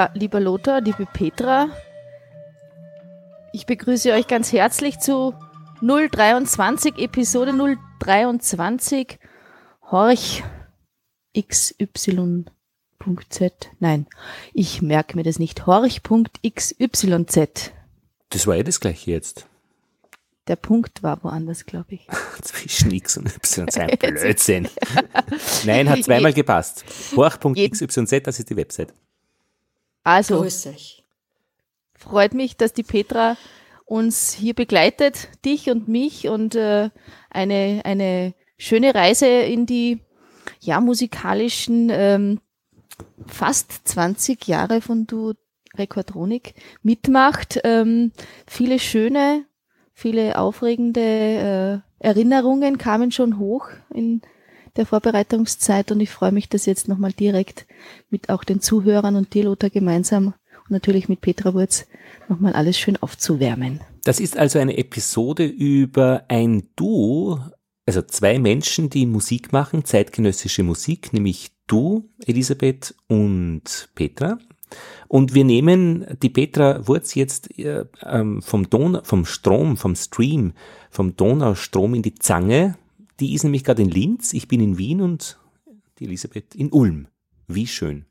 Ja, 0.00 0.10
lieber 0.14 0.40
Lothar, 0.40 0.80
liebe 0.80 1.04
Petra, 1.04 1.68
ich 3.52 3.66
begrüße 3.66 4.12
euch 4.12 4.26
ganz 4.26 4.50
herzlich 4.50 4.98
zu 4.98 5.34
023, 5.82 6.96
Episode 6.96 7.52
023, 7.98 9.18
Horch 9.90 10.42
XY. 11.38 12.46
Z. 13.28 13.70
Nein, 13.78 14.06
ich 14.54 14.80
merke 14.80 15.18
mir 15.18 15.22
das 15.22 15.38
nicht. 15.38 15.66
Horch.xyz. 15.66 17.06
Das 18.30 18.46
war 18.46 18.56
ja 18.56 18.62
das 18.62 18.80
gleiche 18.80 19.10
jetzt. 19.10 19.44
Der 20.46 20.56
Punkt 20.56 21.02
war 21.02 21.22
woanders, 21.22 21.66
glaube 21.66 21.96
ich. 21.96 22.06
Zwischen 22.40 22.90
X 22.90 23.18
und 23.18 23.26
Y. 23.26 23.68
Sein 23.70 23.90
Blödsinn. 23.98 24.66
Nein, 25.66 25.90
hat 25.90 26.02
zweimal 26.04 26.32
gepasst. 26.32 26.86
Horch.xyz, 27.14 28.22
das 28.22 28.38
ist 28.38 28.48
die 28.48 28.56
Website. 28.56 28.94
Also, 30.02 30.44
freut 31.94 32.34
mich, 32.34 32.56
dass 32.56 32.72
die 32.72 32.82
Petra 32.82 33.36
uns 33.84 34.32
hier 34.32 34.54
begleitet, 34.54 35.28
dich 35.44 35.70
und 35.70 35.88
mich 35.88 36.28
und 36.28 36.54
äh, 36.54 36.90
eine, 37.28 37.82
eine 37.84 38.34
schöne 38.56 38.94
Reise 38.94 39.26
in 39.26 39.66
die 39.66 40.00
ja, 40.60 40.80
musikalischen 40.80 41.90
ähm, 41.90 42.40
fast 43.26 43.88
20 43.88 44.46
Jahre 44.46 44.80
von 44.80 45.06
Du 45.06 45.34
Rekordronik 45.76 46.54
mitmacht. 46.82 47.60
Ähm, 47.64 48.12
viele 48.46 48.78
schöne, 48.78 49.44
viele 49.92 50.38
aufregende 50.38 51.82
äh, 52.00 52.06
Erinnerungen 52.06 52.78
kamen 52.78 53.12
schon 53.12 53.38
hoch 53.38 53.68
in 53.92 54.22
der 54.76 54.86
Vorbereitungszeit 54.86 55.90
und 55.90 56.00
ich 56.00 56.10
freue 56.10 56.32
mich, 56.32 56.48
das 56.48 56.66
jetzt 56.66 56.88
nochmal 56.88 57.12
direkt 57.12 57.66
mit 58.10 58.28
auch 58.28 58.44
den 58.44 58.60
Zuhörern 58.60 59.16
und 59.16 59.34
dir, 59.34 59.44
Lothar, 59.44 59.70
gemeinsam 59.70 60.26
und 60.26 60.70
natürlich 60.70 61.08
mit 61.08 61.20
Petra 61.20 61.54
Wurz 61.54 61.86
nochmal 62.28 62.52
alles 62.52 62.78
schön 62.78 62.96
aufzuwärmen. 62.96 63.80
Das 64.04 64.20
ist 64.20 64.36
also 64.36 64.58
eine 64.58 64.78
Episode 64.78 65.44
über 65.44 66.24
ein 66.28 66.68
Duo, 66.76 67.40
also 67.86 68.02
zwei 68.02 68.38
Menschen, 68.38 68.88
die 68.88 69.06
Musik 69.06 69.52
machen, 69.52 69.84
zeitgenössische 69.84 70.62
Musik, 70.62 71.12
nämlich 71.12 71.50
du, 71.66 72.08
Elisabeth 72.24 72.94
und 73.08 73.88
Petra. 73.94 74.38
Und 75.08 75.34
wir 75.34 75.44
nehmen 75.44 76.06
die 76.22 76.28
Petra 76.28 76.86
Wurz 76.86 77.14
jetzt 77.14 77.58
äh, 77.58 77.84
ähm, 78.04 78.42
vom, 78.42 78.70
Don 78.70 79.00
vom 79.02 79.24
Strom, 79.24 79.76
vom 79.76 79.96
Stream, 79.96 80.52
vom 80.90 81.16
Donaustrom 81.16 81.94
in 81.94 82.02
die 82.02 82.14
Zange. 82.14 82.76
Die 83.20 83.34
ist 83.34 83.44
nämlich 83.44 83.64
gerade 83.64 83.82
in 83.82 83.90
Linz, 83.90 84.32
ich 84.32 84.48
bin 84.48 84.60
in 84.60 84.78
Wien 84.78 85.02
und 85.02 85.38
die 85.98 86.06
Elisabeth 86.06 86.54
in 86.54 86.70
Ulm. 86.72 87.06
Wie 87.46 87.66
schön. 87.66 88.06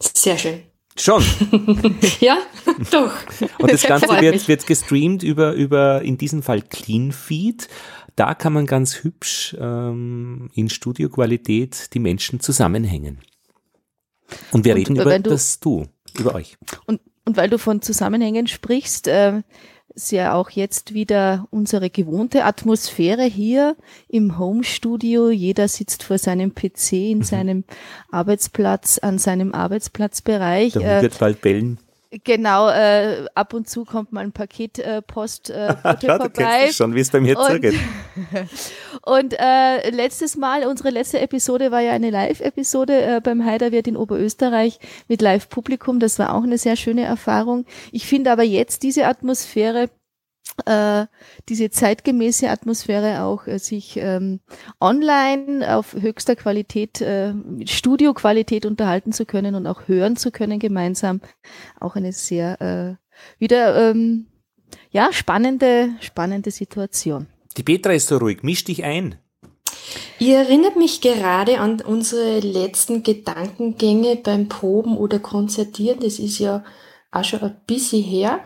Sehr 0.00 0.36
schön. 0.36 0.62
Schon. 0.98 1.22
ja, 2.20 2.38
doch. 2.90 3.12
Und 3.58 3.70
das 3.70 3.82
Ganze 3.86 4.20
wird, 4.20 4.48
wird 4.48 4.66
gestreamt 4.66 5.22
über, 5.22 5.52
über 5.52 6.02
in 6.02 6.18
diesem 6.18 6.42
Fall 6.42 6.62
Cleanfeed. 6.62 7.68
Da 8.16 8.34
kann 8.34 8.54
man 8.54 8.66
ganz 8.66 9.04
hübsch 9.04 9.54
ähm, 9.60 10.50
in 10.54 10.70
Studioqualität 10.70 11.94
die 11.94 11.98
Menschen 11.98 12.40
zusammenhängen. 12.40 13.20
Und 14.52 14.64
wir 14.64 14.72
und 14.72 14.80
reden 14.80 14.96
über 14.96 15.18
du, 15.18 15.30
das 15.30 15.60
Du, 15.60 15.86
über 16.18 16.34
euch. 16.34 16.56
Und, 16.86 17.00
und 17.26 17.36
weil 17.36 17.50
du 17.50 17.58
von 17.58 17.82
Zusammenhängen 17.82 18.46
sprichst, 18.46 19.06
äh, 19.06 19.42
ist 19.96 20.12
ja 20.12 20.34
auch 20.34 20.50
jetzt 20.50 20.92
wieder 20.92 21.48
unsere 21.50 21.88
gewohnte 21.88 22.44
Atmosphäre 22.44 23.24
hier 23.24 23.76
im 24.08 24.38
Home-Studio. 24.38 25.30
Jeder 25.30 25.68
sitzt 25.68 26.02
vor 26.02 26.18
seinem 26.18 26.54
PC 26.54 26.92
in 26.92 27.18
mhm. 27.18 27.22
seinem 27.22 27.64
Arbeitsplatz, 28.10 28.98
an 28.98 29.18
seinem 29.18 29.54
Arbeitsplatzbereich. 29.54 30.74
Der 30.74 30.94
Hund 30.94 31.02
wird 31.02 31.18
bald 31.18 31.40
bellen. 31.40 31.78
Genau, 32.24 32.68
äh, 32.68 33.26
ab 33.34 33.52
und 33.52 33.68
zu 33.68 33.84
kommt 33.84 34.12
mal 34.12 34.20
ein 34.20 34.32
Paketpost 34.32 35.50
äh, 35.50 35.68
äh, 35.68 35.74
ja, 36.00 36.16
vorbei. 36.16 36.66
Du 36.66 36.72
schon, 36.72 36.94
wie 36.94 37.00
es 37.00 37.10
bei 37.10 37.20
mir 37.20 37.36
zugeht. 37.36 37.74
und 39.02 39.34
äh, 39.38 39.90
letztes 39.90 40.36
Mal, 40.36 40.66
unsere 40.66 40.90
letzte 40.90 41.20
Episode 41.20 41.70
war 41.70 41.80
ja 41.80 41.92
eine 41.92 42.10
Live-Episode 42.10 43.02
äh, 43.02 43.20
beim 43.20 43.44
Heiderwirt 43.44 43.88
in 43.88 43.96
Oberösterreich 43.96 44.78
mit 45.08 45.20
Live-Publikum. 45.20 46.00
Das 46.00 46.18
war 46.18 46.34
auch 46.34 46.42
eine 46.42 46.58
sehr 46.58 46.76
schöne 46.76 47.04
Erfahrung. 47.04 47.66
Ich 47.92 48.06
finde 48.06 48.30
aber 48.30 48.44
jetzt 48.44 48.82
diese 48.82 49.06
Atmosphäre 49.06 49.90
äh, 50.64 51.06
diese 51.48 51.70
zeitgemäße 51.70 52.48
Atmosphäre 52.48 53.22
auch 53.22 53.46
äh, 53.46 53.58
sich 53.58 53.96
ähm, 53.96 54.40
online 54.80 55.76
auf 55.76 55.94
höchster 55.94 56.36
Qualität, 56.36 57.00
äh, 57.00 57.32
mit 57.32 57.70
Studioqualität 57.70 58.64
unterhalten 58.64 59.12
zu 59.12 59.26
können 59.26 59.54
und 59.54 59.66
auch 59.66 59.88
hören 59.88 60.16
zu 60.16 60.30
können 60.30 60.58
gemeinsam. 60.58 61.20
Auch 61.80 61.96
eine 61.96 62.12
sehr 62.12 62.60
äh, 62.60 62.94
wieder 63.38 63.90
ähm, 63.90 64.26
ja 64.90 65.12
spannende, 65.12 65.90
spannende 66.00 66.50
Situation. 66.50 67.26
Die 67.56 67.62
Petra 67.62 67.92
ist 67.92 68.08
so 68.08 68.18
ruhig, 68.18 68.42
misch 68.42 68.64
dich 68.64 68.84
ein. 68.84 69.16
Ihr 70.18 70.38
erinnert 70.38 70.76
mich 70.76 71.00
gerade 71.00 71.60
an 71.60 71.80
unsere 71.80 72.40
letzten 72.40 73.02
Gedankengänge 73.02 74.16
beim 74.16 74.48
Proben 74.48 74.96
oder 74.96 75.18
Konzertieren. 75.18 76.00
Das 76.00 76.18
ist 76.18 76.38
ja 76.38 76.64
auch 77.10 77.24
schon 77.24 77.40
ein 77.40 77.60
bisschen 77.66 78.02
her. 78.02 78.40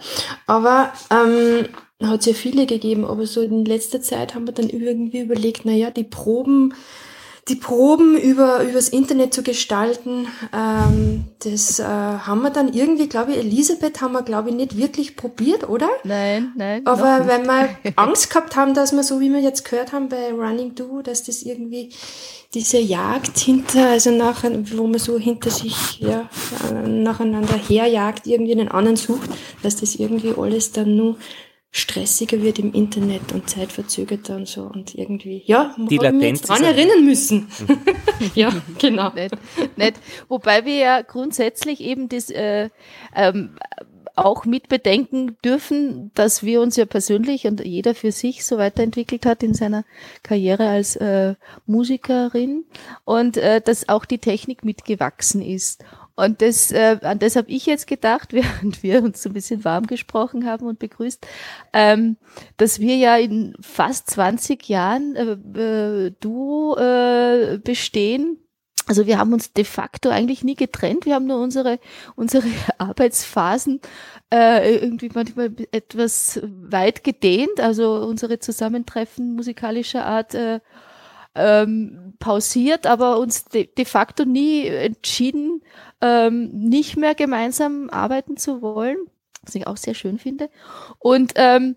Aber 0.46 0.92
ähm, 1.10 1.68
hat 2.08 2.20
es 2.20 2.26
ja 2.26 2.32
viele 2.32 2.66
gegeben, 2.66 3.04
aber 3.04 3.26
so 3.26 3.42
in 3.42 3.64
letzter 3.64 4.00
Zeit 4.00 4.34
haben 4.34 4.46
wir 4.46 4.54
dann 4.54 4.70
irgendwie 4.70 5.20
überlegt, 5.20 5.64
naja, 5.64 5.90
die 5.90 6.04
Proben, 6.04 6.74
die 7.48 7.56
Proben 7.56 8.16
über 8.16 8.62
übers 8.62 8.88
Internet 8.88 9.34
zu 9.34 9.42
gestalten, 9.42 10.28
ähm, 10.54 11.24
das 11.40 11.78
äh, 11.78 11.84
haben 11.84 12.42
wir 12.42 12.50
dann 12.50 12.72
irgendwie, 12.72 13.08
glaube 13.08 13.32
ich, 13.32 13.38
Elisabeth 13.38 14.00
haben 14.00 14.12
wir, 14.12 14.22
glaube 14.22 14.50
ich, 14.50 14.54
nicht 14.54 14.76
wirklich 14.76 15.16
probiert, 15.16 15.68
oder? 15.68 15.88
Nein, 16.04 16.52
nein. 16.56 16.86
Aber 16.86 17.26
weil 17.26 17.44
wir 17.44 17.92
Angst 17.96 18.30
gehabt 18.30 18.56
haben, 18.56 18.72
dass 18.72 18.92
wir 18.92 19.02
so, 19.02 19.20
wie 19.20 19.30
wir 19.30 19.40
jetzt 19.40 19.64
gehört 19.68 19.92
haben 19.92 20.08
bei 20.08 20.32
Running 20.32 20.74
Do, 20.74 21.02
dass 21.02 21.24
das 21.24 21.42
irgendwie 21.42 21.90
diese 22.54 22.78
Jagd 22.78 23.38
hinter, 23.38 23.90
also 23.90 24.10
nachher, 24.10 24.52
wo 24.72 24.86
man 24.86 24.98
so 24.98 25.18
hinter 25.18 25.50
sich 25.50 26.00
ja, 26.00 26.28
nacheinander 26.84 27.54
herjagt, 27.56 28.26
irgendwie 28.26 28.52
einen 28.52 28.68
anderen 28.68 28.96
sucht, 28.96 29.30
dass 29.62 29.76
das 29.76 29.94
irgendwie 29.94 30.34
alles 30.36 30.72
dann 30.72 30.96
nur 30.96 31.16
stressiger 31.72 32.42
wird 32.42 32.58
im 32.58 32.72
Internet 32.72 33.32
und 33.32 33.48
zeitverzögerter 33.48 34.36
und 34.36 34.48
so 34.48 34.62
und 34.62 34.94
irgendwie, 34.94 35.42
ja, 35.46 35.74
die 35.78 35.98
Latenz 35.98 36.42
dran 36.42 36.64
erinnern 36.64 37.04
müssen. 37.04 37.48
ja, 38.34 38.52
genau. 38.78 39.10
Nett, 39.10 39.32
nett. 39.76 39.94
Wobei 40.28 40.64
wir 40.64 40.76
ja 40.76 41.02
grundsätzlich 41.02 41.80
eben 41.80 42.08
das 42.08 42.28
äh, 42.30 42.70
ähm, 43.14 43.50
auch 44.16 44.44
mit 44.44 44.68
bedenken 44.68 45.36
dürfen, 45.44 46.10
dass 46.14 46.42
wir 46.42 46.60
uns 46.60 46.76
ja 46.76 46.84
persönlich 46.84 47.46
und 47.46 47.64
jeder 47.64 47.94
für 47.94 48.12
sich 48.12 48.44
so 48.44 48.58
weiterentwickelt 48.58 49.24
hat 49.24 49.42
in 49.42 49.54
seiner 49.54 49.84
Karriere 50.22 50.68
als 50.68 50.96
äh, 50.96 51.34
Musikerin 51.66 52.64
und 53.04 53.36
äh, 53.36 53.60
dass 53.60 53.88
auch 53.88 54.04
die 54.04 54.18
Technik 54.18 54.64
mitgewachsen 54.64 55.40
ist. 55.40 55.84
Und 56.20 56.42
das, 56.42 56.70
äh, 56.70 56.98
an 57.02 57.18
das 57.18 57.36
habe 57.36 57.50
ich 57.50 57.66
jetzt 57.66 57.86
gedacht, 57.86 58.32
während 58.32 58.82
wir 58.82 59.02
uns 59.02 59.22
so 59.22 59.30
ein 59.30 59.32
bisschen 59.32 59.64
warm 59.64 59.86
gesprochen 59.86 60.46
haben 60.46 60.66
und 60.66 60.78
begrüßt, 60.78 61.26
ähm, 61.72 62.16
dass 62.56 62.80
wir 62.80 62.96
ja 62.96 63.16
in 63.16 63.54
fast 63.60 64.10
20 64.10 64.68
Jahren 64.68 65.16
äh, 65.16 66.06
äh, 66.06 66.12
Duo 66.20 66.76
äh, 66.76 67.58
bestehen. 67.62 68.38
Also 68.86 69.06
wir 69.06 69.18
haben 69.18 69.32
uns 69.32 69.52
de 69.52 69.64
facto 69.64 70.08
eigentlich 70.08 70.42
nie 70.42 70.56
getrennt. 70.56 71.06
Wir 71.06 71.14
haben 71.14 71.26
nur 71.26 71.40
unsere 71.40 71.78
unsere 72.16 72.48
Arbeitsphasen 72.78 73.80
äh, 74.32 74.74
irgendwie 74.74 75.10
manchmal 75.14 75.54
etwas 75.70 76.40
weit 76.42 77.04
gedehnt. 77.04 77.60
Also 77.60 77.94
unsere 78.04 78.40
Zusammentreffen 78.40 79.34
musikalischer 79.34 80.06
Art 80.06 80.34
äh, 80.34 80.60
ähm, 81.34 82.14
pausiert, 82.18 82.86
aber 82.86 83.18
uns 83.18 83.44
de, 83.44 83.66
de 83.66 83.84
facto 83.84 84.24
nie 84.24 84.66
entschieden, 84.66 85.62
ähm, 86.00 86.50
nicht 86.52 86.96
mehr 86.96 87.14
gemeinsam 87.14 87.90
arbeiten 87.90 88.36
zu 88.36 88.62
wollen, 88.62 88.98
was 89.42 89.54
ich 89.54 89.66
auch 89.66 89.76
sehr 89.76 89.94
schön 89.94 90.18
finde. 90.18 90.50
Und 90.98 91.32
ähm, 91.36 91.76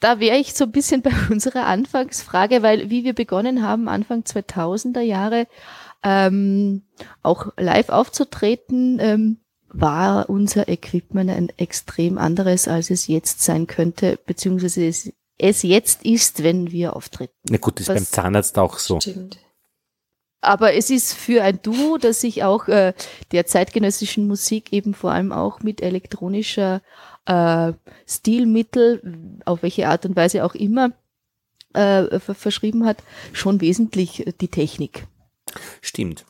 da 0.00 0.18
wäre 0.18 0.36
ich 0.36 0.54
so 0.54 0.64
ein 0.64 0.72
bisschen 0.72 1.02
bei 1.02 1.12
unserer 1.30 1.66
Anfangsfrage, 1.66 2.62
weil 2.62 2.90
wie 2.90 3.04
wir 3.04 3.14
begonnen 3.14 3.62
haben, 3.62 3.88
Anfang 3.88 4.22
2000er 4.22 5.00
Jahre, 5.00 5.46
ähm, 6.02 6.82
auch 7.22 7.52
live 7.56 7.88
aufzutreten, 7.88 8.98
ähm, 9.00 9.38
war 9.68 10.28
unser 10.28 10.68
Equipment 10.68 11.30
ein 11.30 11.48
extrem 11.56 12.18
anderes, 12.18 12.68
als 12.68 12.90
es 12.90 13.06
jetzt 13.06 13.42
sein 13.42 13.66
könnte, 13.66 14.18
beziehungsweise 14.26 14.86
es, 14.86 15.10
es 15.38 15.62
jetzt 15.62 16.04
ist, 16.04 16.42
wenn 16.42 16.70
wir 16.70 16.94
auftreten. 16.94 17.32
Na 17.48 17.56
gut, 17.56 17.80
das 17.80 17.88
ist 17.88 17.94
beim 17.94 18.04
Zahnarzt 18.04 18.58
auch 18.58 18.78
so. 18.78 19.00
Stimmt. 19.00 19.38
Aber 20.42 20.74
es 20.74 20.90
ist 20.90 21.14
für 21.14 21.42
ein 21.42 21.60
Duo, 21.62 21.98
das 21.98 22.20
sich 22.20 22.42
auch 22.42 22.66
äh, 22.66 22.92
der 23.30 23.46
zeitgenössischen 23.46 24.26
Musik 24.26 24.72
eben 24.72 24.92
vor 24.92 25.12
allem 25.12 25.32
auch 25.32 25.60
mit 25.60 25.80
elektronischer 25.80 26.82
äh, 27.26 27.72
Stilmittel, 28.06 29.38
auf 29.44 29.62
welche 29.62 29.88
Art 29.88 30.04
und 30.04 30.16
Weise 30.16 30.44
auch 30.44 30.56
immer, 30.56 30.90
äh, 31.74 32.18
verschrieben 32.18 32.84
hat, 32.84 32.98
schon 33.32 33.60
wesentlich 33.60 34.26
äh, 34.26 34.32
die 34.38 34.48
Technik. 34.48 35.06
Stimmt. 35.80 36.24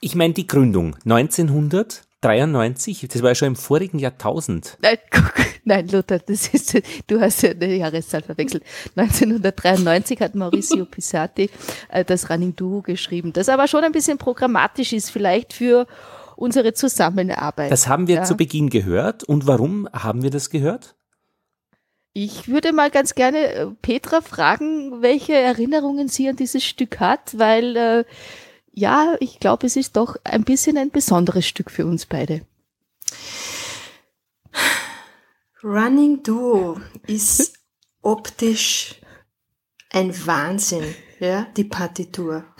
Ich 0.00 0.14
meine 0.14 0.34
die 0.34 0.46
Gründung 0.46 0.94
1900 1.04 2.05
93, 2.22 3.08
das 3.08 3.22
war 3.22 3.30
ja 3.30 3.34
schon 3.34 3.48
im 3.48 3.56
vorigen 3.56 3.98
Jahrtausend. 3.98 4.78
Nein, 4.80 4.98
guck, 5.10 5.34
nein, 5.64 5.88
Lothar, 5.88 6.18
das 6.18 6.48
ist, 6.48 6.80
du 7.06 7.20
hast 7.20 7.42
ja 7.42 7.50
eine 7.50 7.74
Jahreszahl 7.76 8.22
verwechselt. 8.22 8.64
1993 8.96 10.20
hat 10.20 10.34
Mauricio 10.34 10.84
Pisati 10.90 11.50
äh, 11.88 12.04
das 12.04 12.30
Running 12.30 12.56
Duo 12.56 12.82
geschrieben, 12.82 13.32
das 13.32 13.48
aber 13.48 13.68
schon 13.68 13.84
ein 13.84 13.92
bisschen 13.92 14.18
programmatisch 14.18 14.92
ist, 14.92 15.10
vielleicht 15.10 15.52
für 15.52 15.86
unsere 16.36 16.74
Zusammenarbeit. 16.74 17.70
Das 17.70 17.88
haben 17.88 18.06
wir 18.06 18.16
ja. 18.16 18.24
zu 18.24 18.36
Beginn 18.36 18.70
gehört. 18.70 19.24
Und 19.24 19.46
warum 19.46 19.88
haben 19.92 20.22
wir 20.22 20.30
das 20.30 20.50
gehört? 20.50 20.94
Ich 22.12 22.48
würde 22.48 22.72
mal 22.72 22.90
ganz 22.90 23.14
gerne 23.14 23.38
äh, 23.38 23.66
Petra 23.82 24.22
fragen, 24.22 25.02
welche 25.02 25.34
Erinnerungen 25.34 26.08
sie 26.08 26.28
an 26.28 26.36
dieses 26.36 26.64
Stück 26.64 26.98
hat, 26.98 27.38
weil 27.38 27.76
äh, 27.76 28.04
ja, 28.76 29.16
ich 29.20 29.40
glaube, 29.40 29.66
es 29.66 29.74
ist 29.74 29.96
doch 29.96 30.16
ein 30.22 30.44
bisschen 30.44 30.76
ein 30.76 30.90
besonderes 30.90 31.46
Stück 31.46 31.70
für 31.70 31.86
uns 31.86 32.04
beide. 32.06 32.42
Running 35.64 36.22
Duo 36.22 36.78
ist 37.06 37.54
optisch 38.02 38.96
ein 39.90 40.14
Wahnsinn, 40.26 40.84
ja, 41.18 41.46
die 41.56 41.64
Partitur. 41.64 42.44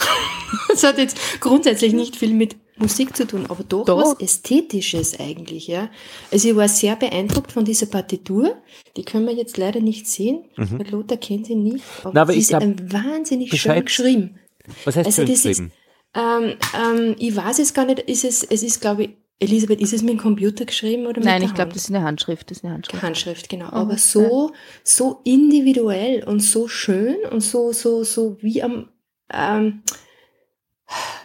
Das 0.68 0.84
hat 0.84 0.98
jetzt 0.98 1.18
grundsätzlich 1.40 1.92
nicht 1.92 2.14
viel 2.14 2.32
mit 2.32 2.54
Musik 2.76 3.16
zu 3.16 3.26
tun, 3.26 3.46
aber 3.48 3.64
doch, 3.64 3.84
doch, 3.84 3.98
was 3.98 4.20
Ästhetisches 4.20 5.18
eigentlich, 5.18 5.66
ja. 5.66 5.90
Also 6.30 6.48
ich 6.48 6.54
war 6.54 6.68
sehr 6.68 6.94
beeindruckt 6.94 7.50
von 7.50 7.64
dieser 7.64 7.86
Partitur. 7.86 8.62
Die 8.96 9.04
können 9.04 9.26
wir 9.26 9.34
jetzt 9.34 9.56
leider 9.56 9.80
nicht 9.80 10.06
sehen. 10.06 10.44
Mhm. 10.56 10.84
Lothar 10.90 11.16
kennt 11.18 11.46
sie 11.46 11.56
nicht. 11.56 11.84
Aber, 12.04 12.12
Na, 12.14 12.22
aber 12.22 12.32
sie 12.32 12.38
ist 12.38 12.54
ein 12.54 12.92
wahnsinnig 12.92 13.50
Bescheid. 13.50 13.76
schön 13.76 13.84
geschrieben. 13.86 14.38
Was 14.84 14.96
heißt 14.96 15.06
also 15.06 15.22
schön 15.22 15.34
geschrieben? 15.34 15.66
Ist, 15.66 15.85
ähm, 16.16 16.56
ähm, 16.74 17.14
ich 17.18 17.36
weiß 17.36 17.58
es 17.58 17.74
gar 17.74 17.84
nicht, 17.84 18.00
ist 18.00 18.24
es, 18.24 18.42
es 18.42 18.62
ist, 18.62 18.80
glaube 18.80 19.04
ich, 19.04 19.10
Elisabeth, 19.38 19.82
ist 19.82 19.92
es 19.92 20.02
mit 20.02 20.14
dem 20.14 20.18
Computer 20.18 20.64
geschrieben 20.64 21.06
oder 21.06 21.18
mit 21.18 21.24
Nein, 21.24 21.42
ich 21.42 21.52
glaube, 21.52 21.72
das 21.74 21.82
ist 21.82 21.94
eine 21.94 22.02
Handschrift. 22.02 22.50
Das 22.50 22.58
ist 22.58 22.64
eine 22.64 22.72
Handschrift. 22.72 23.02
Handschrift, 23.02 23.48
genau. 23.50 23.66
Oh, 23.66 23.76
Aber 23.76 23.98
so, 23.98 24.52
so 24.82 25.20
individuell 25.24 26.24
und 26.24 26.40
so 26.40 26.68
schön 26.68 27.16
und 27.30 27.42
so, 27.42 27.72
so, 27.72 28.02
so 28.02 28.38
wie 28.40 28.62
am, 28.62 28.88
ähm, 29.30 29.82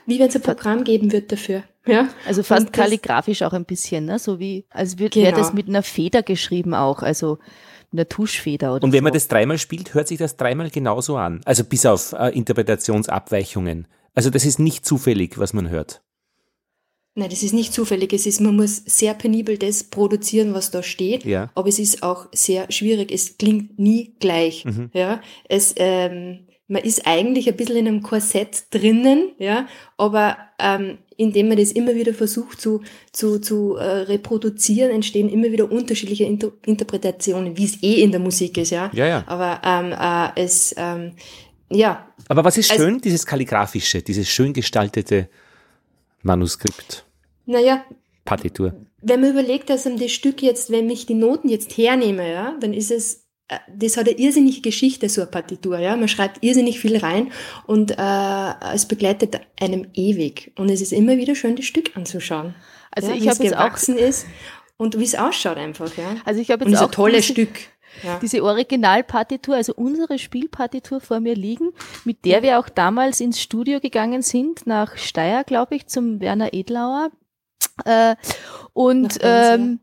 wie 0.06 0.20
wenn 0.20 0.28
es 0.28 0.36
ein 0.36 0.42
Programm 0.42 0.84
geben 0.84 1.14
wird 1.14 1.32
dafür. 1.32 1.64
Ja? 1.86 2.10
Also 2.28 2.44
fast 2.44 2.74
kalligrafisch 2.74 3.44
auch 3.44 3.54
ein 3.54 3.66
bisschen, 3.66 4.06
ne? 4.06 4.20
So 4.20 4.40
wie, 4.40 4.66
als 4.70 5.00
wäre 5.00 5.10
genau. 5.10 5.38
das 5.38 5.54
mit 5.54 5.70
einer 5.70 5.84
Feder 5.84 6.22
geschrieben 6.22 6.74
auch. 6.74 7.02
Also 7.02 7.40
einer 7.94 8.08
Tuschfeder 8.08 8.76
oder 8.76 8.84
Und 8.84 8.92
wenn 8.92 9.00
so. 9.00 9.04
man 9.04 9.14
das 9.14 9.28
dreimal 9.28 9.58
spielt, 9.58 9.94
hört 9.94 10.08
sich 10.08 10.18
das 10.18 10.38
dreimal 10.38 10.70
genauso 10.70 11.18
an. 11.18 11.42
Also 11.46 11.64
bis 11.64 11.86
auf 11.86 12.14
äh, 12.14 12.30
Interpretationsabweichungen. 12.30 13.88
Also 14.13 14.30
das 14.30 14.46
ist 14.46 14.60
nicht 14.60 14.86
zufällig, 14.86 15.38
was 15.38 15.54
man 15.54 15.69
hört. 15.69 16.02
Nein, 17.13 17.30
das 17.30 17.44
ist 17.44 17.54
nicht 17.54 17.74
zufällig. 17.74 18.13
Es 18.13 18.25
ist, 18.25 18.40
man 18.40 18.56
muss 18.56 18.78
sehr 18.86 19.13
penibel 19.13 19.58
das 19.58 19.84
produzieren, 19.84 20.54
was 20.54 20.72
da 20.72 20.81
steht. 20.81 21.25
Ja. 21.25 21.52
Aber 21.56 21.68
es 21.68 21.78
ist 21.78 22.04
auch 22.04 22.28
sehr 22.31 22.72
schwierig. 22.72 23.12
Es 23.12 23.38
klingt 23.38 23.78
nie 23.78 24.16
gleich. 24.19 24.63
Mhm. 24.63 24.90
Ja, 24.94 25.22
es, 25.50 25.74
ähm, 25.75 26.48
man 26.69 26.84
ist 26.84 27.06
eigentlich 27.06 27.50
ein 27.50 27.58
bisschen 27.58 27.75
in 27.75 27.88
einem 27.88 28.02
Korsett 28.02 28.63
drinnen, 28.72 29.34
ja, 29.40 29.68
aber 29.98 30.38
ähm, 30.57 31.00
indem 31.18 31.50
man 31.50 31.57
das 31.57 31.74
immer 31.74 31.96
wieder 31.96 32.14
versucht 32.14 32.62
zu, 32.62 32.80
zu, 33.12 33.40
zu 33.40 33.75
äh, 33.75 33.84
reproduzieren, 33.84 34.90
entstehen 34.90 35.28
immer 35.28 35.52
wieder 35.52 35.69
unterschiedliche 35.69 36.24
Inter 36.24 36.54
Interpretationen, 36.66 37.57
wie 37.57 37.66
es 37.66 37.84
eh 37.84 38.02
in 38.02 38.12
der 38.12 38.22
Musik 38.22 38.57
ist, 38.57 38.69
ja. 38.69 38.90
Ja, 38.94 39.06
ja. 39.06 39.24
Aber 39.28 39.62
ähm, 39.66 39.92
äh, 39.92 40.42
es, 40.42 40.74
ähm, 40.78 41.12
ja. 41.71 42.07
Aber 42.27 42.44
was 42.44 42.57
ist 42.57 42.71
also, 42.71 42.83
schön? 42.83 43.01
Dieses 43.01 43.25
kalligraphische, 43.25 44.01
dieses 44.01 44.29
schön 44.29 44.53
gestaltete 44.53 45.29
Manuskript. 46.23 47.06
Naja. 47.45 47.83
Partitur. 48.25 48.73
Wenn 49.01 49.21
man 49.21 49.31
überlegt, 49.31 49.69
dass 49.69 49.88
am 49.88 49.97
das 49.97 50.12
Stück 50.12 50.41
jetzt, 50.41 50.71
wenn 50.71 50.89
ich 50.89 51.06
die 51.06 51.15
Noten 51.15 51.50
jetzt 51.50 51.75
hernehme, 51.77 52.31
ja, 52.31 52.56
dann 52.59 52.73
ist 52.73 52.91
es, 52.91 53.27
äh, 53.47 53.57
das 53.75 53.97
hat 53.97 54.07
eine 54.07 54.18
irrsinnige 54.18 54.62
Geschichte, 54.62 55.09
so 55.09 55.21
eine 55.21 55.31
Partitur, 55.31 55.79
ja. 55.79 55.95
Man 55.95 56.07
schreibt 56.07 56.44
irrsinnig 56.44 56.79
viel 56.79 56.97
rein 56.97 57.31
und 57.65 57.91
äh, 57.97 58.73
es 58.73 58.85
begleitet 58.85 59.41
einem 59.59 59.88
ewig. 59.94 60.51
Und 60.56 60.69
es 60.69 60.81
ist 60.81 60.94
immer 60.94 61.18
wieder 61.18 61.35
schön, 61.35 61.56
das 61.56 61.65
Stück 61.65 61.97
anzuschauen. 61.97 62.53
Also 62.91 63.09
ja, 63.09 63.15
ich 63.15 63.27
habe 63.27 63.44
jetzt 63.44 63.53
gewachsen 63.53 63.95
auch 63.95 64.01
ist 64.01 64.27
und 64.77 65.00
wie 65.00 65.03
es 65.03 65.15
ausschaut 65.15 65.57
einfach, 65.57 65.95
ja. 65.97 66.15
Also 66.25 66.41
ich 66.41 66.51
habe 66.51 66.65
jetzt 66.65 66.73
und 66.73 66.77
auch 66.77 66.89
ein 66.89 66.91
tolles 66.91 67.25
Stück 67.25 67.50
ja. 68.04 68.20
diese 68.20 68.44
Originalpartitur, 68.44 69.56
also 69.56 69.74
unsere 69.76 70.20
Spielpartitur 70.20 71.02
vor 71.02 71.20
mir 71.20 71.36
liegen, 71.36 71.72
mit 72.06 72.26
der 72.26 72.44
wir 72.44 72.60
auch 72.60 72.70
damals 72.70 73.20
ins 73.20 73.42
Studio 73.42 73.80
gegangen 73.80 74.22
sind, 74.22 74.68
nach 74.68 74.98
Steyr, 74.98 75.44
glaube 75.44 75.76
ich, 75.76 75.88
zum 75.88 76.20
Werner 76.20 76.54
Edlauer. 76.54 77.10
Äh, 77.86 78.16
und, 78.74 79.20
ähm, 79.22 79.80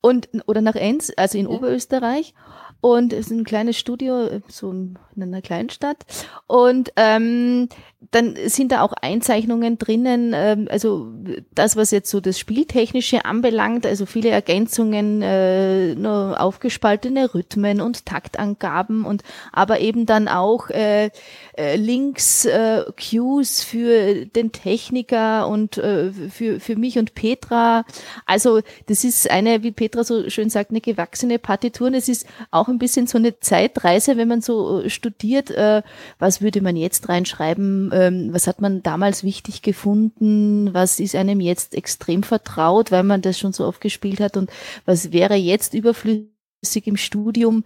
und, 0.00 0.28
oder 0.46 0.60
nach 0.60 0.74
Enns, 0.74 1.16
also 1.16 1.38
in 1.38 1.46
ja. 1.46 1.50
Oberösterreich. 1.50 2.34
Und 2.80 3.12
es 3.12 3.26
ist 3.26 3.32
ein 3.32 3.44
kleines 3.44 3.76
Studio, 3.76 4.40
so 4.46 4.70
in 4.70 4.96
einer 5.16 5.42
Kleinstadt. 5.42 6.04
Und 6.46 6.92
ähm, 6.96 7.68
dann 8.12 8.36
sind 8.46 8.70
da 8.70 8.82
auch 8.82 8.92
Einzeichnungen 8.92 9.76
drinnen, 9.76 10.32
ähm, 10.34 10.68
also 10.70 11.08
das, 11.52 11.76
was 11.76 11.90
jetzt 11.90 12.10
so 12.10 12.20
das 12.20 12.38
Spieltechnische 12.38 13.24
anbelangt, 13.24 13.84
also 13.86 14.06
viele 14.06 14.28
Ergänzungen, 14.28 15.20
äh, 15.20 15.94
nur 15.96 16.40
aufgespaltene 16.40 17.34
Rhythmen 17.34 17.80
und 17.80 18.06
Taktangaben 18.06 19.04
und 19.04 19.24
aber 19.52 19.80
eben 19.80 20.06
dann 20.06 20.28
auch 20.28 20.70
äh, 20.70 21.10
äh, 21.56 21.74
Links, 21.74 22.44
äh, 22.44 22.84
Cues 22.96 23.64
für 23.64 24.26
den 24.26 24.52
Techniker 24.52 25.48
und 25.48 25.76
äh, 25.78 26.12
für, 26.12 26.60
für 26.60 26.76
mich 26.76 26.98
und 26.98 27.14
Petra. 27.14 27.84
Also 28.26 28.60
das 28.86 29.02
ist 29.02 29.28
eine, 29.28 29.64
wie 29.64 29.72
Petra 29.72 30.04
so 30.04 30.30
schön 30.30 30.50
sagt, 30.50 30.70
eine 30.70 30.80
gewachsene 30.80 31.40
Partitur. 31.40 31.88
Und 31.88 31.94
es 31.94 32.08
ist 32.08 32.26
auch 32.52 32.68
ein 32.68 32.78
bisschen 32.78 33.08
so 33.08 33.18
eine 33.18 33.40
Zeitreise, 33.40 34.16
wenn 34.16 34.28
man 34.28 34.40
so 34.40 34.82
äh, 34.82 34.90
studiert, 34.90 35.50
äh, 35.50 35.82
was 36.20 36.40
würde 36.40 36.60
man 36.60 36.76
jetzt 36.76 37.08
reinschreiben, 37.08 37.87
ähm, 37.92 38.32
was 38.32 38.46
hat 38.46 38.60
man 38.60 38.82
damals 38.82 39.24
wichtig 39.24 39.62
gefunden, 39.62 40.72
was 40.72 41.00
ist 41.00 41.14
einem 41.14 41.40
jetzt 41.40 41.74
extrem 41.74 42.22
vertraut, 42.22 42.90
weil 42.90 43.04
man 43.04 43.22
das 43.22 43.38
schon 43.38 43.52
so 43.52 43.66
oft 43.66 43.80
gespielt 43.80 44.20
hat 44.20 44.36
und 44.36 44.50
was 44.84 45.12
wäre 45.12 45.34
jetzt 45.34 45.74
überflüssig 45.74 46.86
im 46.86 46.96
Studium. 46.96 47.64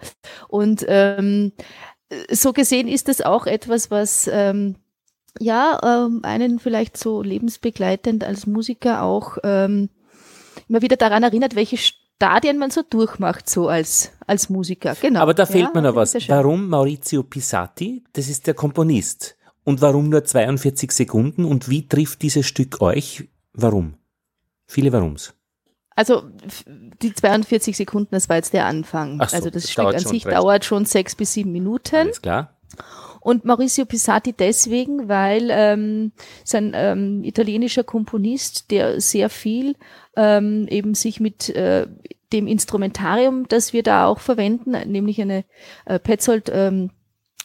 Und 0.49 0.85
ähm, 0.88 1.52
so 2.31 2.52
gesehen 2.52 2.88
ist 2.88 3.09
das 3.09 3.21
auch 3.21 3.47
etwas, 3.47 3.91
was 3.91 4.29
ähm, 4.33 4.76
ja 5.38 5.79
ähm, 5.83 6.21
einen 6.23 6.59
vielleicht 6.59 6.97
so 6.97 7.23
lebensbegleitend 7.23 8.25
als 8.25 8.47
Musiker 8.47 9.02
auch 9.02 9.38
ähm, 9.45 9.88
immer 10.69 10.83
wieder 10.83 10.97
daran 10.97 11.23
erinnert, 11.23 11.55
welche 11.55 11.79
Stadien 12.23 12.59
man 12.59 12.71
so 12.71 12.83
durchmacht, 12.88 13.49
so 13.49 13.69
als, 13.69 14.12
als 14.26 14.49
Musiker. 14.49 14.95
Genau. 15.00 15.21
Aber 15.21 15.35
da 15.35 15.47
fehlt 15.47 15.64
ja, 15.64 15.71
mir 15.75 15.83
noch 15.83 15.97
was. 15.97 16.14
Warum 16.29 16.69
Maurizio 16.69 17.23
Pisati? 17.25 18.05
Das 18.12 18.29
ist 18.29 18.47
der 18.47 18.55
Komponist. 18.55 19.37
Und 19.64 19.81
warum 19.81 20.09
nur 20.09 20.25
42 20.25 20.90
Sekunden? 20.92 21.45
Und 21.45 21.69
wie 21.69 21.87
trifft 21.87 22.23
dieses 22.23 22.47
Stück 22.47 22.81
euch? 22.81 23.28
Warum? 23.52 23.95
Viele 24.66 24.92
Warums. 24.92 25.35
Also 25.95 26.23
die 27.02 27.14
42 27.14 27.76
Sekunden, 27.76 28.11
das 28.12 28.28
war 28.28 28.37
jetzt 28.37 28.54
der 28.54 28.66
Anfang. 28.66 29.19
So, 29.19 29.37
also 29.37 29.50
das, 29.50 29.64
das 29.64 29.73
Stück 29.73 29.87
an 29.87 29.99
sich 29.99 30.26
recht. 30.26 30.37
dauert 30.37 30.64
schon 30.64 30.85
sechs 30.85 31.14
bis 31.14 31.35
sieben 31.35 31.52
Minuten. 31.52 31.97
Alles 31.97 32.23
klar. 32.23 32.57
Und 33.21 33.45
Maurizio 33.45 33.85
Pisati 33.85 34.33
deswegen, 34.33 35.09
weil 35.09 35.49
ähm, 35.52 36.12
sein 36.45 36.73
ähm, 36.75 37.23
italienischer 37.23 37.85
Komponist, 37.85 38.71
der 38.73 39.00
sehr 39.00 39.28
viel 39.28 39.76
ähm, 40.16 40.66
eben 40.69 40.95
sich 40.95 41.21
mit 41.21 41.49
äh, 41.50 41.87
dem 42.33 42.49
Instrumentarium, 42.49 43.47
das 43.47 43.73
wir 43.73 43.85
da 43.85 44.07
auch 44.07 44.19
verwenden, 44.19 44.73
nämlich 44.90 45.21
eine 45.21 45.45
äh, 45.85 46.00
Petzold 46.00 46.50
ähm, 46.52 46.90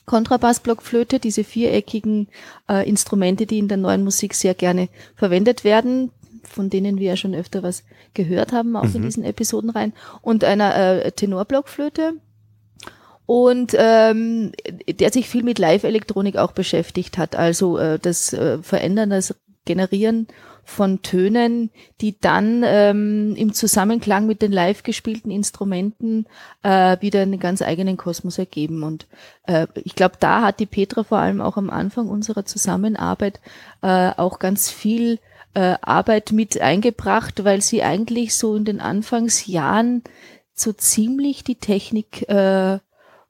Kontrabassblockflöte, 0.08 1.20
diese 1.20 1.44
viereckigen 1.44 2.30
äh, 2.68 2.88
Instrumente, 2.90 3.46
die 3.46 3.60
in 3.60 3.68
der 3.68 3.78
neuen 3.78 4.04
Musik 4.04 4.34
sehr 4.34 4.56
gerne 4.56 4.90
verwendet 5.16 5.64
werden, 5.64 6.12
von 6.44 6.70
denen 6.70 6.98
wir 6.98 7.10
ja 7.10 7.18
schon 7.18 7.36
öfter 7.36 7.62
was 7.62 7.84
gehört 8.14 8.54
haben, 8.54 8.76
auch 8.78 8.86
mhm. 8.86 8.96
in 8.96 9.02
diesen 9.04 9.24
Episoden 9.26 9.70
rein, 9.70 9.94
und 10.22 10.44
einer 10.44 10.76
äh, 10.76 11.12
Tenorblockflöte. 11.12 12.14
Und 13.26 13.76
ähm, 13.78 14.54
der 14.90 15.12
sich 15.12 15.28
viel 15.28 15.44
mit 15.44 15.60
Live-Elektronik 15.60 16.38
auch 16.38 16.54
beschäftigt 16.54 17.18
hat, 17.18 17.36
also 17.36 17.78
äh, 17.78 18.00
das 18.00 18.32
äh, 18.32 18.60
Verändern, 18.64 19.10
das 19.10 19.36
Generieren 19.66 20.28
von 20.68 21.02
Tönen, 21.02 21.72
die 22.02 22.20
dann 22.20 22.62
ähm, 22.66 23.36
im 23.38 23.54
Zusammenklang 23.54 24.28
mit 24.28 24.42
den 24.42 24.52
live 24.52 24.84
gespielten 24.84 25.32
Instrumenten 25.32 26.28
äh, 26.62 26.98
wieder 27.00 27.22
einen 27.22 27.40
ganz 27.40 27.62
eigenen 27.62 27.96
Kosmos 27.96 28.38
ergeben. 28.38 28.84
Und 28.84 29.08
äh, 29.44 29.68
ich 29.76 29.96
glaube, 29.96 30.16
da 30.20 30.42
hat 30.42 30.60
die 30.60 30.66
Petra 30.66 31.04
vor 31.04 31.20
allem 31.20 31.40
auch 31.40 31.56
am 31.56 31.70
Anfang 31.70 32.10
unserer 32.10 32.44
Zusammenarbeit 32.44 33.40
äh, 33.82 34.12
auch 34.18 34.40
ganz 34.40 34.70
viel 34.70 35.20
äh, 35.54 35.76
Arbeit 35.82 36.34
mit 36.34 36.60
eingebracht, 36.60 37.46
weil 37.46 37.62
sie 37.62 37.82
eigentlich 37.82 38.36
so 38.36 38.56
in 38.58 38.66
den 38.66 38.82
Anfangsjahren 38.82 40.04
so 40.54 40.74
ziemlich 40.74 41.46
die 41.46 41.56
Technik 41.56 42.28
äh, 42.28 42.80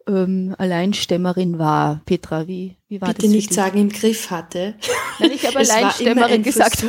ähm, 0.07 0.55
Alleinstämmerin 0.57 1.59
war. 1.59 2.01
Petra, 2.05 2.47
wie, 2.47 2.77
wie 2.87 3.01
war 3.01 3.09
Bitte 3.09 3.21
das? 3.21 3.23
Bitte 3.23 3.35
nicht 3.35 3.53
sagen, 3.53 3.79
im 3.79 3.89
Griff 3.89 4.31
hatte. 4.31 4.75
Nein, 5.19 5.31
ich 5.31 5.45
habe 5.45 5.57
Alleinstämmerin 5.59 6.43
gesagt. 6.43 6.83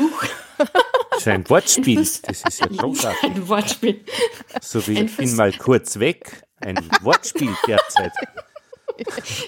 Das 1.11 1.21
ist 1.21 1.29
ein 1.29 1.49
Wortspiel. 1.49 1.97
Das 1.97 2.43
ist 2.43 2.61
ja 2.61 2.67
großartig. 2.67 3.23
Ein 3.23 3.49
Wortspiel. 3.49 4.05
So 4.61 4.87
wie 4.87 5.01
ich 5.03 5.17
bin 5.17 5.35
mal 5.37 5.53
kurz 5.53 5.99
weg. 5.99 6.43
Ein 6.61 6.77
Wortspiel 7.03 7.55
derzeit. 7.67 8.13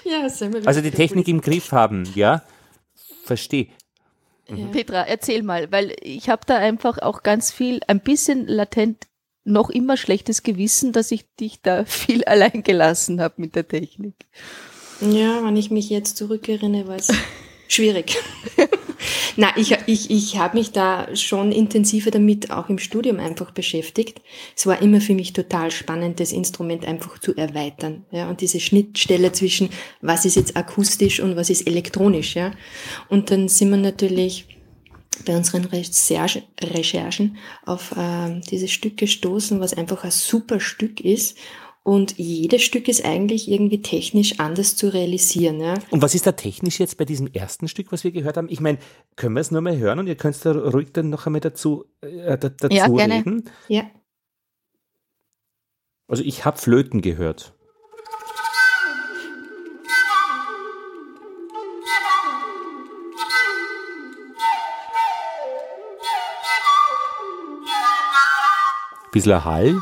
Ja, 0.05 0.21
Also 0.65 0.81
die 0.81 0.91
Technik 0.91 1.27
im 1.27 1.41
Griff 1.41 1.71
haben, 1.71 2.09
ja? 2.15 2.43
Verstehe. 3.25 3.67
Petra, 4.71 5.03
erzähl 5.03 5.43
mal, 5.43 5.71
weil 5.71 5.95
ich 6.01 6.29
habe 6.29 6.41
da 6.45 6.57
einfach 6.57 6.97
auch 6.97 7.23
ganz 7.23 7.51
viel, 7.51 7.79
ein 7.87 8.01
bisschen 8.01 8.47
latent 8.47 9.07
noch 9.43 9.69
immer 9.69 9.97
schlechtes 9.97 10.43
Gewissen, 10.43 10.91
dass 10.91 11.11
ich 11.11 11.25
dich 11.35 11.61
da 11.61 11.85
viel 11.85 12.23
allein 12.25 12.63
gelassen 12.63 13.21
habe 13.21 13.35
mit 13.37 13.55
der 13.55 13.67
Technik. 13.67 14.15
Ja, 15.01 15.43
wenn 15.43 15.57
ich 15.57 15.71
mich 15.71 15.89
jetzt 15.89 16.17
zurückerinnere, 16.17 16.87
war 16.87 16.95
es 16.97 17.09
schwierig. 17.67 18.17
Na, 19.35 19.51
ich, 19.55 19.75
ich, 19.87 20.11
ich 20.11 20.37
habe 20.37 20.57
mich 20.57 20.71
da 20.71 21.15
schon 21.15 21.51
intensiver 21.51 22.11
damit 22.11 22.51
auch 22.51 22.69
im 22.69 22.77
Studium 22.77 23.19
einfach 23.19 23.51
beschäftigt. 23.51 24.21
Es 24.55 24.67
war 24.67 24.81
immer 24.81 25.01
für 25.01 25.13
mich 25.13 25.33
total 25.33 25.71
spannend, 25.71 26.19
das 26.19 26.31
Instrument 26.31 26.85
einfach 26.85 27.17
zu 27.19 27.35
erweitern. 27.35 28.05
Ja, 28.11 28.29
und 28.29 28.41
diese 28.41 28.59
Schnittstelle 28.59 29.31
zwischen, 29.31 29.69
was 30.01 30.25
ist 30.25 30.35
jetzt 30.35 30.57
akustisch 30.57 31.19
und 31.19 31.35
was 31.35 31.49
ist 31.49 31.65
elektronisch. 31.65 32.35
Ja. 32.35 32.51
Und 33.09 33.31
dann 33.31 33.47
sind 33.47 33.69
wir 33.69 33.77
natürlich 33.77 34.47
bei 35.25 35.35
unseren 35.35 35.65
Recherche, 35.65 36.43
Recherchen 36.61 37.37
auf 37.65 37.95
äh, 37.95 38.39
dieses 38.49 38.71
Stück 38.71 38.97
gestoßen, 38.97 39.59
was 39.59 39.73
einfach 39.73 40.03
ein 40.03 40.11
super 40.11 40.59
Stück 40.59 41.01
ist 41.01 41.37
und 41.83 42.17
jedes 42.17 42.61
Stück 42.61 42.87
ist 42.87 43.03
eigentlich 43.03 43.49
irgendwie 43.49 43.81
technisch 43.81 44.39
anders 44.39 44.75
zu 44.75 44.93
realisieren. 44.93 45.59
Ja. 45.59 45.73
Und 45.89 46.01
was 46.01 46.13
ist 46.13 46.27
da 46.27 46.31
technisch 46.33 46.79
jetzt 46.79 46.97
bei 46.97 47.05
diesem 47.05 47.27
ersten 47.27 47.67
Stück, 47.67 47.91
was 47.91 48.03
wir 48.03 48.11
gehört 48.11 48.37
haben? 48.37 48.49
Ich 48.49 48.59
meine, 48.59 48.77
können 49.15 49.35
wir 49.35 49.41
es 49.41 49.49
nur 49.49 49.61
mal 49.61 49.77
hören 49.77 49.97
und 49.97 50.07
ihr 50.07 50.15
könnt 50.15 50.45
da 50.45 50.51
ruhig 50.51 50.91
dann 50.93 51.09
noch 51.09 51.25
einmal 51.25 51.41
dazu, 51.41 51.85
äh, 52.01 52.37
dazu 52.37 52.67
Ja, 52.69 52.87
gerne. 52.87 53.15
reden? 53.15 53.49
Ja. 53.67 53.89
Also 56.07 56.23
ich 56.23 56.45
habe 56.45 56.57
Flöten 56.57 57.01
gehört. 57.01 57.55
Bisschen 69.11 69.43
Hall. 69.43 69.75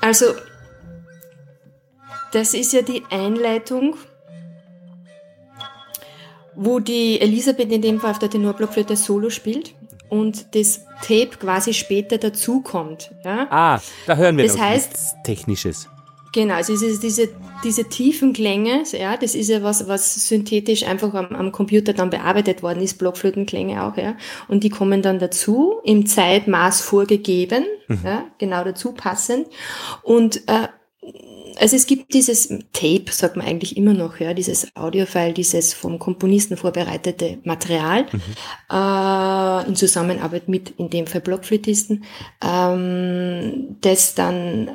Also, 0.00 0.26
das 2.32 2.54
ist 2.54 2.72
ja 2.72 2.82
die 2.82 3.02
Einleitung, 3.10 3.96
wo 6.54 6.78
die 6.78 7.20
Elisabeth 7.20 7.72
in 7.72 7.82
dem 7.82 8.00
Fall 8.00 8.10
auf 8.12 8.18
der 8.18 8.30
Tenorblockflöte 8.30 8.96
Solo 8.96 9.30
spielt 9.30 9.74
und 10.10 10.54
das 10.54 10.84
Tape 11.00 11.30
quasi 11.38 11.72
später 11.74 12.18
dazukommt. 12.18 13.12
Ja? 13.24 13.46
Ah, 13.50 13.80
da 14.06 14.16
hören 14.16 14.36
wir 14.36 14.44
Das 14.46 14.58
heißt- 14.58 15.22
Technisches. 15.24 15.88
Genau, 16.34 16.54
also 16.54 16.72
es 16.72 16.82
ist 16.82 17.04
diese, 17.04 17.28
diese 17.62 17.84
tiefen 17.84 18.32
Klänge, 18.32 18.82
ja, 18.90 19.16
das 19.16 19.36
ist 19.36 19.48
ja 19.50 19.62
was, 19.62 19.86
was 19.86 20.26
synthetisch 20.28 20.82
einfach 20.82 21.14
am, 21.14 21.26
am 21.26 21.52
Computer 21.52 21.92
dann 21.92 22.10
bearbeitet 22.10 22.60
worden 22.60 22.82
ist, 22.82 22.98
Blockflötenklänge 22.98 23.84
auch, 23.84 23.96
ja. 23.96 24.16
Und 24.48 24.64
die 24.64 24.68
kommen 24.68 25.00
dann 25.00 25.20
dazu, 25.20 25.74
im 25.84 26.06
Zeitmaß 26.06 26.80
vorgegeben, 26.80 27.64
ja, 28.02 28.24
genau 28.38 28.64
dazu 28.64 28.90
passend. 28.90 29.46
Und 30.02 30.48
äh, 30.48 30.66
also 31.60 31.76
es 31.76 31.86
gibt 31.86 32.14
dieses 32.14 32.48
Tape, 32.72 33.04
sagt 33.10 33.36
man 33.36 33.46
eigentlich 33.46 33.76
immer 33.76 33.94
noch, 33.94 34.18
ja, 34.18 34.34
dieses 34.34 34.74
Audiofile, 34.74 35.32
dieses 35.32 35.72
vom 35.72 35.98
Komponisten 35.98 36.56
vorbereitete 36.56 37.38
Material 37.44 38.06
äh, 38.72 39.68
in 39.68 39.76
Zusammenarbeit 39.76 40.48
mit, 40.48 40.70
in 40.78 40.90
dem 40.90 41.06
Fall 41.06 41.20
Blockflötisten, 41.20 42.04
ähm, 42.44 43.76
das 43.80 44.14
dann 44.14 44.68
äh, 44.68 44.72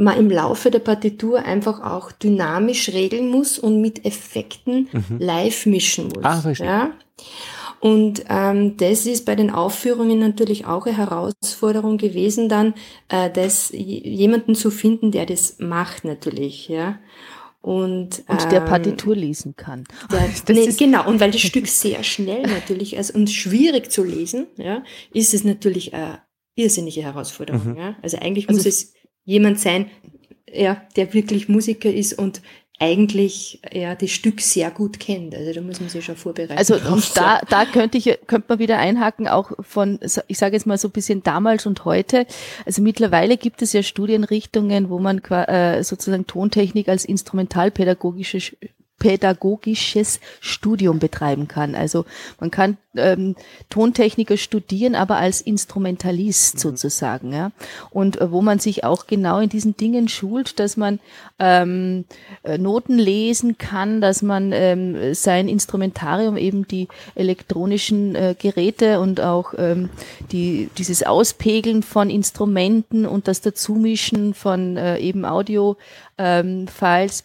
man 0.00 0.18
im 0.18 0.30
Laufe 0.30 0.70
der 0.70 0.78
Partitur 0.80 1.44
einfach 1.44 1.80
auch 1.82 2.10
dynamisch 2.12 2.88
regeln 2.90 3.28
muss 3.28 3.58
und 3.58 3.80
mit 3.80 4.04
Effekten 4.04 4.88
live 5.18 5.66
mischen 5.66 6.08
muss. 6.08 6.24
Ah, 6.24 6.40
verstehe. 6.40 6.66
ja? 6.66 6.90
Und 7.80 8.24
ähm, 8.28 8.76
das 8.76 9.06
ist 9.06 9.24
bei 9.24 9.34
den 9.36 9.50
Aufführungen 9.50 10.18
natürlich 10.18 10.66
auch 10.66 10.84
eine 10.86 10.96
Herausforderung 10.98 11.96
gewesen, 11.96 12.48
dann 12.50 12.74
äh, 13.08 13.30
das 13.30 13.70
jemanden 13.72 14.54
zu 14.54 14.70
finden, 14.70 15.12
der 15.12 15.24
das 15.26 15.56
macht 15.60 16.04
natürlich, 16.04 16.68
ja. 16.68 16.98
Und, 17.62 18.22
Und 18.26 18.52
der 18.52 18.62
ähm, 18.62 18.68
Partitur 18.68 19.14
lesen 19.14 19.54
kann. 19.56 19.84
der, 20.10 20.20
Das 20.46 20.56
nee, 20.56 20.64
ist- 20.64 20.78
genau, 20.78 21.06
und 21.08 21.20
weil 21.20 21.30
das 21.30 21.40
Stück 21.50 21.66
sehr 21.68 22.02
schnell 22.04 22.42
natürlich 22.42 22.94
ist 22.96 23.10
und 23.14 23.30
schwierig 23.30 23.90
zu 23.90 24.02
lesen, 24.04 24.46
ja, 24.56 24.82
ist 25.12 25.32
es 25.34 25.44
natürlich 25.44 25.92
eine 25.94 26.20
irrsinnige 26.54 27.02
Herausforderung. 27.02 27.76
Ja. 27.78 27.96
Also 28.02 28.18
eigentlich 28.18 28.48
Also 28.48 28.58
muss 28.58 28.66
es 28.66 28.92
jemand 29.24 29.60
sein, 29.60 29.90
ja, 30.52 30.82
der 30.96 31.12
wirklich 31.14 31.48
Musiker 31.48 31.92
ist 31.92 32.14
und 32.14 32.42
eigentlich 32.80 33.60
ja, 33.72 33.94
das 33.94 34.10
Stück 34.10 34.40
sehr 34.40 34.70
gut 34.70 34.98
kennt. 34.98 35.34
Also 35.34 35.52
da 35.52 35.60
muss 35.60 35.80
man 35.80 35.90
sich 35.90 36.02
schon 36.02 36.16
vorbereiten. 36.16 36.56
Also 36.56 36.76
und 36.76 37.14
da, 37.14 37.40
da 37.48 37.66
könnte 37.66 37.98
ich, 37.98 38.04
könnte 38.26 38.46
man 38.48 38.58
wieder 38.58 38.78
einhaken, 38.78 39.28
auch 39.28 39.52
von, 39.60 40.00
ich 40.28 40.38
sage 40.38 40.56
jetzt 40.56 40.66
mal 40.66 40.78
so 40.78 40.88
ein 40.88 40.92
bisschen 40.92 41.22
damals 41.22 41.66
und 41.66 41.84
heute. 41.84 42.26
Also 42.64 42.80
mittlerweile 42.80 43.36
gibt 43.36 43.60
es 43.60 43.74
ja 43.74 43.82
Studienrichtungen, 43.82 44.88
wo 44.88 44.98
man 44.98 45.18
äh, 45.18 45.84
sozusagen 45.84 46.26
Tontechnik 46.26 46.88
als 46.88 47.04
instrumentalpädagogisches 47.04 48.56
pädagogisches 49.00 50.20
Studium 50.40 51.00
betreiben 51.00 51.48
kann. 51.48 51.74
Also 51.74 52.04
man 52.38 52.52
kann 52.52 52.76
ähm, 52.94 53.34
Tontechniker 53.70 54.36
studieren, 54.36 54.94
aber 54.94 55.16
als 55.16 55.40
Instrumentalist 55.40 56.60
sozusagen. 56.60 57.32
Ja? 57.32 57.50
Und 57.90 58.20
äh, 58.20 58.30
wo 58.30 58.42
man 58.42 58.58
sich 58.58 58.84
auch 58.84 59.06
genau 59.06 59.40
in 59.40 59.48
diesen 59.48 59.76
Dingen 59.76 60.08
schult, 60.08 60.60
dass 60.60 60.76
man 60.76 61.00
ähm, 61.38 62.04
äh, 62.42 62.58
Noten 62.58 62.98
lesen 62.98 63.58
kann, 63.58 64.00
dass 64.00 64.22
man 64.22 64.52
ähm, 64.52 65.14
sein 65.14 65.48
Instrumentarium, 65.48 66.36
eben 66.36 66.68
die 66.68 66.88
elektronischen 67.14 68.14
äh, 68.14 68.34
Geräte 68.38 69.00
und 69.00 69.20
auch 69.20 69.54
ähm, 69.56 69.88
die, 70.30 70.68
dieses 70.76 71.02
Auspegeln 71.02 71.82
von 71.82 72.10
Instrumenten 72.10 73.06
und 73.06 73.28
das 73.28 73.40
Dazumischen 73.40 74.34
von 74.34 74.76
äh, 74.76 74.98
eben 74.98 75.24
Audio-Files 75.24 77.24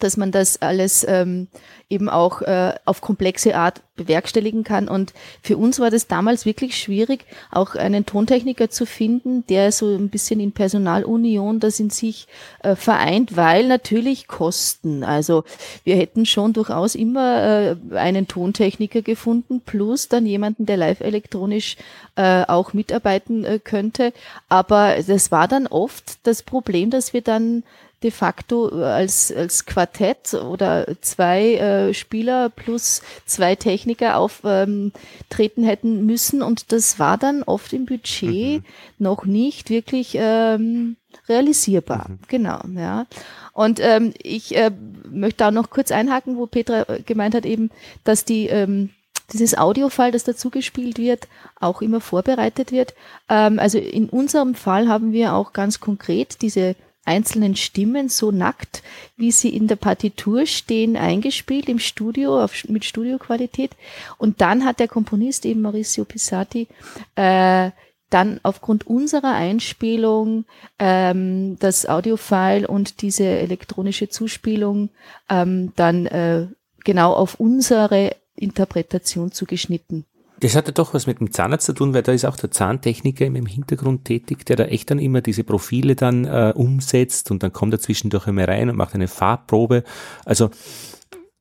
dass 0.00 0.16
man 0.16 0.32
das 0.32 0.60
alles 0.60 1.06
ähm, 1.08 1.48
eben 1.88 2.08
auch 2.08 2.42
äh, 2.42 2.74
auf 2.84 3.00
komplexe 3.00 3.56
Art 3.56 3.82
bewerkstelligen 3.96 4.64
kann. 4.64 4.88
Und 4.88 5.12
für 5.40 5.56
uns 5.56 5.78
war 5.78 5.90
das 5.90 6.08
damals 6.08 6.44
wirklich 6.44 6.76
schwierig, 6.76 7.24
auch 7.52 7.76
einen 7.76 8.06
Tontechniker 8.06 8.68
zu 8.68 8.86
finden, 8.86 9.46
der 9.46 9.70
so 9.70 9.94
ein 9.94 10.08
bisschen 10.08 10.40
in 10.40 10.50
Personalunion 10.52 11.60
das 11.60 11.78
in 11.78 11.90
sich 11.90 12.26
äh, 12.62 12.74
vereint, 12.74 13.36
weil 13.36 13.68
natürlich 13.68 14.26
Kosten. 14.26 15.04
Also 15.04 15.44
wir 15.84 15.96
hätten 15.96 16.26
schon 16.26 16.52
durchaus 16.52 16.96
immer 16.96 17.76
äh, 17.92 17.96
einen 17.96 18.26
Tontechniker 18.26 19.02
gefunden, 19.02 19.60
plus 19.64 20.08
dann 20.08 20.26
jemanden, 20.26 20.66
der 20.66 20.76
live 20.76 21.00
elektronisch 21.00 21.76
äh, 22.16 22.44
auch 22.46 22.72
mitarbeiten 22.72 23.44
äh, 23.44 23.60
könnte. 23.62 24.12
Aber 24.48 24.96
das 25.06 25.30
war 25.30 25.46
dann 25.46 25.68
oft 25.68 26.26
das 26.26 26.42
Problem, 26.42 26.90
dass 26.90 27.12
wir 27.12 27.22
dann 27.22 27.62
de 28.04 28.10
facto 28.10 28.68
als, 28.68 29.32
als 29.32 29.64
Quartett 29.64 30.34
oder 30.34 30.86
zwei 31.00 31.54
äh, 31.54 31.94
Spieler 31.94 32.50
plus 32.50 33.02
zwei 33.24 33.56
Techniker 33.56 34.18
auftreten 34.18 34.92
ähm, 35.30 35.64
hätten 35.64 36.06
müssen. 36.06 36.42
Und 36.42 36.70
das 36.70 36.98
war 36.98 37.16
dann 37.16 37.42
oft 37.42 37.72
im 37.72 37.86
Budget 37.86 38.62
noch 38.98 39.24
nicht 39.24 39.70
wirklich 39.70 40.16
ähm, 40.20 40.96
realisierbar. 41.28 42.10
Genau, 42.28 42.60
ja. 42.76 43.06
Und 43.54 43.80
ähm, 43.80 44.12
ich 44.22 44.54
äh, 44.54 44.70
möchte 45.10 45.46
auch 45.46 45.50
noch 45.50 45.70
kurz 45.70 45.90
einhaken, 45.90 46.36
wo 46.36 46.46
Petra 46.46 46.82
äh, 46.82 47.00
gemeint 47.00 47.34
hat 47.34 47.46
eben, 47.46 47.70
dass 48.04 48.24
die 48.26 48.46
ähm, 48.48 48.90
dieses 49.32 49.56
Audiofile, 49.56 50.10
das 50.10 50.24
dazu 50.24 50.50
gespielt 50.50 50.98
wird, 50.98 51.28
auch 51.58 51.80
immer 51.80 52.00
vorbereitet 52.00 52.72
wird. 52.72 52.94
Ähm, 53.30 53.58
also 53.58 53.78
in 53.78 54.10
unserem 54.10 54.54
Fall 54.54 54.88
haben 54.88 55.12
wir 55.12 55.32
auch 55.32 55.54
ganz 55.54 55.80
konkret 55.80 56.42
diese 56.42 56.76
einzelnen 57.04 57.56
Stimmen 57.56 58.08
so 58.08 58.30
nackt, 58.30 58.82
wie 59.16 59.30
sie 59.30 59.54
in 59.54 59.66
der 59.66 59.76
Partitur 59.76 60.46
stehen, 60.46 60.96
eingespielt 60.96 61.68
im 61.68 61.78
Studio 61.78 62.42
auf, 62.42 62.64
mit 62.68 62.84
Studioqualität. 62.84 63.72
Und 64.18 64.40
dann 64.40 64.64
hat 64.64 64.80
der 64.80 64.88
Komponist 64.88 65.44
eben 65.44 65.62
Mauricio 65.62 66.04
Pisati 66.04 66.68
äh, 67.16 67.70
dann 68.10 68.38
aufgrund 68.42 68.86
unserer 68.86 69.34
Einspielung 69.34 70.44
ähm, 70.78 71.58
das 71.58 71.86
Audiofile 71.86 72.68
und 72.68 73.02
diese 73.02 73.24
elektronische 73.24 74.08
Zuspielung 74.08 74.90
ähm, 75.28 75.72
dann 75.74 76.06
äh, 76.06 76.46
genau 76.84 77.12
auf 77.12 77.40
unsere 77.40 78.14
Interpretation 78.36 79.32
zugeschnitten. 79.32 80.04
Das 80.44 80.54
hatte 80.56 80.72
doch 80.72 80.92
was 80.92 81.06
mit 81.06 81.20
dem 81.20 81.32
Zahnarzt 81.32 81.64
zu 81.64 81.72
tun, 81.72 81.94
weil 81.94 82.02
da 82.02 82.12
ist 82.12 82.26
auch 82.26 82.36
der 82.36 82.50
Zahntechniker 82.50 83.24
im 83.24 83.46
Hintergrund 83.46 84.04
tätig, 84.04 84.44
der 84.44 84.56
da 84.56 84.64
echt 84.64 84.90
dann 84.90 84.98
immer 84.98 85.22
diese 85.22 85.42
Profile 85.42 85.96
dann 85.96 86.26
äh, 86.26 86.52
umsetzt 86.54 87.30
und 87.30 87.42
dann 87.42 87.54
kommt 87.54 87.72
er 87.72 87.80
zwischendurch 87.80 88.26
immer 88.26 88.46
rein 88.46 88.68
und 88.68 88.76
macht 88.76 88.94
eine 88.94 89.08
Farbprobe. 89.08 89.84
Also 90.26 90.50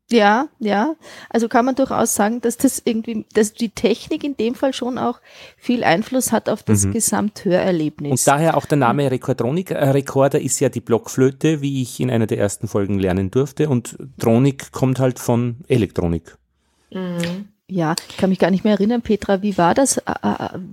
ja, 0.10 0.48
ja. 0.60 0.96
Also 1.30 1.50
kann 1.50 1.66
man 1.66 1.76
durchaus 1.76 2.16
sagen, 2.16 2.40
dass 2.40 2.56
das 2.56 2.82
irgendwie, 2.86 3.26
dass 3.34 3.52
die 3.52 3.72
Technik 3.72 4.24
in 4.24 4.38
dem 4.38 4.56
Fall 4.56 4.74
schon 4.74 4.98
auch 4.98 5.20
viel 5.58 5.84
Einfluss 5.84 6.32
hat 6.32 6.48
auf 6.48 6.64
das 6.64 6.86
mhm. 6.86 6.94
Gesamthörerlebnis. 6.94 8.12
Und 8.12 8.28
daher 8.28 8.56
auch 8.56 8.66
der 8.66 8.78
Name 8.78 9.12
Rekordronik. 9.12 9.72
Äh, 9.72 9.90
Rekorder 9.90 10.40
ist 10.40 10.62
ja 10.62 10.70
die 10.70 10.82
Blockflöte, 10.82 11.60
wie 11.60 11.82
ich 11.82 12.00
in 12.00 12.10
einer 12.10 12.28
der 12.28 12.38
ersten 12.38 12.70
Folgen 12.70 13.00
lernen 13.00 13.32
durfte. 13.32 13.68
Und 13.68 13.98
Tronik 14.18 14.72
kommt 14.72 15.00
halt 15.00 15.20
von 15.20 15.58
Elektronik. 15.68 16.38
Mhm. 16.90 17.50
Ja, 17.67 17.96
ich 18.10 18.17
kann 18.17 18.29
mich 18.29 18.39
gar 18.39 18.51
nicht 18.51 18.63
mehr 18.63 18.74
erinnern, 18.74 19.01
Petra, 19.01 19.41
wie 19.41 19.58
war 19.58 19.74
das? 19.74 20.01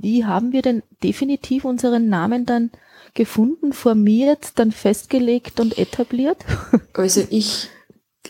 Wie 0.00 0.24
haben 0.24 0.52
wir 0.52 0.62
denn 0.62 0.82
definitiv 1.02 1.64
unseren 1.64 2.08
Namen 2.08 2.46
dann 2.46 2.70
gefunden, 3.14 3.72
formiert, 3.72 4.52
dann 4.56 4.72
festgelegt 4.72 5.60
und 5.60 5.78
etabliert? 5.78 6.38
Also 6.92 7.22
ich 7.30 7.70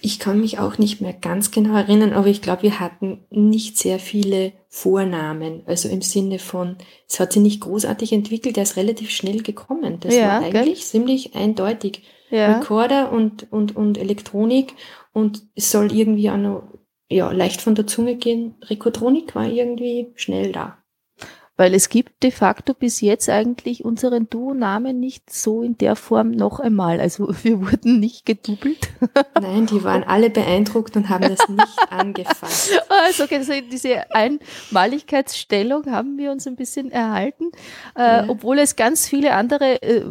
ich 0.03 0.19
kann 0.19 0.41
mich 0.41 0.59
auch 0.59 0.79
nicht 0.79 1.01
mehr 1.01 1.13
ganz 1.13 1.51
genau 1.51 1.75
erinnern, 1.75 2.13
aber 2.13 2.29
ich 2.29 2.43
glaube, 2.43 2.63
wir 2.63 2.81
hatten 2.81 3.25
nicht 3.31 3.77
sehr 3.77 3.99
viele 3.99 4.53
Vornamen. 4.69 5.63
Also 5.67 5.89
im 5.89 6.01
Sinne 6.01 6.39
von, 6.39 6.77
es 7.09 7.21
hat 7.21 7.33
sich 7.33 7.43
nicht 7.43 7.61
großartig 7.61 8.13
entwickelt, 8.13 8.57
er 8.57 8.63
ist 8.63 8.77
relativ 8.77 9.11
schnell 9.11 9.43
gekommen. 9.43 9.99
Das 10.01 10.15
ja, 10.15 10.29
war 10.29 10.43
eigentlich 10.43 10.53
gell? 10.53 10.77
ziemlich 10.77 11.35
eindeutig. 11.35 12.03
Ja. 12.31 12.59
Recorder 12.59 13.11
und, 13.11 13.51
und, 13.51 13.75
und 13.75 13.99
Elektronik 13.99 14.75
und 15.13 15.43
es 15.57 15.73
soll 15.73 15.93
irgendwie 15.93 16.31
auch 16.31 16.37
noch, 16.37 16.63
ja, 17.11 17.31
leicht 17.33 17.61
von 17.61 17.75
der 17.75 17.87
Zunge 17.87 18.15
gehen. 18.17 18.55
Rekotronik 18.63 19.35
war 19.35 19.47
irgendwie 19.47 20.13
schnell 20.15 20.53
da. 20.53 20.79
Weil 21.57 21.75
es 21.75 21.91
gibt 21.91 22.23
de 22.23 22.31
facto 22.31 22.73
bis 22.73 23.03
jetzt 23.03 23.29
eigentlich 23.29 23.85
unseren 23.85 24.31
Duo-Namen 24.31 24.99
nicht 24.99 25.31
so 25.31 25.63
in 25.63 25.77
der 25.77 25.95
Form 25.95 26.31
noch 26.31 26.59
einmal. 26.59 27.01
Also 27.01 27.35
wir 27.43 27.61
wurden 27.61 28.01
nicht 28.01 28.25
gedoubelt. 28.25 28.89
Nein, 29.39 29.67
die 29.67 29.85
waren 29.85 30.03
alle 30.05 30.31
beeindruckt 30.31 30.97
und 30.97 31.11
haben 31.11 31.29
das 31.29 31.47
nicht 31.51 31.79
angefasst. 31.91 32.81
Also 32.89 33.27
diese 33.71 34.11
Einmaligkeitsstellung 34.11 35.85
haben 35.91 36.17
wir 36.17 36.31
uns 36.31 36.47
ein 36.47 36.57
bisschen 36.57 36.91
erhalten, 36.91 37.51
äh, 37.95 38.01
ja. 38.01 38.25
obwohl 38.29 38.59
es 38.59 38.77
ganz 38.77 39.07
viele 39.07 39.35
andere 39.35 39.83
äh, 39.83 40.05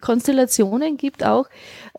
Konstellationen 0.00 0.96
gibt 0.96 1.24
auch 1.24 1.46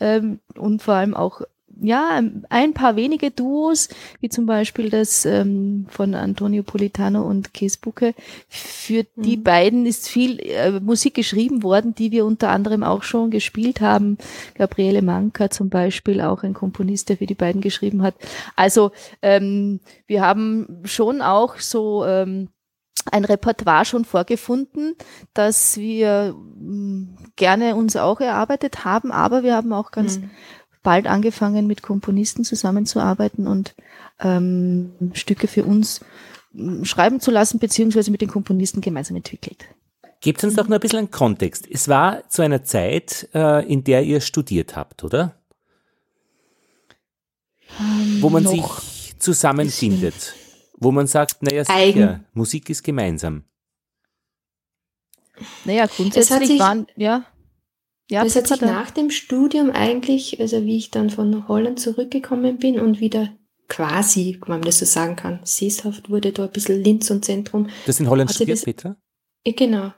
ähm, 0.02 0.40
und 0.58 0.82
vor 0.82 0.96
allem 0.96 1.14
auch 1.14 1.42
ja, 1.84 2.22
ein 2.50 2.74
paar 2.74 2.96
wenige 2.96 3.32
Duos, 3.32 3.90
wie 4.20 4.30
zum 4.30 4.46
Beispiel 4.46 4.90
das 4.90 5.26
ähm, 5.26 5.88
von 5.90 6.14
Antonio 6.14 6.62
Politano 6.64 7.24
und 7.24 7.54
Kesbucke. 7.54 8.14
Für 8.48 9.04
mhm. 9.16 9.22
die 9.22 9.38
beiden 9.38 9.86
ist 9.86 10.08
viel 10.08 10.40
äh, 10.40 10.80
Musik 10.80 11.16
geschrieben 11.16 11.64
worden, 11.64 11.96
die 11.96 12.12
wir 12.12 12.26
unter 12.26 12.50
anderem 12.50 12.84
auch 12.84 13.02
schon 13.02 13.32
gespielt 13.32 13.82
haben. 13.82 14.18
Gabriele 14.56 15.02
Manka 15.02 15.50
zum 15.50 15.70
Beispiel, 15.70 16.22
auch 16.22 16.44
ein 16.44 16.54
Komponist, 16.54 17.10
der 17.10 17.18
für 17.18 17.26
die 17.26 17.36
beiden 17.36 17.62
geschrieben 17.62 18.04
hat. 18.04 18.14
Also 18.56 18.92
ähm, 19.24 19.80
wir 20.06 20.22
haben 20.22 20.82
schon 20.84 21.22
auch 21.22 21.58
so 21.58 22.06
ähm, 22.06 22.50
ein 23.12 23.26
Repertoire 23.26 23.86
schon 23.86 24.06
vorgefunden, 24.06 24.96
das 25.34 25.78
wir 25.78 26.36
mh, 26.36 26.74
mm, 26.74 27.18
gerne 27.36 27.76
uns 27.76 27.96
auch 27.96 28.20
erarbeitet 28.22 28.86
haben, 28.86 29.12
aber 29.12 29.42
wir 29.42 29.56
haben 29.56 29.74
auch 29.74 29.90
ganz 29.90 30.20
mhm 30.20 30.30
bald 30.84 31.08
angefangen, 31.08 31.68
mit 31.68 31.82
Komponisten 31.82 32.44
zusammenzuarbeiten 32.44 33.48
und 33.48 33.76
ähm, 34.20 34.92
Stücke 35.14 35.48
für 35.48 35.64
uns 35.64 36.02
mm, 36.54 36.84
schreiben 36.84 37.20
zu 37.20 37.32
lassen, 37.32 37.60
beziehungsweise 37.60 38.12
mit 38.12 38.22
den 38.22 38.30
Komponisten 38.30 38.82
gemeinsam 38.82 39.18
entwickelt. 39.18 39.66
Gebt 40.22 40.44
uns 40.44 40.56
doch 40.56 40.68
nur 40.68 40.78
ein 40.78 40.82
bisschen 40.82 41.00
einen 41.00 41.12
Kontext. 41.12 41.68
Es 41.70 41.88
war 41.88 42.28
zu 42.30 42.44
einer 42.44 42.64
Zeit, 42.64 43.28
äh, 43.34 43.66
in 43.68 43.84
der 43.84 44.04
ihr 44.04 44.22
studiert 44.22 44.76
habt, 44.76 45.04
oder? 45.04 45.36
Ähm, 47.80 48.22
Wo 48.22 48.30
man 48.30 48.46
sich 48.46 48.64
zusammenfindet. 49.18 50.36
Wo 50.78 50.92
man 50.92 51.08
sagt, 51.08 51.42
naja, 51.44 51.64
sicher, 51.66 52.24
Musik 52.34 52.70
ist 52.70 52.84
gemeinsam. 52.84 53.44
Naja, 55.66 55.88
grundsätzlich 55.88 56.60
waren, 56.60 56.88
ja. 56.96 57.26
Ja, 58.12 58.26
das 58.26 58.36
hat 58.36 58.48
sich 58.48 58.60
nach 58.60 58.92
dem 58.92 59.10
Studium 59.10 59.72
eigentlich, 59.72 60.42
also 60.42 60.66
wie 60.66 60.76
ich 60.76 60.92
dann 60.92 61.10
von 61.10 61.48
Holland 61.48 61.80
zurückgekommen 61.80 62.58
bin 62.58 62.78
und 62.78 63.00
wieder 63.00 63.30
quasi, 63.70 64.38
wenn 64.42 64.50
man 64.50 64.62
das 64.64 64.80
so 64.80 64.86
sagen 64.86 65.16
kann, 65.16 65.40
sesshaft 65.46 66.10
wurde 66.10 66.34
da 66.34 66.44
ein 66.44 66.52
bisschen 66.52 66.84
Linz 66.84 67.10
und 67.10 67.24
Zentrum. 67.24 67.70
Das 67.86 68.02
in 68.02 68.10
Holland 68.10 68.30
studiert, 68.30 68.58
das, 68.58 68.66
Peter? 68.66 68.98
Genau. 69.46 69.94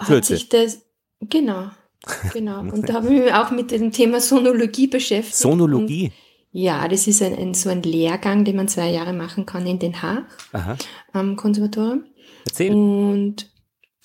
Flöte. 0.00 0.16
Hat 0.16 0.24
sich 0.24 0.48
das, 0.48 0.80
genau, 1.20 1.70
genau. 2.32 2.58
und 2.58 2.88
da 2.88 2.94
habe 2.94 3.14
ich 3.14 3.22
mich 3.22 3.32
auch 3.32 3.52
mit 3.52 3.70
dem 3.70 3.92
Thema 3.92 4.20
Sonologie 4.20 4.88
beschäftigt. 4.88 5.36
Sonologie? 5.36 6.06
Und, 6.06 6.12
ja, 6.50 6.88
das 6.88 7.06
ist 7.06 7.22
ein, 7.22 7.38
ein, 7.38 7.54
so 7.54 7.70
ein 7.70 7.84
Lehrgang, 7.84 8.44
den 8.44 8.56
man 8.56 8.66
zwei 8.66 8.90
Jahre 8.90 9.12
machen 9.12 9.46
kann 9.46 9.64
in 9.64 9.78
Den 9.78 10.02
Haag 10.02 10.26
Aha. 10.50 10.76
am 11.12 11.36
Konservatorium. 11.36 12.02
Erzähl. 12.46 12.74
Und 12.74 13.48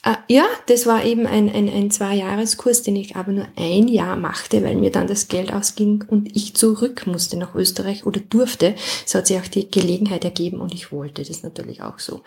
Ah, 0.05 0.17
ja, 0.27 0.43
das 0.65 0.85
war 0.85 1.05
eben 1.05 1.25
ein, 1.25 1.49
ein, 1.49 1.69
ein 1.69 1.89
Zwei-Jahres-Kurs, 1.89 2.83
den 2.83 2.97
ich 2.97 3.15
aber 3.15 3.31
nur 3.31 3.47
ein 3.55 3.87
Jahr 3.87 4.17
machte, 4.17 4.61
weil 4.61 4.75
mir 4.75 4.91
dann 4.91 5.07
das 5.07 5.29
Geld 5.29 5.53
ausging 5.53 6.03
und 6.05 6.35
ich 6.35 6.55
zurück 6.55 7.07
musste 7.07 7.37
nach 7.37 7.55
Österreich 7.55 8.05
oder 8.05 8.19
durfte. 8.19 8.75
Es 9.05 9.15
hat 9.15 9.27
sich 9.27 9.37
auch 9.37 9.47
die 9.47 9.71
Gelegenheit 9.71 10.25
ergeben 10.25 10.59
und 10.59 10.73
ich 10.73 10.91
wollte 10.91 11.23
das 11.23 11.41
natürlich 11.41 11.81
auch 11.81 11.99
so. 11.99 12.21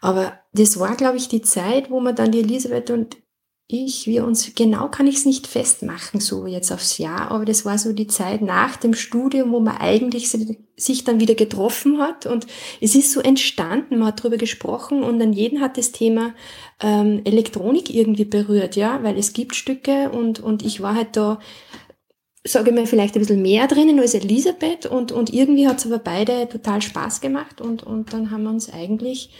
Aber 0.00 0.38
das 0.52 0.78
war, 0.78 0.94
glaube 0.94 1.16
ich, 1.16 1.26
die 1.26 1.42
Zeit, 1.42 1.90
wo 1.90 1.98
man 1.98 2.14
dann 2.14 2.30
die 2.30 2.40
Elisabeth 2.40 2.90
und 2.90 3.16
ich, 3.72 4.06
wir 4.06 4.24
uns, 4.24 4.54
genau 4.54 4.88
kann 4.88 5.06
ich 5.06 5.16
es 5.16 5.26
nicht 5.26 5.46
festmachen, 5.46 6.20
so 6.20 6.46
jetzt 6.46 6.72
aufs 6.72 6.98
Jahr, 6.98 7.30
aber 7.30 7.44
das 7.44 7.64
war 7.64 7.78
so 7.78 7.92
die 7.92 8.06
Zeit 8.06 8.42
nach 8.42 8.76
dem 8.76 8.94
Studium, 8.94 9.52
wo 9.52 9.60
man 9.60 9.76
eigentlich 9.78 10.30
sich 10.76 11.04
dann 11.04 11.20
wieder 11.20 11.34
getroffen 11.34 11.98
hat 11.98 12.26
und 12.26 12.46
es 12.80 12.94
ist 12.94 13.12
so 13.12 13.20
entstanden, 13.20 13.98
man 13.98 14.08
hat 14.08 14.20
darüber 14.20 14.36
gesprochen 14.36 15.02
und 15.02 15.18
dann 15.18 15.32
jeden 15.32 15.60
hat 15.60 15.78
das 15.78 15.92
Thema 15.92 16.34
ähm, 16.80 17.20
Elektronik 17.24 17.94
irgendwie 17.94 18.24
berührt, 18.24 18.76
ja, 18.76 19.02
weil 19.02 19.18
es 19.18 19.32
gibt 19.32 19.54
Stücke 19.54 20.10
und, 20.10 20.40
und 20.40 20.64
ich 20.64 20.80
war 20.80 20.94
halt 20.94 21.16
da, 21.16 21.38
sage 22.44 22.70
ich 22.70 22.76
mal, 22.76 22.86
vielleicht 22.86 23.14
ein 23.14 23.20
bisschen 23.20 23.42
mehr 23.42 23.68
drinnen 23.68 24.00
als 24.00 24.14
Elisabeth 24.14 24.86
und, 24.86 25.12
und 25.12 25.32
irgendwie 25.32 25.68
hat 25.68 25.78
es 25.78 25.86
aber 25.86 25.98
beide 25.98 26.48
total 26.48 26.82
Spaß 26.82 27.20
gemacht 27.20 27.60
und, 27.60 27.82
und 27.82 28.12
dann 28.12 28.30
haben 28.30 28.44
wir 28.44 28.50
uns 28.50 28.72
eigentlich, 28.72 29.30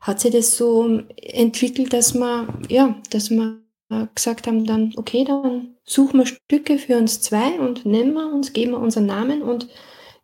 hat 0.00 0.20
sich 0.20 0.32
das 0.32 0.56
so 0.56 1.00
entwickelt, 1.16 1.92
dass 1.92 2.14
man, 2.14 2.62
ja, 2.68 2.96
dass 3.10 3.30
man 3.30 3.61
gesagt 4.14 4.46
haben 4.46 4.64
dann, 4.66 4.92
okay, 4.96 5.24
dann 5.24 5.76
suchen 5.84 6.20
wir 6.20 6.26
Stücke 6.26 6.78
für 6.78 6.96
uns 6.96 7.20
zwei 7.20 7.58
und 7.60 7.86
nennen 7.86 8.14
wir 8.14 8.32
uns, 8.32 8.52
geben 8.52 8.72
wir 8.72 8.78
unseren 8.78 9.06
Namen 9.06 9.42
und 9.42 9.68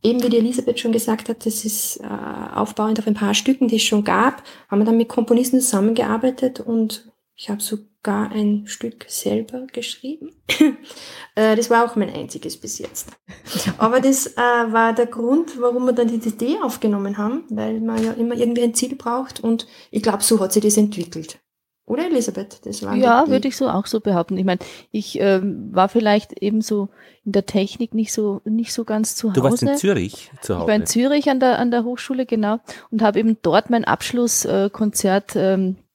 eben 0.02 0.22
wie 0.22 0.28
die 0.28 0.38
Elisabeth 0.38 0.80
schon 0.80 0.92
gesagt 0.92 1.28
hat, 1.28 1.44
das 1.44 1.64
ist 1.64 1.98
äh, 1.98 2.54
aufbauend 2.54 2.98
auf 2.98 3.06
ein 3.06 3.14
paar 3.14 3.34
Stücken, 3.34 3.68
die 3.68 3.76
es 3.76 3.82
schon 3.82 4.04
gab, 4.04 4.42
haben 4.68 4.80
wir 4.80 4.84
dann 4.84 4.96
mit 4.96 5.08
Komponisten 5.08 5.60
zusammengearbeitet 5.60 6.60
und 6.60 7.10
ich 7.34 7.48
habe 7.50 7.62
sogar 7.62 8.32
ein 8.32 8.66
Stück 8.66 9.04
selber 9.08 9.66
geschrieben. 9.72 10.32
äh, 11.34 11.54
das 11.54 11.70
war 11.70 11.84
auch 11.84 11.94
mein 11.94 12.12
einziges 12.12 12.56
bis 12.56 12.78
jetzt. 12.78 13.10
Aber 13.78 14.00
das 14.00 14.26
äh, 14.26 14.36
war 14.36 14.92
der 14.92 15.06
Grund, 15.06 15.60
warum 15.60 15.84
wir 15.84 15.92
dann 15.92 16.08
die 16.08 16.28
Idee 16.28 16.56
aufgenommen 16.62 17.16
haben, 17.16 17.44
weil 17.48 17.80
man 17.80 18.02
ja 18.02 18.12
immer 18.12 18.34
irgendwie 18.34 18.62
ein 18.62 18.74
Ziel 18.74 18.96
braucht 18.96 19.40
und 19.40 19.66
ich 19.90 20.02
glaube, 20.02 20.22
so 20.22 20.40
hat 20.40 20.52
sich 20.52 20.62
das 20.62 20.76
entwickelt. 20.76 21.38
Oder 21.88 22.06
Elisabeth? 22.06 22.60
Das 22.64 22.82
war 22.82 22.94
ja, 22.94 23.28
würde 23.28 23.48
ich 23.48 23.56
so 23.56 23.68
auch 23.68 23.86
so 23.86 24.00
behaupten. 24.00 24.36
Ich 24.36 24.44
meine, 24.44 24.60
ich 24.90 25.18
ähm, 25.20 25.70
war 25.72 25.88
vielleicht 25.88 26.34
eben 26.34 26.60
so 26.60 26.88
in 27.24 27.32
der 27.32 27.46
Technik 27.46 27.94
nicht 27.94 28.12
so 28.12 28.40
nicht 28.44 28.72
so 28.72 28.84
ganz 28.84 29.16
zu 29.16 29.30
Hause. 29.30 29.40
Du 29.40 29.42
warst 29.42 29.62
in 29.62 29.76
Zürich 29.76 30.30
zu 30.42 30.54
Hause. 30.54 30.64
Ich 30.64 30.68
war 30.68 30.74
in 30.74 30.86
Zürich 30.86 31.30
an 31.30 31.40
der 31.40 31.58
an 31.58 31.70
der 31.70 31.84
Hochschule 31.84 32.26
genau 32.26 32.58
und 32.90 33.02
habe 33.02 33.18
eben 33.18 33.38
dort 33.42 33.70
mein 33.70 33.84
Abschlusskonzert 33.84 35.36
äh, 35.36 35.54
ähm, 35.54 35.76
äh, 35.78 35.87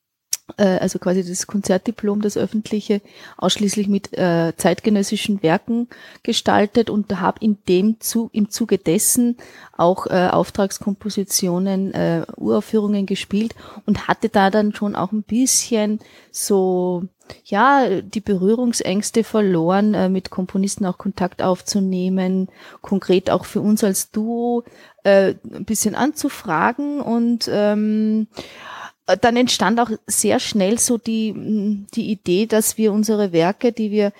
also 0.57 0.99
quasi 0.99 1.23
das 1.25 1.47
Konzertdiplom, 1.47 2.21
das 2.21 2.37
öffentliche, 2.37 3.01
ausschließlich 3.37 3.87
mit 3.87 4.13
äh, 4.17 4.53
zeitgenössischen 4.57 5.41
Werken 5.41 5.87
gestaltet. 6.21 6.89
Und 6.89 7.19
habe 7.19 7.39
in 7.41 7.57
dem 7.67 7.99
Zug, 7.99 8.29
im 8.33 8.49
Zuge 8.49 8.77
dessen 8.77 9.37
auch 9.77 10.07
äh, 10.07 10.29
Auftragskompositionen, 10.31 11.93
äh, 11.93 12.25
Uraufführungen 12.35 13.05
gespielt 13.05 13.55
und 13.85 14.07
hatte 14.07 14.29
da 14.29 14.49
dann 14.49 14.73
schon 14.73 14.95
auch 14.95 15.11
ein 15.11 15.23
bisschen 15.23 15.99
so 16.31 17.03
ja, 17.45 18.01
die 18.01 18.19
Berührungsängste 18.19 19.23
verloren, 19.23 19.93
äh, 19.93 20.09
mit 20.09 20.29
Komponisten 20.29 20.85
auch 20.85 20.97
Kontakt 20.97 21.41
aufzunehmen, 21.41 22.49
konkret 22.81 23.29
auch 23.29 23.45
für 23.45 23.61
uns 23.61 23.83
als 23.83 24.11
Duo 24.11 24.63
äh, 25.03 25.35
ein 25.53 25.65
bisschen 25.65 25.95
anzufragen. 25.95 27.01
Und 27.01 27.49
ähm, 27.51 28.27
äh, 28.35 28.82
dann 29.05 29.35
entstand 29.35 29.79
auch 29.79 29.91
sehr 30.07 30.39
schnell 30.39 30.79
so 30.79 30.97
die, 30.97 31.85
die 31.93 32.11
Idee, 32.11 32.45
dass 32.45 32.77
wir 32.77 32.93
unsere 32.93 33.31
Werke, 33.31 33.71
die 33.71 33.91
wir 33.91 34.13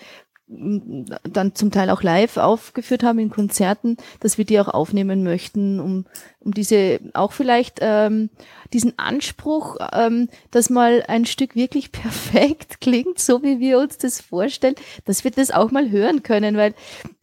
dann 0.45 1.55
zum 1.55 1.71
Teil 1.71 1.89
auch 1.89 2.03
live 2.03 2.37
aufgeführt 2.37 3.03
haben 3.03 3.19
in 3.19 3.29
Konzerten, 3.29 3.97
dass 4.19 4.37
wir 4.37 4.45
die 4.45 4.59
auch 4.59 4.67
aufnehmen 4.67 5.23
möchten, 5.23 5.79
um, 5.79 6.05
um 6.39 6.53
diese 6.53 6.99
auch 7.13 7.31
vielleicht 7.31 7.79
ähm, 7.81 8.29
diesen 8.73 8.97
Anspruch, 8.99 9.77
ähm, 9.93 10.29
dass 10.51 10.69
mal 10.69 11.03
ein 11.07 11.25
Stück 11.25 11.55
wirklich 11.55 11.91
perfekt 11.93 12.81
klingt, 12.81 13.19
so 13.19 13.41
wie 13.41 13.59
wir 13.59 13.79
uns 13.79 13.97
das 13.97 14.21
vorstellen, 14.21 14.75
dass 15.05 15.23
wir 15.23 15.31
das 15.31 15.51
auch 15.51 15.71
mal 15.71 15.89
hören 15.89 16.23
können, 16.23 16.57
weil 16.57 16.75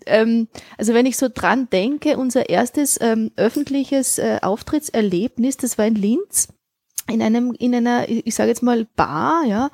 ähm, 0.07 0.49
also 0.79 0.95
wenn 0.95 1.07
ich 1.07 1.17
so 1.17 1.29
dran 1.33 1.69
denke, 1.71 2.17
unser 2.17 2.49
erstes 2.49 2.99
ähm, 3.01 3.31
öffentliches 3.37 4.19
äh, 4.19 4.39
Auftrittserlebnis, 4.41 5.57
das 5.59 5.79
war 5.79 5.87
in 5.87 5.95
Linz 5.95 6.49
in 7.11 7.23
einem, 7.23 7.53
in 7.59 7.75
einer, 7.75 8.09
ich 8.09 8.35
sage 8.35 8.49
jetzt 8.49 8.63
mal 8.63 8.87
Bar, 8.97 9.45
ja. 9.45 9.71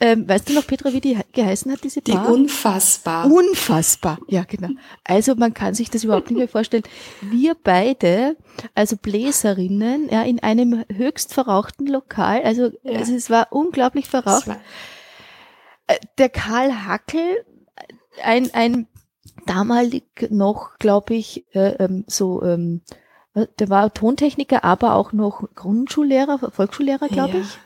Ähm, 0.00 0.28
weißt 0.28 0.48
du 0.48 0.54
noch, 0.54 0.66
Petra, 0.66 0.92
wie 0.92 1.00
die 1.00 1.18
geheißen 1.32 1.70
hat, 1.70 1.84
diese 1.84 2.02
Bar? 2.02 2.26
Die 2.26 2.32
Unfassbar. 2.32 3.30
Unfassbar, 3.30 4.18
ja, 4.28 4.44
genau. 4.44 4.68
Also 5.04 5.34
man 5.34 5.54
kann 5.54 5.74
sich 5.74 5.90
das 5.90 6.04
überhaupt 6.04 6.30
nicht 6.30 6.38
mehr 6.38 6.48
vorstellen. 6.48 6.84
Wir 7.20 7.54
beide, 7.54 8.36
also 8.74 8.96
Bläserinnen, 8.96 10.08
ja, 10.10 10.22
in 10.22 10.40
einem 10.42 10.84
höchst 10.92 11.34
verrauchten 11.34 11.86
Lokal, 11.86 12.42
also, 12.42 12.70
ja. 12.82 12.98
also 12.98 13.14
es 13.14 13.30
war 13.30 13.48
unglaublich 13.50 14.08
verraucht. 14.08 14.48
War 14.48 14.60
äh, 15.86 15.98
Der 16.18 16.28
Karl 16.28 16.86
Hackel, 16.86 17.44
ein, 18.22 18.52
ein 18.54 18.88
damalig 19.46 20.04
noch, 20.30 20.78
glaube 20.78 21.14
ich, 21.14 21.44
äh, 21.54 21.84
ähm, 21.84 22.04
so 22.06 22.42
ähm, 22.42 22.82
der 23.46 23.68
war 23.68 23.92
Tontechniker, 23.92 24.64
aber 24.64 24.94
auch 24.94 25.12
noch 25.12 25.48
Grundschullehrer, 25.54 26.50
Volksschullehrer, 26.50 27.08
glaube 27.08 27.38
ja. 27.38 27.44
ich. 27.44 27.58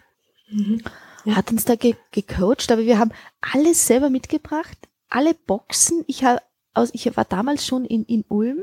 Mhm. 0.52 0.82
Ja. 1.24 1.36
Hat 1.36 1.50
uns 1.52 1.64
da 1.64 1.76
ge 1.76 1.94
gecoacht, 2.10 2.70
aber 2.72 2.82
wir 2.82 2.98
haben 2.98 3.12
alles 3.40 3.86
selber 3.86 4.10
mitgebracht, 4.10 4.76
alle 5.08 5.34
Boxen. 5.34 6.04
Ich 6.06 6.24
habe 6.24 6.40
aus, 6.74 6.90
ich 6.92 7.16
war 7.16 7.24
damals 7.24 7.66
schon 7.66 7.84
in, 7.84 8.04
in 8.04 8.24
Ulm 8.28 8.60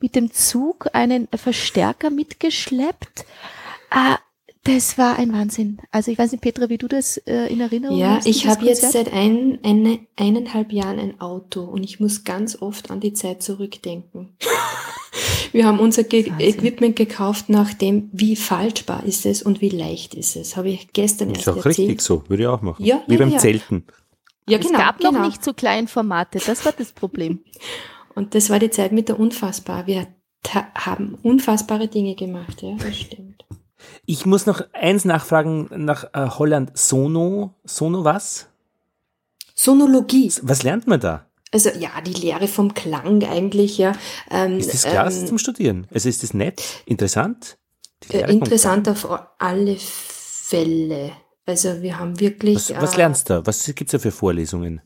mit 0.00 0.14
dem 0.14 0.32
Zug 0.32 0.88
einen 0.92 1.28
Verstärker 1.28 2.10
mitgeschleppt. 2.10 3.24
Äh, 3.90 4.16
das 4.64 4.96
war 4.96 5.18
ein 5.18 5.32
Wahnsinn. 5.32 5.78
Also 5.90 6.12
ich 6.12 6.18
weiß 6.18 6.32
nicht, 6.32 6.40
Petra, 6.40 6.68
wie 6.68 6.78
du 6.78 6.86
das 6.86 7.16
äh, 7.18 7.52
in 7.52 7.60
Erinnerung 7.60 7.98
ja, 7.98 8.16
hast. 8.16 8.26
Ja, 8.26 8.30
ich 8.30 8.46
habe 8.46 8.64
jetzt 8.64 8.92
seit 8.92 9.12
ein, 9.12 9.58
eine, 9.64 10.00
eineinhalb 10.16 10.72
Jahren 10.72 11.00
ein 11.00 11.20
Auto 11.20 11.62
und 11.62 11.82
ich 11.82 11.98
muss 11.98 12.22
ganz 12.22 12.60
oft 12.62 12.90
an 12.90 13.00
die 13.00 13.12
Zeit 13.12 13.42
zurückdenken. 13.42 14.36
Wir 15.52 15.66
haben 15.66 15.80
unser 15.80 16.04
Ge 16.04 16.30
Wahnsinn. 16.30 16.48
Equipment 16.48 16.96
gekauft 16.96 17.48
nach 17.48 17.74
dem, 17.74 18.08
wie 18.12 18.36
falschbar 18.36 19.04
ist 19.04 19.26
es 19.26 19.42
und 19.42 19.60
wie 19.60 19.68
leicht 19.68 20.14
ist 20.14 20.36
es. 20.36 20.56
Habe 20.56 20.70
ich 20.70 20.92
gestern 20.92 21.30
erst 21.30 21.46
erzählt. 21.46 21.56
Ist 21.56 21.62
auch 21.62 21.66
richtig 21.66 22.00
so, 22.00 22.24
würde 22.28 22.44
ich 22.44 22.48
auch 22.48 22.62
machen. 22.62 22.84
Ja, 22.84 23.02
wie 23.06 23.14
ja, 23.14 23.18
beim 23.18 23.30
ja. 23.30 23.38
Zelten. 23.38 23.84
Ja, 24.48 24.58
genau. 24.58 24.70
Es 24.70 24.76
gab 24.76 24.98
genau. 24.98 25.10
noch 25.12 25.26
nicht 25.26 25.44
so 25.44 25.52
kleine 25.52 25.88
Formate, 25.88 26.38
das 26.38 26.64
war 26.64 26.72
das 26.72 26.92
Problem. 26.92 27.40
und 28.14 28.34
das 28.34 28.48
war 28.48 28.58
die 28.58 28.70
Zeit 28.70 28.92
mit 28.92 29.08
der 29.08 29.18
Unfassbar. 29.18 29.86
Wir 29.86 30.06
haben 30.74 31.18
unfassbare 31.22 31.88
Dinge 31.88 32.14
gemacht, 32.14 32.62
ja, 32.62 32.74
das 32.76 32.96
stimmt. 32.96 33.44
Ich 34.06 34.26
muss 34.26 34.46
noch 34.46 34.62
eins 34.72 35.04
nachfragen 35.04 35.68
nach 35.74 36.04
äh, 36.12 36.28
Holland. 36.28 36.76
Sono, 36.76 37.54
Sono 37.64 38.04
was? 38.04 38.48
Sonologie. 39.54 40.32
Was 40.42 40.62
lernt 40.62 40.86
man 40.86 41.00
da? 41.00 41.26
Also 41.52 41.68
ja, 41.70 41.90
die 42.00 42.14
Lehre 42.14 42.48
vom 42.48 42.72
Klang 42.72 43.22
eigentlich, 43.24 43.76
ja. 43.76 43.92
Ähm, 44.30 44.58
ist 44.58 44.72
das 44.72 44.84
klar 44.84 45.12
ähm, 45.12 45.26
zum 45.26 45.38
Studieren? 45.38 45.86
Also 45.92 46.08
ist 46.08 46.22
das 46.22 46.32
nett, 46.32 46.62
interessant? 46.86 47.58
Äh, 48.10 48.32
interessant 48.32 48.88
auf 48.88 49.06
alle 49.38 49.76
Fälle. 49.78 51.12
Also 51.44 51.82
wir 51.82 51.98
haben 51.98 52.18
wirklich. 52.18 52.56
Was, 52.56 52.82
was 52.82 52.94
äh, 52.94 52.96
lernst 52.96 53.30
du? 53.30 53.46
Was 53.46 53.64
gibt's 53.74 53.92
da 53.92 53.98
für 53.98 54.10
Vorlesungen? 54.10 54.80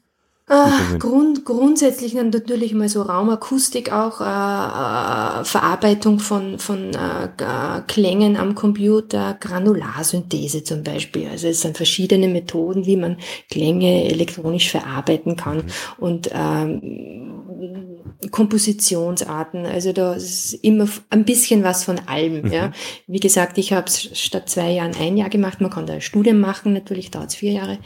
Äh, 0.48 0.98
Grund, 0.98 1.44
grundsätzlich 1.44 2.14
natürlich 2.14 2.72
mal 2.72 2.88
so 2.88 3.02
Raumakustik 3.02 3.90
auch, 3.92 4.20
äh, 4.20 4.24
äh, 4.24 5.44
Verarbeitung 5.44 6.20
von, 6.20 6.60
von 6.60 6.92
äh, 6.94 7.82
Klängen 7.88 8.36
am 8.36 8.54
Computer, 8.54 9.36
Granularsynthese 9.40 10.62
zum 10.62 10.84
Beispiel. 10.84 11.28
Also 11.28 11.48
es 11.48 11.62
sind 11.62 11.76
verschiedene 11.76 12.28
Methoden, 12.28 12.86
wie 12.86 12.96
man 12.96 13.16
Klänge 13.50 14.04
elektronisch 14.04 14.70
verarbeiten 14.70 15.34
kann. 15.34 15.56
Mhm. 15.56 15.62
Und 15.98 16.30
ähm, 16.32 17.96
Kompositionsarten. 18.30 19.66
Also 19.66 19.92
da 19.92 20.14
ist 20.14 20.54
immer 20.54 20.88
ein 21.10 21.24
bisschen 21.24 21.62
was 21.64 21.84
von 21.84 21.98
allem. 22.06 22.42
Mhm. 22.42 22.52
Ja. 22.52 22.72
Wie 23.06 23.20
gesagt, 23.20 23.58
ich 23.58 23.72
habe 23.72 23.86
es 23.86 24.18
statt 24.18 24.48
zwei 24.48 24.70
Jahren 24.70 24.94
ein 24.98 25.16
Jahr 25.16 25.28
gemacht. 25.28 25.60
Man 25.60 25.70
kann 25.70 25.86
da 25.86 26.00
Studien 26.00 26.40
machen, 26.40 26.72
natürlich 26.72 27.10
dauert 27.10 27.30
es 27.30 27.36
vier 27.36 27.52
Jahre. 27.52 27.78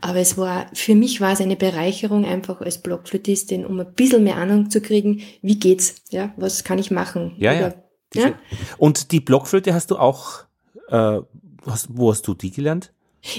Aber 0.00 0.18
es 0.18 0.36
war, 0.36 0.66
für 0.72 0.94
mich 0.94 1.20
war 1.20 1.32
es 1.32 1.40
eine 1.40 1.56
Bereicherung 1.98 2.24
einfach 2.24 2.60
als 2.60 2.78
Blockflötistin, 2.78 3.66
um 3.66 3.80
ein 3.80 3.92
bisschen 3.94 4.24
mehr 4.24 4.36
Ahnung 4.36 4.70
zu 4.70 4.80
kriegen, 4.80 5.22
wie 5.42 5.58
geht's, 5.58 5.96
ja, 6.10 6.32
was 6.36 6.64
kann 6.64 6.78
ich 6.78 6.90
machen. 6.90 7.34
Ja, 7.38 7.52
Oder, 7.52 7.74
ja. 8.14 8.28
ja. 8.28 8.38
Und 8.78 9.12
die 9.12 9.20
Blockflöte 9.20 9.74
hast 9.74 9.90
du 9.90 9.96
auch, 9.96 10.44
äh, 10.88 11.20
hast, 11.66 11.88
wo 11.90 12.10
hast 12.10 12.26
du 12.26 12.34
die 12.34 12.50
gelernt? 12.50 12.92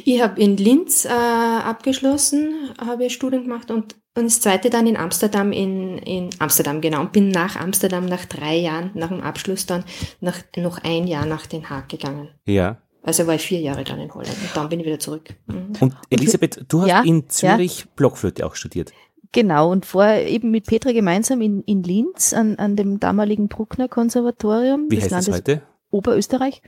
Ich 0.04 0.22
habe 0.22 0.41
in 0.41 0.58
Linz 0.58 1.06
äh, 1.06 1.10
abgeschlossen, 1.10 2.69
habe 2.80 3.06
ich 3.06 3.13
Studien 3.13 3.43
gemacht 3.43 3.72
und 3.72 3.95
und 4.15 4.26
das 4.26 4.41
zweite 4.41 4.69
dann 4.69 4.86
in 4.86 4.98
Amsterdam, 4.98 5.54
in, 5.54 6.00
in 6.00 6.30
Amsterdam, 6.39 6.82
genau. 6.82 7.02
Und 7.02 7.13
bin 7.13 7.30
nach 7.30 7.56
Amsterdam 7.56 8.06
nach 8.06 8.26
drei 8.26 8.58
Jahren, 8.58 8.91
nach 8.95 9.10
dem 9.10 9.22
Abschluss 9.22 9.65
dann, 9.65 9.86
nach, 10.19 10.39
noch 10.58 10.84
ein 10.84 11.08
Jahr 11.08 11.26
nach 11.26 11.45
Den 11.45 11.69
Haag 11.69 11.88
gegangen. 11.88 12.28
Ja. 12.45 12.82
Also 13.03 13.27
war 13.27 13.35
ich 13.35 13.41
vier 13.41 13.62
Jahre 13.62 13.83
dann 13.83 13.99
in 13.99 14.13
Holland 14.13 14.35
und 14.41 14.49
dann 14.55 14.69
bin 14.69 14.79
ich 14.79 14.85
wieder 14.85 14.99
zurück. 14.99 15.29
Mhm. 15.47 15.73
Und 15.79 15.95
Elisabeth, 16.09 16.65
du 16.67 16.81
hast 16.81 16.89
ja, 16.89 17.01
in 17.01 17.29
Zürich 17.29 17.81
ja. 17.81 17.85
Blockflöte 17.95 18.45
auch 18.45 18.55
studiert. 18.55 18.91
Genau, 19.31 19.71
und 19.71 19.85
vorher 19.85 20.27
eben 20.27 20.49
mit 20.49 20.65
Petra 20.65 20.91
gemeinsam 20.91 21.41
in, 21.41 21.62
in 21.63 21.83
Linz 21.83 22.33
an, 22.33 22.55
an 22.55 22.75
dem 22.75 22.99
damaligen 22.99 23.47
Bruckner 23.47 23.88
Konservatorium 23.88 24.88
Wie 24.89 24.99
heißt 24.99 25.12
Landes 25.12 25.33
heute? 25.33 25.62
Oberösterreich. 25.91 26.62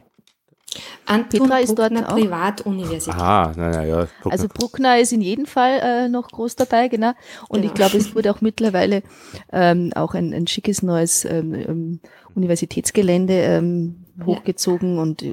Anton 1.05 1.41
Petra 1.41 1.57
ist 1.57 1.77
dort 1.77 1.91
auch. 1.97 2.15
Privatuniversität. 2.15 3.19
Ah, 3.19 3.51
naja, 3.57 3.83
ja. 3.83 4.07
Bruckner. 4.21 4.31
Also 4.31 4.47
Bruckner 4.47 4.99
ist 4.99 5.11
in 5.11 5.21
jedem 5.21 5.45
Fall 5.45 5.79
äh, 5.79 6.07
noch 6.07 6.29
groß 6.29 6.55
dabei, 6.55 6.87
genau. 6.87 7.11
Und 7.49 7.61
genau. 7.61 7.65
ich 7.65 7.73
glaube, 7.73 7.97
es 7.97 8.15
wurde 8.15 8.31
auch 8.31 8.41
mittlerweile 8.41 9.03
ähm, 9.51 9.91
auch 9.95 10.13
ein, 10.13 10.33
ein 10.33 10.47
schickes 10.47 10.81
neues 10.81 11.25
ähm, 11.25 11.53
ähm 11.53 11.99
Universitätsgelände 12.33 13.33
ähm, 13.33 14.00
hochgezogen 14.25 14.95
ja. 14.95 15.01
und 15.01 15.25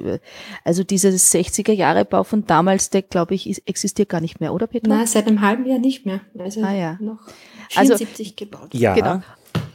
also 0.63 0.83
dieses 0.83 1.33
60er 1.33 1.71
Jahre 1.71 2.05
Bau 2.05 2.23
von 2.23 2.45
damals, 2.45 2.89
der 2.89 3.01
glaube 3.01 3.35
ich 3.35 3.49
ist, 3.49 3.67
existiert 3.67 4.09
gar 4.09 4.21
nicht 4.21 4.39
mehr, 4.39 4.53
oder 4.53 4.67
Petra? 4.67 4.95
Nein, 4.95 5.07
seit 5.07 5.27
einem 5.27 5.41
halben 5.41 5.65
Jahr 5.65 5.79
nicht 5.79 6.05
mehr. 6.05 6.21
Also 6.37 6.61
ah, 6.63 6.73
ja. 6.73 6.97
noch 6.99 7.19
74 7.69 8.27
also, 8.27 8.35
gebaut. 8.35 8.73
Ja. 8.73 8.93
Genau. 8.93 9.21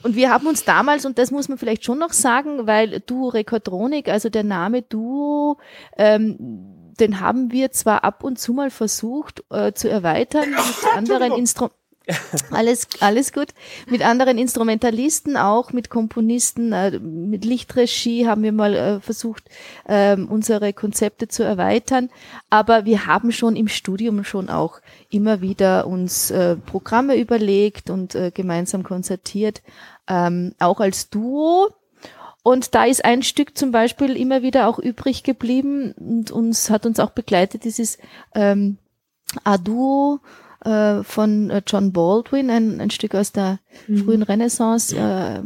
Und 0.02 0.16
wir 0.16 0.30
haben 0.30 0.46
uns 0.46 0.64
damals, 0.64 1.06
und 1.06 1.18
das 1.18 1.30
muss 1.30 1.48
man 1.48 1.58
vielleicht 1.58 1.84
schon 1.84 1.98
noch 1.98 2.12
sagen, 2.12 2.66
weil 2.66 3.00
Duo 3.00 3.28
Rekordronik, 3.28 4.08
also 4.08 4.28
der 4.28 4.44
Name 4.44 4.82
Duo, 4.82 5.58
ähm, 5.96 6.36
den 7.00 7.20
haben 7.20 7.50
wir 7.50 7.72
zwar 7.72 8.04
ab 8.04 8.22
und 8.22 8.38
zu 8.38 8.52
mal 8.52 8.70
versucht 8.70 9.42
äh, 9.50 9.72
zu 9.72 9.88
erweitern 9.88 10.50
mit 10.50 10.96
anderen 10.96 11.32
Instrumenten. 11.32 11.83
alles, 12.50 12.86
alles 13.00 13.32
gut. 13.32 13.48
Mit 13.88 14.02
anderen 14.02 14.36
Instrumentalisten 14.36 15.36
auch, 15.36 15.72
mit 15.72 15.88
Komponisten, 15.88 16.72
äh, 16.72 16.98
mit 16.98 17.44
Lichtregie 17.44 18.26
haben 18.26 18.42
wir 18.42 18.52
mal 18.52 18.74
äh, 18.74 19.00
versucht, 19.00 19.44
äh, 19.86 20.16
unsere 20.16 20.72
Konzepte 20.72 21.28
zu 21.28 21.42
erweitern. 21.42 22.10
Aber 22.50 22.84
wir 22.84 23.06
haben 23.06 23.32
schon 23.32 23.56
im 23.56 23.68
Studium 23.68 24.24
schon 24.24 24.50
auch 24.50 24.80
immer 25.08 25.40
wieder 25.40 25.86
uns 25.86 26.30
äh, 26.30 26.56
Programme 26.56 27.16
überlegt 27.16 27.88
und 27.88 28.14
äh, 28.14 28.30
gemeinsam 28.30 28.82
konzertiert 28.82 29.62
ähm, 30.08 30.54
auch 30.58 30.80
als 30.80 31.08
Duo. 31.08 31.70
Und 32.42 32.74
da 32.74 32.84
ist 32.84 33.04
ein 33.06 33.22
Stück 33.22 33.56
zum 33.56 33.70
Beispiel 33.72 34.16
immer 34.16 34.42
wieder 34.42 34.68
auch 34.68 34.78
übrig 34.78 35.22
geblieben 35.22 35.92
und 35.92 36.30
uns 36.30 36.68
hat 36.68 36.84
uns 36.84 37.00
auch 37.00 37.10
begleitet 37.10 37.64
dieses 37.64 37.96
ähm, 38.34 38.76
A-Duo 39.44 40.20
äh, 40.64 41.02
von 41.02 41.50
äh, 41.50 41.62
John 41.66 41.92
Baldwin, 41.92 42.50
ein, 42.50 42.80
ein 42.80 42.90
Stück 42.90 43.14
aus 43.14 43.32
der 43.32 43.58
mhm. 43.86 44.04
frühen 44.04 44.22
Renaissance, 44.22 44.96
äh, 44.96 45.42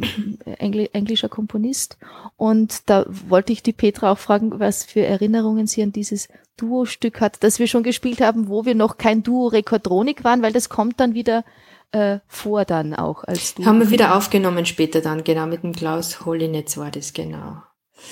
Engl 0.59 0.89
englischer 0.93 1.29
Komponist. 1.29 1.97
Und 2.37 2.89
da 2.89 3.05
wollte 3.07 3.53
ich 3.53 3.61
die 3.61 3.73
Petra 3.73 4.11
auch 4.11 4.17
fragen, 4.17 4.59
was 4.59 4.83
für 4.83 5.01
Erinnerungen 5.01 5.67
sie 5.67 5.83
an 5.83 5.91
dieses 5.91 6.29
Duo-Stück 6.57 7.21
hat, 7.21 7.43
das 7.43 7.59
wir 7.59 7.67
schon 7.67 7.83
gespielt 7.83 8.21
haben, 8.21 8.49
wo 8.49 8.65
wir 8.65 8.75
noch 8.75 8.97
kein 8.97 9.23
Duo-Rekordronik 9.23 10.23
waren, 10.23 10.41
weil 10.41 10.53
das 10.53 10.69
kommt 10.69 10.99
dann 10.99 11.13
wieder 11.13 11.43
äh, 11.91 12.19
vor 12.27 12.65
dann 12.65 12.93
auch 12.93 13.23
als 13.23 13.55
du. 13.55 13.65
Haben 13.65 13.79
wir 13.79 13.89
wieder 13.89 14.15
aufgenommen 14.15 14.65
später 14.65 15.01
dann, 15.01 15.23
genau, 15.23 15.45
mit 15.45 15.63
dem 15.63 15.73
Klaus 15.73 16.25
Holinetz 16.25 16.77
war 16.77 16.91
das, 16.91 17.13
genau. 17.13 17.63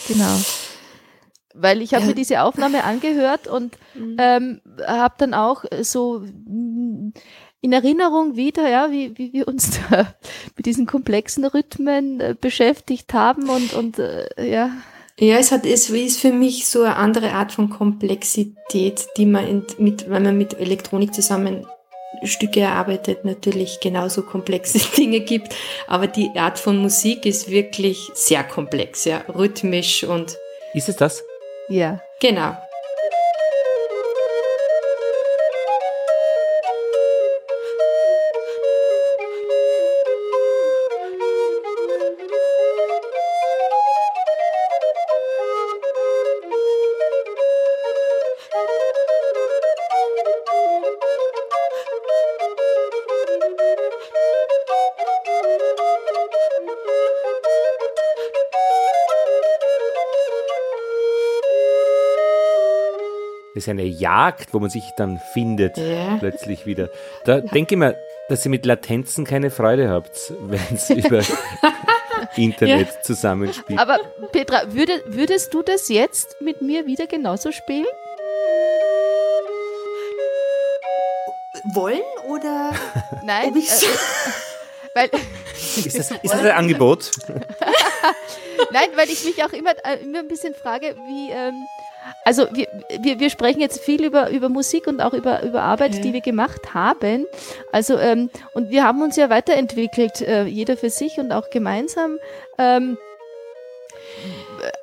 Genau. 0.07 0.39
Weil 1.59 1.81
ich 1.81 1.93
habe 1.93 2.03
ja. 2.03 2.09
mir 2.09 2.15
diese 2.15 2.41
Aufnahme 2.41 2.83
angehört 2.83 3.47
und 3.47 3.77
mhm. 3.95 4.17
ähm, 4.19 4.61
habe 4.85 5.15
dann 5.17 5.33
auch 5.33 5.63
so 5.81 6.23
in 7.61 7.73
Erinnerung 7.73 8.35
wieder, 8.35 8.69
ja, 8.69 8.91
wie, 8.91 9.17
wie 9.17 9.33
wir 9.33 9.47
uns 9.47 9.79
da 9.89 10.13
mit 10.55 10.65
diesen 10.65 10.85
komplexen 10.85 11.45
Rhythmen 11.45 12.19
äh, 12.19 12.35
beschäftigt 12.39 13.13
haben 13.13 13.49
und, 13.49 13.73
und 13.73 13.99
äh, 13.99 14.27
ja. 14.37 14.71
Ja, 15.19 15.37
es 15.37 15.51
hat, 15.51 15.65
es 15.65 15.89
ist 15.89 16.19
für 16.19 16.31
mich 16.31 16.67
so 16.67 16.83
eine 16.83 16.95
andere 16.95 17.31
Art 17.31 17.51
von 17.51 17.71
Komplexität, 17.71 19.07
die 19.17 19.25
man 19.25 19.47
in, 19.47 19.65
mit, 19.79 20.07
wenn 20.09 20.21
man 20.23 20.37
mit 20.37 20.59
Elektronik 20.59 21.13
zusammen 21.13 21.65
Stücke 22.23 22.61
erarbeitet, 22.61 23.25
natürlich 23.25 23.79
genauso 23.79 24.21
komplexe 24.21 24.79
Dinge 24.97 25.21
gibt. 25.21 25.55
Aber 25.87 26.07
die 26.07 26.31
Art 26.35 26.59
von 26.59 26.77
Musik 26.77 27.25
ist 27.25 27.49
wirklich 27.49 28.11
sehr 28.13 28.43
komplex, 28.43 29.05
ja, 29.05 29.23
rhythmisch 29.27 30.03
und. 30.03 30.37
Ist 30.73 30.89
es 30.89 30.95
das? 30.95 31.23
Ja. 31.69 31.99
Genau. 32.19 32.55
Ist 63.67 63.71
eine 63.71 63.83
Jagd, 63.83 64.53
wo 64.53 64.59
man 64.59 64.69
sich 64.69 64.91
dann 64.95 65.19
findet, 65.33 65.77
Ja. 65.77 66.15
plötzlich 66.19 66.65
wieder. 66.65 66.89
Da 67.25 67.41
denke 67.41 67.75
ich 67.75 67.79
mir, 67.79 67.95
dass 68.29 68.45
ihr 68.45 68.51
mit 68.51 68.65
Latenzen 68.65 69.25
keine 69.25 69.49
Freude 69.51 69.89
habt, 69.89 70.33
wenn 70.41 70.59
es 70.73 70.89
über 70.89 71.21
Internet 72.35 73.03
zusammenspielt. 73.03 73.79
Aber 73.79 73.99
Petra, 74.31 74.73
würde, 74.73 75.03
würdest 75.07 75.53
du 75.53 75.61
das 75.63 75.89
jetzt 75.89 76.39
mit 76.41 76.61
mir 76.61 76.85
wieder 76.85 77.07
genauso 77.07 77.51
spielen? 77.51 77.85
Wollen 81.73 82.01
oder? 82.27 82.71
Nein, 83.23 83.49
Ob 83.49 83.55
ich's- 83.57 83.83
äh, 83.83 83.87
weil, 84.93 85.09
Ist 85.53 85.97
das, 85.97 86.11
ist 86.11 86.23
das 86.23 86.33
ein 86.39 86.51
Angebot? 86.51 87.11
nein, 88.71 88.89
weil 88.95 89.09
ich 89.09 89.23
mich 89.25 89.43
auch 89.43 89.53
immer, 89.53 89.71
äh, 89.83 89.97
immer 90.01 90.19
ein 90.19 90.27
bisschen 90.27 90.55
frage, 90.55 90.95
wie, 91.07 91.29
ähm, 91.31 91.53
also 92.25 92.47
wir, 92.51 92.66
wir, 93.03 93.19
wir 93.19 93.29
sprechen 93.29 93.59
jetzt 93.59 93.79
viel 93.79 94.03
über, 94.03 94.29
über 94.29 94.49
Musik 94.49 94.87
und 94.87 95.01
auch 95.01 95.13
über, 95.13 95.43
über 95.43 95.63
Arbeit, 95.63 95.95
Ja. 95.95 96.01
die 96.01 96.13
wir 96.13 96.21
gemacht 96.21 96.73
haben. 96.73 97.25
Also, 97.71 97.97
ähm, 97.97 98.29
und 98.53 98.69
wir 98.69 98.83
haben 98.83 99.01
uns 99.01 99.15
ja 99.15 99.29
weiterentwickelt, 99.29 100.21
äh, 100.21 100.45
jeder 100.45 100.77
für 100.77 100.89
sich 100.89 101.17
und 101.17 101.31
auch 101.31 101.49
gemeinsam. 101.49 102.17
Ähm, 102.57 102.97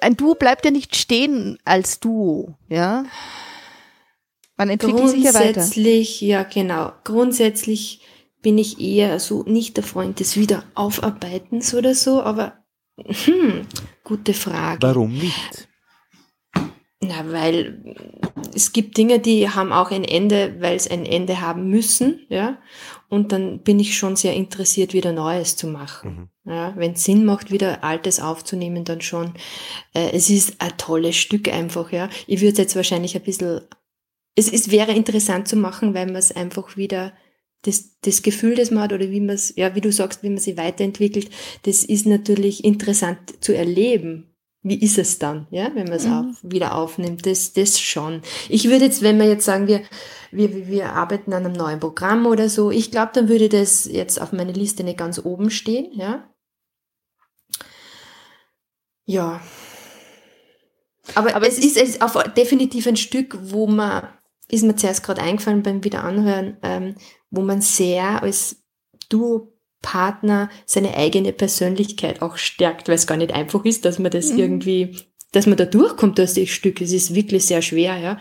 ein 0.01 0.17
Duo 0.17 0.35
bleibt 0.35 0.65
ja 0.65 0.71
nicht 0.71 0.97
stehen 0.97 1.59
als 1.65 2.01
Duo, 2.01 2.55
ja. 2.69 3.05
Man 4.57 4.71
entwickelt 4.71 5.09
sich 5.09 5.25
ja 5.25 5.35
weiter. 5.35 5.53
Grundsätzlich, 5.55 6.21
ja 6.21 6.45
genau. 6.45 6.93
Grundsätzlich 7.03 8.03
bin 8.41 8.59
ich 8.59 8.81
eher 8.81 9.19
so 9.19 9.43
nicht 9.43 9.77
der 9.77 9.85
Freund 9.85 10.21
des 10.21 10.37
Wiederaufarbeitens 10.37 11.75
oder 11.75 11.95
so, 11.95 12.23
aber 12.23 12.59
hm, 12.97 13.67
gute 14.05 14.35
Frage. 14.35 14.87
Warum 14.87 15.13
nicht? 15.13 15.69
Na, 17.09 17.33
weil 17.33 17.95
es 18.55 18.73
gibt 18.73 18.97
Dinge, 18.97 19.19
die 19.19 19.49
haben 19.49 19.73
auch 19.73 19.91
ein 19.91 20.05
Ende, 20.05 20.57
weil 20.61 20.77
es 20.77 20.89
ein 20.91 21.05
Ende 21.05 21.41
haben 21.41 21.69
müssen, 21.69 22.27
ja. 22.29 22.59
Und 23.09 23.33
dann 23.33 23.61
bin 23.61 23.79
ich 23.79 23.97
schon 23.97 24.17
sehr 24.17 24.35
interessiert, 24.35 24.93
wieder 24.93 25.13
Neues 25.13 25.57
zu 25.57 25.67
machen. 25.67 26.31
Ja, 26.45 26.75
wenn 26.77 26.93
es 26.93 27.05
Sinn 27.05 27.25
macht, 27.25 27.51
wieder 27.51 27.85
Altes 27.85 28.21
aufzunehmen, 28.21 28.85
dann 28.85 29.01
schon. 29.01 29.35
Äh, 29.95 30.11
es 30.13 30.31
ist 30.31 30.61
ein 30.61 30.77
tolles 30.77 31.17
Stück 31.17 31.49
einfach, 31.49 31.93
ja. 31.93 32.09
Ich 32.27 32.41
würde 32.41 32.63
jetzt 32.63 32.77
wahrscheinlich 32.77 33.17
ein 33.17 33.23
bisschen, 33.23 33.61
es, 34.35 34.53
es 34.53 34.71
wäre 34.71 34.93
interessant 34.93 35.49
zu 35.49 35.57
machen, 35.57 35.95
weil 35.95 36.07
man 36.07 36.17
es 36.17 36.35
einfach 36.35 36.77
wieder, 36.77 37.13
das, 37.63 37.99
das 38.01 38.23
Gefühl, 38.23 38.57
das 38.57 38.71
man 38.71 38.85
hat, 38.85 38.93
oder 38.93 39.11
wie 39.11 39.21
man 39.21 39.35
es, 39.35 39.55
ja, 39.57 39.75
wie 39.75 39.81
du 39.81 39.91
sagst, 39.91 40.23
wie 40.23 40.29
man 40.29 40.39
sich 40.39 40.57
weiterentwickelt, 40.57 41.31
das 41.63 41.83
ist 41.83 42.07
natürlich 42.07 42.65
interessant 42.65 43.43
zu 43.43 43.57
erleben. 43.57 44.34
Wie 44.67 44.81
ist 44.81 44.97
es 44.97 45.19
dann, 45.19 45.47
ja, 45.51 45.71
wenn 45.75 45.85
man 45.85 45.93
es 45.93 46.07
Mhm. 46.07 46.13
auf, 46.13 46.37
wieder 46.43 46.75
aufnimmt? 46.75 47.27
Das, 47.27 47.53
das 47.53 47.79
schon. 47.79 48.23
Ich 48.49 48.65
würde 48.71 48.87
jetzt, 48.87 49.03
wenn 49.03 49.19
wir 49.19 49.29
jetzt 49.29 49.45
sagen, 49.45 49.69
wir, 49.69 49.83
wir, 50.31 50.67
wir 50.67 50.95
arbeiten 50.95 51.35
an 51.35 51.45
einem 51.45 51.53
neuen 51.55 51.81
Programm 51.81 52.25
oder 52.25 52.49
so, 52.49 52.71
ich 52.71 52.91
glaube, 52.91 53.11
dann 53.13 53.29
würde 53.29 53.51
das 53.51 53.85
jetzt 53.85 54.19
auf 54.21 54.33
meiner 54.33 54.55
Liste 54.55 54.83
nicht 54.83 54.97
ganz 54.97 55.19
oben 55.23 55.51
stehen, 55.51 55.93
ja. 55.93 56.25
Ja. 59.05 59.43
Aber, 61.15 61.37
Aber 61.37 61.47
es 61.47 61.59
ist, 61.59 61.77
es 61.77 61.91
ist 61.91 62.03
auf, 62.03 62.17
definitiv 62.35 62.87
ein 62.87 62.97
Stück, 62.97 63.39
wo 63.43 63.67
man, 63.67 64.09
ist 64.49 64.65
mir 64.65 64.77
zuerst 64.77 65.03
gerade 65.03 65.21
eingefallen 65.21 65.63
beim 65.63 65.85
Wiederanhören, 65.85 66.57
ähm, 66.63 66.95
wo 67.31 67.43
man 67.43 67.61
sehr 67.61 68.23
als 68.23 68.65
Duo-Partner 69.85 70.49
seine 70.67 70.95
eigene 70.97 71.33
Persönlichkeit 71.33 72.23
auch 72.23 72.37
stärkt, 72.37 72.89
weil 72.89 72.95
es 72.95 73.07
gar 73.07 73.17
nicht 73.17 73.33
einfach 73.33 73.65
ist, 73.65 73.85
dass 73.85 73.99
man 73.99 74.11
das 74.11 74.33
Mhm. 74.33 74.39
irgendwie, 74.39 74.97
dass 75.33 75.47
man 75.47 75.57
da 75.57 75.65
durchkommt 75.65 76.19
durch 76.19 76.35
das 76.35 76.49
Stück. 76.49 76.81
Es 76.81 76.93
ist 76.93 77.15
wirklich 77.15 77.45
sehr 77.47 77.63
schwer, 77.63 77.97
ja. 77.99 78.19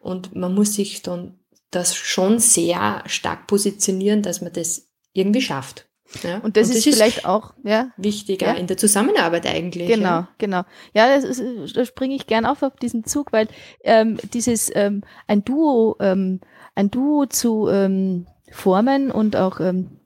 Und 0.00 0.34
man 0.36 0.54
muss 0.54 0.74
sich 0.74 1.02
dann 1.02 1.38
das 1.70 1.94
schon 1.94 2.38
sehr 2.38 3.02
stark 3.06 3.46
positionieren, 3.46 4.22
dass 4.22 4.40
man 4.40 4.52
das 4.52 4.88
irgendwie 5.12 5.42
schafft. 5.42 5.86
Ja? 6.22 6.38
Und 6.38 6.56
das, 6.56 6.70
ist, 6.70 6.84
vielleicht 6.84 7.26
auch, 7.26 7.52
ja, 7.64 7.90
wichtig 7.98 8.40
Ja. 8.40 8.52
in 8.52 8.66
der 8.66 8.78
Zusammenarbeit 8.78 9.46
eigentlich. 9.46 9.88
Genau, 9.88 10.04
Ja. 10.06 10.28
genau. 10.38 10.62
Ja, 10.94 11.14
das 11.14 11.24
ist, 11.24 11.76
da 11.76 11.84
springe 11.84 12.14
ich 12.14 12.26
gern 12.26 12.46
auf 12.46 12.62
auf 12.62 12.76
diesen 12.76 13.04
Zug, 13.04 13.30
weil 13.32 13.48
ähm, 13.84 14.16
dieses 14.32 14.70
ähm, 14.74 15.02
ein 15.26 15.44
Duo, 15.44 15.96
ähm, 16.00 16.40
ein 16.74 16.90
Duo 16.90 17.26
zu 17.26 17.68
ähm, 17.68 18.26
formen 18.50 19.10
und 19.10 19.36
auch 19.36 19.60
ähm, 19.60 19.97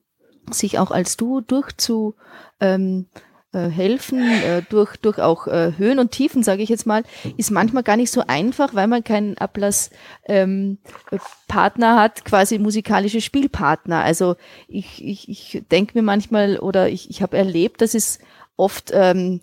sich 0.51 0.79
auch 0.79 0.91
als 0.91 1.17
Duo 1.17 1.41
durchzu 1.41 2.15
ähm, 2.61 3.07
äh, 3.53 3.69
helfen, 3.69 4.23
äh, 4.23 4.63
durch, 4.69 4.97
durch 4.97 5.19
auch 5.19 5.47
äh, 5.47 5.73
Höhen 5.77 5.99
und 5.99 6.11
Tiefen, 6.11 6.43
sage 6.43 6.63
ich 6.63 6.71
jetzt 6.71 6.87
mal, 6.87 7.03
ist 7.37 7.51
manchmal 7.51 7.83
gar 7.83 7.97
nicht 7.97 8.11
so 8.11 8.25
einfach, 8.27 8.75
weil 8.75 8.87
man 8.87 9.05
keinen 9.05 9.37
Ablass 9.37 9.91
ähm, 10.25 10.79
äh, 11.11 11.19
hat, 11.53 12.25
quasi 12.25 12.59
musikalische 12.59 13.21
Spielpartner. 13.21 14.03
Also 14.03 14.37
ich, 14.69 15.05
ich, 15.05 15.29
ich 15.29 15.63
denke 15.71 15.99
mir 15.99 16.03
manchmal 16.03 16.59
oder 16.59 16.89
ich, 16.89 17.11
ich 17.11 17.21
habe 17.21 17.37
erlebt, 17.37 17.83
dass 17.83 17.95
es 17.95 18.21
oft 18.57 18.91
ähm, 18.95 19.41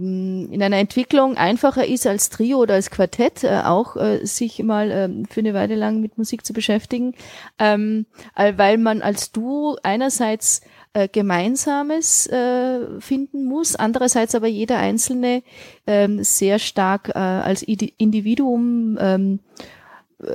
in 0.00 0.62
einer 0.62 0.78
Entwicklung 0.78 1.36
einfacher 1.36 1.86
ist 1.86 2.06
als 2.06 2.30
Trio 2.30 2.58
oder 2.58 2.74
als 2.74 2.90
Quartett 2.90 3.44
äh, 3.44 3.62
auch 3.64 3.96
äh, 3.96 4.24
sich 4.24 4.62
mal 4.62 4.90
ähm, 4.90 5.26
für 5.26 5.40
eine 5.40 5.54
Weile 5.54 5.74
lang 5.74 6.00
mit 6.00 6.16
Musik 6.18 6.44
zu 6.44 6.52
beschäftigen, 6.52 7.14
ähm, 7.58 8.06
äh, 8.34 8.54
weil 8.56 8.78
man 8.78 9.02
als 9.02 9.30
Duo 9.32 9.76
einerseits 9.82 10.62
äh, 10.92 11.08
Gemeinsames 11.08 12.26
äh, 12.28 13.00
finden 13.00 13.44
muss, 13.44 13.76
andererseits 13.76 14.34
aber 14.34 14.48
jeder 14.48 14.78
Einzelne 14.78 15.42
ähm, 15.86 16.24
sehr 16.24 16.58
stark 16.58 17.10
äh, 17.10 17.18
als 17.18 17.66
Idi 17.66 17.94
Individuum 17.98 18.98
ähm, 19.00 19.40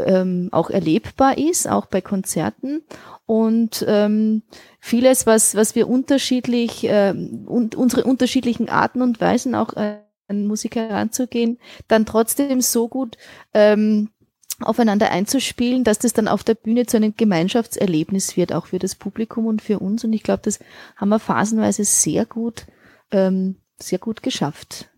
ähm, 0.05 0.49
auch 0.51 0.69
erlebbar 0.69 1.37
ist, 1.37 1.67
auch 1.69 1.85
bei 1.85 2.01
Konzerten. 2.01 2.83
Und 3.25 3.83
ähm, 3.87 4.43
vieles, 4.79 5.25
was, 5.25 5.55
was 5.55 5.73
wir 5.75 5.89
unterschiedlich 5.89 6.85
ähm, 6.87 7.45
und 7.47 7.75
unsere 7.75 8.03
unterschiedlichen 8.03 8.69
Arten 8.69 9.01
und 9.01 9.19
Weisen 9.19 9.55
auch 9.55 9.73
äh, 9.73 9.97
an 10.27 10.47
Musik 10.47 10.75
heranzugehen, 10.75 11.59
dann 11.87 12.05
trotzdem 12.05 12.61
so 12.61 12.87
gut 12.87 13.17
ähm, 13.53 14.09
aufeinander 14.61 15.11
einzuspielen, 15.11 15.83
dass 15.83 15.99
das 15.99 16.13
dann 16.13 16.27
auf 16.27 16.43
der 16.43 16.55
Bühne 16.55 16.85
zu 16.85 16.97
einem 16.97 17.13
Gemeinschaftserlebnis 17.15 18.37
wird, 18.37 18.53
auch 18.53 18.67
für 18.67 18.79
das 18.79 18.95
Publikum 18.95 19.47
und 19.47 19.61
für 19.61 19.79
uns. 19.79 20.03
Und 20.03 20.13
ich 20.13 20.23
glaube, 20.23 20.41
das 20.43 20.59
haben 20.95 21.09
wir 21.09 21.19
phasenweise 21.19 21.83
sehr 21.83 22.25
gut, 22.25 22.65
ähm, 23.11 23.57
sehr 23.79 23.99
gut 23.99 24.23
geschafft. 24.23 24.89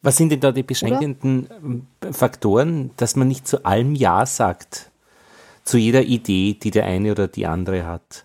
Was 0.00 0.16
sind 0.16 0.30
denn 0.30 0.40
da 0.40 0.50
die 0.50 0.64
beschränkenden 0.64 1.48
ähm, 1.62 1.86
Faktoren, 2.12 2.90
dass 2.96 3.14
man 3.14 3.28
nicht 3.28 3.46
zu 3.46 3.64
allem 3.64 3.94
Ja 3.94 4.26
sagt? 4.26 4.91
Zu 5.64 5.78
jeder 5.78 6.02
Idee, 6.02 6.54
die 6.54 6.70
der 6.70 6.86
eine 6.86 7.12
oder 7.12 7.28
die 7.28 7.46
andere 7.46 7.86
hat? 7.86 8.24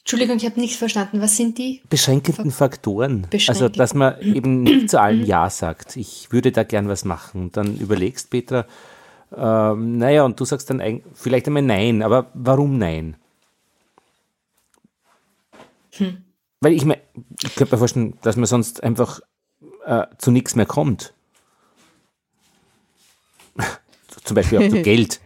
Entschuldigung, 0.00 0.36
ich 0.36 0.44
habe 0.44 0.60
nichts 0.60 0.76
verstanden. 0.76 1.22
Was 1.22 1.36
sind 1.38 1.56
die? 1.56 1.80
Beschränkenden 1.88 2.50
Faktoren. 2.50 3.22
Also, 3.24 3.28
Beschränkend. 3.30 3.78
dass 3.78 3.94
man 3.94 4.20
eben 4.20 4.62
nicht 4.62 4.90
zu 4.90 5.00
allem 5.00 5.24
Ja 5.24 5.48
sagt. 5.48 5.96
Ich 5.96 6.30
würde 6.30 6.52
da 6.52 6.62
gern 6.62 6.88
was 6.88 7.06
machen. 7.06 7.44
Und 7.44 7.56
dann 7.56 7.78
überlegst, 7.78 8.28
Petra, 8.28 8.66
ähm, 9.34 9.96
naja, 9.96 10.24
und 10.24 10.38
du 10.38 10.44
sagst 10.44 10.68
dann 10.68 11.02
vielleicht 11.14 11.46
einmal 11.46 11.62
Nein, 11.62 12.02
aber 12.02 12.30
warum 12.34 12.76
Nein? 12.76 13.16
Weil 16.60 16.72
ich 16.72 16.84
mir, 16.84 16.98
ich 17.42 17.54
könnte 17.54 17.74
mir 17.74 17.78
vorstellen, 17.78 18.18
dass 18.20 18.36
man 18.36 18.46
sonst 18.46 18.82
einfach 18.82 19.20
äh, 19.86 20.06
zu 20.18 20.30
nichts 20.30 20.54
mehr 20.54 20.66
kommt. 20.66 21.14
Zum 24.24 24.34
Beispiel 24.34 24.58
auch 24.58 24.68
zu 24.68 24.82
Geld. 24.82 25.20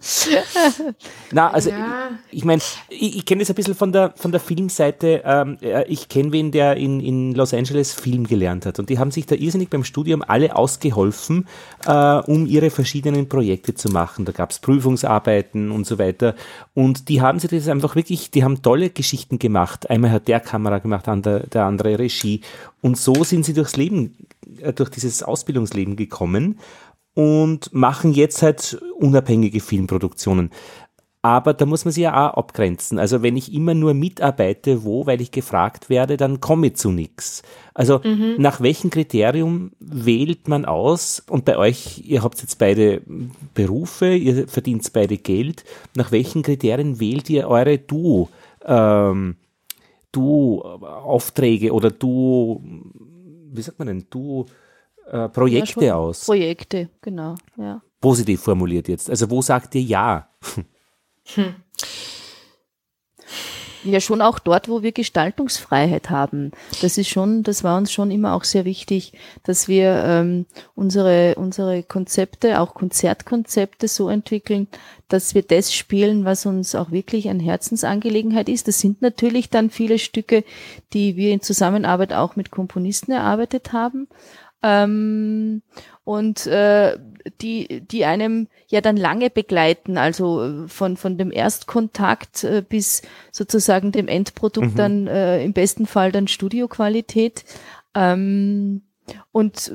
Na, 1.32 1.50
also 1.50 1.70
ja. 1.70 2.10
ich, 2.30 2.38
ich 2.38 2.44
meine, 2.44 2.60
ich, 2.88 3.16
ich 3.18 3.24
kenne 3.26 3.40
das 3.40 3.50
ein 3.50 3.54
bisschen 3.54 3.74
von 3.74 3.92
der 3.92 4.12
von 4.16 4.32
der 4.32 4.40
Filmseite. 4.40 5.22
Ähm, 5.24 5.58
ich 5.88 6.08
kenne 6.08 6.32
wen, 6.32 6.50
der 6.50 6.76
in, 6.76 7.00
in 7.00 7.34
Los 7.34 7.54
Angeles 7.54 7.92
Film 7.92 8.26
gelernt 8.26 8.66
hat. 8.66 8.78
Und 8.78 8.90
die 8.90 8.98
haben 8.98 9.10
sich 9.10 9.26
da 9.26 9.34
irrsinnig 9.34 9.70
beim 9.70 9.84
Studium 9.84 10.22
alle 10.26 10.56
ausgeholfen, 10.56 11.46
äh, 11.86 11.92
um 11.92 12.46
ihre 12.46 12.70
verschiedenen 12.70 13.28
Projekte 13.28 13.74
zu 13.74 13.88
machen. 13.90 14.24
Da 14.24 14.32
gab 14.32 14.50
es 14.50 14.58
Prüfungsarbeiten 14.58 15.70
und 15.70 15.86
so 15.86 15.98
weiter. 15.98 16.34
Und 16.74 17.08
die 17.08 17.20
haben 17.20 17.38
sich 17.38 17.50
das 17.50 17.68
einfach 17.68 17.96
wirklich, 17.96 18.30
die 18.30 18.44
haben 18.44 18.62
tolle 18.62 18.90
Geschichten 18.90 19.38
gemacht. 19.38 19.88
Einmal 19.90 20.10
hat 20.12 20.28
der 20.28 20.40
Kamera 20.40 20.78
gemacht, 20.78 21.06
der, 21.06 21.40
der 21.40 21.64
andere 21.64 21.98
Regie. 21.98 22.40
Und 22.80 22.96
so 22.96 23.24
sind 23.24 23.44
sie 23.44 23.54
durchs 23.54 23.76
Leben, 23.76 24.16
äh, 24.60 24.72
durch 24.72 24.90
dieses 24.90 25.22
Ausbildungsleben 25.22 25.96
gekommen 25.96 26.58
und 27.14 27.72
machen 27.72 28.12
jetzt 28.12 28.42
halt 28.42 28.80
unabhängige 28.98 29.60
Filmproduktionen. 29.60 30.50
Aber 31.22 31.52
da 31.52 31.66
muss 31.66 31.84
man 31.84 31.92
sich 31.92 32.04
ja 32.04 32.30
auch 32.30 32.38
abgrenzen. 32.38 32.98
Also 32.98 33.22
wenn 33.22 33.36
ich 33.36 33.52
immer 33.52 33.74
nur 33.74 33.92
mitarbeite, 33.92 34.84
wo, 34.84 35.04
weil 35.04 35.20
ich 35.20 35.30
gefragt 35.30 35.90
werde, 35.90 36.16
dann 36.16 36.40
komme 36.40 36.68
ich 36.68 36.76
zu 36.76 36.92
nichts. 36.92 37.42
Also 37.74 38.00
mhm. 38.02 38.36
nach 38.38 38.62
welchem 38.62 38.88
Kriterium 38.88 39.72
wählt 39.80 40.48
man 40.48 40.64
aus? 40.64 41.22
Und 41.28 41.44
bei 41.44 41.58
euch, 41.58 42.02
ihr 42.06 42.22
habt 42.22 42.40
jetzt 42.40 42.58
beide 42.58 43.02
Berufe, 43.52 44.14
ihr 44.14 44.48
verdient 44.48 44.90
beide 44.94 45.18
Geld. 45.18 45.64
Nach 45.94 46.10
welchen 46.10 46.42
Kriterien 46.42 47.00
wählt 47.00 47.28
ihr 47.28 47.48
eure 47.48 47.76
Du, 47.76 48.30
ähm, 48.64 49.36
Du 50.12 50.62
Aufträge 50.62 51.72
oder 51.72 51.90
Du, 51.90 52.62
wie 53.52 53.62
sagt 53.62 53.78
man 53.78 53.88
denn, 53.88 54.06
Du 54.08 54.46
äh, 55.10 55.28
Projekte 55.28 55.84
ja, 55.84 55.96
aus? 55.96 56.24
Projekte, 56.26 56.88
genau, 57.00 57.34
ja. 57.56 57.82
Positiv 58.00 58.40
formuliert 58.40 58.88
jetzt. 58.88 59.10
Also 59.10 59.30
wo 59.30 59.42
sagt 59.42 59.74
ihr 59.74 59.82
ja? 59.82 60.28
Hm. 61.34 61.54
Ja, 63.82 64.00
schon 64.00 64.20
auch 64.20 64.38
dort, 64.38 64.68
wo 64.68 64.82
wir 64.82 64.92
Gestaltungsfreiheit 64.92 66.10
haben. 66.10 66.50
Das 66.82 66.98
ist 66.98 67.08
schon, 67.08 67.42
das 67.42 67.64
war 67.64 67.78
uns 67.78 67.90
schon 67.90 68.10
immer 68.10 68.34
auch 68.34 68.44
sehr 68.44 68.66
wichtig, 68.66 69.14
dass 69.42 69.68
wir 69.68 70.04
ähm, 70.04 70.44
unsere, 70.74 71.34
unsere 71.36 71.82
Konzepte, 71.82 72.60
auch 72.60 72.74
Konzertkonzepte 72.74 73.88
so 73.88 74.10
entwickeln, 74.10 74.68
dass 75.08 75.34
wir 75.34 75.42
das 75.42 75.72
spielen, 75.72 76.26
was 76.26 76.44
uns 76.44 76.74
auch 76.74 76.90
wirklich 76.90 77.30
eine 77.30 77.42
Herzensangelegenheit 77.42 78.50
ist. 78.50 78.68
Das 78.68 78.80
sind 78.80 79.00
natürlich 79.00 79.48
dann 79.48 79.70
viele 79.70 79.98
Stücke, 79.98 80.44
die 80.92 81.16
wir 81.16 81.32
in 81.32 81.40
Zusammenarbeit 81.40 82.12
auch 82.12 82.36
mit 82.36 82.50
Komponisten 82.50 83.12
erarbeitet 83.12 83.72
haben. 83.72 84.08
Ähm, 84.62 85.62
und 86.04 86.46
äh, 86.46 86.98
die, 87.40 87.82
die 87.82 88.04
einem 88.04 88.48
ja 88.68 88.80
dann 88.80 88.96
lange 88.96 89.30
begleiten, 89.30 89.96
also 89.96 90.42
äh, 90.42 90.68
von, 90.68 90.96
von 90.96 91.18
dem 91.18 91.30
Erstkontakt 91.30 92.44
äh, 92.44 92.62
bis 92.66 93.02
sozusagen 93.30 93.92
dem 93.92 94.08
Endprodukt 94.08 94.72
mhm. 94.72 94.76
dann 94.76 95.06
äh, 95.06 95.44
im 95.44 95.52
besten 95.52 95.86
Fall 95.86 96.12
dann 96.12 96.28
Studioqualität. 96.28 97.44
Ähm, 97.94 98.82
und 99.32 99.72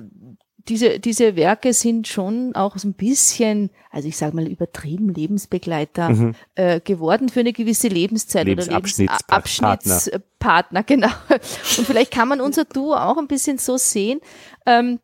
diese, 0.67 0.99
diese 0.99 1.35
Werke 1.35 1.73
sind 1.73 2.07
schon 2.07 2.55
auch 2.55 2.75
so 2.77 2.87
ein 2.87 2.93
bisschen, 2.93 3.69
also 3.91 4.07
ich 4.07 4.17
sage 4.17 4.35
mal 4.35 4.47
übertrieben 4.47 5.13
Lebensbegleiter 5.13 6.09
mhm. 6.09 6.33
äh, 6.55 6.79
geworden 6.79 7.29
für 7.29 7.41
eine 7.41 7.53
gewisse 7.53 7.87
Lebenszeit 7.87 8.47
oder 8.47 8.65
Lebensabschnittspartner, 8.65 10.81
genau. 10.87 11.11
Und 11.29 11.85
vielleicht 11.85 12.11
kann 12.11 12.27
man 12.27 12.41
unser 12.41 12.65
Duo 12.65 12.95
auch 12.95 13.17
ein 13.17 13.27
bisschen 13.27 13.59
so 13.59 13.77
sehen. 13.77 14.21
Ähm, 14.65 14.99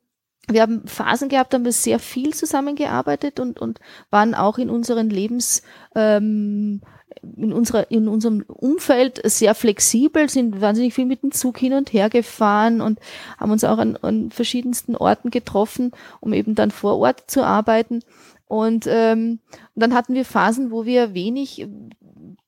wir 0.47 0.61
haben 0.61 0.87
Phasen 0.87 1.29
gehabt, 1.29 1.53
haben 1.53 1.65
wir 1.65 1.71
sehr 1.71 1.99
viel 1.99 2.33
zusammengearbeitet 2.33 3.39
und, 3.39 3.59
und 3.59 3.79
waren 4.09 4.35
auch 4.35 4.57
in 4.57 4.69
unseren 4.69 5.09
Lebens, 5.09 5.61
ähm, 5.95 6.81
in 7.21 7.53
unserer, 7.53 7.91
in 7.91 8.07
unserem 8.07 8.43
Umfeld 8.47 9.21
sehr 9.23 9.53
flexibel, 9.53 10.29
sind 10.29 10.59
wahnsinnig 10.61 10.93
viel 10.93 11.05
mit 11.05 11.23
dem 11.23 11.31
Zug 11.31 11.57
hin 11.57 11.73
und 11.73 11.93
her 11.93 12.09
gefahren 12.09 12.81
und 12.81 12.99
haben 13.39 13.51
uns 13.51 13.63
auch 13.63 13.77
an, 13.77 13.97
an 13.97 14.31
verschiedensten 14.31 14.95
Orten 14.95 15.29
getroffen, 15.29 15.91
um 16.19 16.33
eben 16.33 16.55
dann 16.55 16.71
vor 16.71 16.97
Ort 16.97 17.29
zu 17.29 17.43
arbeiten. 17.43 18.01
Und 18.47 18.85
ähm, 18.87 19.39
dann 19.75 19.93
hatten 19.93 20.13
wir 20.13 20.25
Phasen, 20.25 20.71
wo 20.71 20.85
wir 20.85 21.13
wenig 21.13 21.67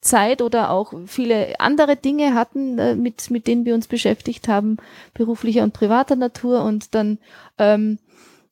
Zeit 0.03 0.41
oder 0.41 0.69
auch 0.69 0.93
viele 1.07 1.59
andere 1.59 1.95
Dinge 1.95 2.33
hatten, 2.33 2.77
äh, 2.77 2.95
mit, 2.95 3.31
mit 3.31 3.47
denen 3.47 3.65
wir 3.65 3.73
uns 3.73 3.87
beschäftigt 3.87 4.47
haben, 4.47 4.77
beruflicher 5.13 5.63
und 5.63 5.73
privater 5.73 6.15
Natur. 6.15 6.63
Und 6.63 6.93
dann 6.93 7.17
ähm, 7.57 7.99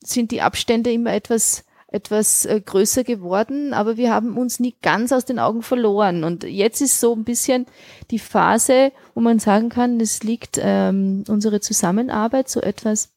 sind 0.02 0.32
die 0.32 0.42
Abstände 0.42 0.92
immer 0.92 1.14
etwas 1.14 1.66
etwas 1.92 2.46
äh, 2.46 2.62
größer 2.62 3.04
geworden, 3.04 3.74
aber 3.74 3.98
wir 3.98 4.14
haben 4.14 4.38
uns 4.38 4.62
nie 4.62 4.76
ganz 4.82 5.12
aus 5.12 5.26
den 5.26 5.40
Augen 5.40 5.62
verloren. 5.62 6.24
Und 6.24 6.46
jetzt 6.46 6.82
ist 6.82 7.02
so 7.02 7.14
ein 7.14 7.26
bisschen 7.26 7.66
die 8.12 8.20
Phase, 8.20 8.94
wo 9.14 9.20
man 9.20 9.40
sagen 9.40 9.68
kann, 9.68 10.00
es 10.00 10.24
liegt 10.24 10.58
ähm, 10.62 11.26
unsere 11.28 11.60
Zusammenarbeit 11.60 12.50
so 12.50 12.62
etwas 12.62 13.10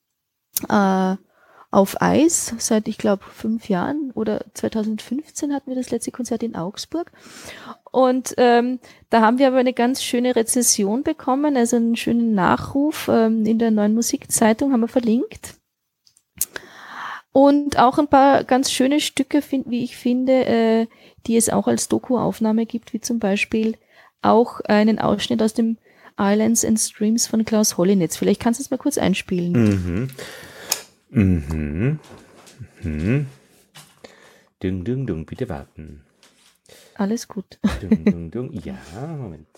äh, 0.68 1.14
auf 1.70 2.02
Eis 2.02 2.52
seit, 2.58 2.88
ich 2.88 2.98
glaube, 2.98 3.24
fünf 3.32 3.68
Jahren 3.68 4.10
oder 4.14 4.44
2015 4.54 5.54
hatten 5.54 5.70
wir 5.70 5.76
das 5.76 5.90
letzte 5.90 6.10
Konzert 6.10 6.42
in 6.42 6.56
Augsburg. 6.56 7.12
Und 7.94 8.34
ähm, 8.38 8.80
da 9.08 9.20
haben 9.20 9.38
wir 9.38 9.46
aber 9.46 9.58
eine 9.58 9.72
ganz 9.72 10.02
schöne 10.02 10.34
Rezession 10.34 11.04
bekommen, 11.04 11.56
also 11.56 11.76
einen 11.76 11.94
schönen 11.94 12.34
Nachruf 12.34 13.08
ähm, 13.08 13.46
in 13.46 13.60
der 13.60 13.70
neuen 13.70 13.94
Musikzeitung 13.94 14.72
haben 14.72 14.80
wir 14.80 14.88
verlinkt. 14.88 15.54
Und 17.30 17.78
auch 17.78 17.98
ein 17.98 18.08
paar 18.08 18.42
ganz 18.42 18.72
schöne 18.72 18.98
Stücke, 18.98 19.42
find, 19.42 19.70
wie 19.70 19.84
ich 19.84 19.96
finde, 19.96 20.44
äh, 20.44 20.86
die 21.28 21.36
es 21.36 21.48
auch 21.50 21.68
als 21.68 21.86
Doku-Aufnahme 21.86 22.66
gibt, 22.66 22.94
wie 22.94 23.00
zum 23.00 23.20
Beispiel 23.20 23.76
auch 24.22 24.60
einen 24.62 24.98
Ausschnitt 24.98 25.40
aus 25.40 25.54
dem 25.54 25.78
Islands 26.18 26.64
and 26.64 26.80
Streams 26.80 27.28
von 27.28 27.44
Klaus 27.44 27.76
Hollinetz. 27.76 28.16
Vielleicht 28.16 28.40
kannst 28.40 28.58
du 28.58 28.64
es 28.64 28.72
mal 28.72 28.76
kurz 28.76 28.98
einspielen. 28.98 29.52
Mhm. 29.52 30.08
Mhm. 31.10 32.00
Mhm. 32.82 33.26
Dung, 34.58 34.84
dung, 34.84 35.06
dung, 35.06 35.26
bitte 35.26 35.48
warten. 35.48 36.03
Alles 36.94 37.28
gut. 37.28 37.58
Dung, 37.80 38.04
dung, 38.04 38.30
dung. 38.30 38.52
Ja, 38.52 38.76
Moment. 39.16 39.48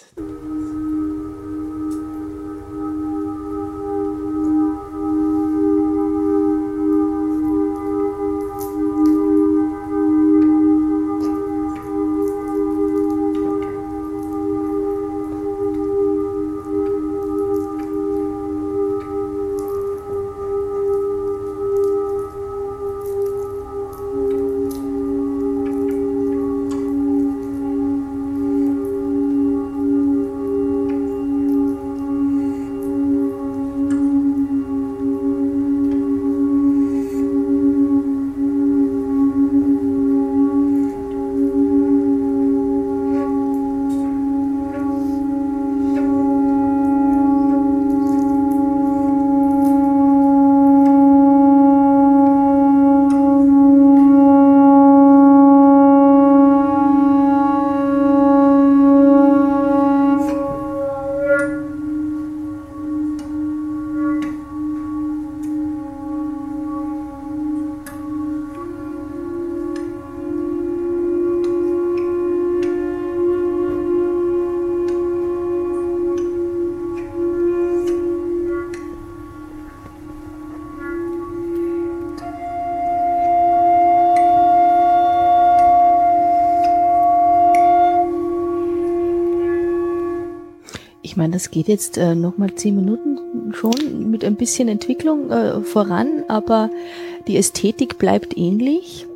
Das 91.47 91.53
geht 91.53 91.69
jetzt 91.69 91.97
äh, 91.97 92.17
nochmal 92.17 92.53
zehn 92.57 92.75
Minuten 92.75 93.53
schon 93.55 94.11
mit 94.11 94.25
ein 94.25 94.35
bisschen 94.35 94.67
Entwicklung 94.67 95.31
äh, 95.31 95.61
voran, 95.61 96.25
aber 96.27 96.71
die 97.29 97.37
Ästhetik 97.37 97.99
bleibt 97.99 98.37
ähnlich. 98.37 99.07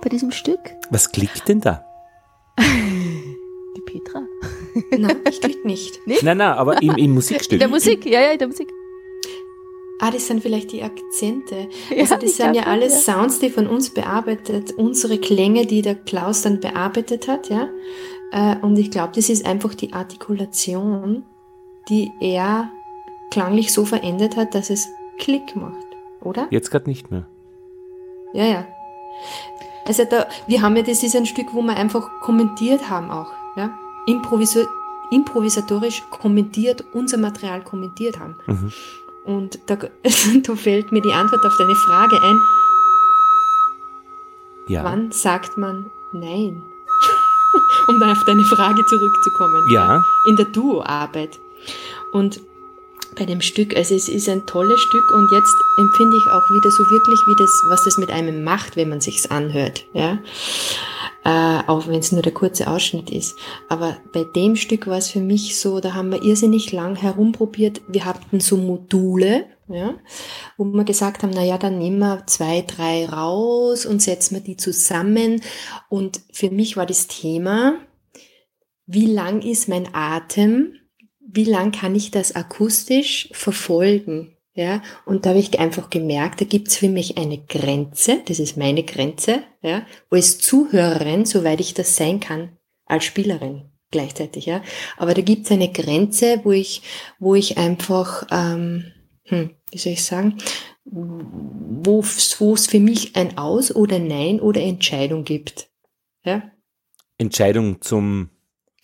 bei 0.00 0.08
diesem 0.08 0.30
Stück? 0.30 0.60
Was 0.90 1.10
klickt 1.10 1.48
denn 1.48 1.60
da? 1.60 1.84
Die 3.76 3.80
Petra. 3.84 4.22
Nein, 4.96 5.16
ich 5.28 5.40
klick 5.40 5.64
nicht. 5.64 5.98
Nein, 6.06 6.36
nein, 6.36 6.40
aber 6.40 6.80
im, 6.80 6.94
im 6.94 7.14
Musikstück. 7.14 7.54
In 7.54 7.58
der 7.58 7.68
Musik, 7.68 8.06
ja, 8.06 8.20
ja, 8.20 8.30
in 8.30 8.38
der 8.38 8.46
Musik. 8.46 8.68
Ah, 10.00 10.12
das 10.12 10.28
sind 10.28 10.40
vielleicht 10.40 10.70
die 10.70 10.84
Akzente. 10.84 11.68
Ja, 11.90 12.02
also 12.02 12.14
das 12.16 12.36
sind 12.36 12.54
ja 12.54 12.62
alles 12.64 13.04
ja. 13.06 13.14
Sounds, 13.14 13.40
die 13.40 13.50
von 13.50 13.66
uns 13.66 13.90
bearbeitet, 13.90 14.72
unsere 14.76 15.18
Klänge, 15.18 15.66
die 15.66 15.82
der 15.82 15.96
Klaus 15.96 16.42
dann 16.42 16.60
bearbeitet 16.60 17.26
hat, 17.26 17.50
ja. 17.50 17.68
Äh, 18.30 18.56
Und 18.62 18.78
ich 18.78 18.92
glaube, 18.92 19.12
das 19.16 19.28
ist 19.30 19.44
einfach 19.44 19.74
die 19.74 19.92
Artikulation, 19.94 21.24
die 21.88 22.12
er 22.20 22.70
klanglich 23.30 23.72
so 23.72 23.84
verändert 23.84 24.36
hat, 24.36 24.54
dass 24.54 24.70
es 24.70 24.88
Klick 25.18 25.56
macht, 25.56 25.86
oder? 26.20 26.46
Jetzt 26.50 26.70
gerade 26.70 26.88
nicht 26.88 27.10
mehr. 27.10 27.26
Ja, 28.32 28.44
ja. 28.44 28.66
Also 29.86 30.04
da, 30.04 30.26
wir 30.46 30.62
haben 30.62 30.76
ja, 30.76 30.82
das 30.82 31.02
ist 31.02 31.16
ein 31.16 31.26
Stück, 31.26 31.54
wo 31.54 31.62
wir 31.62 31.76
einfach 31.76 32.08
kommentiert 32.20 32.90
haben 32.90 33.10
auch, 33.10 33.32
ja. 33.56 33.70
Improviso 34.06 34.66
improvisatorisch 35.10 36.02
kommentiert, 36.10 36.84
unser 36.92 37.18
Material 37.18 37.62
kommentiert 37.62 38.18
haben. 38.18 38.36
Mhm. 38.46 38.72
Und 39.24 39.60
da, 39.66 39.76
da 40.42 40.56
fällt 40.56 40.90
mir 40.90 41.00
die 41.00 41.12
Antwort 41.12 41.44
auf 41.44 41.56
deine 41.58 41.74
Frage 41.74 42.22
ein. 42.22 42.40
Ja. 44.68 44.82
Wann 44.82 45.12
sagt 45.12 45.56
man 45.56 45.90
Nein? 46.12 46.62
um 47.88 48.00
dann 48.00 48.10
auf 48.10 48.24
deine 48.24 48.44
Frage 48.44 48.84
zurückzukommen. 48.86 49.68
Ja. 49.70 50.02
In 50.28 50.36
der 50.36 50.46
Duoarbeit. 50.46 51.38
Und 52.12 52.40
bei 53.16 53.24
dem 53.24 53.40
Stück, 53.40 53.76
also 53.76 53.94
es 53.94 54.08
ist 54.08 54.28
ein 54.28 54.46
tolles 54.46 54.80
Stück 54.80 55.10
und 55.12 55.30
jetzt 55.32 55.54
empfinde 55.78 56.16
ich 56.16 56.32
auch 56.32 56.50
wieder 56.50 56.70
so 56.70 56.84
wirklich, 56.90 57.20
wie 57.26 57.36
das, 57.38 57.50
was 57.68 57.84
das 57.84 57.98
mit 57.98 58.10
einem 58.10 58.44
macht, 58.44 58.76
wenn 58.76 58.88
man 58.88 59.00
sich's 59.00 59.26
anhört, 59.26 59.84
ja. 59.92 60.18
Äh, 61.24 61.62
auch 61.66 61.88
wenn 61.88 61.98
es 61.98 62.12
nur 62.12 62.22
der 62.22 62.32
kurze 62.32 62.68
Ausschnitt 62.68 63.10
ist. 63.10 63.36
Aber 63.68 63.96
bei 64.12 64.22
dem 64.22 64.54
Stück 64.54 64.86
war 64.86 64.98
es 64.98 65.10
für 65.10 65.20
mich 65.20 65.58
so, 65.58 65.80
da 65.80 65.94
haben 65.94 66.12
wir 66.12 66.22
irrsinnig 66.22 66.70
lang 66.70 66.94
herumprobiert. 66.94 67.80
Wir 67.88 68.04
hatten 68.04 68.38
so 68.38 68.56
Module, 68.56 69.46
ja, 69.68 69.94
wo 70.56 70.64
wir 70.64 70.84
gesagt 70.84 71.24
haben, 71.24 71.32
na 71.34 71.42
ja, 71.42 71.58
dann 71.58 71.78
nehmen 71.78 71.98
wir 71.98 72.24
zwei, 72.26 72.62
drei 72.62 73.06
raus 73.06 73.86
und 73.86 74.02
setzen 74.02 74.36
wir 74.36 74.40
die 74.40 74.56
zusammen. 74.56 75.42
Und 75.88 76.20
für 76.30 76.50
mich 76.50 76.76
war 76.76 76.86
das 76.86 77.08
Thema, 77.08 77.74
wie 78.86 79.06
lang 79.06 79.42
ist 79.42 79.68
mein 79.68 79.88
Atem? 79.94 80.74
Wie 81.28 81.44
lang 81.44 81.72
kann 81.72 81.94
ich 81.94 82.10
das 82.10 82.34
akustisch 82.34 83.28
verfolgen? 83.32 84.36
Ja, 84.54 84.82
und 85.04 85.26
da 85.26 85.30
habe 85.30 85.38
ich 85.38 85.58
einfach 85.58 85.90
gemerkt, 85.90 86.40
da 86.40 86.46
gibt's 86.46 86.78
für 86.78 86.88
mich 86.88 87.18
eine 87.18 87.36
Grenze, 87.36 88.22
das 88.24 88.38
ist 88.38 88.56
meine 88.56 88.84
Grenze, 88.84 89.42
ja, 89.60 89.84
als 90.08 90.38
Zuhörerin, 90.38 91.26
soweit 91.26 91.60
ich 91.60 91.74
das 91.74 91.96
sein 91.96 92.20
kann, 92.20 92.56
als 92.86 93.04
Spielerin 93.04 93.70
gleichzeitig, 93.90 94.46
ja. 94.46 94.62
Aber 94.96 95.12
da 95.12 95.20
gibt's 95.20 95.50
eine 95.50 95.70
Grenze, 95.70 96.40
wo 96.44 96.52
ich, 96.52 96.82
wo 97.18 97.34
ich 97.34 97.58
einfach, 97.58 98.26
ähm, 98.30 98.92
hm, 99.24 99.50
wie 99.70 99.78
soll 99.78 99.92
ich 99.92 100.04
sagen, 100.04 100.38
wo 100.84 102.02
wo 102.38 102.54
es 102.54 102.66
für 102.66 102.80
mich 102.80 103.16
ein 103.16 103.36
Aus 103.38 103.74
oder 103.74 103.98
Nein 103.98 104.40
oder 104.40 104.60
Entscheidung 104.60 105.24
gibt. 105.24 105.68
Ja, 106.24 106.50
Entscheidung 107.18 107.80
zum, 107.82 108.30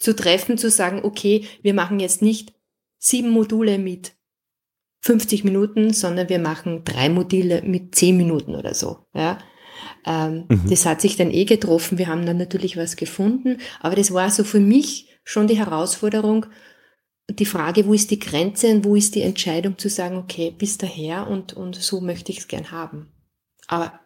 zu 0.03 0.17
treffen, 0.17 0.59
zu 0.59 0.69
sagen, 0.69 1.01
okay, 1.05 1.47
wir 1.63 1.75
machen 1.75 2.01
jetzt 2.01 2.23
nicht 2.23 2.53
sieben 2.99 3.31
Module 3.31 3.79
mit 3.79 4.13
50 5.01 5.45
Minuten, 5.45 5.93
sondern 5.93 6.29
wir 6.29 6.39
machen 6.39 6.83
drei 6.85 7.09
Module 7.09 7.63
mit 7.63 7.95
10 7.95 8.17
Minuten 8.17 8.55
oder 8.55 8.75
so. 8.75 9.07
Ja. 9.15 9.39
Ähm, 10.05 10.47
Mhm. 10.49 10.71
Das 10.71 10.87
hat 10.87 11.01
sich 11.01 11.17
dann 11.17 11.31
eh 11.31 11.45
getroffen. 11.45 11.99
Wir 11.99 12.09
haben 12.09 12.27
dann 12.27 12.37
natürlich 12.37 12.77
was 12.77 12.97
gefunden, 12.97 13.59
aber 13.81 13.97
das 13.97 14.13
war 14.13 14.31
so 14.31 14.45
für 14.45 14.61
mich 14.61 15.09
schon 15.25 15.47
die 15.47 15.59
Herausforderung, 15.59 16.47
die 17.31 17.47
Frage, 17.47 17.87
wo 17.87 17.95
ist 17.95 18.11
die 18.11 18.19
Grenze 18.19 18.69
und 18.69 18.85
wo 18.85 18.97
ist 18.97 19.15
die 19.15 19.23
Entscheidung 19.23 19.79
zu 19.79 19.89
sagen, 19.89 20.17
okay, 20.17 20.51
bis 20.51 20.79
daher 20.79 21.29
und, 21.29 21.53
und 21.53 21.77
so 21.77 22.01
möchte 22.01 22.33
ich 22.33 22.39
es 22.39 22.49
gern 22.49 22.73
haben. 22.73 23.13
Aber 23.69 24.01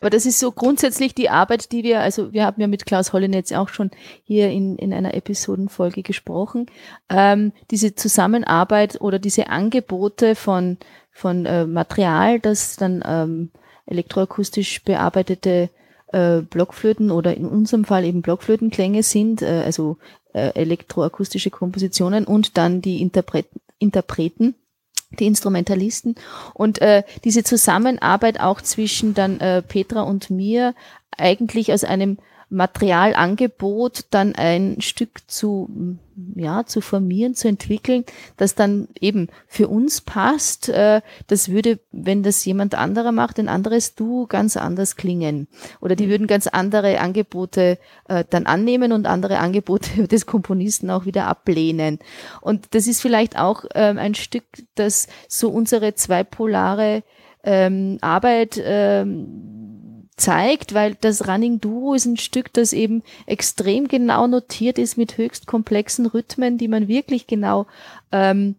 Aber 0.00 0.10
das 0.10 0.26
ist 0.26 0.38
so 0.38 0.52
grundsätzlich 0.52 1.14
die 1.14 1.30
Arbeit, 1.30 1.72
die 1.72 1.82
wir, 1.82 2.00
also 2.00 2.32
wir 2.32 2.44
haben 2.44 2.60
ja 2.60 2.66
mit 2.66 2.86
Klaus 2.86 3.12
Hollenetz 3.12 3.52
auch 3.52 3.68
schon 3.68 3.90
hier 4.24 4.50
in, 4.50 4.76
in 4.76 4.92
einer 4.92 5.14
Episodenfolge 5.14 6.02
gesprochen, 6.02 6.66
ähm, 7.08 7.52
diese 7.70 7.94
Zusammenarbeit 7.94 9.00
oder 9.00 9.18
diese 9.18 9.48
Angebote 9.48 10.34
von, 10.34 10.78
von 11.10 11.46
äh, 11.46 11.66
Material, 11.66 12.40
das 12.40 12.76
dann 12.76 13.02
ähm, 13.06 13.50
elektroakustisch 13.86 14.84
bearbeitete 14.84 15.70
äh, 16.12 16.40
Blockflöten 16.40 17.10
oder 17.10 17.36
in 17.36 17.46
unserem 17.46 17.84
Fall 17.84 18.04
eben 18.04 18.22
Blockflötenklänge 18.22 19.02
sind, 19.02 19.42
äh, 19.42 19.62
also 19.64 19.98
äh, 20.32 20.50
elektroakustische 20.54 21.50
Kompositionen 21.50 22.24
und 22.24 22.56
dann 22.56 22.82
die 22.82 23.00
Interpret 23.00 23.46
Interpreten, 23.78 24.54
die 25.18 25.26
Instrumentalisten. 25.26 26.14
Und 26.54 26.80
äh, 26.80 27.02
diese 27.24 27.42
Zusammenarbeit 27.42 28.40
auch 28.40 28.60
zwischen 28.60 29.14
dann 29.14 29.40
äh, 29.40 29.62
Petra 29.62 30.02
und 30.02 30.30
mir 30.30 30.74
eigentlich 31.16 31.72
aus 31.72 31.84
einem 31.84 32.18
Materialangebot 32.50 34.06
dann 34.10 34.34
ein 34.34 34.80
Stück 34.80 35.20
zu 35.28 35.98
ja 36.34 36.64
zu 36.66 36.80
formieren, 36.80 37.34
zu 37.34 37.48
entwickeln, 37.48 38.04
das 38.36 38.54
dann 38.54 38.88
eben 39.00 39.28
für 39.46 39.68
uns 39.68 40.00
passt. 40.00 40.68
Äh, 40.68 41.00
das 41.26 41.50
würde, 41.50 41.78
wenn 41.92 42.22
das 42.22 42.44
jemand 42.44 42.74
anderer 42.74 43.12
macht, 43.12 43.38
ein 43.38 43.48
anderes 43.48 43.94
Du 43.94 44.26
ganz 44.26 44.56
anders 44.56 44.96
klingen. 44.96 45.48
Oder 45.80 45.96
die 45.96 46.08
würden 46.08 46.26
ganz 46.26 46.46
andere 46.46 47.00
Angebote 47.00 47.78
äh, 48.08 48.24
dann 48.28 48.46
annehmen 48.46 48.92
und 48.92 49.06
andere 49.06 49.38
Angebote 49.38 50.06
des 50.08 50.26
Komponisten 50.26 50.90
auch 50.90 51.04
wieder 51.04 51.26
ablehnen. 51.26 51.98
Und 52.40 52.74
das 52.74 52.86
ist 52.86 53.00
vielleicht 53.00 53.38
auch 53.38 53.64
ähm, 53.74 53.98
ein 53.98 54.14
Stück, 54.14 54.44
das 54.74 55.08
so 55.28 55.48
unsere 55.50 55.94
zweipolare 55.94 57.02
ähm, 57.42 57.98
Arbeit 58.00 58.60
ähm, 58.62 59.59
zeigt, 60.20 60.74
weil 60.74 60.96
das 61.00 61.26
Running 61.26 61.60
Duo 61.60 61.94
ist 61.94 62.06
ein 62.06 62.16
Stück, 62.16 62.52
das 62.52 62.72
eben 62.72 63.02
extrem 63.26 63.88
genau 63.88 64.26
notiert 64.26 64.78
ist 64.78 64.96
mit 64.96 65.18
höchst 65.18 65.46
komplexen 65.46 66.06
Rhythmen, 66.06 66.58
die 66.58 66.68
man 66.68 66.88
wirklich 66.88 67.26
genau 67.26 67.66
ähm, 68.12 68.56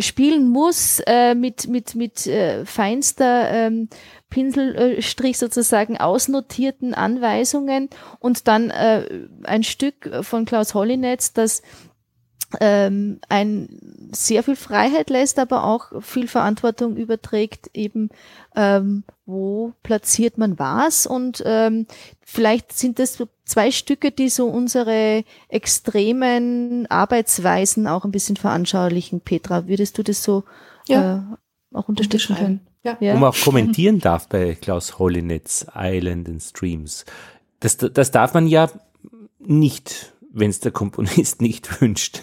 spielen 0.00 0.48
muss 0.48 1.00
äh, 1.06 1.34
mit 1.34 1.68
mit 1.68 1.94
mit 1.94 2.26
äh, 2.26 2.64
feinster 2.64 3.50
ähm, 3.50 3.88
Pinselstrich 4.30 5.38
sozusagen 5.38 5.96
ausnotierten 5.96 6.94
Anweisungen. 6.94 7.88
Und 8.18 8.48
dann 8.48 8.70
äh, 8.70 9.26
ein 9.44 9.62
Stück 9.62 10.10
von 10.22 10.44
Klaus 10.44 10.74
Hollinetz, 10.74 11.32
das 11.32 11.62
ähm, 12.60 13.20
ein 13.28 13.68
sehr 14.12 14.42
viel 14.42 14.56
Freiheit 14.56 15.10
lässt, 15.10 15.38
aber 15.38 15.64
auch 15.64 16.02
viel 16.02 16.28
Verantwortung 16.28 16.96
überträgt, 16.96 17.70
eben 17.74 18.08
ähm, 18.56 19.04
wo 19.26 19.72
platziert 19.82 20.38
man 20.38 20.58
was 20.58 21.06
und 21.06 21.42
ähm, 21.44 21.86
vielleicht 22.24 22.72
sind 22.72 22.98
das 22.98 23.14
so 23.14 23.28
zwei 23.44 23.70
Stücke, 23.70 24.10
die 24.10 24.28
so 24.30 24.46
unsere 24.46 25.24
extremen 25.48 26.86
Arbeitsweisen 26.90 27.86
auch 27.86 28.04
ein 28.04 28.10
bisschen 28.10 28.36
veranschaulichen. 28.36 29.20
Petra, 29.20 29.66
würdest 29.66 29.98
du 29.98 30.02
das 30.02 30.22
so 30.22 30.44
Ja. 30.86 31.16
äh, 31.72 31.76
auch 31.76 31.88
unterstützen 31.88 32.36
können? 32.36 32.60
Ja. 32.84 32.96
Ja. 33.00 33.14
wo 33.14 33.18
man 33.18 33.30
auch 33.30 33.40
kommentieren 33.44 33.98
darf 33.98 34.28
bei 34.28 34.54
Klaus 34.54 34.98
Hollinetz, 34.98 35.66
Island 35.76 36.28
and 36.28 36.42
Streams. 36.42 37.04
Das, 37.60 37.76
das 37.76 38.10
darf 38.12 38.34
man 38.34 38.46
ja 38.46 38.70
nicht, 39.40 40.14
wenn 40.32 40.50
es 40.50 40.60
der 40.60 40.72
Komponist 40.72 41.42
nicht 41.42 41.80
wünscht. 41.80 42.22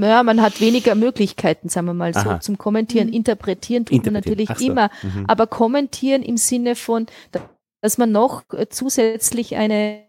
Ja, 0.00 0.22
man 0.22 0.40
hat 0.42 0.60
weniger 0.60 0.94
Möglichkeiten, 0.94 1.68
sagen 1.68 1.86
wir 1.86 1.94
mal 1.94 2.12
so, 2.14 2.20
Aha. 2.20 2.40
zum 2.40 2.58
Kommentieren. 2.58 3.08
Interpretieren 3.08 3.84
tut 3.84 3.92
man 4.04 4.14
Interpretieren, 4.16 4.36
natürlich 4.38 4.50
ach 4.50 4.58
so. 4.58 4.66
immer, 4.66 4.90
Mhm. 5.02 5.24
aber 5.28 5.46
kommentieren 5.46 6.22
im 6.22 6.36
Sinne 6.36 6.74
von, 6.74 7.06
da- 7.32 7.48
dass 7.82 7.98
man 7.98 8.10
noch 8.12 8.42
äh, 8.52 8.66
zusätzlich 8.68 9.56
eine 9.56 10.02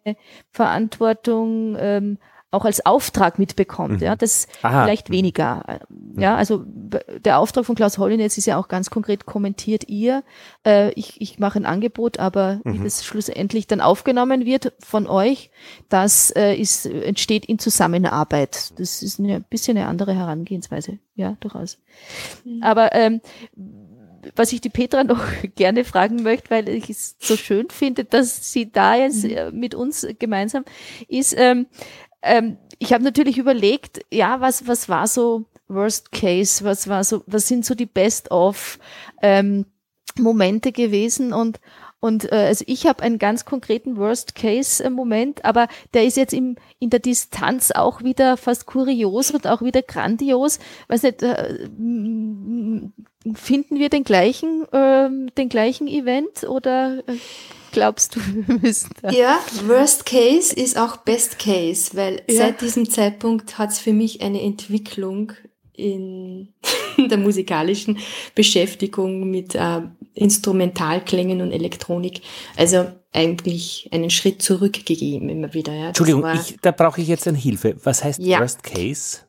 Verantwortung 0.52 1.76
ähm, 1.80 2.18
auch 2.50 2.64
als 2.66 2.86
Auftrag 2.86 3.40
mitbekommt. 3.40 3.96
Mhm. 4.00 4.04
Ja, 4.06 4.16
das 4.16 4.48
Aha. 4.62 4.84
vielleicht 4.84 5.10
weniger. 5.10 5.64
äh, 5.68 5.80
Ja, 6.22 6.36
also 6.36 6.64
der 6.66 7.40
Auftrag 7.40 7.66
von 7.66 7.76
Klaus 7.76 7.98
Hollinetz 7.98 8.38
ist 8.38 8.46
ja 8.46 8.58
auch 8.58 8.70
ganz 8.70 8.90
konkret 8.90 9.26
kommentiert 9.26 9.90
ihr. 9.90 10.24
Äh, 10.66 10.92
ich, 10.94 11.20
ich 11.20 11.40
mache 11.40 11.60
ein 11.60 11.66
Angebot, 11.66 12.20
aber 12.20 12.62
wie 12.64 12.80
Mhm. 12.80 12.84
das 12.86 13.04
schlussendlich 13.06 13.68
dann 13.68 13.82
aufgenommen 13.82 14.46
wird 14.46 14.72
von 14.80 15.08
euch, 15.08 15.52
das 15.90 16.32
äh, 16.32 16.56
ist, 16.56 16.86
entsteht 16.86 17.46
in 17.46 17.60
Zusammenarbeit. 17.60 18.80
Das 18.80 19.04
ist 19.04 19.20
eine 19.20 19.42
bisschen 19.42 19.78
eine 19.78 19.88
andere 19.88 20.14
Herangehensweise. 20.16 21.00
Ja, 21.16 21.36
durchaus. 21.42 21.80
Aber 22.62 22.94
ähm, 22.96 23.20
was 24.36 24.52
ich 24.52 24.62
die 24.62 24.70
Petra 24.70 25.04
noch 25.04 25.24
gerne 25.56 25.84
fragen 25.86 26.24
möchte, 26.24 26.50
weil 26.50 26.70
ich 26.70 26.90
es 26.90 27.16
so 27.20 27.36
schön 27.38 27.70
finde, 27.70 28.04
dass 28.06 28.52
sie 28.52 28.72
da 28.72 28.96
jetzt 28.96 29.24
äh, 29.26 29.52
mit 29.52 29.76
uns 29.76 30.06
gemeinsam 30.20 30.64
ist, 31.08 31.36
ähm, 31.38 31.68
ähm, 32.22 32.58
ich 32.80 32.94
habe 32.94 33.04
natürlich 33.04 33.38
überlegt, 33.38 34.02
ja, 34.12 34.42
was, 34.42 34.68
was 34.68 34.90
war 34.90 35.08
so 35.08 35.46
Worst 35.68 36.12
Case, 36.12 36.64
was 36.64 36.88
war 36.88 37.04
so, 37.04 37.24
was 37.26 37.48
sind 37.48 37.66
so 37.66 37.76
die 37.76 37.86
Best 37.86 38.32
of 38.32 38.80
ähm, 39.22 39.66
Momente 40.18 40.72
gewesen 40.72 41.34
und 41.34 41.60
Und 42.00 42.32
äh, 42.32 42.36
also 42.36 42.64
ich 42.68 42.86
habe 42.86 43.02
einen 43.02 43.18
ganz 43.18 43.44
konkreten 43.44 43.98
Worst-Case-Moment, 43.98 45.44
aber 45.44 45.68
der 45.96 46.06
ist 46.06 46.16
jetzt 46.16 46.34
im, 46.34 46.56
in 46.80 46.92
der 46.92 47.00
Distanz 47.00 47.72
auch 47.72 48.04
wieder 48.04 48.38
fast 48.38 48.68
kurios 48.68 49.32
und 49.32 49.48
auch 49.48 49.64
wieder 49.64 49.82
grandios. 49.82 50.60
Weiß 50.90 51.02
nicht, 51.02 51.24
äh, 51.24 51.68
finden 53.34 53.80
wir 53.80 53.90
den 53.90 54.04
gleichen, 54.04 54.68
äh, 54.72 55.10
den 55.38 55.50
gleichen 55.50 55.88
Event 55.88 56.44
oder 56.48 57.00
äh, 57.08 57.18
glaubst 57.78 58.16
du, 58.16 58.20
wir 58.48 58.60
müssen 58.60 58.90
da? 59.02 59.12
Ja, 59.12 59.40
Worst 59.68 60.06
Case 60.06 60.54
ist 60.54 60.78
auch 60.78 60.98
Best 60.98 61.38
Case, 61.38 61.96
weil 61.96 62.24
ja. 62.28 62.38
seit 62.38 62.62
diesem 62.62 62.90
Zeitpunkt 62.90 63.58
hat 63.60 63.70
es 63.70 63.80
für 63.80 63.94
mich 63.94 64.22
eine 64.22 64.42
Entwicklung 64.42 65.34
in 65.74 66.54
der 66.98 67.20
musikalischen 67.20 68.00
Beschäftigung 68.34 69.30
mit 69.30 69.54
äh, 69.54 69.82
Instrumentalklängen 70.16 71.42
und 71.42 71.52
Elektronik. 71.52 72.22
Also 72.56 72.88
eigentlich 73.14 73.88
einen 73.92 74.10
Schritt 74.10 74.42
zurückgegeben 74.42 75.30
immer 75.30 75.54
wieder. 75.54 75.74
Ja. 75.74 75.88
Entschuldigung, 75.90 76.24
war, 76.24 76.34
ich, 76.34 76.58
da 76.62 76.72
brauche 76.72 77.00
ich 77.00 77.08
jetzt 77.08 77.28
eine 77.28 77.38
Hilfe. 77.38 77.76
Was 77.84 78.04
heißt 78.04 78.20
ja, 78.20 78.40
Worst 78.40 78.64
Case? 78.64 79.20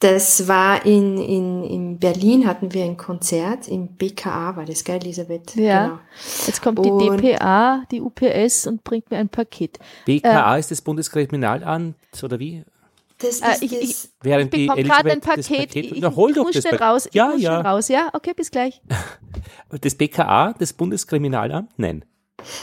Das 0.00 0.46
war 0.46 0.84
in, 0.84 1.16
in, 1.16 1.64
in 1.64 1.98
Berlin 1.98 2.46
hatten 2.46 2.74
wir 2.74 2.84
ein 2.84 2.98
Konzert, 2.98 3.66
im 3.66 3.88
BKA 3.88 4.54
war 4.54 4.66
das, 4.66 4.84
gell, 4.84 4.96
Elisabeth? 4.96 5.56
Ja. 5.56 5.86
Genau. 5.86 5.98
Jetzt 6.46 6.60
kommt 6.60 6.84
die 6.84 6.90
und 6.90 7.22
DPA, 7.22 7.82
die 7.90 8.02
UPS 8.02 8.66
und 8.66 8.84
bringt 8.84 9.10
mir 9.10 9.16
ein 9.16 9.30
Paket. 9.30 9.78
BKA 10.04 10.56
äh, 10.56 10.60
ist 10.60 10.70
das 10.70 10.82
Bundeskriminalamt 10.82 11.96
oder 12.22 12.38
wie? 12.38 12.62
Das 13.16 13.40
äh, 13.40 13.52
ist 13.52 13.62
ich, 13.62 13.72
ich, 13.72 13.96
Während 14.20 14.54
ich 14.54 14.66
bekomme 14.66 14.84
gerade 14.84 15.12
ein 15.12 15.20
Paket. 15.22 15.68
Paket 15.68 15.76
ich, 15.76 16.00
Na, 16.02 16.14
hol 16.14 16.34
doch 16.34 16.50
das 16.50 16.60
schnell 16.62 16.76
raus. 16.76 17.08
Ja, 17.12 17.32
ja. 17.34 17.62
raus. 17.62 17.88
Ja, 17.88 18.10
okay, 18.12 18.34
bis 18.34 18.50
gleich. 18.50 18.82
Das 19.80 19.94
BKA, 19.94 20.54
das 20.58 20.72
Bundeskriminalamt? 20.72 21.70
Nein. 21.76 22.04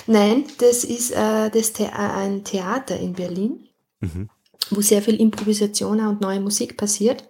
Nein, 0.07 0.45
das 0.59 0.83
ist 0.83 1.11
äh, 1.11 1.49
das 1.49 1.73
The 1.75 1.87
ein 1.87 2.43
Theater 2.43 2.97
in 2.97 3.13
Berlin. 3.13 3.67
Mhm 3.99 4.29
wo 4.69 4.81
sehr 4.81 5.01
viel 5.01 5.15
Improvisation 5.15 5.99
und 5.99 6.21
neue 6.21 6.39
Musik 6.39 6.77
passiert. 6.77 7.29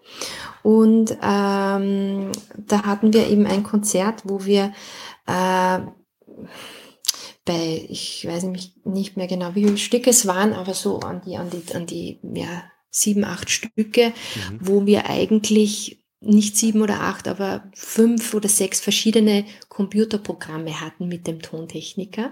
Und 0.62 1.12
ähm, 1.22 2.32
da 2.58 2.84
hatten 2.86 3.14
wir 3.14 3.28
eben 3.28 3.46
ein 3.46 3.64
Konzert, 3.64 4.22
wo 4.24 4.46
wir 4.46 4.74
äh, 5.28 5.80
bei, 7.46 7.86
ich 7.90 8.26
weiß 8.26 8.44
nicht, 8.44 8.86
nicht 8.86 9.18
mehr 9.18 9.28
genau, 9.28 9.56
wie 9.56 9.66
viele 9.66 9.78
Stücke 9.78 10.12
es 10.12 10.26
waren, 10.26 10.54
aber 10.54 10.74
so 10.74 11.00
an 11.00 11.22
die, 11.26 11.38
an 11.38 11.50
die, 11.50 11.76
an 11.76 11.86
die, 11.86 12.20
ja, 12.34 12.64
sieben, 12.90 13.26
acht 13.26 13.50
Stücke, 13.50 14.10
mhm. 14.36 14.60
wo 14.62 14.86
wir 14.86 15.10
eigentlich 15.10 16.00
nicht 16.22 16.56
sieben 16.56 16.82
oder 16.82 17.02
acht, 17.02 17.28
aber 17.28 17.70
fünf 17.74 18.34
oder 18.34 18.48
sechs 18.48 18.80
verschiedene 18.80 19.46
Computerprogramme 19.68 20.80
hatten 20.80 21.10
mit 21.10 21.28
dem 21.28 21.42
Tontechniker 21.42 22.32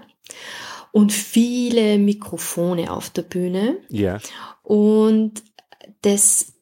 und 0.92 1.12
viele 1.12 1.98
Mikrofone 1.98 2.90
auf 2.90 3.10
der 3.10 3.22
Bühne. 3.22 3.78
Ja. 3.90 4.18
Und 4.62 5.42
das 6.02 6.54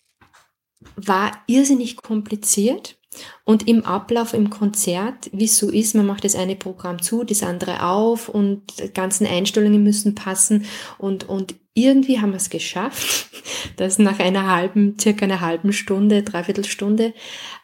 war 0.96 1.32
irrsinnig 1.46 1.96
kompliziert. 1.96 2.96
Und 3.44 3.66
im 3.66 3.84
Ablauf 3.84 4.34
im 4.34 4.51
Konzert, 4.51 5.30
wie 5.32 5.46
es 5.46 5.59
so 5.59 5.68
ist, 5.68 5.96
man 5.96 6.07
macht 6.07 6.24
das 6.24 6.36
eine 6.36 6.55
Programm 6.55 7.03
zu, 7.03 7.24
das 7.24 7.42
andere 7.42 7.84
auf 7.84 8.28
und 8.28 8.62
ganzen 8.94 9.26
Einstellungen 9.26 9.82
müssen 9.82 10.14
passen 10.14 10.64
und, 10.96 11.28
und 11.28 11.57
irgendwie 11.74 12.20
haben 12.20 12.30
wir 12.30 12.36
es 12.36 12.51
geschafft, 12.51 13.30
dass 13.76 13.98
nach 13.98 14.20
einer 14.20 14.46
halben, 14.46 14.96
circa 14.98 15.24
einer 15.24 15.40
halben 15.40 15.72
Stunde, 15.72 16.22
dreiviertel 16.22 16.64
Stunde, 16.64 17.14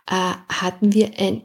äh, 0.09 0.33
hatten 0.49 0.93
wir 0.93 1.13
ein 1.19 1.43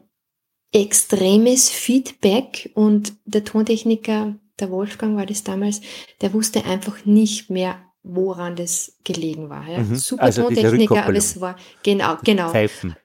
extremes 0.72 1.70
Feedback 1.70 2.72
und 2.74 3.14
der 3.26 3.44
Tontechniker, 3.44 4.40
der 4.60 4.72
Wolfgang 4.72 5.18
war 5.18 5.26
das 5.26 5.44
damals, 5.44 5.82
der 6.22 6.34
wusste 6.34 6.66
einfach 6.66 7.06
nicht 7.06 7.50
mehr, 7.50 7.91
woran 8.04 8.56
das 8.56 8.98
gelegen 9.04 9.50
war. 9.50 9.68
Ja. 9.68 9.80
Mhm. 9.80 9.96
Super 9.96 10.24
also 10.24 10.44
Tontechniker, 10.44 11.06
aber 11.06 11.16
es 11.16 11.40
war 11.40 11.56
genau, 11.84 12.18
genau. 12.24 12.50
Pfeifen. 12.50 12.96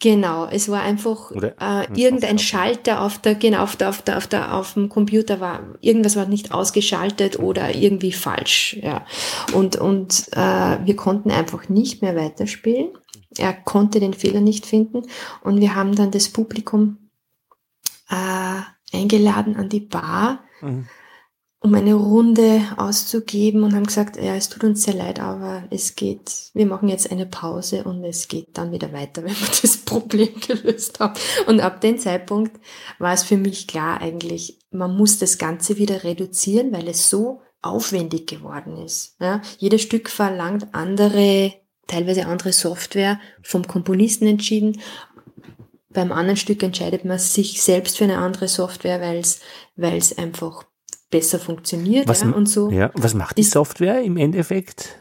Genau, 0.00 0.46
es 0.46 0.68
war 0.68 0.82
einfach 0.82 1.30
äh, 1.30 1.86
irgendein 1.94 2.38
Schalter 2.38 3.00
auf 3.00 3.18
der, 3.18 3.36
genau, 3.36 3.62
auf 3.62 3.76
der, 3.76 3.88
auf 3.88 4.02
der, 4.02 4.18
auf 4.18 4.26
der, 4.26 4.54
auf 4.54 4.74
dem 4.74 4.88
Computer 4.88 5.40
war, 5.40 5.62
irgendwas 5.80 6.16
war 6.16 6.26
nicht 6.26 6.52
ausgeschaltet 6.52 7.38
oder 7.38 7.74
irgendwie 7.74 8.12
falsch, 8.12 8.76
ja. 8.82 9.06
Und, 9.54 9.76
und 9.76 10.28
äh, 10.32 10.78
wir 10.84 10.96
konnten 10.96 11.30
einfach 11.30 11.68
nicht 11.68 12.02
mehr 12.02 12.16
weiterspielen. 12.16 12.88
Er 13.38 13.52
konnte 13.52 13.98
den 13.98 14.14
Fehler 14.14 14.40
nicht 14.40 14.66
finden 14.66 15.02
und 15.42 15.60
wir 15.60 15.74
haben 15.74 15.94
dann 15.94 16.10
das 16.10 16.28
Publikum 16.28 17.10
äh, 18.10 18.96
eingeladen 18.96 19.56
an 19.56 19.68
die 19.68 19.80
Bar. 19.80 20.44
Mhm 20.60 20.86
um 21.64 21.74
eine 21.74 21.94
Runde 21.94 22.60
auszugeben 22.76 23.62
und 23.62 23.74
haben 23.74 23.86
gesagt, 23.86 24.16
ja, 24.16 24.36
es 24.36 24.50
tut 24.50 24.64
uns 24.64 24.82
sehr 24.82 24.92
leid, 24.92 25.18
aber 25.18 25.64
es 25.70 25.96
geht, 25.96 26.50
wir 26.52 26.66
machen 26.66 26.90
jetzt 26.90 27.10
eine 27.10 27.24
Pause 27.24 27.84
und 27.84 28.04
es 28.04 28.28
geht 28.28 28.58
dann 28.58 28.70
wieder 28.70 28.92
weiter, 28.92 29.24
wenn 29.24 29.32
wir 29.32 29.48
das 29.62 29.78
Problem 29.78 30.28
gelöst 30.46 31.00
haben. 31.00 31.14
Und 31.46 31.60
ab 31.60 31.80
dem 31.80 31.98
Zeitpunkt 31.98 32.60
war 32.98 33.14
es 33.14 33.22
für 33.22 33.38
mich 33.38 33.66
klar 33.66 34.02
eigentlich, 34.02 34.58
man 34.72 34.94
muss 34.94 35.18
das 35.18 35.38
Ganze 35.38 35.78
wieder 35.78 36.04
reduzieren, 36.04 36.70
weil 36.70 36.86
es 36.86 37.08
so 37.08 37.40
aufwendig 37.62 38.26
geworden 38.26 38.76
ist. 38.76 39.16
Ja, 39.18 39.40
jedes 39.56 39.80
Stück 39.80 40.10
verlangt 40.10 40.66
andere, 40.72 41.54
teilweise 41.86 42.26
andere 42.26 42.52
Software 42.52 43.18
vom 43.42 43.66
Komponisten 43.66 44.26
entschieden. 44.26 44.82
Beim 45.88 46.12
anderen 46.12 46.36
Stück 46.36 46.62
entscheidet 46.62 47.06
man 47.06 47.18
sich 47.18 47.62
selbst 47.62 47.96
für 47.96 48.04
eine 48.04 48.18
andere 48.18 48.48
Software, 48.48 49.00
weil 49.00 49.16
es, 49.16 49.40
weil 49.76 49.96
es 49.96 50.18
einfach 50.18 50.66
besser 51.14 51.38
funktioniert. 51.38 52.08
Was, 52.08 52.22
ja, 52.22 52.30
und 52.30 52.48
so. 52.48 52.70
Ja, 52.70 52.90
was 52.94 53.14
macht 53.14 53.38
die 53.38 53.44
Software 53.44 54.02
im 54.02 54.16
Endeffekt? 54.16 54.96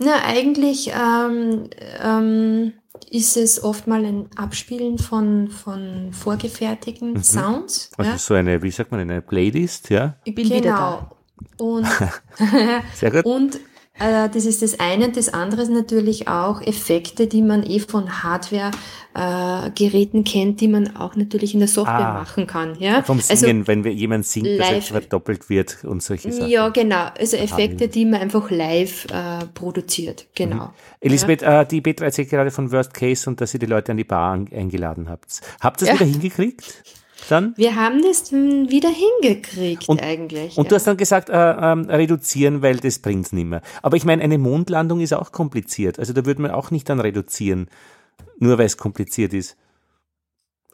Na, 0.00 0.24
eigentlich 0.24 0.90
ähm, 0.92 1.70
ähm, 2.02 2.72
ist 3.08 3.36
es 3.36 3.62
oft 3.62 3.86
mal 3.86 4.04
ein 4.04 4.28
Abspielen 4.34 4.98
von, 4.98 5.46
von 5.46 6.12
vorgefertigten 6.12 7.12
mhm. 7.12 7.22
Sounds. 7.22 7.90
Also 7.96 8.10
ja. 8.10 8.18
so 8.18 8.34
eine, 8.34 8.60
wie 8.64 8.72
sagt 8.72 8.90
man, 8.90 8.98
eine 8.98 9.22
Playlist, 9.22 9.90
ja? 9.90 10.16
Ich 10.24 10.34
bin 10.34 10.48
genau. 10.48 10.56
wieder 10.56 10.70
da. 10.70 11.10
Und, 11.58 11.86
Sehr 12.96 13.12
gut. 13.12 13.24
und 13.24 13.60
äh, 13.98 14.28
das 14.28 14.44
ist 14.44 14.60
das 14.60 14.80
eine. 14.80 15.10
Das 15.12 15.32
andere 15.32 15.62
ist 15.62 15.70
natürlich 15.70 16.26
auch 16.26 16.60
Effekte, 16.60 17.28
die 17.28 17.42
man 17.42 17.62
eh 17.62 17.78
von 17.78 18.24
Hardware-Geräten 18.24 20.20
äh, 20.20 20.24
kennt, 20.24 20.60
die 20.60 20.66
man 20.66 20.96
auch 20.96 21.14
natürlich 21.14 21.54
in 21.54 21.60
der 21.60 21.68
Software 21.68 22.08
ah, 22.08 22.14
machen 22.14 22.48
kann. 22.48 22.76
Ja? 22.80 23.04
Vom 23.04 23.18
also 23.18 23.36
Singen, 23.36 23.60
also, 23.68 23.84
wenn 23.84 23.84
jemand 23.84 24.26
singt, 24.26 24.48
live, 24.48 24.74
dass 24.74 24.88
verdoppelt 24.88 25.48
wird 25.48 25.84
und 25.84 26.02
solche 26.02 26.32
Sachen. 26.32 26.50
Ja, 26.50 26.70
genau. 26.70 27.06
Also 27.16 27.36
Effekte, 27.36 27.86
die 27.86 28.04
man 28.04 28.20
einfach 28.22 28.50
live 28.50 29.04
äh, 29.06 29.44
produziert. 29.54 30.26
Genau. 30.34 30.64
Mhm. 30.64 30.70
Elisabeth, 31.00 31.42
ja. 31.42 31.62
äh, 31.62 31.66
die 31.66 31.80
Petra 31.80 32.06
erzählt 32.06 32.30
gerade 32.30 32.50
von 32.50 32.72
Worst 32.72 32.94
Case 32.94 33.30
und 33.30 33.40
dass 33.40 33.54
ihr 33.54 33.60
die 33.60 33.66
Leute 33.66 33.92
an 33.92 33.98
die 33.98 34.04
Bar 34.04 34.32
eingeladen 34.32 35.08
habt. 35.08 35.40
Habt 35.60 35.82
ihr 35.82 35.84
es 35.88 35.94
ja. 35.94 36.00
wieder 36.00 36.10
hingekriegt? 36.10 36.82
dann? 37.28 37.54
Wir 37.56 37.76
haben 37.76 38.02
das 38.02 38.32
wieder 38.32 38.90
hingekriegt 38.90 39.88
und, 39.88 40.02
eigentlich. 40.02 40.56
Und 40.56 40.64
ja. 40.64 40.68
du 40.68 40.74
hast 40.76 40.86
dann 40.86 40.96
gesagt, 40.96 41.28
äh, 41.28 41.32
ähm, 41.34 41.88
reduzieren, 41.88 42.62
weil 42.62 42.76
das 42.76 42.98
bringt's 42.98 43.32
nicht 43.32 43.46
mehr. 43.46 43.62
Aber 43.82 43.96
ich 43.96 44.04
meine, 44.04 44.22
eine 44.22 44.38
Mondlandung 44.38 45.00
ist 45.00 45.12
auch 45.12 45.32
kompliziert. 45.32 45.98
Also 45.98 46.12
da 46.12 46.24
würde 46.24 46.42
man 46.42 46.50
auch 46.50 46.70
nicht 46.70 46.88
dann 46.88 47.00
reduzieren, 47.00 47.68
nur 48.38 48.58
weil 48.58 48.66
es 48.66 48.76
kompliziert 48.76 49.34
ist. 49.34 49.56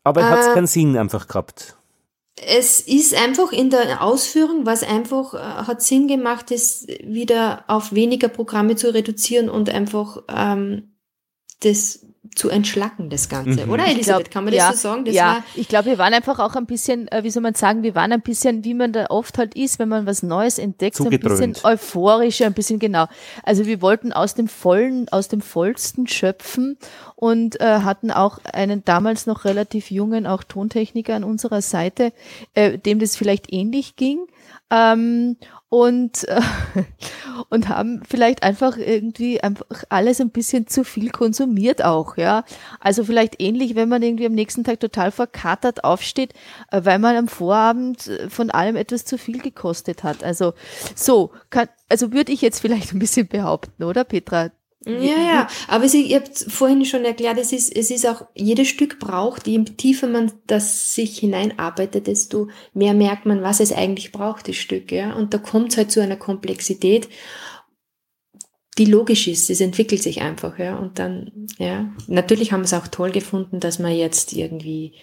Aber 0.05 0.23
äh, 0.23 0.25
hat 0.25 0.41
es 0.41 0.55
keinen 0.55 0.67
Sinn 0.67 0.97
einfach 0.97 1.29
gehabt. 1.29 1.77
Es 2.37 2.81
ist 2.81 3.15
einfach 3.15 3.53
in 3.53 3.71
der 3.71 4.03
Ausführung, 4.03 4.65
was 4.65 4.83
einfach 4.83 5.35
äh, 5.35 5.39
hat 5.39 5.83
Sinn 5.83 6.09
gemacht, 6.09 6.51
ist 6.51 6.89
wieder 7.05 7.65
auf 7.67 7.93
weniger 7.93 8.29
Programme 8.29 8.77
zu 8.77 8.95
reduzieren 8.95 9.51
und 9.51 9.69
einfach 9.69 10.23
ähm, 10.29 10.95
das 11.61 12.07
zu 12.35 12.49
entschlacken, 12.49 13.11
das 13.11 13.29
Ganze, 13.29 13.67
mhm. 13.67 13.73
oder 13.73 13.87
Elisabeth? 13.87 14.25
Glaub, 14.27 14.31
kann 14.31 14.45
man 14.45 14.55
das 14.55 14.63
ja, 14.63 14.73
so 14.73 14.79
sagen? 14.79 15.05
Das 15.05 15.15
ja, 15.15 15.45
ich 15.55 15.69
glaube, 15.69 15.87
wir 15.87 15.99
waren 15.99 16.15
einfach 16.15 16.39
auch 16.39 16.55
ein 16.55 16.67
bisschen, 16.67 17.09
äh, 17.09 17.23
wie 17.25 17.31
soll 17.31 17.43
man 17.43 17.55
sagen, 17.55 17.83
wir 17.83 17.95
waren 17.95 18.13
ein 18.13 18.21
bisschen, 18.21 18.65
wie 18.65 18.75
man 18.75 18.93
da 18.93 19.07
oft 19.09 19.37
halt 19.39 19.55
ist, 19.55 19.79
wenn 19.79 19.89
man 19.89 20.07
was 20.07 20.23
Neues 20.23 20.59
entdeckt, 20.59 21.01
ein 21.01 21.11
bisschen 21.21 21.57
euphorischer, 21.63 22.47
ein 22.47 22.55
bisschen 22.55 22.79
genau. 22.79 23.07
Also 23.43 23.67
wir 23.67 23.83
wollten 23.83 24.13
aus 24.13 24.35
dem 24.35 24.49
vollen, 24.49 25.09
aus 25.11 25.29
dem 25.29 25.41
vollsten 25.41 26.07
schöpfen 26.07 26.79
und 27.17 27.61
äh, 27.61 27.81
hatten 27.81 28.11
auch 28.11 28.39
einen 28.45 28.85
damals 28.85 29.27
noch 29.27 29.45
relativ 29.45 29.91
jungen, 29.91 30.27
auch 30.27 30.45
Tontechniker 30.45 31.15
an 31.15 31.25
unserer 31.25 31.63
Seite, 31.63 32.13
äh, 32.55 32.79
dem 32.79 32.99
das 32.99 33.17
vielleicht 33.17 33.53
ähnlich 33.53 33.97
ging. 33.97 34.27
Ähm, 34.71 35.37
und, 35.71 36.29
äh, 36.29 36.41
und 37.49 37.69
haben 37.69 38.03
vielleicht 38.07 38.43
einfach 38.43 38.77
irgendwie 38.77 39.41
einfach 39.41 39.85
alles 39.89 40.21
ein 40.21 40.31
bisschen 40.31 40.67
zu 40.67 40.85
viel 40.85 41.11
konsumiert 41.11 41.83
auch, 41.83 42.17
ja. 42.17 42.45
Also 42.81 43.05
vielleicht 43.05 43.41
ähnlich, 43.41 43.77
wenn 43.77 43.89
man 43.89 44.03
irgendwie 44.03 44.27
am 44.27 44.33
nächsten 44.33 44.65
Tag 44.65 44.81
total 44.81 45.13
verkatert 45.13 45.85
aufsteht, 45.85 46.35
äh, 46.71 46.85
weil 46.85 46.99
man 46.99 47.17
am 47.17 47.29
Vorabend 47.29 48.09
äh, 48.09 48.29
von 48.29 48.51
allem 48.51 48.77
etwas 48.77 49.05
zu 49.05 49.17
viel 49.17 49.39
gekostet 49.41 50.03
hat. 50.03 50.25
Also 50.25 50.53
so, 50.95 51.31
kann, 51.49 51.69
also 51.89 52.13
würde 52.13 52.33
ich 52.33 52.43
jetzt 52.43 52.61
vielleicht 52.61 52.93
ein 52.93 52.99
bisschen 52.99 53.29
behaupten, 53.29 53.85
oder 53.85 54.05
Petra? 54.05 54.51
Ja, 54.87 54.95
ja, 54.97 55.49
aber 55.69 55.91
Sie, 55.91 56.07
ihr 56.07 56.21
habt 56.21 56.39
vorhin 56.49 56.87
schon 56.87 57.05
erklärt, 57.05 57.37
es 57.37 57.53
ist, 57.53 57.77
es 57.77 57.91
ist 57.91 58.07
auch, 58.07 58.25
jedes 58.35 58.69
Stück 58.69 58.99
braucht, 58.99 59.47
je 59.47 59.63
tiefer 59.63 60.07
man 60.07 60.33
das 60.47 60.95
sich 60.95 61.19
hineinarbeitet, 61.19 62.07
desto 62.07 62.49
mehr 62.73 62.95
merkt 62.95 63.27
man, 63.27 63.43
was 63.43 63.61
es 63.61 63.73
eigentlich 63.73 64.11
braucht, 64.11 64.49
das 64.49 64.57
Stück, 64.57 64.91
ja. 64.91 65.13
Und 65.15 65.35
da 65.35 65.39
kommt 65.39 65.73
es 65.73 65.77
halt 65.77 65.91
zu 65.91 66.01
einer 66.01 66.17
Komplexität, 66.17 67.11
die 68.79 68.87
logisch 68.87 69.29
ist, 69.29 69.51
es 69.51 69.61
entwickelt 69.61 70.03
sich 70.03 70.23
einfach, 70.23 70.59
ja. 70.59 70.79
Und 70.79 70.99
dann, 70.99 71.47
ja, 71.59 71.93
natürlich 72.07 72.53
haben 72.53 72.61
wir 72.61 72.65
es 72.65 72.73
auch 72.73 72.89
toll 72.89 73.11
gefunden, 73.11 73.61
dass 73.61 73.81
man 73.81 73.93
jetzt 73.93 74.33
irgendwie 74.33 74.95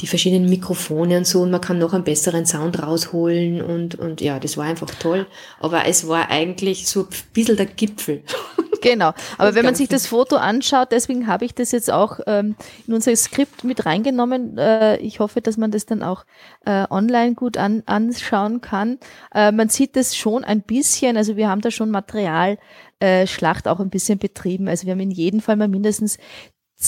die 0.00 0.08
verschiedenen 0.08 0.50
Mikrofone 0.50 1.18
und 1.18 1.26
so 1.26 1.42
und 1.42 1.52
man 1.52 1.60
kann 1.60 1.78
noch 1.78 1.92
einen 1.92 2.04
besseren 2.04 2.46
Sound 2.46 2.82
rausholen 2.82 3.62
und, 3.62 3.94
und 3.96 4.20
ja, 4.20 4.40
das 4.40 4.56
war 4.56 4.64
einfach 4.64 4.90
toll. 4.94 5.26
Aber 5.60 5.86
es 5.86 6.08
war 6.08 6.30
eigentlich 6.30 6.88
so 6.88 7.02
ein 7.02 7.08
bisschen 7.32 7.56
der 7.56 7.66
Gipfel. 7.66 8.24
Genau, 8.90 9.12
aber 9.36 9.54
wenn 9.54 9.64
man 9.64 9.74
sich 9.74 9.88
das 9.88 10.06
Foto 10.06 10.36
anschaut, 10.36 10.88
deswegen 10.90 11.26
habe 11.26 11.44
ich 11.44 11.54
das 11.54 11.70
jetzt 11.70 11.90
auch 11.90 12.20
ähm, 12.26 12.56
in 12.86 12.94
unser 12.94 13.14
Skript 13.14 13.62
mit 13.62 13.84
reingenommen. 13.84 14.56
Äh, 14.56 14.96
ich 14.98 15.20
hoffe, 15.20 15.40
dass 15.40 15.56
man 15.56 15.70
das 15.70 15.86
dann 15.86 16.02
auch 16.02 16.24
äh, 16.64 16.86
online 16.88 17.34
gut 17.34 17.56
an, 17.56 17.82
anschauen 17.86 18.60
kann. 18.60 18.98
Äh, 19.34 19.52
man 19.52 19.68
sieht 19.68 19.96
das 19.96 20.16
schon 20.16 20.44
ein 20.44 20.62
bisschen, 20.62 21.16
also 21.16 21.36
wir 21.36 21.48
haben 21.48 21.60
da 21.60 21.70
schon 21.70 21.90
Material 21.90 22.58
äh, 23.00 23.26
Schlacht 23.26 23.68
auch 23.68 23.80
ein 23.80 23.90
bisschen 23.90 24.18
betrieben. 24.18 24.68
Also 24.68 24.86
wir 24.86 24.92
haben 24.92 25.00
in 25.00 25.10
jedem 25.10 25.40
Fall 25.40 25.56
mal 25.56 25.68
mindestens 25.68 26.18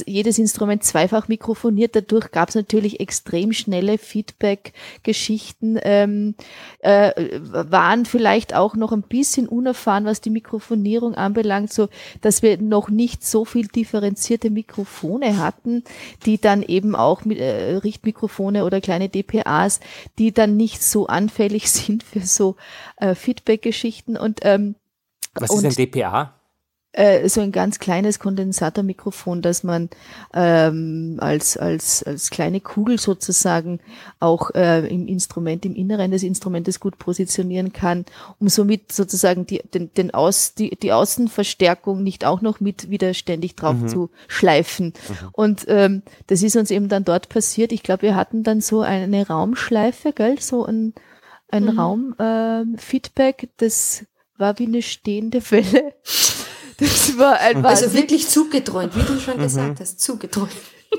jedes 0.07 0.39
Instrument 0.39 0.83
zweifach 0.85 1.29
mikrofoniert. 1.29 1.95
Dadurch 1.95 2.31
gab 2.31 2.49
es 2.49 2.55
natürlich 2.55 3.01
extrem 3.01 3.53
schnelle 3.53 3.99
Feedback-Geschichten, 3.99 5.79
ähm, 5.83 6.35
äh, 6.81 7.13
waren 7.41 8.07
vielleicht 8.07 8.55
auch 8.55 8.75
noch 8.75 8.93
ein 8.93 9.03
bisschen 9.03 9.49
unerfahren, 9.49 10.05
was 10.05 10.21
die 10.21 10.31
Mikrofonierung 10.31 11.15
anbelangt, 11.15 11.73
so 11.73 11.89
dass 12.21 12.43
wir 12.43 12.59
noch 12.59 12.89
nicht 12.89 13.25
so 13.25 13.45
viel 13.45 13.69
differenzierte 13.69 14.51
Mikrofone 14.51 15.39
hatten, 15.39 15.85
die 16.25 16.41
dann 16.41 16.63
eben 16.63 16.95
auch 16.95 17.25
mit 17.25 17.39
äh, 17.39 17.77
Richtmikrofone 17.77 18.65
oder 18.65 18.81
kleine 18.81 19.09
DPAs, 19.09 19.81
die 20.19 20.33
dann 20.33 20.57
nicht 20.57 20.83
so 20.83 21.07
anfällig 21.07 21.71
sind 21.71 22.03
für 22.03 22.21
so 22.21 22.57
äh, 22.97 23.15
Feedback-Geschichten 23.15 24.17
und 24.17 24.41
ähm, 24.43 24.77
was 25.35 25.51
ist 25.55 25.65
ein 25.65 25.87
DPA? 25.87 26.35
Äh, 26.93 27.29
so 27.29 27.41
ein 27.41 27.53
ganz 27.53 27.79
kleines 27.79 28.19
Kondensatormikrofon, 28.19 29.41
das 29.41 29.65
man 29.65 29.89
ähm, 30.35 31.17
als, 31.21 31.57
als, 31.57 32.03
als 32.03 32.29
kleine 32.29 32.61
Kugel 32.61 32.99
sozusagen 32.99 33.81
auch 34.21 34.51
äh, 34.55 34.87
im 34.87 35.09
Instrument, 35.09 35.65
im 35.65 35.75
Inneren 35.75 36.11
des 36.11 36.23
Instrumentes 36.23 36.81
gut 36.81 36.99
positionieren 36.99 37.73
kann, 37.73 38.05
um 38.39 38.49
somit 38.49 38.93
sozusagen 38.93 39.47
die, 39.47 39.63
den, 39.73 39.93
den 39.95 40.13
Aus, 40.13 40.55
die, 40.55 40.77
die 40.77 40.93
Außenverstärkung 40.93 42.03
nicht 42.03 42.27
auch 42.27 42.43
noch 42.43 42.61
mit 42.61 42.91
wieder 42.91 43.15
ständig 43.15 43.57
drauf 43.57 43.77
mhm. 43.77 43.89
zu 43.89 44.11
schleifen. 44.29 44.87
Mhm. 44.87 45.29
Und 45.33 45.65
ähm, 45.69 46.03
das 46.27 46.43
ist 46.43 46.57
uns 46.57 46.71
eben 46.71 46.89
dann 46.89 47.05
dort 47.05 47.31
passiert. 47.31 47.73
Ich 47.73 47.83
glaube, 47.83 48.03
wir 48.03 48.17
hatten 48.17 48.43
dann 48.43 48.61
so 48.61 48.83
eine 48.83 49.27
Raumschleife, 49.27 50.13
gell, 50.13 50.39
so 50.41 50.67
ein, 50.67 50.93
ein 51.49 51.65
mhm. 51.65 51.79
Raumfeedback, 51.79 53.45
äh, 53.45 53.49
das 53.57 54.05
war 54.37 54.59
wie 54.59 54.67
eine 54.67 54.83
stehende 54.83 55.41
Welle. 55.51 55.95
Das 56.79 57.19
war 57.19 57.39
ein 57.39 57.65
Also 57.65 57.93
wirklich 57.93 58.29
zugeträumt, 58.29 58.97
wie 58.97 59.03
du 59.03 59.19
schon 59.19 59.39
mhm. 59.39 59.43
gesagt 59.43 59.81
hast, 59.81 60.01
zugeträumt. 60.01 60.51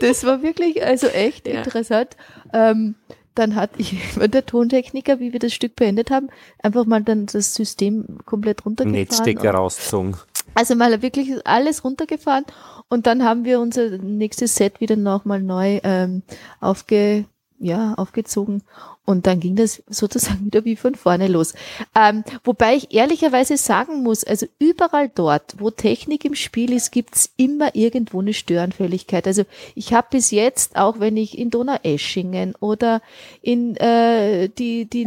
Das 0.02 0.24
war 0.24 0.42
wirklich, 0.42 0.84
also 0.84 1.08
echt 1.08 1.48
ja. 1.48 1.56
interessant. 1.56 2.18
Ähm, 2.52 2.96
dann 3.36 3.56
hat 3.56 3.72
ich, 3.78 3.98
der 4.20 4.46
Tontechniker, 4.46 5.20
wie 5.20 5.34
wir 5.34 5.40
das 5.40 5.54
Stück 5.54 5.76
beendet 5.76 6.12
haben, 6.12 6.30
einfach 6.62 6.86
mal 6.86 7.04
dann 7.04 7.26
das 7.26 7.56
System 7.56 8.20
komplett 8.26 8.66
runtergefahren. 8.66 9.00
Netzstecker 9.00 9.52
rausgezogen. 9.52 10.16
Also 10.56 10.76
mal 10.76 11.02
wirklich 11.02 11.32
alles 11.46 11.84
runtergefahren 11.84 12.46
und 12.88 13.08
dann 13.08 13.24
haben 13.24 13.44
wir 13.44 13.60
unser 13.60 13.98
nächstes 13.98 14.56
Set 14.56 14.80
wieder 14.82 14.96
nochmal 14.96 15.42
neu 15.42 15.80
ähm, 15.84 16.22
aufge, 16.60 17.26
ja, 17.58 17.96
aufgezogen 17.96 18.62
und 19.06 19.28
dann 19.28 19.40
ging 19.40 19.56
das 19.56 19.84
sozusagen 19.88 20.46
wieder 20.46 20.64
wie 20.66 20.76
von 20.76 20.96
vorne 20.96 21.28
los. 21.28 21.54
Ähm, 21.96 22.24
wobei 22.44 22.76
ich 22.76 22.94
ehrlicherweise 22.94 23.58
sagen 23.58 24.02
muss, 24.04 24.24
also 24.24 24.46
überall 24.60 25.10
dort, 25.14 25.56
wo 25.58 25.72
Technik 25.72 26.24
im 26.26 26.36
Spiel 26.36 26.72
ist, 26.72 26.92
gibt's 26.92 27.34
immer 27.36 27.76
irgendwo 27.76 28.22
eine 28.22 28.34
Störanfälligkeit. 28.34 29.28
Also 29.28 29.44
ich 29.76 29.94
habe 29.94 30.08
bis 30.12 30.32
jetzt, 30.32 30.78
auch 30.78 31.00
wenn 31.00 31.18
ich 31.18 31.38
in 31.38 31.50
Donaueschingen 31.50 32.56
oder 32.60 33.02
in 33.42 33.76
äh, 33.76 34.50
die, 34.50 34.86
die 34.86 35.04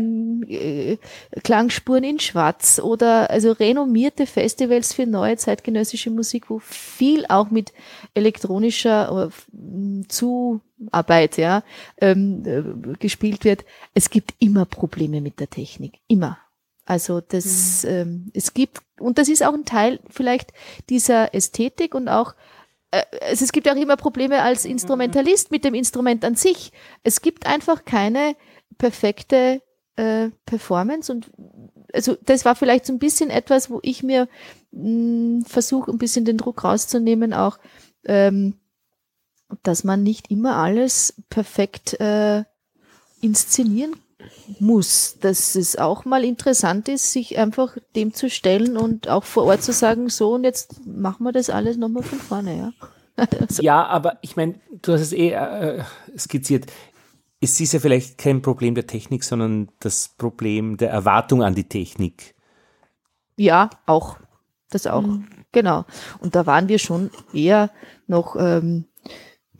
äh, 0.53 0.99
Klangspuren 1.43 2.05
in 2.05 2.21
Schwarz 2.21 2.79
oder 2.83 3.31
also 3.31 3.53
renommierte 3.53 4.27
Festivals 4.27 4.93
für 4.93 5.07
neue 5.07 5.37
zeitgenössische 5.37 6.11
Musik, 6.11 6.51
wo 6.51 6.59
viel 6.59 7.25
auch 7.29 7.51
mit 7.51 7.73
elektronischer 8.15 9.31
äh, 9.31 10.09
zu 10.09 10.61
Arbeit, 10.91 11.39
ja, 11.39 11.63
ähm, 12.01 12.43
äh, 12.45 12.99
gespielt 12.99 13.45
wird. 13.45 13.65
Es 13.97 14.11
gibt 14.11 14.35
immer 14.41 14.67
Probleme 14.67 15.23
mit 15.23 15.41
der 15.41 15.49
Technik, 15.49 16.01
immer. 16.07 16.37
Also 16.85 17.23
das, 17.23 17.83
mhm. 17.83 17.91
ähm, 17.91 18.31
es 18.35 18.53
gibt, 18.53 18.83
und 19.01 19.17
das 19.17 19.31
ist 19.31 19.43
auch 19.43 19.55
ein 19.55 19.65
Teil 19.65 20.01
vielleicht 20.11 20.53
dieser 20.91 21.35
Ästhetik 21.35 21.95
und 21.95 22.07
auch, 22.11 22.35
äh, 22.91 23.03
also 23.23 23.43
es 23.43 23.53
gibt 23.53 23.67
auch 23.71 23.75
immer 23.75 23.97
Probleme 23.97 24.43
als 24.43 24.67
Instrumentalist 24.67 25.51
mit 25.51 25.65
dem 25.65 25.73
Instrument 25.73 26.27
an 26.27 26.35
sich. 26.35 26.73
Es 27.05 27.23
gibt 27.23 27.47
einfach 27.47 27.87
keine 27.87 28.37
perfekte 28.77 29.63
äh, 29.97 30.29
Performance 30.45 31.11
und 31.11 31.31
also 31.95 32.19
das 32.23 32.45
war 32.45 32.55
vielleicht 32.55 32.85
so 32.85 32.93
ein 32.93 32.99
bisschen 32.99 33.31
etwas, 33.31 33.71
wo 33.71 33.81
ich 33.83 34.03
mir 34.03 34.29
hm, 34.75 35.43
versuche, 35.47 35.91
ein 35.91 35.97
bisschen 35.97 36.27
den 36.27 36.37
Druck 36.37 36.65
rauszunehmen, 36.65 37.33
auch 37.33 37.59
ähm, 38.05 38.59
dass 39.63 39.85
man 39.85 40.03
nicht 40.03 40.31
immer 40.31 40.57
alles 40.57 41.15
perfekt 41.31 41.99
äh, 41.99 42.45
inszenieren 43.21 43.95
muss, 44.59 45.19
dass 45.21 45.55
es 45.55 45.77
auch 45.77 46.05
mal 46.05 46.25
interessant 46.25 46.89
ist, 46.89 47.13
sich 47.13 47.39
einfach 47.39 47.77
dem 47.95 48.15
zu 48.15 48.31
stellen 48.31 48.77
und 48.77 49.09
auch 49.09 49.25
vor 49.25 49.45
Ort 49.45 49.63
zu 49.63 49.73
sagen, 49.73 50.09
so 50.09 50.35
und 50.35 50.45
jetzt 50.45 50.87
machen 50.87 51.25
wir 51.25 51.33
das 51.33 51.51
alles 51.51 51.77
nochmal 51.77 52.03
von 52.03 52.19
vorne, 52.19 52.57
ja. 52.57 52.73
also. 53.41 53.63
Ja, 53.63 53.87
aber 53.87 54.19
ich 54.23 54.37
meine, 54.37 54.61
du 54.83 54.93
hast 54.93 55.01
es 55.01 55.13
eh 55.13 55.31
äh, 55.31 55.83
skizziert. 56.19 56.67
Es 57.41 57.61
ist 57.61 57.73
ja 57.73 57.81
vielleicht 57.81 58.19
kein 58.19 58.43
Problem 58.43 58.75
der 58.75 58.87
Technik, 58.87 59.25
sondern 59.25 59.69
das 59.81 60.09
Problem 60.17 60.77
der 60.77 60.91
Erwartung 60.91 61.43
an 61.43 61.55
die 61.55 61.69
Technik. 61.69 62.35
Ja, 63.37 63.71
auch. 63.87 64.17
Das 64.71 64.87
auch. 64.87 65.03
Mhm. 65.03 65.27
Genau. 65.53 65.85
Und 66.19 66.35
da 66.35 66.47
waren 66.47 66.69
wir 66.69 66.79
schon 66.79 67.11
eher 67.33 67.71
noch 68.07 68.37
ähm, 68.39 68.87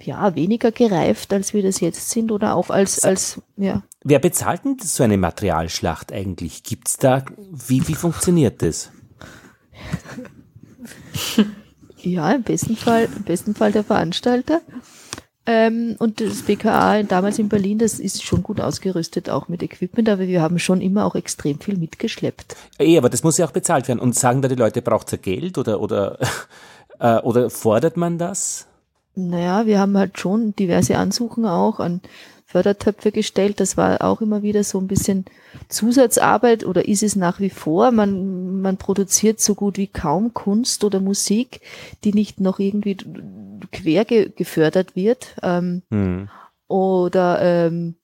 ja, 0.03 0.35
weniger 0.35 0.73
gereift, 0.73 1.33
als 1.33 1.55
wir 1.55 1.63
das 1.63 1.81
jetzt 1.81 2.11
sind 2.11 2.31
oder 2.31 2.55
auch 2.55 2.71
als, 2.71 3.05
als, 3.05 3.41
ja. 3.57 3.83
Wer 4.05 4.19
bezahlt 4.19 4.65
denn 4.65 4.77
so 4.81 5.03
eine 5.03 5.17
Materialschlacht 5.17 6.13
eigentlich? 6.13 6.63
Gibt's 6.63 6.97
da, 6.97 7.25
wie, 7.51 7.87
wie 7.89 7.95
funktioniert 7.95 8.63
das? 8.63 8.91
ja, 11.99 12.33
im 12.33 12.43
besten 12.43 12.77
Fall, 12.77 13.09
im 13.17 13.25
besten 13.25 13.55
Fall 13.55 13.73
der 13.73 13.85
Veranstalter. 13.85 14.61
Ähm, 15.49 15.95
und 16.01 16.21
das 16.21 16.43
BKA 16.43 17.05
damals 17.05 17.39
in 17.39 17.49
Berlin, 17.49 17.79
das 17.79 18.01
ist 18.01 18.25
schon 18.25 18.43
gut 18.43 18.61
ausgerüstet, 18.61 19.31
auch 19.31 19.47
mit 19.47 19.63
Equipment, 19.63 20.09
aber 20.09 20.27
wir 20.27 20.43
haben 20.43 20.59
schon 20.59 20.81
immer 20.81 21.05
auch 21.05 21.15
extrem 21.15 21.61
viel 21.61 21.79
mitgeschleppt. 21.79 22.57
Eh, 22.81 22.99
aber 22.99 23.09
das 23.09 23.23
muss 23.23 23.39
ja 23.39 23.47
auch 23.47 23.53
bezahlt 23.53 23.87
werden. 23.87 24.01
Und 24.01 24.17
sagen 24.17 24.43
da 24.43 24.49
die 24.49 24.57
Leute, 24.57 24.83
braucht 24.83 25.13
ihr 25.13 25.19
Geld 25.19 25.57
oder, 25.57 25.81
oder, 25.81 26.19
äh, 26.99 27.19
oder 27.19 27.49
fordert 27.49 27.97
man 27.97 28.19
das? 28.19 28.67
Naja, 29.17 29.67
wir 29.67 29.81
haben 29.81 29.97
halt 29.97 30.19
schon 30.19 30.55
diverse 30.55 30.99
Ansuchen 30.99 31.47
auch 31.47 31.81
an 31.81 32.03
Fördertöpfe 32.45 33.13
gestellt. 33.13 33.61
Das 33.61 33.77
war 33.77 34.03
auch 34.03 34.21
immer 34.21 34.43
wieder 34.43 34.63
so 34.63 34.79
ein 34.79 34.87
bisschen 34.87 35.25
Zusatzarbeit 35.69 36.65
oder 36.65 36.87
ist 36.87 37.03
es 37.03 37.17
nach 37.17 37.41
wie 37.41 37.51
vor. 37.51 37.91
Man, 37.93 38.61
man 38.61 38.77
produziert 38.77 39.41
so 39.41 39.55
gut 39.55 39.79
wie 39.79 39.89
kaum 39.89 40.35
Kunst 40.35 40.85
oder 40.85 41.01
Musik, 41.01 41.61
die 42.05 42.13
nicht 42.13 42.41
noch 42.41 42.59
irgendwie 42.59 42.99
quer 43.73 44.05
ge 44.05 44.31
gefördert 44.37 44.95
wird. 44.95 45.35
Ähm, 45.43 45.83
mhm. 45.91 46.29
Oder 46.69 47.41
ähm, 47.41 47.97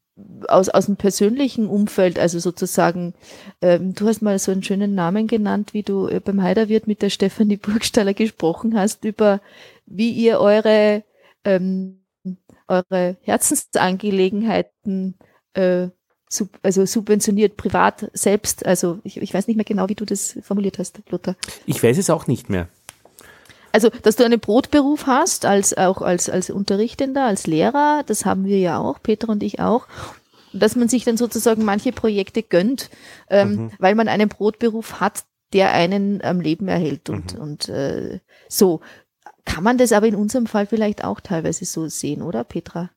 aus, 0.49 0.69
aus 0.69 0.87
dem 0.87 0.97
persönlichen 0.97 1.67
Umfeld, 1.67 2.19
also 2.19 2.39
sozusagen, 2.39 3.15
ähm, 3.61 3.95
du 3.95 4.07
hast 4.07 4.23
mal 4.23 4.39
so 4.39 4.53
einen 4.53 4.63
schönen 4.63 4.95
Namen 4.95 5.27
genannt, 5.27 5.73
wie 5.73 5.83
du 5.83 6.09
äh, 6.09 6.21
beim 6.21 6.43
Heiderwirt 6.43 6.87
mit 6.87 7.03
der 7.03 7.11
Stefanie 7.11 7.57
Burgstaller 7.57 8.15
gesprochen 8.15 8.79
hast, 8.79 9.05
über 9.05 9.41
wie 9.93 10.11
ihr 10.11 10.41
eure, 10.41 11.05
ähm, 11.45 12.05
eure 12.69 13.17
Herzensangelegenheiten 13.23 15.17
äh, 15.55 15.89
sub, 16.29 16.59
also 16.63 16.87
subventioniert 16.87 17.57
privat 17.57 18.11
selbst. 18.15 18.65
Also 18.67 18.99
ich, 19.05 19.19
ich 19.19 19.35
weiß 19.35 19.47
nicht 19.47 19.57
mehr 19.57 19.65
genau, 19.65 19.89
wie 19.89 19.95
du 19.95 20.05
das 20.05 20.39
formuliert 20.43 20.79
hast, 20.79 21.01
Lothar. 21.11 21.37
Ich 21.67 21.83
weiß 21.83 21.99
es 21.99 22.11
auch 22.11 22.27
nicht 22.27 22.49
mehr. 22.49 22.69
Also, 23.73 23.89
dass 24.03 24.17
du 24.17 24.25
einen 24.25 24.39
Brotberuf 24.39 25.07
hast, 25.07 25.47
als 25.47 25.77
auch 25.77 26.03
als, 26.03 26.29
als 26.29 26.51
Unterrichtender, 26.51 27.25
als 27.25 27.47
Lehrer, 27.47 28.03
das 28.07 28.27
haben 28.27 28.45
wir 28.45 28.59
ja 28.59 28.79
auch, 28.79 29.03
Peter 29.03 29.31
und 29.31 29.43
ich 29.43 29.61
auch. 29.61 29.87
Dass 30.53 30.77
man 30.77 30.89
sich 30.89 31.05
dann 31.05 31.17
sozusagen 31.17 31.65
manche 31.65 31.93
Projekte 31.93 32.43
gönnt, 32.43 32.91
ähm, 33.31 33.55
mhm. 33.55 33.71
weil 33.79 33.95
man 33.95 34.09
einen 34.09 34.29
Brotberuf 34.29 35.01
hat, 35.01 35.25
der 35.55 35.73
einen 35.73 36.23
am 36.23 36.41
Leben 36.41 36.69
erhält 36.69 37.09
und, 37.09 37.35
mhm. 37.35 37.41
und 37.41 37.69
äh, 37.71 38.21
so. 38.49 38.81
Kann 39.45 39.65
man 39.65 39.79
das 39.79 39.93
aber 39.93 40.07
in 40.07 40.15
unserem 40.15 40.47
Fall 40.47 40.67
vielleicht 40.67 41.05
auch 41.05 41.21
teilweise 41.21 41.65
so 41.65 41.89
sehen, 41.89 42.23
oder 42.23 42.45
Petra? 42.45 42.91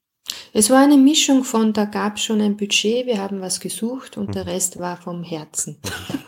Es 0.54 0.70
war 0.70 0.82
eine 0.82 0.98
Mischung 0.98 1.44
von, 1.44 1.74
da 1.74 1.86
gab 1.86 2.16
es 2.16 2.24
schon 2.24 2.42
ein 2.42 2.58
Budget, 2.58 3.06
wir 3.06 3.22
haben 3.22 3.42
was 3.42 3.60
gesucht 3.60 4.18
und 4.18 4.30
mhm. 4.30 4.32
der 4.32 4.48
Rest 4.48 4.80
war 4.80 4.98
vom 4.98 5.24
Herzen. 5.24 5.78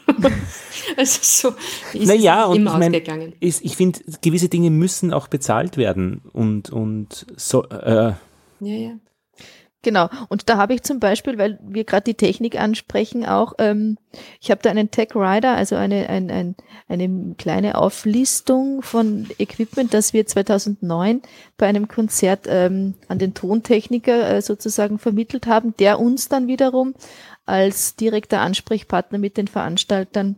also 0.97 1.19
so 1.21 1.55
ist 1.93 2.07
naja, 2.07 2.49
es 2.49 2.57
immer 2.57 2.75
und 2.75 2.93
ich 2.93 3.07
mein, 3.07 3.33
ist, 3.39 3.63
ich 3.63 3.75
finde, 3.75 3.99
gewisse 4.21 4.49
Dinge 4.49 4.69
müssen 4.69 5.13
auch 5.13 5.27
bezahlt 5.27 5.77
werden 5.77 6.21
und, 6.33 6.69
und 6.69 7.25
so. 7.37 7.63
Äh, 7.69 8.13
ja, 8.59 8.75
ja. 8.75 8.91
Genau. 9.83 10.09
Und 10.29 10.49
da 10.49 10.57
habe 10.57 10.73
ich 10.73 10.81
zum 10.81 10.99
Beispiel, 10.99 11.37
weil 11.37 11.59
wir 11.61 11.83
gerade 11.83 12.03
die 12.03 12.15
Technik 12.15 12.59
ansprechen, 12.59 13.25
auch, 13.25 13.53
ähm, 13.59 13.97
ich 14.41 14.49
habe 14.49 14.61
da 14.61 14.71
einen 14.71 14.89
Tech 14.89 15.09
Rider, 15.15 15.55
also 15.55 15.75
eine, 15.75 16.09
ein, 16.09 16.31
ein, 16.31 16.55
eine 16.87 17.35
kleine 17.37 17.77
Auflistung 17.77 18.81
von 18.81 19.27
Equipment, 19.37 19.93
das 19.93 20.13
wir 20.13 20.25
2009 20.25 21.21
bei 21.57 21.67
einem 21.67 21.87
Konzert 21.87 22.47
ähm, 22.47 22.95
an 23.07 23.19
den 23.19 23.35
Tontechniker 23.35 24.29
äh, 24.29 24.41
sozusagen 24.41 24.97
vermittelt 24.97 25.45
haben, 25.45 25.75
der 25.77 25.99
uns 25.99 26.27
dann 26.27 26.47
wiederum 26.47 26.95
als 27.45 27.95
direkter 27.95 28.41
Ansprechpartner 28.41 29.19
mit 29.19 29.37
den 29.37 29.47
Veranstaltern 29.47 30.35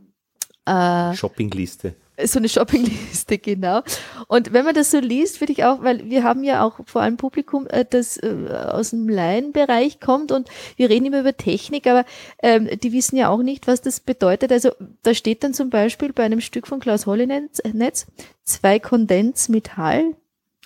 äh, 0.66 1.14
Shoppingliste 1.16 1.96
so 2.26 2.40
eine 2.40 2.50
Shoppingliste, 2.50 3.38
genau. 3.40 3.82
Und 4.28 4.54
wenn 4.54 4.66
man 4.66 4.76
das 4.76 4.92
so 4.92 5.00
liest, 5.00 5.42
würde 5.42 5.54
ich 5.54 5.64
auch, 5.64 5.84
weil 5.84 6.10
wir 6.10 6.24
haben 6.24 6.44
ja 6.44 6.64
auch 6.64 6.80
vor 6.86 7.02
allem 7.02 7.18
Publikum, 7.18 7.68
äh, 7.68 7.86
das 7.90 8.18
äh, 8.18 8.48
aus 8.72 8.92
dem 8.92 9.08
Laienbereich 9.08 10.00
kommt 10.00 10.32
und 10.32 10.50
wir 10.76 10.90
reden 10.90 11.06
immer 11.06 11.22
über 11.22 11.36
Technik, 11.36 11.88
aber 11.88 12.06
ähm, 12.42 12.70
die 12.82 12.94
wissen 12.94 13.16
ja 13.16 13.30
auch 13.30 13.42
nicht, 13.42 13.68
was 13.68 13.82
das 13.82 14.00
bedeutet. 14.00 14.52
Also 14.52 14.72
da 15.04 15.14
steht 15.14 15.44
dann 15.44 15.54
zum 15.54 15.70
Beispiel 15.70 16.14
bei 16.14 16.24
einem 16.24 16.42
Stück 16.42 16.68
von 16.68 16.80
Klaus 16.80 17.06
Hollinetz 17.06 17.62
zwei 18.44 18.80
Kondens 18.80 19.50
mit 19.50 19.78
Hall 19.78 20.16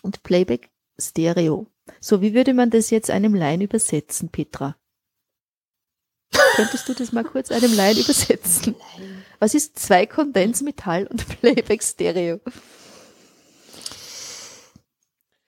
und 0.02 0.24
Playback 0.24 0.70
Stereo. 1.00 1.68
So, 2.00 2.22
wie 2.22 2.34
würde 2.34 2.54
man 2.54 2.70
das 2.70 2.90
jetzt 2.90 3.10
einem 3.10 3.36
Laien 3.36 3.62
übersetzen, 3.62 4.30
Petra? 4.30 4.76
Könntest 6.56 6.88
du 6.88 6.94
das 6.94 7.12
mal 7.12 7.24
kurz 7.24 7.52
einem 7.52 7.74
Laien 7.76 7.98
übersetzen? 7.98 8.76
Was 9.44 9.54
ist 9.54 9.78
zwei 9.78 10.06
Kondensmetall 10.06 11.06
und 11.06 11.28
Playback 11.42 11.84
Stereo? 11.84 12.40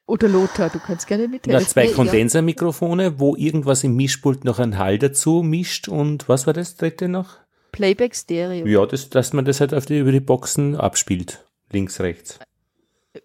Oder 0.05 0.27
Lothar, 0.27 0.69
du 0.69 0.79
kannst 0.79 1.07
gerne 1.07 1.29
mithelfen. 1.29 1.63
Na, 1.63 1.65
zwei 1.65 1.87
Kondensermikrofone, 1.87 3.21
wo 3.21 3.37
irgendwas 3.37 3.85
im 3.85 3.95
Mischpult 3.95 4.43
noch 4.43 4.59
ein 4.59 4.77
Hall 4.77 4.99
dazu 4.99 5.43
mischt 5.43 5.87
und 5.87 6.27
was 6.27 6.45
war 6.45 6.53
das 6.53 6.75
dritte 6.75 7.07
noch? 7.07 7.37
Playback 7.71 8.17
Stereo. 8.17 8.65
Ja, 8.65 8.85
das, 8.85 9.09
dass 9.09 9.31
man 9.31 9.45
das 9.45 9.61
halt 9.61 9.73
auf 9.73 9.85
die, 9.85 9.99
über 9.99 10.11
die 10.11 10.19
Boxen 10.19 10.75
abspielt. 10.75 11.45
Links, 11.71 12.01
rechts. 12.01 12.39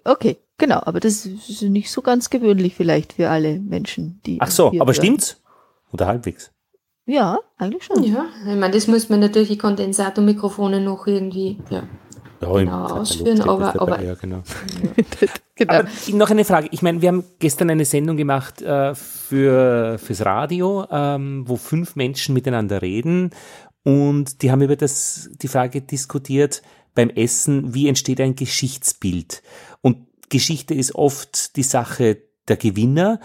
Okay, 0.05 0.37
genau, 0.57 0.83
aber 0.85 1.01
das 1.01 1.27
ist 1.27 1.63
nicht 1.63 1.91
so 1.91 2.01
ganz 2.01 2.31
gewöhnlich 2.31 2.77
vielleicht 2.77 3.15
für 3.15 3.29
alle 3.29 3.59
Menschen, 3.59 4.21
die. 4.25 4.41
Ach 4.41 4.53
so, 4.53 4.69
aber 4.69 4.85
hören. 4.85 4.95
stimmt's? 4.95 5.43
Oder 5.91 6.07
halbwegs? 6.07 6.53
Ja, 7.11 7.41
eigentlich 7.59 7.83
schon. 7.83 8.05
Ja, 8.05 8.27
ich 8.41 8.57
meine, 8.57 8.71
das 8.71 8.87
muss 8.87 9.09
man 9.09 9.19
natürlich 9.19 9.49
die 9.49 9.59
Kondensatormikrofone 9.59 10.81
noch 10.81 11.09
irgendwie 11.09 11.59
ja, 11.69 11.83
ja, 12.41 12.53
genau 12.53 12.85
ausführen, 12.85 13.41
aber, 13.41 13.81
aber 13.81 14.01
ja, 14.01 14.15
genau. 14.15 14.43
genau. 15.57 15.75
Aber 15.75 15.89
noch 16.13 16.31
eine 16.31 16.45
Frage. 16.45 16.69
Ich 16.71 16.83
meine, 16.83 17.03
wir 17.03 17.09
haben 17.09 17.25
gestern 17.41 17.69
eine 17.71 17.85
Sendung 17.85 18.17
gemacht 18.17 18.63
äh, 18.63 18.95
für 18.95 19.99
fürs 19.99 20.25
Radio, 20.25 20.87
ähm, 20.89 21.43
wo 21.49 21.57
fünf 21.57 21.97
Menschen 21.97 22.33
miteinander 22.33 22.81
reden 22.81 23.31
und 23.83 24.43
die 24.43 24.53
haben 24.53 24.63
über 24.63 24.77
das 24.77 25.31
die 25.43 25.49
Frage 25.49 25.83
diskutiert 25.83 26.63
beim 26.95 27.11
Essen, 27.11 27.75
wie 27.75 27.89
entsteht 27.89 28.21
ein 28.21 28.37
Geschichtsbild? 28.37 29.43
Und 29.81 30.07
Geschichte 30.29 30.75
ist 30.75 30.95
oft 30.95 31.57
die 31.57 31.65
Sache 31.65 32.19
der 32.47 32.57
Gewinner, 32.57 33.19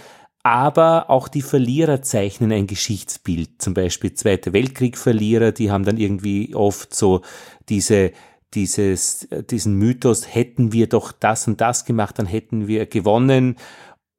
aber 0.45 1.09
auch 1.09 1.27
die 1.27 1.41
Verlierer 1.41 2.03
zeichnen 2.03 2.51
ein 2.51 2.67
Geschichtsbild. 2.67 3.63
Zum 3.63 3.73
Beispiel 3.73 4.13
Zweite 4.13 4.53
Weltkrieg-Verlierer, 4.53 5.51
die 5.51 5.71
haben 5.71 5.85
dann 5.85 5.97
irgendwie 5.97 6.53
oft 6.53 6.93
so 6.93 7.21
diese 7.67 8.11
dieses, 8.53 9.27
diesen 9.49 9.73
Mythos, 9.73 10.33
hätten 10.33 10.71
wir 10.71 10.87
doch 10.87 11.11
das 11.11 11.47
und 11.47 11.59
das 11.61 11.83
gemacht, 11.83 12.19
dann 12.19 12.27
hätten 12.27 12.67
wir 12.67 12.85
gewonnen. 12.85 13.55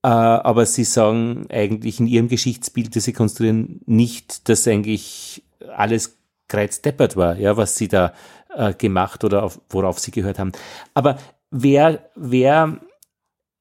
Äh, 0.03 0.09
aber 0.09 0.67
sie 0.67 0.83
sagen 0.83 1.47
eigentlich 1.49 2.01
in 2.01 2.09
ihrem 2.09 2.29
Geschichtsbild, 2.29 2.97
das 2.97 3.05
sie 3.05 3.13
konstruieren, 3.13 3.81
nicht, 3.87 4.49
dass 4.49 4.67
eigentlich 4.67 5.45
alles 5.77 6.19
kreuzdeppert 6.49 7.17
war, 7.17 7.39
ja, 7.39 7.57
was 7.57 7.77
sie 7.77 7.87
da 7.87 8.13
äh, 8.53 8.75
gemacht 8.75 9.23
oder 9.23 9.45
auf, 9.45 9.61
worauf 9.71 10.01
sie 10.01 10.11
gehört 10.11 10.41
haben. 10.41 10.53
Aber 10.93 11.19
wer, 11.53 12.11
wer 12.17 12.81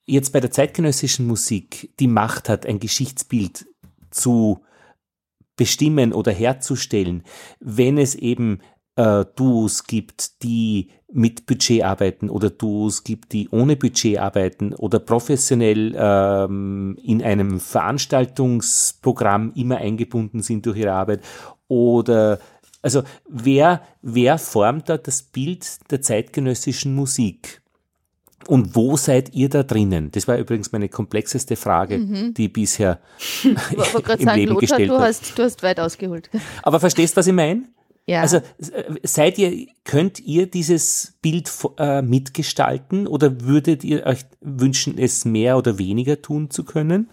jetzt 0.05 0.33
bei 0.33 0.39
der 0.39 0.51
zeitgenössischen 0.51 1.27
Musik 1.27 1.91
die 1.99 2.07
Macht 2.07 2.49
hat, 2.49 2.65
ein 2.65 2.79
Geschichtsbild 2.79 3.65
zu 4.11 4.61
bestimmen 5.55 6.13
oder 6.13 6.31
herzustellen, 6.31 7.23
wenn 7.59 7.97
es 7.97 8.15
eben 8.15 8.59
äh, 8.95 9.25
Duos 9.35 9.83
gibt, 9.85 10.43
die 10.43 10.89
mit 11.11 11.45
Budget 11.45 11.83
arbeiten 11.83 12.29
oder 12.29 12.49
Duos 12.49 13.03
gibt, 13.03 13.33
die 13.33 13.49
ohne 13.49 13.75
Budget 13.75 14.17
arbeiten 14.19 14.73
oder 14.73 14.99
professionell 14.99 15.95
ähm, 15.97 16.97
in 17.01 17.21
einem 17.23 17.59
Veranstaltungsprogramm 17.59 19.53
immer 19.55 19.77
eingebunden 19.77 20.41
sind 20.41 20.65
durch 20.65 20.77
ihre 20.77 20.93
Arbeit 20.93 21.21
oder 21.67 22.39
also 22.81 23.03
wer, 23.27 23.81
wer 24.03 24.37
formt 24.37 24.89
da 24.89 24.97
das 24.97 25.23
Bild 25.23 25.91
der 25.91 26.01
zeitgenössischen 26.01 26.93
Musik? 26.93 27.63
Und 28.47 28.75
wo 28.75 28.95
seid 28.97 29.33
ihr 29.33 29.49
da 29.49 29.63
drinnen? 29.63 30.11
Das 30.11 30.27
war 30.27 30.37
übrigens 30.37 30.71
meine 30.71 30.89
komplexeste 30.89 31.55
Frage, 31.55 31.97
mhm. 31.97 32.33
die 32.33 32.47
bisher 32.47 32.99
im 33.43 33.55
sagen, 33.55 34.19
Leben 34.35 34.53
Lothar, 34.53 34.59
gestellt 34.59 34.89
du 34.89 34.99
hast, 34.99 35.37
du 35.37 35.43
hast 35.43 35.63
weit 35.63 35.79
ausgeholt. 35.79 36.29
Aber 36.61 36.79
verstehst, 36.79 37.17
was 37.17 37.27
ich 37.27 37.33
meine? 37.33 37.63
Ja. 38.07 38.21
Also 38.21 38.39
seid 39.03 39.39
ihr, 39.39 39.67
könnt 39.83 40.19
ihr 40.19 40.45
dieses 40.45 41.15
Bild 41.21 41.51
äh, 41.79 42.03
mitgestalten 42.03 43.07
oder 43.07 43.41
würdet 43.41 43.83
ihr 43.83 44.05
euch 44.05 44.25
wünschen, 44.41 44.97
es 44.99 45.25
mehr 45.25 45.57
oder 45.57 45.79
weniger 45.79 46.21
tun 46.21 46.51
zu 46.51 46.63
können? 46.63 47.09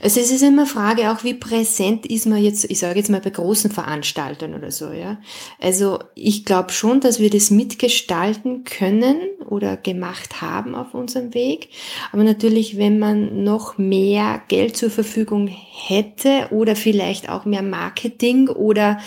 Also 0.00 0.18
es 0.18 0.30
ist 0.32 0.42
immer 0.42 0.66
Frage 0.66 1.12
auch, 1.12 1.24
wie 1.24 1.34
präsent 1.34 2.06
ist 2.06 2.26
man 2.26 2.42
jetzt, 2.42 2.64
ich 2.70 2.78
sage 2.78 2.98
jetzt 2.98 3.10
mal 3.10 3.20
bei 3.20 3.30
großen 3.30 3.70
Veranstaltern 3.70 4.54
oder 4.54 4.70
so, 4.70 4.90
ja. 4.92 5.18
Also 5.60 5.98
ich 6.14 6.44
glaube 6.44 6.72
schon, 6.72 7.00
dass 7.00 7.20
wir 7.20 7.28
das 7.28 7.50
mitgestalten 7.50 8.64
können 8.64 9.18
oder 9.48 9.76
gemacht 9.76 10.40
haben 10.40 10.74
auf 10.74 10.94
unserem 10.94 11.34
Weg. 11.34 11.68
Aber 12.12 12.24
natürlich, 12.24 12.78
wenn 12.78 12.98
man 12.98 13.44
noch 13.44 13.76
mehr 13.76 14.42
Geld 14.48 14.76
zur 14.76 14.90
Verfügung 14.90 15.48
hätte 15.48 16.48
oder 16.50 16.74
vielleicht 16.74 17.28
auch 17.28 17.44
mehr 17.44 17.62
Marketing 17.62 18.48
oder 18.48 18.98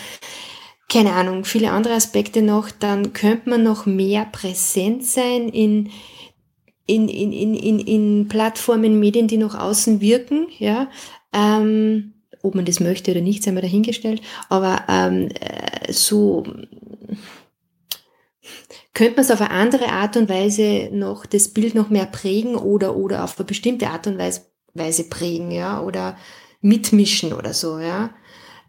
keine 0.88 1.12
Ahnung, 1.12 1.44
viele 1.44 1.72
andere 1.72 1.94
Aspekte 1.94 2.42
noch, 2.42 2.70
dann 2.70 3.12
könnte 3.12 3.50
man 3.50 3.64
noch 3.64 3.86
mehr 3.86 4.24
präsent 4.24 5.04
sein 5.04 5.48
in 5.48 5.90
in, 6.86 7.08
in, 7.08 7.32
in, 7.32 7.54
in, 7.54 7.78
in 7.80 8.28
Plattformen, 8.28 8.98
Medien, 9.00 9.28
die 9.28 9.38
nach 9.38 9.58
außen 9.58 10.00
wirken, 10.00 10.46
ja. 10.58 10.88
Ähm, 11.32 12.14
ob 12.42 12.54
man 12.54 12.64
das 12.64 12.80
möchte 12.80 13.10
oder 13.10 13.20
nicht, 13.20 13.42
sei 13.42 13.52
mal 13.52 13.60
dahingestellt. 13.60 14.22
Aber 14.48 14.84
ähm, 14.88 15.28
äh, 15.40 15.92
so 15.92 16.44
könnte 18.94 19.16
man 19.16 19.24
es 19.24 19.30
auf 19.30 19.40
eine 19.40 19.50
andere 19.50 19.88
Art 19.88 20.16
und 20.16 20.28
Weise 20.28 20.88
noch 20.92 21.26
das 21.26 21.48
Bild 21.48 21.74
noch 21.74 21.90
mehr 21.90 22.06
prägen 22.06 22.54
oder 22.54 22.96
oder 22.96 23.24
auf 23.24 23.38
eine 23.38 23.46
bestimmte 23.46 23.90
Art 23.90 24.06
und 24.06 24.16
Weise, 24.16 24.42
Weise 24.74 25.08
prägen, 25.08 25.50
ja, 25.50 25.82
oder 25.82 26.16
mitmischen 26.60 27.32
oder 27.32 27.52
so, 27.52 27.78
ja. 27.78 28.10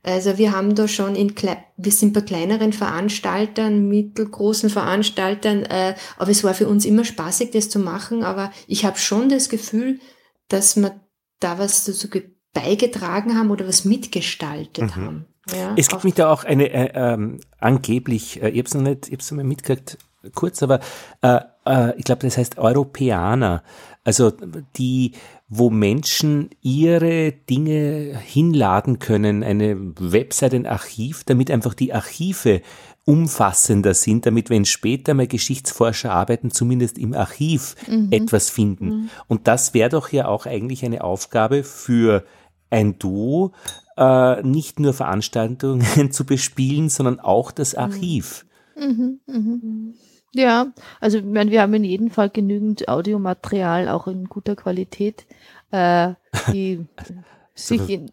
Also 0.08 0.38
wir 0.38 0.54
haben 0.54 0.74
da 0.74 0.88
schon 0.88 1.16
in, 1.18 1.34
wir 1.76 1.92
sind 1.92 2.14
bei 2.14 2.22
kleineren 2.22 2.72
Veranstaltern, 2.72 3.90
mittelgroßen 3.90 4.70
Veranstaltern, 4.70 5.64
äh, 5.64 5.96
aber 6.18 6.32
es 6.32 6.46
war 6.46 6.54
für 6.54 6.70
uns 6.70 6.86
immer 6.86 7.04
spaßig, 7.04 7.52
das 7.52 7.70
zu 7.70 7.80
machen. 7.80 8.24
Aber 8.24 8.54
ich 8.68 8.86
habe 8.86 8.98
schon 8.98 9.28
das 9.28 9.50
Gefühl, 9.50 10.00
dass 10.48 10.78
wir 10.78 11.02
da 11.42 11.60
was 11.60 11.84
dazu 11.84 12.08
beigetragen 12.54 13.38
haben 13.38 13.52
oder 13.52 13.68
was 13.68 13.84
mitgestaltet 13.84 14.96
mhm. 14.96 14.96
haben. 14.96 15.26
Ja, 15.54 15.74
es 15.76 15.90
gibt 15.90 16.06
mich 16.06 16.14
da 16.14 16.32
auch 16.32 16.46
eine 16.46 16.70
äh, 16.72 16.92
ähm, 16.94 17.42
angeblich, 17.60 18.42
äh, 18.42 18.50
ich 18.50 18.60
habe 18.60 18.68
es 18.68 18.74
noch 18.76 18.82
nicht, 18.82 19.08
ich 19.08 19.12
habe 19.12 19.22
es 19.22 19.32
noch 19.32 19.36
mal 19.36 19.44
mitgekriegt, 19.44 19.98
kurz, 20.36 20.64
aber 20.64 20.80
äh, 21.22 21.40
äh, 21.66 21.98
ich 21.98 22.06
glaube, 22.06 22.26
das 22.26 22.38
heißt 22.38 22.58
Europäer, 22.58 23.62
also 24.04 24.32
die 24.78 25.14
wo 25.50 25.70
Menschen 25.70 26.50
ihre 26.62 27.32
Dinge 27.32 28.20
hinladen 28.20 29.00
können, 29.00 29.44
eine 29.44 29.78
Website, 29.98 30.54
ein 30.54 30.66
Archiv, 30.66 31.24
damit 31.24 31.50
einfach 31.50 31.74
die 31.74 31.94
Archive 31.94 32.62
umfassender 33.06 33.94
sind, 33.94 34.26
damit 34.26 34.50
wenn 34.50 34.66
später 34.66 35.14
mal 35.14 35.28
Geschichtsforscher 35.28 36.12
arbeiten, 36.12 36.52
zumindest 36.52 36.98
im 36.98 37.14
Archiv 37.14 37.76
mhm. 37.88 38.10
etwas 38.12 38.50
finden. 38.50 38.86
Mhm. 38.86 39.10
Und 39.28 39.48
das 39.48 39.74
wäre 39.74 39.90
doch 39.90 40.12
ja 40.12 40.28
auch 40.28 40.46
eigentlich 40.46 40.84
eine 40.84 41.02
Aufgabe 41.06 41.64
für 41.64 42.26
ein 42.70 43.00
Duo, 43.00 43.54
äh, 43.96 44.44
nicht 44.44 44.82
nur 44.82 44.94
Veranstaltungen 44.94 46.12
zu 46.12 46.26
bespielen, 46.26 46.90
sondern 46.90 47.22
auch 47.22 47.52
das 47.52 47.74
mhm. 47.74 47.80
Archiv. 47.80 48.46
Mhm, 48.78 49.22
mhm. 49.26 49.36
mhm. 49.36 49.94
Ja, 50.34 50.68
also 51.00 51.20
ich 51.20 51.26
meine, 51.26 51.52
wir 51.52 51.62
haben 51.62 51.74
in 51.74 51.84
jedem 51.84 52.12
Fall 52.12 52.30
genügend 52.30 52.88
Audiomaterial, 52.88 53.88
auch 53.90 54.08
in 54.08 54.26
guter 54.26 54.56
Qualität, 54.56 55.26
äh, 55.72 56.14
die 56.52 56.86
sich 57.56 57.90
in, 57.90 58.12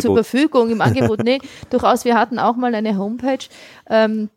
zur 0.00 0.14
Verfügung, 0.14 0.70
im 0.70 0.80
Angebot. 0.80 1.20
Nee, 1.24 1.38
durchaus, 1.70 2.04
wir 2.04 2.18
hatten 2.18 2.38
auch 2.38 2.56
mal 2.56 2.74
eine 2.74 2.98
Homepage, 2.98 3.46
ähm, 3.88 4.28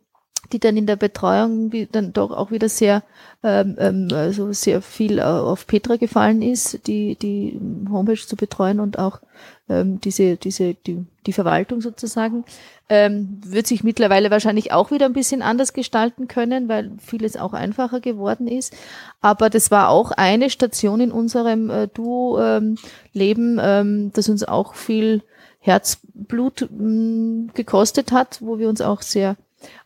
die 0.52 0.58
dann 0.58 0.76
in 0.76 0.86
der 0.86 0.96
Betreuung 0.96 1.72
dann 1.92 2.12
doch 2.12 2.30
auch 2.30 2.50
wieder 2.50 2.68
sehr, 2.68 3.02
ähm, 3.42 3.76
ähm, 3.78 4.08
also 4.12 4.52
sehr 4.52 4.82
viel 4.82 5.20
auf 5.20 5.66
Petra 5.66 5.96
gefallen 5.96 6.42
ist, 6.42 6.86
die, 6.86 7.16
die 7.16 7.58
Homepage 7.90 8.16
zu 8.16 8.36
betreuen 8.36 8.80
und 8.80 8.98
auch 8.98 9.20
ähm, 9.68 10.00
diese, 10.00 10.36
diese, 10.36 10.74
die, 10.74 11.04
die 11.26 11.32
Verwaltung 11.32 11.80
sozusagen, 11.80 12.44
ähm, 12.88 13.40
wird 13.44 13.66
sich 13.66 13.82
mittlerweile 13.82 14.30
wahrscheinlich 14.30 14.72
auch 14.72 14.90
wieder 14.90 15.06
ein 15.06 15.12
bisschen 15.12 15.42
anders 15.42 15.72
gestalten 15.72 16.28
können, 16.28 16.68
weil 16.68 16.92
vieles 16.98 17.36
auch 17.36 17.52
einfacher 17.52 18.00
geworden 18.00 18.46
ist. 18.46 18.76
Aber 19.20 19.50
das 19.50 19.70
war 19.70 19.88
auch 19.88 20.12
eine 20.12 20.50
Station 20.50 21.00
in 21.00 21.12
unserem 21.12 21.68
äh, 21.70 21.88
Duo-Leben, 21.88 23.58
ähm, 23.60 24.12
das 24.12 24.28
uns 24.28 24.44
auch 24.44 24.74
viel 24.74 25.22
Herzblut 25.58 26.68
mh, 26.70 26.70
mm, 26.70 27.50
gekostet 27.54 28.12
hat, 28.12 28.38
wo 28.40 28.58
wir 28.58 28.68
uns 28.68 28.80
auch 28.80 29.02
sehr 29.02 29.36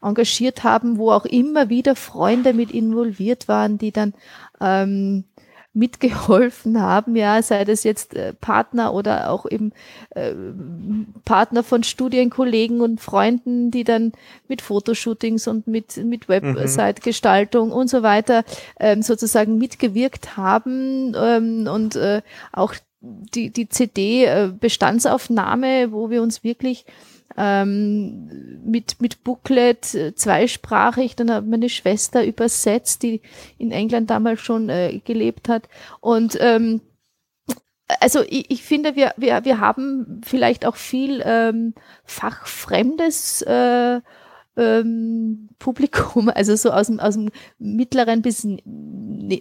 engagiert 0.03 0.65
haben, 0.65 0.99
wo 0.99 1.13
auch 1.13 1.25
immer 1.25 1.69
wieder 1.69 1.97
Freunde 1.97 2.53
mit 2.53 2.71
involviert 2.71 3.49
waren, 3.49 3.79
die 3.79 3.93
dann 3.93 4.15
ähm, 4.61 5.25
mitgeholfen 5.73 6.81
haben, 6.81 7.15
ja, 7.15 7.41
sei 7.43 7.65
das 7.65 7.85
jetzt 7.85 8.15
äh, 8.15 8.35
Partner 8.35 8.93
oder 8.93 9.31
auch 9.31 9.47
eben 9.49 9.71
äh, 10.11 10.35
Partner 11.25 11.63
von 11.63 11.85
Studienkollegen 11.85 12.81
und 12.81 13.01
Freunden, 13.01 13.71
die 13.71 13.85
dann 13.85 14.11
mit 14.49 14.63
Fotoshootings 14.63 15.47
und 15.47 15.69
mit, 15.69 15.97
mit 15.99 16.29
Website-Gestaltung 16.29 17.69
mhm. 17.69 17.75
und 17.75 17.89
so 17.89 18.03
weiter 18.03 18.43
ähm, 18.81 19.03
sozusagen 19.03 19.59
mitgewirkt 19.59 20.37
haben 20.37 21.15
ähm, 21.17 21.69
und 21.73 21.95
äh, 21.95 22.23
auch 22.53 22.75
die, 23.01 23.51
die 23.51 23.69
CD-Bestandsaufnahme, 23.69 25.93
wo 25.93 26.11
wir 26.11 26.21
uns 26.21 26.43
wirklich 26.43 26.85
ähm, 27.37 28.61
mit, 28.65 29.01
mit 29.01 29.25
Booklet 29.25 29.95
äh, 29.95 30.15
zweisprachig. 30.15 31.17
Dann 31.17 31.31
hat 31.31 31.47
meine 31.47 31.69
Schwester 31.69 32.25
übersetzt, 32.25 33.03
die 33.03 33.21
in 33.59 33.71
England 33.71 34.11
damals 34.11 34.41
schon 34.41 34.69
äh, 34.69 35.01
gelebt 35.05 35.49
hat. 35.49 35.69
Und 36.01 36.37
ähm, 36.41 36.81
also 38.01 38.23
ich, 38.23 38.51
ich 38.51 38.63
finde, 38.63 38.95
wir, 38.95 39.15
wir, 39.17 39.45
wir 39.45 39.61
haben 39.61 40.21
vielleicht 40.25 40.65
auch 40.67 40.77
viel 40.77 41.23
ähm, 41.25 41.75
fachfremdes 42.05 43.43
äh, 43.43 44.01
ähm, 44.57 45.49
Publikum, 45.59 46.29
also 46.35 46.57
so 46.57 46.71
aus 46.71 46.87
dem, 46.89 47.01
aus 47.01 47.15
dem 47.15 47.31
mittleren 47.59 48.23
bis 48.23 48.47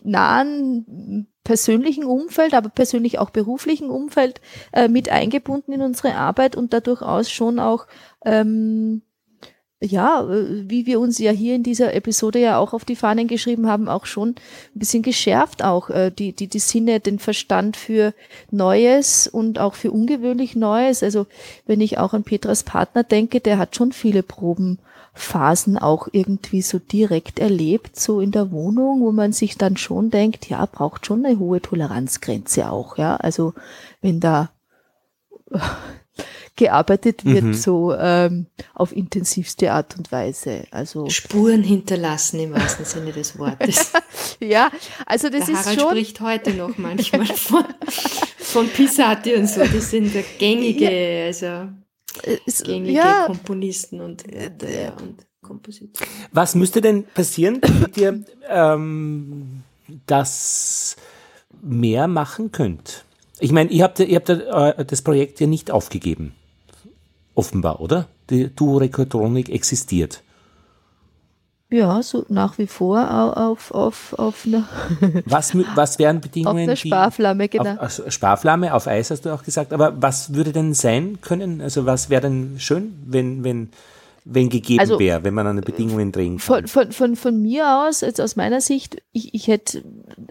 nahen 0.04 1.28
persönlichen 1.44 2.04
Umfeld, 2.04 2.54
aber 2.54 2.70
persönlich 2.70 3.18
auch 3.18 3.32
beruflichen 3.32 3.90
Umfeld 3.90 4.40
äh, 4.72 4.88
mit 4.88 5.10
eingebunden 5.10 5.74
in 5.74 5.82
unsere 5.82 6.16
Arbeit 6.16 6.56
und 6.56 6.74
da 6.74 6.80
durchaus 6.80 7.32
schon 7.32 7.60
auch 7.60 7.88
ähm, 8.24 9.02
ja, 9.82 10.30
äh, 10.30 10.70
wie 10.70 10.86
wir 10.86 11.00
uns 11.00 11.18
ja 11.20 11.32
hier 11.32 11.56
in 11.56 11.64
dieser 11.64 11.94
Episode 11.94 12.40
ja 12.40 12.58
auch 12.58 12.74
auf 12.74 12.86
die 12.86 12.96
Fahnen 12.96 13.28
geschrieben 13.28 13.68
haben, 13.68 13.88
auch 13.88 14.06
schon 14.06 14.30
ein 14.30 14.36
bisschen 14.80 15.04
geschärft 15.04 15.64
auch 15.64 15.90
äh, 15.90 16.12
die, 16.12 16.34
die, 16.34 16.48
die 16.48 16.60
Sinne, 16.60 17.00
den 17.00 17.20
Verstand 17.20 17.78
für 17.78 18.14
Neues 18.52 19.28
und 19.28 19.60
auch 19.60 19.76
für 19.76 19.92
ungewöhnlich 19.92 20.56
Neues. 20.56 21.02
Also 21.02 21.28
wenn 21.66 21.82
ich 21.82 21.98
auch 21.98 22.14
an 22.14 22.24
Petras 22.24 22.64
Partner 22.64 23.04
denke, 23.04 23.40
der 23.40 23.58
hat 23.58 23.76
schon 23.76 23.94
viele 23.94 24.22
Proben 24.22 24.80
Phasen 25.20 25.78
auch 25.78 26.08
irgendwie 26.12 26.62
so 26.62 26.80
direkt 26.80 27.40
erlebt, 27.40 28.00
so 28.00 28.22
in 28.22 28.32
der 28.32 28.52
Wohnung, 28.52 29.02
wo 29.02 29.12
man 29.12 29.34
sich 29.34 29.58
dann 29.58 29.78
schon 29.78 30.10
denkt, 30.10 30.50
ja, 30.50 30.66
braucht 30.66 31.06
schon 31.06 31.26
eine 31.26 31.40
hohe 31.40 31.62
Toleranzgrenze 31.62 32.72
auch, 32.72 32.98
ja. 32.98 33.16
Also 33.18 33.54
wenn 34.02 34.20
da 34.20 34.50
gearbeitet 36.56 37.24
wird, 37.24 37.44
mhm. 37.44 37.54
so 37.54 37.96
ähm, 37.96 38.48
auf 38.74 38.96
intensivste 38.96 39.72
Art 39.72 39.98
und 39.98 40.12
Weise. 40.12 40.66
Also 40.72 41.10
Spuren 41.10 41.64
hinterlassen 41.64 42.40
im 42.42 42.54
wahrsten 42.54 42.86
Sinne 42.86 43.14
des 43.14 43.40
Wortes. 43.40 43.94
ja, 44.42 44.70
also 45.06 45.30
das 45.30 45.46
der 45.46 45.56
ist 45.56 45.62
Harald 45.62 45.80
schon. 45.80 45.90
spricht 45.90 46.22
heute 46.22 46.52
noch 46.52 46.78
manchmal 46.78 47.26
von, 47.26 47.64
von 48.38 48.68
Pisati 48.68 49.36
und 49.36 49.48
so. 49.48 49.62
Das 49.62 49.90
sind 49.90 50.14
der 50.14 50.24
gängige, 50.38 50.92
ja. 50.92 51.26
also 51.28 51.70
gängige 52.64 52.94
ja. 52.94 53.26
Komponisten 53.26 54.02
und, 54.02 54.24
und, 54.26 54.64
äh, 54.64 54.92
und 55.00 55.26
Kompositionen. 55.42 56.12
Was 56.32 56.56
müsste 56.56 56.82
denn 56.82 57.06
passieren, 57.06 57.60
damit 57.62 57.98
ihr 57.98 58.24
ähm, 58.48 59.64
das 60.06 60.96
mehr 61.62 62.08
machen 62.08 62.52
könnt? 62.52 63.06
Ich 63.40 63.52
meine, 63.52 63.70
ihr 63.70 63.84
habt, 63.84 64.00
ihr 64.00 64.16
habt 64.16 64.30
äh, 64.30 64.86
das 64.86 65.02
Projekt 65.02 65.40
ja 65.40 65.48
nicht 65.48 65.72
aufgegeben. 65.72 66.34
Offenbar, 67.36 67.80
oder? 67.80 68.10
Die 68.30 68.54
Duo-Rekordonik 68.54 69.50
existiert. 69.50 70.22
Ja, 71.72 72.02
so 72.02 72.26
nach 72.30 72.58
wie 72.58 72.66
vor 72.66 73.38
auf, 73.38 73.72
auf, 73.72 74.14
auf 74.18 74.46
einer. 74.46 74.68
was, 75.26 75.54
was 75.76 76.00
wären 76.00 76.20
Bedingungen? 76.20 76.64
Auf 76.64 76.68
einer 76.68 76.76
Sparflamme, 76.76 77.48
genau. 77.48 77.74
Auf, 77.74 77.80
also 77.80 78.10
Sparflamme, 78.10 78.74
auf 78.74 78.88
Eis 78.88 79.12
hast 79.12 79.26
du 79.26 79.34
auch 79.34 79.44
gesagt. 79.44 79.72
Aber 79.72 80.02
was 80.02 80.34
würde 80.34 80.52
denn 80.52 80.74
sein 80.74 81.20
können? 81.22 81.62
Also 81.62 81.86
was 81.86 82.10
wäre 82.10 82.22
denn 82.22 82.56
schön, 82.58 82.96
wenn, 83.06 83.44
wenn, 83.44 83.70
wenn 84.26 84.50
gegeben 84.50 84.80
also, 84.80 85.00
wäre, 85.00 85.24
wenn 85.24 85.36
man 85.36 85.46
an 85.46 85.58
den 85.58 85.66
Bedingungen 85.66 86.12
drehen 86.12 86.38
kann? 86.38 86.66
Von, 86.66 86.68
von, 86.68 86.92
von, 86.92 87.16
von 87.16 87.40
mir 87.40 87.86
aus, 87.86 88.02
jetzt 88.02 88.20
aus 88.20 88.36
meiner 88.36 88.62
Sicht, 88.62 89.04
ich, 89.12 89.36
ich 89.36 89.48
hätte 89.48 89.84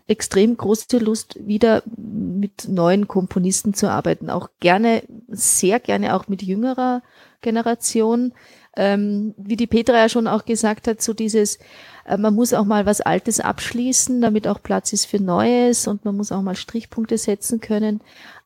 extrem 0.09 0.57
große 0.57 0.99
Lust, 0.99 1.39
wieder 1.47 1.85
mit 1.97 2.67
neuen 2.67 3.07
Komponisten 3.07 3.75
zu 3.75 3.89
arbeiten. 3.89 4.29
Auch 4.29 4.49
gerne, 4.59 5.05
sehr 5.29 5.79
gerne 5.79 6.17
auch 6.17 6.27
mit 6.27 6.43
jüngerer 6.43 7.01
Generation 7.43 8.33
ähm, 8.79 9.35
wie 9.37 9.57
die 9.57 9.67
Petra 9.67 9.97
ja 9.97 10.09
schon 10.09 10.29
auch 10.29 10.45
gesagt 10.45 10.87
hat, 10.87 11.03
so 11.03 11.13
dieses, 11.13 11.59
äh, 12.07 12.17
man 12.17 12.33
muss 12.33 12.55
auch 12.55 12.65
mal 12.65 12.87
was 12.87 13.01
Altes 13.01 13.41
abschließen, 13.41 14.21
damit 14.21 14.47
auch 14.47 14.63
Platz 14.63 14.93
ist 14.93 15.07
für 15.07 15.21
Neues 15.21 15.89
und 15.89 16.05
man 16.05 16.17
muss 16.17 16.31
auch 16.31 16.43
mal 16.43 16.55
Strichpunkte 16.55 17.19
setzen 17.19 17.61
können. 17.61 18.01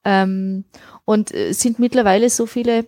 Ähm, 0.05 0.65
und 1.05 1.35
äh, 1.35 1.53
sind 1.53 1.79
mittlerweile 1.79 2.31
so 2.31 2.47
viele 2.47 2.87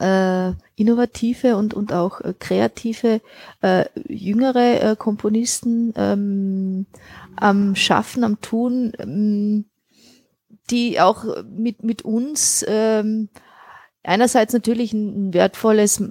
äh, 0.00 0.52
innovative 0.76 1.56
und, 1.56 1.74
und 1.74 1.92
auch 1.92 2.22
äh, 2.22 2.32
kreative 2.38 3.20
äh, 3.60 3.84
jüngere 4.08 4.82
äh, 4.82 4.96
Komponisten 4.96 5.92
ähm, 5.96 6.86
am 7.36 7.76
Schaffen, 7.76 8.24
am 8.24 8.40
Tun, 8.40 8.94
ähm, 8.98 9.66
die 10.70 10.98
auch 10.98 11.26
mit, 11.44 11.82
mit 11.84 12.02
uns 12.02 12.64
ähm, 12.66 13.28
einerseits 14.04 14.52
natürlich 14.52 14.92
ein, 14.92 15.34
wertvolles 15.34 16.02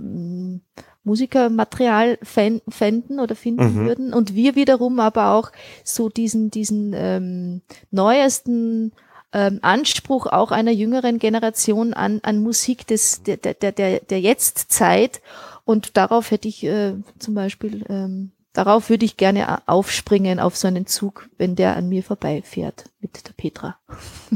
Musikermaterial 1.06 2.18
fänden 2.22 3.20
oder 3.20 3.36
finden 3.36 3.74
mhm. 3.74 3.86
würden 3.86 4.14
und 4.14 4.36
wir 4.36 4.56
wiederum 4.56 5.00
aber 5.00 5.32
auch 5.32 5.52
so 5.84 6.10
diesen 6.10 6.50
diesen 6.50 6.94
ähm, 6.96 7.62
neuesten 7.92 8.94
ähm, 9.34 9.60
Anspruch 9.62 10.28
auch 10.28 10.52
einer 10.52 10.72
jüngeren 10.72 11.20
Generation 11.20 11.94
an 11.94 12.20
an 12.24 12.42
Musik 12.42 12.88
des 12.88 13.24
der 13.24 13.38
der 13.38 13.54
der 13.54 14.00
der 14.00 14.22
Jetztzeit 14.22 15.22
und 15.66 15.98
darauf 15.98 16.32
hätte 16.32 16.48
ich 16.48 16.64
äh, 16.64 16.94
zum 17.20 17.34
Beispiel 17.34 17.84
ähm, 17.90 18.32
darauf 18.54 18.90
würde 18.90 19.06
ich 19.06 19.18
gerne 19.18 19.68
aufspringen 19.68 20.40
auf 20.40 20.56
so 20.56 20.68
einen 20.68 20.86
Zug, 20.86 21.30
wenn 21.38 21.56
der 21.56 21.76
an 21.76 21.90
mir 21.90 22.04
vorbeifährt 22.04 22.86
mit 23.02 23.28
der 23.28 23.34
Petra. 23.34 23.78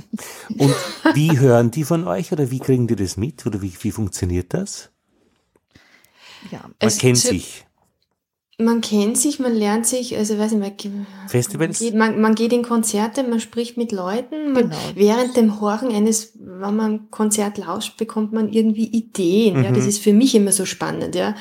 Und 0.57 0.75
wie 1.13 1.39
hören 1.39 1.71
die 1.71 1.83
von 1.83 2.07
euch 2.07 2.31
oder 2.31 2.51
wie 2.51 2.59
kriegen 2.59 2.87
die 2.87 2.95
das 2.95 3.15
mit 3.15 3.45
oder 3.45 3.61
wie, 3.61 3.73
wie 3.81 3.91
funktioniert 3.91 4.53
das? 4.53 4.89
Ja, 6.51 6.69
man 6.81 6.97
kennt 6.97 7.17
sich. 7.17 7.66
Man 8.59 8.81
kennt 8.81 9.19
sich, 9.19 9.37
man 9.37 9.53
lernt 9.53 9.85
sich, 9.85 10.17
also 10.17 10.39
weiß 10.39 10.53
ich 10.53 10.57
nicht, 10.57 10.89
Festivals? 11.27 11.79
Man 11.79 11.89
geht, 11.89 11.95
man, 11.95 12.21
man 12.21 12.33
geht 12.33 12.51
in 12.51 12.63
Konzerte, 12.63 13.21
man 13.21 13.39
spricht 13.39 13.77
mit 13.77 13.91
Leuten, 13.91 14.51
man, 14.51 14.63
genau. 14.63 14.77
während 14.95 15.37
dem 15.37 15.61
Horchen 15.61 15.91
eines, 15.93 16.31
wenn 16.39 16.75
man 16.75 16.91
ein 16.91 17.11
Konzert 17.11 17.59
lauscht, 17.59 17.97
bekommt 17.97 18.33
man 18.33 18.51
irgendwie 18.51 18.87
Ideen. 18.87 19.59
Mhm. 19.59 19.63
Ja, 19.63 19.71
das 19.71 19.83
mhm. 19.83 19.89
ist 19.89 20.01
für 20.01 20.11
mich 20.11 20.33
immer 20.33 20.51
so 20.51 20.65
spannend, 20.65 21.13
ja. 21.13 21.35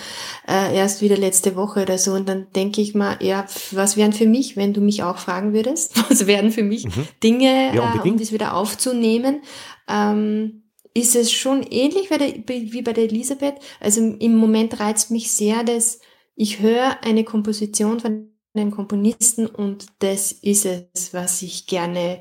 Äh, 0.46 0.76
erst 0.76 1.00
wieder 1.00 1.16
letzte 1.16 1.56
Woche 1.56 1.84
oder 1.84 1.96
so. 1.96 2.12
Und 2.12 2.28
dann 2.28 2.48
denke 2.54 2.82
ich 2.82 2.94
mal, 2.94 3.16
ja, 3.22 3.46
was 3.70 3.96
wären 3.96 4.12
für 4.12 4.26
mich, 4.26 4.58
wenn 4.58 4.74
du 4.74 4.82
mich 4.82 5.02
auch 5.02 5.16
fragen 5.16 5.54
würdest, 5.54 5.94
was 6.10 6.26
wären 6.26 6.50
für 6.50 6.64
mich 6.64 6.84
mhm. 6.84 7.08
Dinge, 7.22 7.74
ja, 7.74 7.94
äh, 7.94 8.06
um 8.06 8.18
das 8.18 8.30
wieder 8.30 8.54
aufzunehmen? 8.54 9.40
Ähm, 9.88 10.64
ist 10.92 11.16
es 11.16 11.32
schon 11.32 11.62
ähnlich 11.62 12.10
wie 12.10 12.82
bei 12.82 12.92
der 12.92 13.04
Elisabeth? 13.04 13.54
Also 13.80 14.02
im 14.02 14.36
Moment 14.36 14.80
reizt 14.80 15.10
mich 15.10 15.30
sehr, 15.30 15.64
dass 15.64 16.00
ich 16.36 16.60
höre 16.60 17.02
eine 17.02 17.24
Komposition 17.24 17.98
von 17.98 18.30
einem 18.54 18.70
Komponisten 18.70 19.46
und 19.46 19.86
das 19.98 20.32
ist 20.32 20.66
es, 20.66 21.12
was 21.12 21.42
ich 21.42 21.66
gerne 21.66 22.20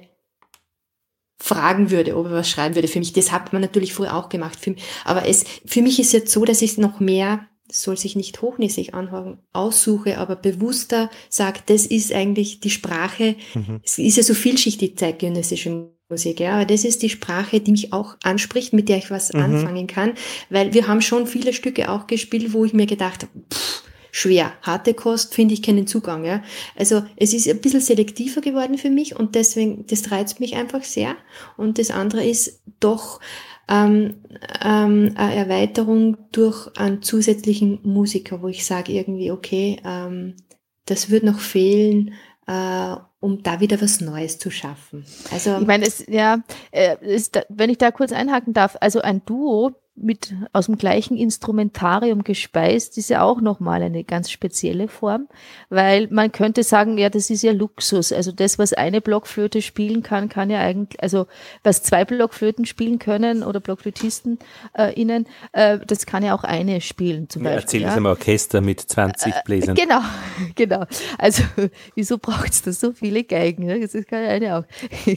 fragen 1.38 1.91
würde, 1.91 2.18
ob 2.18 2.26
er 2.28 2.32
was 2.32 2.49
schreiben 2.49 2.76
würde 2.76 2.88
für 2.88 2.99
mich. 2.99 3.13
Das 3.13 3.32
hat 3.32 3.53
man 3.53 3.61
natürlich 3.61 3.93
früher 3.93 4.16
auch 4.16 4.30
gemacht. 4.30 4.59
Für 4.59 4.72
mich. 4.72 4.84
Aber 5.03 5.28
es, 5.28 5.45
für 5.66 5.82
mich 5.82 5.99
ist 5.99 6.13
jetzt 6.13 6.32
so, 6.32 6.45
dass 6.45 6.61
ich 6.61 6.78
noch 6.78 6.99
mehr 6.99 7.47
soll 7.72 7.97
sich 7.97 8.16
nicht 8.16 8.41
hochnäsig 8.41 8.93
anhören, 8.93 9.39
aussuche, 9.51 10.20
aber 10.20 10.36
bewusster 10.36 11.09
sagt, 11.30 11.70
das 11.70 11.88
ist 11.88 12.13
eigentlich 12.13 12.59
die 12.59 12.70
Sprache. 12.70 13.36
Mhm. 13.55 13.82
Es 13.84 13.97
ist 13.97 14.18
ja 14.18 14.24
so 14.24 14.36
vielschichtig, 14.36 14.97
zeitgenössische 14.99 15.89
Musik, 16.07 16.39
ja, 16.39 16.57
aber 16.57 16.66
das 16.66 16.86
ist 16.86 17.01
die 17.01 17.09
Sprache, 17.09 17.59
die 17.59 17.72
mich 17.72 17.91
auch 17.91 18.18
anspricht, 18.22 18.74
mit 18.74 18.88
der 18.88 18.97
ich 18.97 19.09
was 19.09 19.34
mhm. 19.34 19.41
anfangen 19.41 19.88
kann, 19.88 20.13
weil 20.51 20.76
wir 20.76 20.88
haben 20.88 21.01
schon 21.01 21.26
viele 21.26 21.53
Stücke 21.53 21.89
auch 21.89 22.05
gespielt, 22.05 22.53
wo 22.53 22.66
ich 22.66 22.74
mir 22.74 22.86
gedacht 22.86 23.24
habe, 23.24 23.32
pff, 23.51 23.84
schwer, 24.16 24.53
harte 24.61 24.93
Kost 24.93 25.36
finde 25.36 25.53
ich 25.53 25.61
keinen 25.61 25.88
Zugang, 25.88 26.24
ja. 26.24 26.41
Also 26.78 27.03
es 27.18 27.34
ist 27.34 27.49
ein 27.49 27.59
bisschen 27.59 27.82
selektiver 27.82 28.39
geworden 28.39 28.78
für 28.78 28.89
mich 28.89 29.13
und 29.13 29.36
deswegen, 29.36 29.86
das 29.88 30.09
reizt 30.09 30.39
mich 30.39 30.55
einfach 30.55 30.84
sehr 30.84 31.18
und 31.57 31.80
das 31.80 31.91
andere 31.91 32.24
ist 32.24 32.61
doch 32.80 33.20
ähm, 33.68 34.22
ähm, 34.63 35.11
eine 35.16 35.36
Erweiterung 35.36 36.16
durch 36.32 36.70
einen 36.78 37.01
zusätzlichen 37.01 37.80
Musiker, 37.84 38.41
wo 38.41 38.47
ich 38.47 38.66
sage 38.66 38.93
irgendwie, 38.93 39.32
okay, 39.32 39.82
ähm, 39.84 40.38
das 40.86 41.09
wird 41.09 41.26
noch 41.26 41.41
fehlen, 41.41 42.13
äh, 42.47 42.95
um 43.20 43.43
da 43.43 43.59
wieder 43.59 43.82
was 43.82 43.99
Neues 43.99 44.39
zu 44.39 44.49
schaffen. 44.49 45.03
Also 45.34 45.57
ich 45.59 45.68
meine, 45.68 45.86
es 45.86 46.05
ja, 46.07 46.41
äh, 46.72 46.95
ist, 47.01 47.38
wenn 47.49 47.70
ich 47.70 47.80
da 47.80 47.91
kurz 47.91 48.13
einhaken 48.13 48.53
darf, 48.53 48.78
also 48.80 49.01
ein 49.01 49.26
Duo 49.26 49.74
mit 49.95 50.33
aus 50.51 50.65
dem 50.65 50.77
gleichen 50.77 51.15
Instrumentarium 51.15 52.23
gespeist, 52.23 52.97
ist 52.97 53.09
ja 53.09 53.23
auch 53.23 53.39
nochmal 53.39 53.81
eine 53.81 54.03
ganz 54.03 54.29
spezielle 54.29 54.89
Form, 54.89 55.29
weil 55.69 56.07
man 56.09 56.31
könnte 56.33 56.63
sagen, 56.63 56.97
ja, 56.97 57.09
das 57.09 57.29
ist 57.29 57.43
ja 57.43 57.53
Luxus. 57.53 58.11
Also 58.11 58.33
das, 58.33 58.59
was 58.59 58.73
eine 58.73 58.99
Blockflöte 58.99 59.61
spielen 59.61 60.03
kann, 60.03 60.27
kann 60.27 60.49
ja 60.49 60.59
eigentlich, 60.59 61.01
also 61.01 61.27
was 61.63 61.81
zwei 61.81 62.03
Blockflöten 62.03 62.65
spielen 62.65 62.99
können 62.99 63.41
oder 63.41 63.61
Blockflötisten 63.61 64.39
äh, 64.77 64.93
innen, 64.99 65.27
äh, 65.53 65.79
das 65.85 66.05
kann 66.05 66.23
ja 66.23 66.35
auch 66.35 66.43
eine 66.43 66.81
spielen 66.81 67.29
zum 67.29 67.43
Beispiel. 67.43 67.61
Erzähl 67.61 67.81
ja. 67.83 67.91
es 67.91 67.97
im 67.97 68.05
Orchester 68.05 68.59
mit 68.59 68.81
20 68.81 69.33
äh, 69.33 69.41
Bläsern. 69.45 69.75
Genau, 69.75 70.01
genau. 70.55 70.85
Also 71.17 71.43
wieso 71.95 72.17
braucht 72.17 72.51
es 72.51 72.63
da 72.63 72.73
so 72.73 72.91
viele 72.91 73.23
Geigen? 73.23 73.65
Ne? 73.65 73.79
Das 73.79 73.93
kann 74.07 74.23
ja 74.23 74.29
eine 74.29 74.57
auch. 74.57 74.63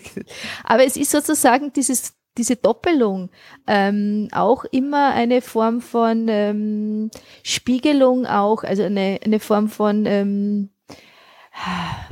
Aber 0.64 0.84
es 0.84 0.96
ist 0.96 1.10
sozusagen 1.10 1.72
dieses 1.72 2.17
diese 2.38 2.56
Doppelung 2.56 3.30
ähm, 3.66 4.28
auch 4.32 4.64
immer 4.64 5.12
eine 5.12 5.42
Form 5.42 5.80
von 5.80 6.26
ähm, 6.28 7.10
Spiegelung 7.42 8.26
auch, 8.26 8.64
also 8.64 8.84
eine, 8.84 9.18
eine 9.24 9.40
Form 9.40 9.68
von, 9.68 10.06
ähm, 10.06 10.70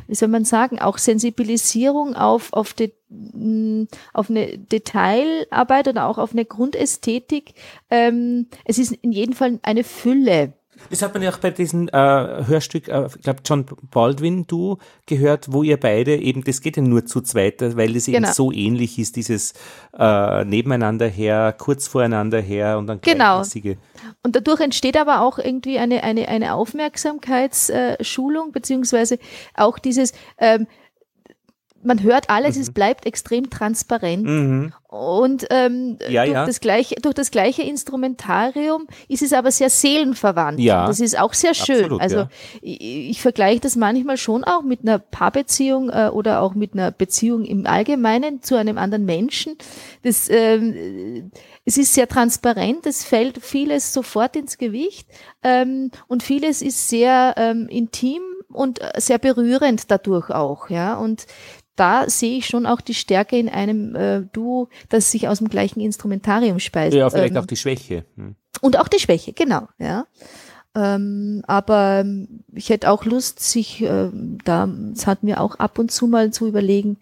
wie 0.06 0.14
soll 0.14 0.28
man 0.28 0.44
sagen, 0.44 0.80
auch 0.80 0.98
Sensibilisierung 0.98 2.14
auf, 2.14 2.52
auf, 2.52 2.74
die, 2.74 2.92
mm, 3.08 3.84
auf 4.12 4.28
eine 4.28 4.58
Detailarbeit 4.58 5.88
oder 5.88 6.08
auch 6.08 6.18
auf 6.18 6.32
eine 6.32 6.44
Grundästhetik. 6.44 7.54
Ähm, 7.88 8.48
es 8.64 8.78
ist 8.78 8.92
in 8.92 9.12
jedem 9.12 9.34
Fall 9.34 9.58
eine 9.62 9.84
Fülle. 9.84 10.52
Das 10.90 11.02
hat 11.02 11.14
man 11.14 11.22
ja 11.22 11.30
auch 11.30 11.38
bei 11.38 11.50
diesem 11.50 11.88
äh, 11.88 11.92
Hörstück, 11.92 12.88
äh, 12.88 13.06
ich 13.06 13.22
glaube 13.22 13.40
John 13.44 13.66
Baldwin, 13.90 14.46
du 14.46 14.78
gehört, 15.06 15.52
wo 15.52 15.62
ihr 15.62 15.78
beide 15.78 16.16
eben, 16.16 16.44
das 16.44 16.60
geht 16.60 16.76
ja 16.76 16.82
nur 16.82 17.06
zu 17.06 17.20
zweit, 17.20 17.60
weil 17.76 17.96
es 17.96 18.06
genau. 18.06 18.18
eben 18.18 18.26
so 18.32 18.52
ähnlich 18.52 18.98
ist, 18.98 19.16
dieses 19.16 19.54
äh, 19.98 20.44
nebeneinander 20.44 21.08
her, 21.08 21.54
kurz 21.56 21.88
voreinander 21.88 22.40
her 22.40 22.78
und 22.78 22.86
dann 22.86 23.00
genau. 23.00 23.42
Und 24.22 24.36
dadurch 24.36 24.60
entsteht 24.60 24.96
aber 24.96 25.22
auch 25.22 25.38
irgendwie 25.38 25.78
eine, 25.78 26.02
eine, 26.02 26.28
eine 26.28 26.54
Aufmerksamkeitsschulung, 26.54 28.52
beziehungsweise 28.52 29.18
auch 29.54 29.78
dieses, 29.78 30.12
ähm, 30.38 30.66
man 31.86 32.02
hört 32.02 32.28
alles, 32.28 32.56
mhm. 32.56 32.62
es 32.62 32.72
bleibt 32.72 33.06
extrem 33.06 33.48
transparent. 33.50 34.24
Mhm. 34.24 34.72
Und 34.88 35.46
ähm, 35.50 35.98
ja, 36.08 36.24
durch, 36.24 36.34
ja. 36.34 36.46
Das 36.46 36.60
gleiche, 36.60 36.94
durch 36.96 37.14
das 37.14 37.30
gleiche 37.30 37.62
Instrumentarium 37.62 38.86
ist 39.08 39.22
es 39.22 39.32
aber 39.32 39.50
sehr 39.50 39.68
seelenverwandt. 39.68 40.58
Ja. 40.60 40.86
Das 40.86 41.00
ist 41.00 41.18
auch 41.18 41.34
sehr 41.34 41.54
schön. 41.54 41.84
Absolut, 41.84 42.00
also 42.00 42.16
ja. 42.16 42.28
ich, 42.62 43.10
ich 43.10 43.22
vergleiche 43.22 43.60
das 43.60 43.76
manchmal 43.76 44.16
schon 44.16 44.44
auch 44.44 44.62
mit 44.62 44.80
einer 44.82 44.98
Paarbeziehung 44.98 45.90
äh, 45.90 46.10
oder 46.12 46.40
auch 46.40 46.54
mit 46.54 46.72
einer 46.72 46.92
Beziehung 46.92 47.44
im 47.44 47.66
Allgemeinen 47.66 48.42
zu 48.42 48.56
einem 48.56 48.78
anderen 48.78 49.04
Menschen. 49.04 49.56
Das, 50.02 50.28
ähm, 50.30 51.30
es 51.64 51.76
ist 51.76 51.94
sehr 51.94 52.08
transparent, 52.08 52.86
es 52.86 53.04
fällt 53.04 53.44
vieles 53.44 53.92
sofort 53.92 54.36
ins 54.36 54.56
Gewicht 54.56 55.08
ähm, 55.42 55.90
und 56.06 56.22
vieles 56.22 56.62
ist 56.62 56.88
sehr 56.88 57.34
ähm, 57.36 57.68
intim 57.68 58.22
und 58.48 58.80
äh, 58.80 59.00
sehr 59.00 59.18
berührend 59.18 59.90
dadurch 59.90 60.30
auch, 60.30 60.70
ja. 60.70 60.94
Und 60.94 61.26
da 61.76 62.08
sehe 62.08 62.38
ich 62.38 62.46
schon 62.46 62.66
auch 62.66 62.80
die 62.80 62.94
Stärke 62.94 63.38
in 63.38 63.48
einem 63.48 63.94
äh, 63.94 64.22
Duo, 64.32 64.68
das 64.88 65.10
sich 65.10 65.28
aus 65.28 65.38
dem 65.38 65.48
gleichen 65.48 65.80
Instrumentarium 65.80 66.58
speist. 66.58 66.96
Ja, 66.96 67.08
vielleicht 67.10 67.34
ähm, 67.34 67.42
auch 67.42 67.46
die 67.46 67.56
Schwäche. 67.56 68.04
Hm. 68.16 68.34
Und 68.60 68.78
auch 68.78 68.88
die 68.88 68.98
Schwäche, 68.98 69.32
genau, 69.32 69.68
ja. 69.78 70.06
Ähm, 70.74 71.42
aber 71.46 72.04
ich 72.52 72.68
hätte 72.68 72.90
auch 72.90 73.04
Lust, 73.04 73.40
sich 73.40 73.82
äh, 73.82 74.10
da, 74.44 74.68
es 74.92 75.06
hat 75.06 75.22
mir 75.22 75.40
auch 75.40 75.54
ab 75.56 75.78
und 75.78 75.90
zu 75.90 76.06
mal 76.06 76.32
zu 76.32 76.46
überlegen, 76.46 76.98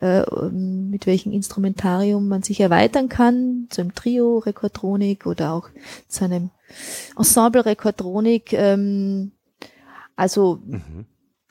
äh, 0.00 0.22
mit 0.50 1.06
welchem 1.06 1.32
Instrumentarium 1.32 2.28
man 2.28 2.42
sich 2.42 2.60
erweitern 2.60 3.08
kann, 3.08 3.66
zu 3.70 3.80
einem 3.80 3.94
Trio, 3.94 4.38
Rekordronik 4.38 5.26
oder 5.26 5.54
auch 5.54 5.68
zu 6.08 6.24
einem 6.24 6.50
Ensemble 7.16 7.64
Rekordronik. 7.64 8.52
Ähm, 8.52 9.32
also 10.14 10.60
mhm 10.64 11.06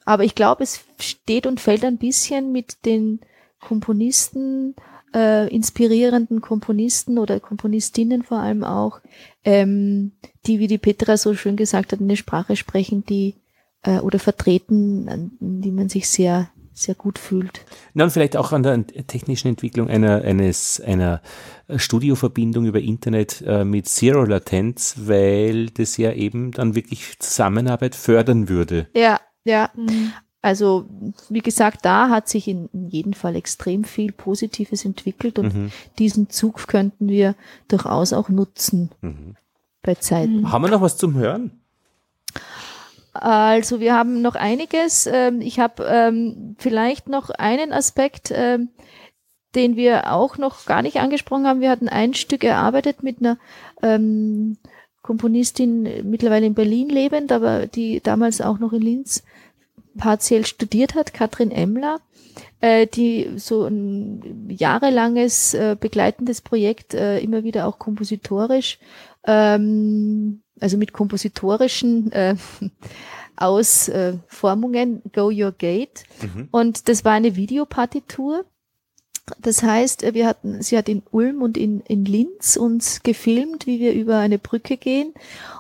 aber 0.06 0.24
ich 0.24 0.36
glaube, 0.36 0.64
es 0.64 0.82
steht 0.99 1.47
und 1.47 1.60
fällt 1.60 1.84
ein 1.84 1.97
bisschen 1.97 2.51
mit 2.51 2.86
den 2.86 3.20
Komponisten, 3.60 4.76
äh, 5.14 5.47
inspirierenden 5.53 6.41
Komponisten 6.41 7.18
oder 7.18 7.39
Komponistinnen 7.39 8.24
vor 8.24 8.39
allem 8.39 8.64
auch, 8.64 8.99
ähm, 9.43 10.12
die, 10.45 10.60
wie 10.60 10.68
die 10.68 10.78
Petra 10.78 11.18
so 11.18 11.34
schön 11.34 11.56
gesagt 11.56 11.91
hat, 11.91 11.99
eine 11.99 12.18
Sprache 12.18 12.56
sprechen, 12.56 13.03
die 13.06 13.36
äh, 13.82 13.99
oder 13.99 14.20
vertreten, 14.20 15.10
an 15.10 15.32
die 15.39 15.72
man 15.72 15.89
sich 15.89 16.08
sehr 16.08 16.49
sehr 16.78 16.95
gut 16.95 17.18
fühlt. 17.18 17.62
Na, 17.93 18.03
und 18.03 18.10
vielleicht 18.12 18.36
auch 18.36 18.51
an 18.51 18.62
der 18.62 18.86
technischen 18.86 19.47
Entwicklung 19.47 19.89
einer, 19.89 20.24
eines, 20.24 20.82
einer 20.82 21.22
Studioverbindung 21.74 22.66
über 22.66 22.82
Internet 22.82 23.41
äh, 23.47 23.64
mit 23.64 23.88
Zero 23.88 24.26
Latenz, 24.26 24.95
weil 24.99 25.68
das 25.68 25.95
ja 25.95 26.12
eben 26.12 26.51
dann 26.51 26.76
wirklich 26.76 27.18
Zusammenarbeit 27.20 27.95
fördern 27.95 28.49
würde. 28.49 28.89
Ja, 28.93 29.22
ja, 29.46 29.70
mhm. 29.76 30.12
also 30.41 30.86
wie 31.30 31.39
gesagt, 31.39 31.86
da 31.86 32.10
hat 32.10 32.28
sich 32.28 32.48
in, 32.48 32.68
in 32.74 32.89
jedem 32.89 33.14
Fall 33.14 33.36
extrem 33.36 33.84
viel 33.86 34.12
Positives 34.12 34.84
entwickelt 34.84 35.39
und 35.39 35.56
mhm. 35.56 35.72
diesen 35.98 36.30
Zug 36.30 36.68
könnten 36.68 37.08
wir 37.08 37.36
durchaus 37.68 38.12
auch 38.12 38.28
nutzen 38.28 38.89
mhm. 39.02 39.36
bei 39.82 39.96
Zeiten. 39.96 40.41
Mhm. 40.41 40.52
Haben 40.52 40.64
wir 40.64 40.72
noch 40.72 40.82
was 40.82 40.98
zum 40.98 41.14
Hören? 41.14 41.52
Also 43.14 43.80
wir 43.80 43.96
haben 43.96 44.22
noch 44.22 44.36
einiges. 44.36 45.08
Ähm, 45.08 45.39
ich 45.39 45.60
habe 45.60 45.86
ähm, 45.88 46.56
vielleicht 46.60 47.08
noch 47.08 47.30
einen 47.30 47.72
Aspekt, 47.72 48.34
ähm, 48.36 48.70
den 49.56 49.78
wir 49.78 50.12
auch 50.12 50.38
noch 50.38 50.66
gar 50.66 50.82
nicht 50.82 50.98
angesprochen 50.98 51.48
haben. 51.48 51.62
Wir 51.62 51.70
hatten 51.70 51.88
ein 51.88 52.14
Stück 52.14 52.43
erarbeitet 52.43 53.04
mit 53.04 53.20
einer 53.20 53.38
Komponistin 55.06 56.10
mittlerweile 56.10 56.47
in 56.47 56.56
Berlin 56.56 56.89
lebend, 56.89 57.32
aber 57.32 57.68
die 57.68 58.01
damals 58.01 58.41
auch 58.41 58.58
noch 58.58 58.74
in 58.74 58.82
Linz 58.82 59.22
partiell 59.95 60.47
studiert 60.47 60.95
hat, 60.95 61.14
Katrin 61.14 61.51
Emmler, 61.51 61.99
äh, 62.60 62.88
die 62.88 63.34
so 63.36 63.66
ein 63.66 64.47
jahrelanges 64.49 65.53
äh, 65.53 65.78
begleitendes 65.80 66.41
Projekt 66.41 66.95
äh, 66.95 67.20
immer 67.20 67.43
wieder 67.43 67.68
auch 67.68 67.78
kompositorisch, 67.78 68.80
ähm, 69.26 70.41
also 70.60 70.76
mit 70.76 70.91
kompositorischen 70.91 72.12
äh, 72.12 72.36
Ausformungen 73.36 75.03
Go 75.14 75.28
Your 75.28 75.51
Gate. 75.51 76.06
Mhm. 76.20 76.47
Und 76.49 76.89
das 76.89 77.06
war 77.06 77.12
eine 77.12 77.36
Videopartitur 77.36 78.43
das 79.39 79.63
heißt, 79.63 80.03
äh, 80.03 80.13
wir 80.13 80.28
hatten, 80.28 80.61
sie 80.61 80.78
hat 80.78 80.89
in 80.89 81.03
Ulm 81.11 81.41
und 81.41 81.57
in, 81.57 81.82
in 81.82 82.05
Linz 82.05 82.57
uns 82.57 83.01
gefilmt, 83.03 83.65
wie 83.65 83.80
wir 83.80 83.93
über 83.93 84.17
eine 84.17 84.38
Brücke 84.38 84.78
gehen. 84.78 85.13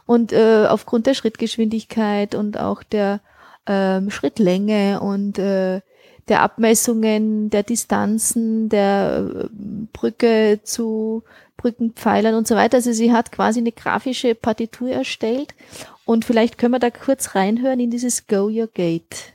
Und 0.05 0.33
äh, 0.33 0.67
aufgrund 0.67 1.07
der 1.07 1.13
Schrittgeschwindigkeit 1.13 2.35
und 2.35 2.59
auch 2.59 2.83
der 2.83 3.21
ähm, 3.67 4.11
Schrittlänge 4.11 4.99
und 4.99 5.39
äh, 5.39 5.81
der 6.27 6.41
Abmessungen, 6.41 7.49
der 7.49 7.63
Distanzen, 7.63 8.69
der 8.69 9.29
äh, 9.33 9.47
Brücke 9.93 10.59
zu 10.63 11.23
Brückenpfeilern 11.57 12.35
und 12.35 12.47
so 12.47 12.55
weiter. 12.55 12.77
Also 12.77 12.91
sie 12.93 13.11
hat 13.11 13.31
quasi 13.31 13.59
eine 13.59 13.71
grafische 13.71 14.35
Partitur 14.35 14.89
erstellt. 14.89 15.55
Und 16.03 16.25
vielleicht 16.25 16.57
können 16.57 16.73
wir 16.73 16.79
da 16.79 16.91
kurz 16.91 17.33
reinhören 17.33 17.79
in 17.79 17.89
dieses 17.89 18.27
Go 18.27 18.47
Your 18.47 18.67
Gate. 18.67 19.34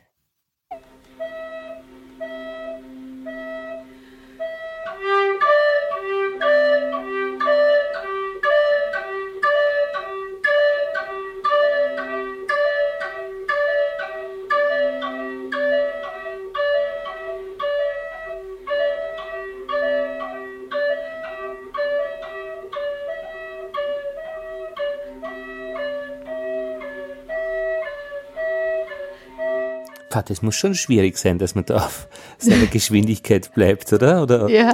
Pah, 30.11 30.23
das 30.23 30.43
muss 30.43 30.57
schon 30.57 30.75
schwierig 30.75 31.17
sein, 31.17 31.39
dass 31.39 31.55
man 31.55 31.65
da 31.65 31.77
auf 31.77 32.09
seiner 32.37 32.67
Geschwindigkeit 32.71 33.55
bleibt, 33.55 33.93
oder? 33.93 34.23
oder? 34.23 34.49
Ja. 34.51 34.73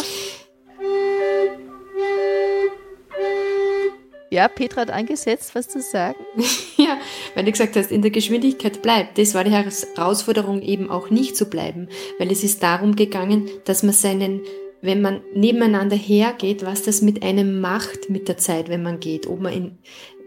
Ja, 4.30 4.48
Petra 4.48 4.80
hat 4.80 4.90
angesetzt, 4.90 5.54
was 5.54 5.68
zu 5.68 5.80
sagen. 5.80 6.18
ja, 6.76 6.98
weil 7.34 7.44
du 7.44 7.52
gesagt 7.52 7.76
hast, 7.76 7.92
in 7.92 8.02
der 8.02 8.10
Geschwindigkeit 8.10 8.82
bleibt. 8.82 9.18
Das 9.18 9.34
war 9.34 9.44
die 9.44 9.52
Herausforderung 9.52 10.62
eben 10.62 10.90
auch 10.90 11.10
nicht 11.10 11.36
zu 11.36 11.46
bleiben, 11.46 11.88
weil 12.18 12.32
es 12.32 12.42
ist 12.42 12.62
darum 12.62 12.96
gegangen, 12.96 13.48
dass 13.66 13.82
man 13.82 13.92
seinen, 13.92 14.40
wenn 14.80 15.02
man 15.02 15.20
nebeneinander 15.34 15.96
hergeht, 15.96 16.64
was 16.64 16.82
das 16.82 17.02
mit 17.02 17.22
einem 17.22 17.60
macht 17.60 18.08
mit 18.08 18.26
der 18.26 18.38
Zeit, 18.38 18.68
wenn 18.68 18.82
man 18.82 19.00
geht, 19.00 19.26
ob 19.26 19.40
man 19.40 19.52
in 19.52 19.78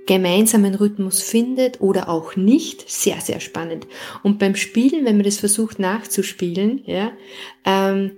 gemeinsamen 0.09 0.73
Rhythmus 0.73 1.21
findet 1.21 1.81
oder 1.81 2.09
auch 2.09 2.35
nicht. 2.35 2.89
Sehr, 2.89 3.21
sehr 3.21 3.39
spannend. 3.39 3.85
Und 4.23 4.39
beim 4.39 4.55
Spielen, 4.55 5.05
wenn 5.05 5.17
man 5.17 5.23
das 5.23 5.37
versucht 5.37 5.77
nachzuspielen, 5.77 6.81
ja, 6.85 7.11
ähm, 7.63 8.13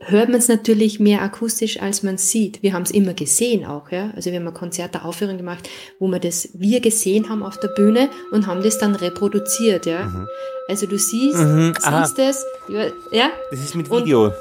hört 0.00 0.28
man 0.28 0.38
es 0.38 0.48
natürlich 0.48 1.00
mehr 1.00 1.22
akustisch, 1.22 1.80
als 1.80 2.02
man 2.02 2.18
sieht. 2.18 2.62
Wir 2.62 2.74
haben 2.74 2.82
es 2.82 2.90
immer 2.90 3.14
gesehen 3.14 3.64
auch, 3.64 3.90
ja. 3.90 4.12
Also 4.14 4.30
wir 4.30 4.38
haben 4.38 4.48
ein 4.48 4.52
Konzert, 4.54 5.02
Aufführung 5.02 5.38
gemacht, 5.38 5.66
wo 5.98 6.08
wir 6.08 6.18
das 6.18 6.50
wir 6.52 6.80
gesehen 6.80 7.30
haben 7.30 7.42
auf 7.42 7.58
der 7.58 7.68
Bühne 7.68 8.10
und 8.32 8.46
haben 8.46 8.62
das 8.62 8.76
dann 8.76 8.94
reproduziert, 8.94 9.86
ja. 9.86 10.04
Mhm. 10.04 10.26
Also 10.68 10.86
du 10.86 10.98
siehst, 10.98 11.38
mhm. 11.38 11.72
siehst 11.78 12.18
es, 12.18 12.44
ja. 12.68 13.30
Das 13.50 13.60
ist 13.60 13.74
mit 13.74 13.90
Video. 13.90 14.26
Und, 14.26 14.34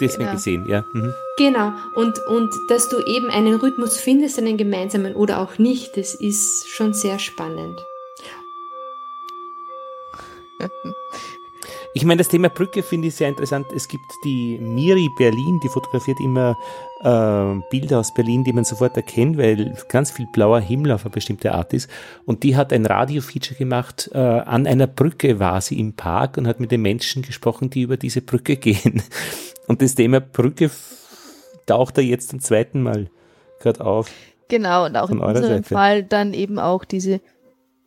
deswegen 0.00 0.24
genau. 0.24 0.32
gesehen, 0.32 0.66
ja. 0.66 0.84
Mhm. 0.92 1.14
Genau. 1.38 1.72
Und, 1.94 2.18
und 2.26 2.50
dass 2.68 2.88
du 2.88 2.98
eben 3.04 3.30
einen 3.30 3.54
Rhythmus 3.54 3.96
findest, 3.98 4.38
einen 4.38 4.56
gemeinsamen 4.56 5.14
oder 5.14 5.40
auch 5.40 5.58
nicht, 5.58 5.96
das 5.96 6.14
ist 6.14 6.68
schon 6.68 6.92
sehr 6.92 7.18
spannend. 7.18 7.84
Ich 11.94 12.06
meine, 12.06 12.18
das 12.18 12.28
Thema 12.28 12.48
Brücke 12.48 12.82
finde 12.82 13.08
ich 13.08 13.14
sehr 13.16 13.28
interessant. 13.28 13.66
Es 13.74 13.86
gibt 13.86 14.06
die 14.24 14.58
Miri 14.58 15.10
Berlin, 15.18 15.60
die 15.62 15.68
fotografiert 15.68 16.20
immer 16.20 16.56
äh, 17.00 17.60
Bilder 17.70 17.98
aus 17.98 18.14
Berlin, 18.14 18.44
die 18.44 18.54
man 18.54 18.64
sofort 18.64 18.96
erkennt, 18.96 19.36
weil 19.36 19.76
ganz 19.88 20.10
viel 20.10 20.26
blauer 20.32 20.60
Himmel 20.60 20.92
auf 20.92 21.04
eine 21.04 21.10
bestimmte 21.10 21.52
Art 21.52 21.74
ist. 21.74 21.90
Und 22.24 22.44
die 22.44 22.56
hat 22.56 22.72
ein 22.72 22.86
Radio-Feature 22.86 23.58
gemacht. 23.58 24.10
Äh, 24.14 24.18
an 24.18 24.66
einer 24.66 24.86
Brücke 24.86 25.38
war 25.38 25.60
sie 25.60 25.78
im 25.78 25.92
Park 25.92 26.38
und 26.38 26.46
hat 26.46 26.60
mit 26.60 26.70
den 26.70 26.80
Menschen 26.80 27.20
gesprochen, 27.20 27.68
die 27.68 27.82
über 27.82 27.98
diese 27.98 28.22
Brücke 28.22 28.56
gehen. 28.56 29.02
Und 29.66 29.82
das 29.82 29.94
Thema 29.94 30.20
Brücke 30.20 30.70
taucht 31.66 31.98
da 31.98 32.02
jetzt 32.02 32.30
zum 32.30 32.40
zweiten 32.40 32.82
Mal 32.82 33.10
gerade 33.60 33.84
auf. 33.84 34.10
Genau, 34.48 34.86
und 34.86 34.96
auch 34.96 35.10
in 35.10 35.18
unserem 35.18 35.62
Seite. 35.62 35.74
Fall 35.74 36.02
dann 36.02 36.34
eben 36.34 36.58
auch 36.58 36.84
diese 36.84 37.20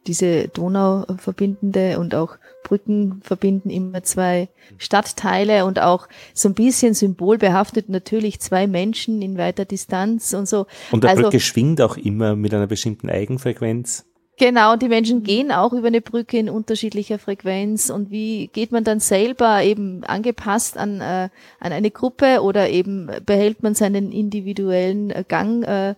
diese 0.07 0.47
Donau 0.49 1.05
verbindende 1.17 1.99
und 1.99 2.15
auch 2.15 2.37
Brücken 2.63 3.21
verbinden 3.23 3.69
immer 3.69 4.03
zwei 4.03 4.49
Stadtteile 4.77 5.65
und 5.65 5.79
auch 5.79 6.07
so 6.33 6.49
ein 6.49 6.53
bisschen 6.53 6.93
symbolbehaftet 6.93 7.89
natürlich 7.89 8.39
zwei 8.39 8.67
Menschen 8.67 9.21
in 9.21 9.37
weiter 9.37 9.65
Distanz 9.65 10.33
und 10.33 10.47
so. 10.47 10.65
Und 10.91 11.03
der 11.03 11.11
also, 11.11 11.23
Brücke 11.23 11.39
schwingt 11.39 11.81
auch 11.81 11.97
immer 11.97 12.35
mit 12.35 12.53
einer 12.53 12.67
bestimmten 12.67 13.09
Eigenfrequenz. 13.09 14.05
Genau, 14.37 14.73
und 14.73 14.81
die 14.81 14.89
Menschen 14.89 15.23
gehen 15.23 15.51
auch 15.51 15.71
über 15.71 15.87
eine 15.87 16.01
Brücke 16.01 16.37
in 16.37 16.49
unterschiedlicher 16.49 17.19
Frequenz. 17.19 17.89
Und 17.89 18.11
wie 18.11 18.47
geht 18.47 18.71
man 18.71 18.83
dann 18.83 18.99
selber 18.99 19.63
eben 19.63 20.03
angepasst 20.03 20.77
an, 20.77 20.99
äh, 20.99 21.29
an 21.59 21.71
eine 21.71 21.89
Gruppe 21.89 22.41
oder 22.41 22.69
eben 22.69 23.09
behält 23.25 23.63
man 23.63 23.75
seinen 23.75 24.11
individuellen 24.11 25.13
Gang 25.29 25.63
äh, 25.63 25.95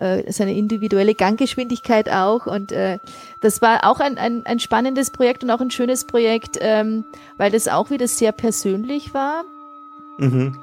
äh, 0.00 0.30
seine 0.30 0.54
individuelle 0.54 1.14
Ganggeschwindigkeit 1.14 2.08
auch. 2.08 2.46
Und 2.46 2.72
äh, 2.72 2.98
das 3.42 3.60
war 3.62 3.84
auch 3.84 4.00
ein, 4.00 4.16
ein, 4.16 4.46
ein 4.46 4.60
spannendes 4.60 5.10
Projekt 5.10 5.42
und 5.42 5.50
auch 5.50 5.60
ein 5.60 5.70
schönes 5.70 6.06
Projekt, 6.06 6.58
ähm, 6.60 7.04
weil 7.36 7.50
das 7.50 7.68
auch 7.68 7.90
wieder 7.90 8.06
sehr 8.06 8.32
persönlich 8.32 9.12
war. 9.12 9.44
Mhm. 10.18 10.56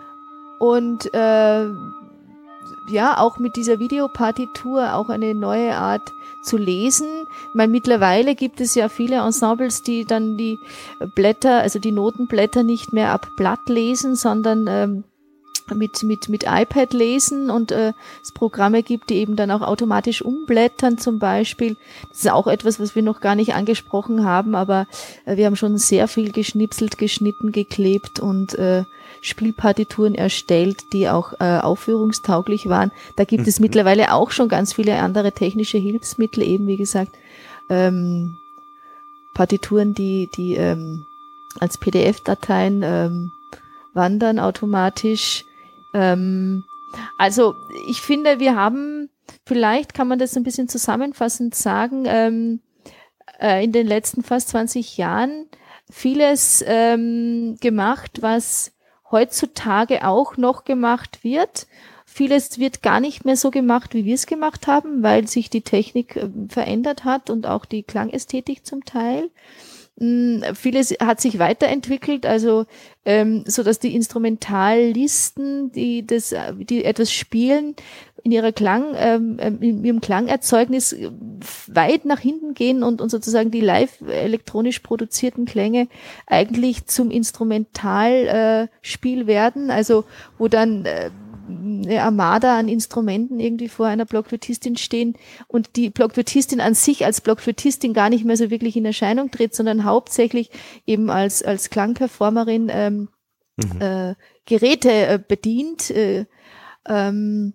Und 0.59 1.13
äh, 1.13 1.65
ja, 2.87 3.17
auch 3.17 3.37
mit 3.37 3.55
dieser 3.55 3.79
Videopartitur 3.79 4.93
auch 4.93 5.09
eine 5.09 5.33
neue 5.33 5.75
Art 5.75 6.13
zu 6.45 6.57
lesen. 6.57 7.07
Meine, 7.53 7.71
mittlerweile 7.71 8.35
gibt 8.35 8.61
es 8.61 8.75
ja 8.75 8.89
viele 8.89 9.17
Ensembles, 9.17 9.81
die 9.81 10.05
dann 10.05 10.37
die 10.37 10.57
Blätter, 11.15 11.59
also 11.59 11.79
die 11.79 11.91
Notenblätter 11.91 12.63
nicht 12.63 12.93
mehr 12.93 13.11
ab 13.11 13.27
Blatt 13.35 13.67
lesen, 13.67 14.15
sondern 14.15 14.67
ähm, 14.67 15.03
mit, 15.73 16.03
mit, 16.03 16.29
mit 16.29 16.43
iPad 16.43 16.93
lesen 16.93 17.49
und 17.49 17.71
äh, 17.71 17.93
es 18.21 18.31
Programme 18.31 18.83
gibt, 18.83 19.09
die 19.09 19.15
eben 19.15 19.35
dann 19.35 19.49
auch 19.49 19.61
automatisch 19.61 20.21
umblättern 20.21 20.97
zum 20.97 21.17
Beispiel. 21.17 21.75
Das 22.09 22.19
ist 22.19 22.31
auch 22.31 22.47
etwas, 22.47 22.79
was 22.79 22.93
wir 22.93 23.01
noch 23.01 23.19
gar 23.19 23.35
nicht 23.35 23.55
angesprochen 23.55 24.23
haben, 24.23 24.53
aber 24.53 24.85
äh, 25.25 25.37
wir 25.37 25.47
haben 25.47 25.55
schon 25.55 25.77
sehr 25.77 26.07
viel 26.07 26.31
geschnipselt, 26.31 26.97
geschnitten, 26.97 27.51
geklebt 27.51 28.19
und 28.19 28.53
äh, 28.55 28.83
Spielpartituren 29.25 30.15
erstellt, 30.15 30.93
die 30.93 31.09
auch 31.09 31.33
äh, 31.39 31.59
aufführungstauglich 31.59 32.69
waren. 32.69 32.91
Da 33.15 33.23
gibt 33.23 33.47
es 33.47 33.59
mhm. 33.59 33.65
mittlerweile 33.65 34.13
auch 34.13 34.31
schon 34.31 34.49
ganz 34.49 34.73
viele 34.73 34.97
andere 34.97 35.31
technische 35.31 35.77
Hilfsmittel, 35.77 36.43
eben 36.43 36.67
wie 36.67 36.77
gesagt, 36.77 37.11
ähm, 37.69 38.37
Partituren, 39.33 39.93
die, 39.93 40.29
die 40.35 40.55
ähm, 40.55 41.05
als 41.59 41.77
PDF-Dateien 41.77 42.81
ähm, 42.83 43.31
wandern 43.93 44.39
automatisch 44.39 45.43
ähm, 45.93 46.65
also 47.17 47.55
ich 47.87 48.01
finde, 48.01 48.39
wir 48.39 48.55
haben, 48.55 49.09
vielleicht 49.45 49.93
kann 49.93 50.07
man 50.07 50.19
das 50.19 50.35
ein 50.35 50.43
bisschen 50.43 50.67
zusammenfassend 50.67 51.55
sagen, 51.55 52.03
ähm, 52.07 52.59
äh, 53.39 53.63
in 53.63 53.71
den 53.71 53.87
letzten 53.87 54.23
fast 54.23 54.49
20 54.49 54.97
Jahren 54.97 55.47
vieles 55.89 56.63
ähm, 56.67 57.57
gemacht, 57.61 58.21
was 58.21 58.71
heutzutage 59.15 60.05
auch 60.05 60.35
noch 60.35 60.65
gemacht 60.65 61.23
wird. 61.23 61.67
Vieles 62.05 62.59
wird 62.59 62.83
gar 62.83 62.99
nicht 62.99 63.23
mehr 63.23 63.37
so 63.37 63.49
gemacht, 63.49 63.93
wie 63.93 64.03
wir 64.03 64.15
es 64.15 64.27
gemacht 64.27 64.67
haben, 64.67 65.03
weil 65.03 65.27
sich 65.27 65.49
die 65.49 65.61
Technik 65.61 66.17
äh, 66.17 66.29
verändert 66.49 67.05
hat 67.05 67.29
und 67.29 67.47
auch 67.47 67.63
die 67.65 67.83
Klangästhetik 67.83 68.65
zum 68.65 68.83
Teil. 68.83 69.29
Hm, 69.97 70.43
vieles 70.53 70.91
hat 71.01 71.21
sich 71.21 71.39
weiterentwickelt, 71.39 72.25
also 72.25 72.65
ähm, 73.05 73.45
so 73.47 73.63
dass 73.63 73.79
die 73.79 73.95
Instrumentallisten, 73.95 75.71
die 75.71 76.05
das, 76.05 76.35
die 76.57 76.83
etwas 76.83 77.13
spielen, 77.13 77.75
in 78.25 78.31
ihrer 78.31 78.51
Klang, 78.51 78.95
ähm, 78.97 79.37
ähm 79.39 79.61
in 79.61 79.85
ihrem 79.85 80.01
Klangerzeugnis 80.01 80.95
weit 81.67 82.05
nach 82.05 82.19
hinten 82.19 82.55
gehen 82.55 82.81
und, 82.81 82.99
und 82.99 83.09
sozusagen 83.09 83.51
die 83.51 83.61
live 83.61 84.01
elektronisch 84.01 84.79
produzierten 84.79 85.45
Klänge 85.45 85.87
eigentlich 86.25 86.87
zum 86.87 87.11
Instrumentalspiel 87.11 89.21
äh, 89.21 89.27
werden, 89.27 89.69
also 89.69 90.05
wo 90.39 90.47
dann 90.47 90.85
äh, 90.85 91.11
eine 91.47 92.01
Armada 92.01 92.57
an 92.57 92.67
Instrumenten 92.67 93.39
irgendwie 93.39 93.69
vor 93.69 93.85
einer 93.85 94.05
Blockflötistin 94.05 94.75
stehen 94.75 95.15
und 95.47 95.75
die 95.75 95.91
Blockflötistin 95.91 96.59
an 96.59 96.73
sich 96.73 97.05
als 97.05 97.21
Blockflötistin 97.21 97.93
gar 97.93 98.09
nicht 98.09 98.25
mehr 98.25 98.37
so 98.37 98.49
wirklich 98.49 98.75
in 98.75 98.85
Erscheinung 98.85 99.29
tritt, 99.29 99.53
sondern 99.53 99.83
hauptsächlich 99.83 100.49
eben 100.87 101.11
als, 101.11 101.43
als 101.43 101.69
Klangperformerin 101.69 102.71
ähm, 102.71 103.09
mhm. 103.57 103.81
äh, 103.81 104.15
Geräte 104.45 104.89
äh, 104.89 105.19
bedient. 105.25 105.91
Äh, 105.91 106.25
ähm, 106.87 107.53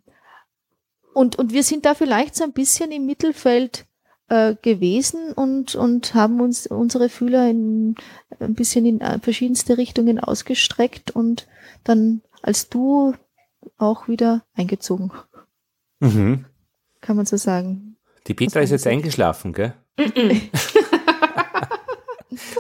und, 1.15 1.37
und 1.37 1.53
wir 1.53 1.63
sind 1.63 1.85
da 1.85 1.95
vielleicht 1.95 2.35
so 2.37 2.45
ein 2.45 2.53
bisschen 2.53 2.93
im 2.93 3.07
Mittelfeld 3.07 3.87
äh, 4.29 4.55
gewesen 4.63 5.33
und, 5.33 5.75
und 5.75 6.15
haben 6.15 6.41
uns 6.41 6.67
unsere 6.67 7.09
Fühler 7.09 7.49
in, 7.49 7.97
ein 8.39 8.55
bisschen 8.55 8.87
in 8.87 9.01
äh, 9.01 9.19
verschiedenste 9.19 9.77
Richtungen 9.77 10.21
ausgestreckt 10.21 11.11
und 11.11 11.47
dann 11.85 12.23
als 12.43 12.69
du 12.69 13.15
auch 13.77 14.09
wieder 14.09 14.43
eingezogen. 14.55 15.13
Mhm. 15.99 16.47
Kann 17.01 17.17
man 17.17 17.27
so 17.27 17.37
sagen. 17.37 17.97
Die 18.27 18.35
Petra 18.35 18.61
ist 18.61 18.71
jetzt 18.71 18.87
eingeschlafen, 18.87 19.53
gell? 19.53 19.75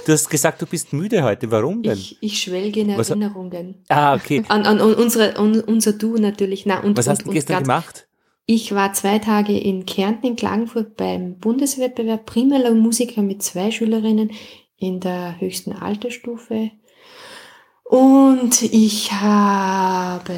Du 0.04 0.12
hast 0.12 0.28
gesagt, 0.28 0.60
du 0.60 0.66
bist 0.66 0.92
müde 0.92 1.22
heute. 1.22 1.50
Warum 1.50 1.82
denn? 1.82 1.92
Ich, 1.92 2.18
ich 2.20 2.42
schwelge 2.42 2.80
in 2.80 2.98
Was, 2.98 3.10
Erinnerungen. 3.10 3.84
Ah, 3.88 4.14
okay. 4.14 4.42
An, 4.48 4.66
an 4.66 4.80
unsere, 4.80 5.36
an 5.36 5.60
unser 5.60 5.92
Du 5.92 6.16
natürlich. 6.16 6.66
Na, 6.66 6.80
und, 6.80 6.96
Was 6.98 7.06
hast 7.06 7.24
du 7.24 7.30
gestern 7.30 7.62
gemacht? 7.62 8.08
Ich 8.52 8.74
war 8.74 8.92
zwei 8.94 9.20
Tage 9.20 9.56
in 9.56 9.86
Kärnten, 9.86 10.26
in 10.26 10.34
Klagenfurt 10.34 10.96
beim 10.96 11.38
Bundeswettbewerb 11.38 12.26
Primärer 12.26 12.74
Musiker 12.74 13.22
mit 13.22 13.44
zwei 13.44 13.70
Schülerinnen 13.70 14.32
in 14.76 14.98
der 14.98 15.40
höchsten 15.40 15.72
Altersstufe 15.72 16.72
und 17.84 18.60
ich 18.62 19.12
habe 19.12 20.34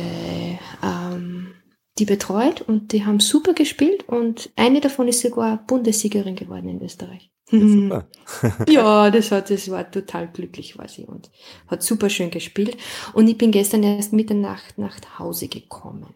ähm, 0.83 1.55
die 1.99 2.05
betreut 2.05 2.61
und 2.61 2.93
die 2.93 3.07
haben 3.07 3.19
super 3.19 3.55
gespielt 3.55 4.07
und 4.11 4.51
eine 4.57 4.83
davon 4.83 5.09
ist 5.09 5.23
sogar 5.23 5.65
Bundessiegerin 5.67 6.37
geworden 6.37 6.69
in 6.69 6.83
Österreich. 6.83 7.31
Ja, 7.51 7.61
super. 7.61 8.09
ja, 8.69 9.11
das, 9.11 9.33
hat, 9.33 9.49
das 9.49 9.71
war 9.71 9.91
total 9.91 10.29
glücklich, 10.29 10.77
war 10.77 10.87
sie 10.87 11.07
und 11.07 11.31
hat 11.67 11.83
super 11.83 12.11
schön 12.11 12.31
gespielt. 12.31 12.77
Und 13.15 13.27
ich 13.27 13.39
bin 13.39 13.53
gestern 13.53 13.83
erst 13.83 14.13
Mitternacht 14.13 14.77
nach 14.77 14.99
Hause 15.19 15.49
gekommen. 15.49 16.13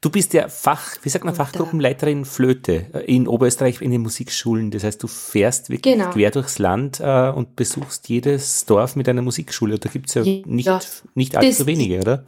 Du 0.00 0.10
bist 0.10 0.32
ja 0.34 0.48
Fach, 0.48 0.96
wie 1.02 1.08
sagt 1.08 1.24
man, 1.24 1.34
Fachgruppenleiterin 1.34 2.24
Flöte 2.24 2.86
äh, 2.92 3.04
in 3.04 3.28
Oberösterreich 3.28 3.80
in 3.80 3.90
den 3.90 4.02
Musikschulen. 4.02 4.70
Das 4.70 4.84
heißt, 4.84 5.02
du 5.02 5.06
fährst 5.06 5.70
wirklich 5.70 5.94
genau. 5.94 6.10
quer 6.10 6.30
durchs 6.30 6.58
Land 6.58 7.00
äh, 7.00 7.30
und 7.30 7.56
besuchst 7.56 8.08
jedes 8.08 8.66
Dorf 8.66 8.96
mit 8.96 9.08
einer 9.08 9.22
Musikschule. 9.22 9.78
Da 9.78 9.88
gibt's 9.88 10.14
ja, 10.14 10.22
ja 10.22 10.42
nicht, 10.46 10.70
nicht 11.14 11.36
allzu 11.36 11.58
das, 11.58 11.66
wenige, 11.66 12.00
oder? 12.00 12.24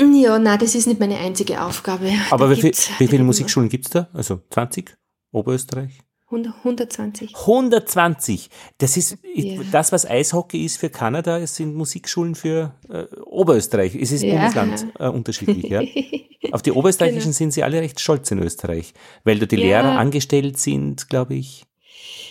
Ja, 0.00 0.38
nein, 0.38 0.58
das 0.58 0.74
ist 0.74 0.86
nicht 0.86 0.98
meine 0.98 1.18
einzige 1.18 1.62
Aufgabe. 1.62 2.10
Aber 2.30 2.50
wie, 2.50 2.60
viel, 2.60 2.72
wie 2.98 3.06
viele 3.06 3.22
Musikschulen 3.22 3.68
gibt's 3.68 3.90
da? 3.90 4.08
Also 4.12 4.40
20? 4.50 4.96
Oberösterreich? 5.32 6.00
120. 6.26 7.34
120. 7.36 8.50
Das 8.78 8.96
ist 8.96 9.18
ja. 9.34 9.60
das, 9.70 9.92
was 9.92 10.08
Eishockey 10.08 10.64
ist 10.64 10.78
für 10.78 10.90
Kanada, 10.90 11.38
es 11.38 11.56
sind 11.56 11.74
Musikschulen 11.74 12.34
für 12.34 12.74
äh, 12.88 13.04
Oberösterreich. 13.24 13.94
Es 13.94 14.10
ist 14.10 14.22
ja. 14.22 14.34
Bundesland 14.34 14.86
äh, 14.98 15.08
unterschiedlich. 15.08 15.64
Ja? 15.64 15.82
Auf 16.52 16.62
die 16.62 16.72
Oberösterreichischen 16.72 17.22
genau. 17.22 17.36
sind 17.36 17.52
sie 17.52 17.62
alle 17.62 17.80
recht 17.80 18.00
stolz 18.00 18.30
in 18.30 18.38
Österreich, 18.38 18.94
weil 19.24 19.38
da 19.38 19.46
die 19.46 19.56
ja. 19.56 19.62
Lehrer 19.62 19.98
angestellt 19.98 20.58
sind, 20.58 21.08
glaube 21.08 21.34
ich. 21.34 21.64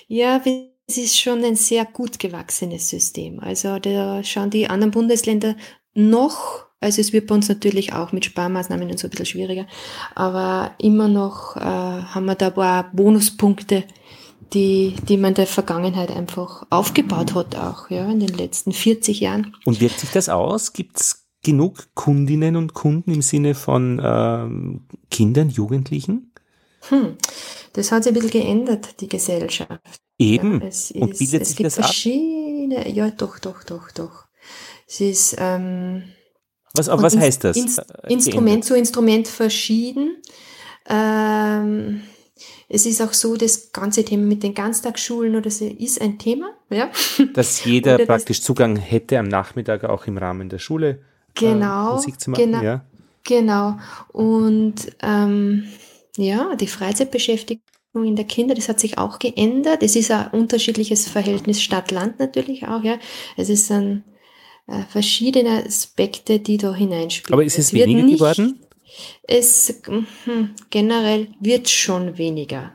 Ja, 0.08 0.42
es 0.88 0.98
ist 0.98 1.20
schon 1.20 1.44
ein 1.44 1.56
sehr 1.56 1.86
gut 1.86 2.20
gewachsenes 2.20 2.90
System. 2.90 3.40
Also 3.40 3.80
da 3.80 4.24
schauen 4.24 4.50
die 4.50 4.70
anderen 4.70 4.92
Bundesländer 4.92 5.56
noch 5.94 6.66
also 6.84 7.02
es 7.02 7.14
wird 7.14 7.28
bei 7.28 7.36
uns 7.36 7.50
natürlich 7.50 7.94
auch 7.94 8.12
mit 8.12 8.26
Sparmaßnahmen 8.26 8.90
und 8.90 9.00
so 9.00 9.08
ein 9.08 9.10
bisschen 9.10 9.26
schwieriger, 9.26 9.66
aber 10.16 10.72
immer 10.78 11.08
noch 11.08 11.56
äh, 11.56 11.60
haben 11.60 12.26
wir 12.26 12.36
da 12.36 12.48
ein 12.48 12.54
paar 12.54 12.92
Bonuspunkte, 12.92 13.84
die, 14.54 14.96
die 15.08 15.18
man 15.18 15.30
in 15.30 15.36
der 15.36 15.48
Vergangenheit 15.48 16.12
einfach 16.12 16.66
aufgebaut 16.70 17.34
hat, 17.34 17.56
auch 17.56 17.90
ja, 17.90 18.10
in 18.10 18.20
den 18.20 18.36
letzten 18.38 18.72
40 18.72 19.20
Jahren. 19.22 19.56
Und 19.66 19.82
wirkt 19.82 20.00
sich 20.00 20.12
das 20.12 20.30
aus? 20.30 20.74
Gibt 20.74 21.00
es 21.00 21.26
genug 21.44 21.88
Kundinnen 21.96 22.56
und 22.56 22.74
Kunden 22.74 23.12
im 23.12 23.22
Sinne 23.22 23.56
von 23.56 24.02
ähm, 24.04 24.82
Kindern, 25.10 25.50
Jugendlichen? 25.50 26.32
Hm, 26.90 27.16
das 27.74 27.92
hat 27.92 28.04
sich 28.04 28.12
ein 28.12 28.16
bisschen 28.16 28.42
geändert, 28.42 29.02
die 29.02 29.08
Gesellschaft. 29.08 30.02
Eben. 30.20 30.62
Ja, 30.62 30.68
es 30.68 30.92
Und 30.92 31.18
bildet 31.18 31.42
es 31.42 31.50
sich 31.50 31.58
gibt 31.58 31.68
das 31.68 31.76
verschiedene, 31.76 32.80
ab? 32.80 32.88
Ja, 32.88 33.10
doch, 33.10 33.40
doch, 33.40 33.64
doch, 33.64 33.92
doch. 33.92 34.26
Es 34.88 35.02
ist, 35.02 35.36
ähm, 35.40 36.04
was, 36.76 36.90
aber 36.90 37.04
was 37.04 37.16
heißt 37.16 37.44
das? 37.44 37.56
Inst 37.56 37.80
äh, 37.80 38.12
Instrument 38.12 38.66
zu 38.66 38.76
Instrument 38.76 39.28
verschieden. 39.28 40.18
Ähm, 40.90 42.02
es 42.68 42.88
ist 42.88 43.02
auch 43.02 43.14
so, 43.14 43.36
das 43.36 43.72
ganze 43.72 44.04
Thema 44.04 44.24
mit 44.24 44.42
den 44.42 44.56
Ganztagsschulen 44.56 45.36
oder 45.36 45.52
so 45.52 45.66
ist 45.66 46.02
ein 46.02 46.18
Thema, 46.18 46.52
ja. 46.70 46.90
Dass 47.34 47.64
jeder 47.64 48.00
praktisch 48.00 48.40
das, 48.40 48.46
Zugang 48.46 48.76
hätte 48.76 49.20
am 49.20 49.28
Nachmittag 49.28 49.84
auch 49.84 50.08
im 50.08 50.18
Rahmen 50.18 50.50
der 50.50 50.58
Schule 50.58 51.02
genau, 51.36 51.92
äh, 51.92 51.94
Musik 51.94 52.20
zu 52.20 52.32
machen. 52.32 52.46
Genau, 52.46 52.64
ja. 52.64 52.84
genau. 53.24 53.78
Und 54.12 54.76
ähm, 55.04 55.66
ja, 56.18 56.56
die 56.56 56.68
Freizeitbeschäftigung 56.68 57.62
in 57.94 58.16
der 58.16 58.26
Kinder, 58.26 58.56
das 58.56 58.68
hat 58.68 58.80
sich 58.80 58.98
auch 58.98 59.20
geändert. 59.20 59.84
Es 59.84 59.96
ist 59.96 60.10
ein 60.10 60.30
unterschiedliches 60.32 61.08
Verhältnis 61.08 61.62
Stadt-Land 61.62 62.20
natürlich 62.20 62.68
auch, 62.68 62.84
ja. 62.84 62.98
Es 63.38 63.50
ist 63.50 63.72
ein 63.72 64.04
äh, 64.74 64.84
verschiedene 64.90 65.64
Aspekte, 65.66 66.40
die 66.40 66.58
da 66.58 66.74
hineinspielen. 66.74 67.34
Aber 67.34 67.44
ist 67.44 67.60
es, 67.60 67.68
es 67.68 67.74
weniger 67.74 68.04
nicht, 68.04 68.20
geworden? 68.20 68.60
Es 69.24 69.82
hm, 69.86 70.52
generell 70.70 71.28
wird 71.40 71.70
schon 71.70 72.18
weniger. 72.18 72.72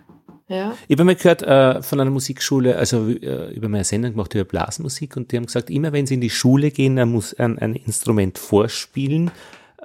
Ja. 0.49 0.75
Ich 0.89 0.95
habe 0.95 1.05
mal 1.05 1.15
gehört 1.15 1.43
äh, 1.43 1.83
von 1.83 2.01
einer 2.01 2.11
Musikschule, 2.11 2.77
also 2.77 3.09
äh, 3.09 3.53
über 3.53 3.69
meine 3.69 3.85
Sendung 3.85 4.13
gemacht 4.13 4.35
über 4.35 4.45
Blasmusik 4.45 5.17
und 5.17 5.31
die 5.31 5.37
haben 5.37 5.47
gesagt, 5.47 5.69
immer 5.69 5.93
wenn 5.93 6.07
sie 6.07 6.15
in 6.15 6.23
die 6.23 6.31
Schule 6.31 6.71
gehen, 6.71 6.99
ein, 6.99 7.23
ein, 7.37 7.59
ein 7.59 7.75
Instrument 7.75 8.39
vorspielen, 8.39 9.31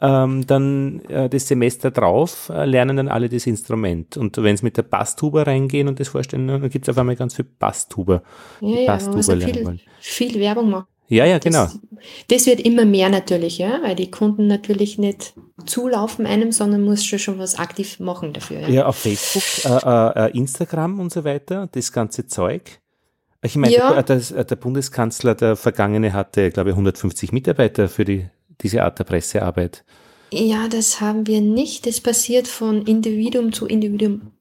ähm, 0.02 0.48
dann 0.48 1.02
äh, 1.06 1.30
das 1.30 1.48
Semester 1.48 1.92
drauf 1.92 2.50
äh, 2.54 2.66
lernen 2.66 2.98
dann 2.98 3.10
alle 3.10 3.28
das 3.28 3.46
Instrument. 3.46 4.16
Und 4.16 4.38
wenn 4.38 4.56
sie 4.56 4.64
mit 4.64 4.78
der 4.78 4.84
Basstuba 4.84 5.44
reingehen 5.44 5.88
und 5.90 6.00
das 6.00 6.08
vorstellen, 6.08 6.48
dann 6.48 6.70
gibt 6.70 6.88
es 6.88 6.90
auf 6.90 6.98
einmal 6.98 7.16
ganz 7.18 7.36
viel 7.36 7.46
Basstuber. 7.46 8.24
Ja, 8.62 8.80
ja, 8.80 8.88
Basstuber 8.88 9.36
lernen 9.36 9.80
viel, 10.00 10.30
viel 10.32 10.40
Werbung 10.42 10.70
machen. 10.70 10.88
Ja, 11.08 11.26
ja, 11.26 11.38
genau. 11.38 11.66
Das, 11.66 11.80
das, 12.30 12.46
wird 12.46 12.60
immer 12.62 12.86
mehr 12.86 13.10
natürlich, 13.10 13.58
ja, 13.58 13.80
weil 13.84 13.96
die 13.96 14.10
Kunden 14.10 14.48
natürlich 14.48 14.98
nicht 14.98 15.34
zulaufen 15.66 16.26
einem, 16.26 16.52
sondern 16.52 16.82
muss 16.82 17.04
schon, 17.06 17.20
schon 17.20 17.40
was 17.40 17.60
aktiv 17.60 18.00
machen 18.00 18.34
dafür. 18.34 18.62
Ja, 18.62 18.68
ja 18.70 18.86
auf 18.86 18.98
Facebook, 18.98 19.44
äh, 19.66 20.26
äh, 20.26 20.28
äh 20.28 20.38
Instagram 20.38 21.00
und 21.00 21.12
so 21.12 21.24
weiter, 21.24 21.68
das 21.72 21.92
ganze 21.92 22.28
Zeug. 22.28 22.80
Ich 23.44 23.56
meine, 23.58 23.74
ja. 23.74 24.02
der, 24.02 24.20
der, 24.20 24.44
der, 24.44 24.56
Bundeskanzler, 24.56 25.36
der 25.36 25.56
Vergangene, 25.58 26.14
hatte, 26.14 26.50
glaube 26.50 26.70
ich, 26.70 26.74
150 26.74 27.34
Mitarbeiter 27.34 27.90
für 27.90 28.06
die, 28.06 28.28
diese 28.62 28.84
Art 28.84 29.00
der 29.00 29.04
Pressearbeit. 29.04 29.84
Ja, 30.32 30.68
das 30.70 31.02
haben 31.02 31.28
wir 31.28 31.42
nicht. 31.42 31.86
Das 31.86 32.00
passiert 32.00 32.48
von 32.48 32.86
Individuum 32.86 33.52
zu 33.52 33.68
Individuum 33.68 34.32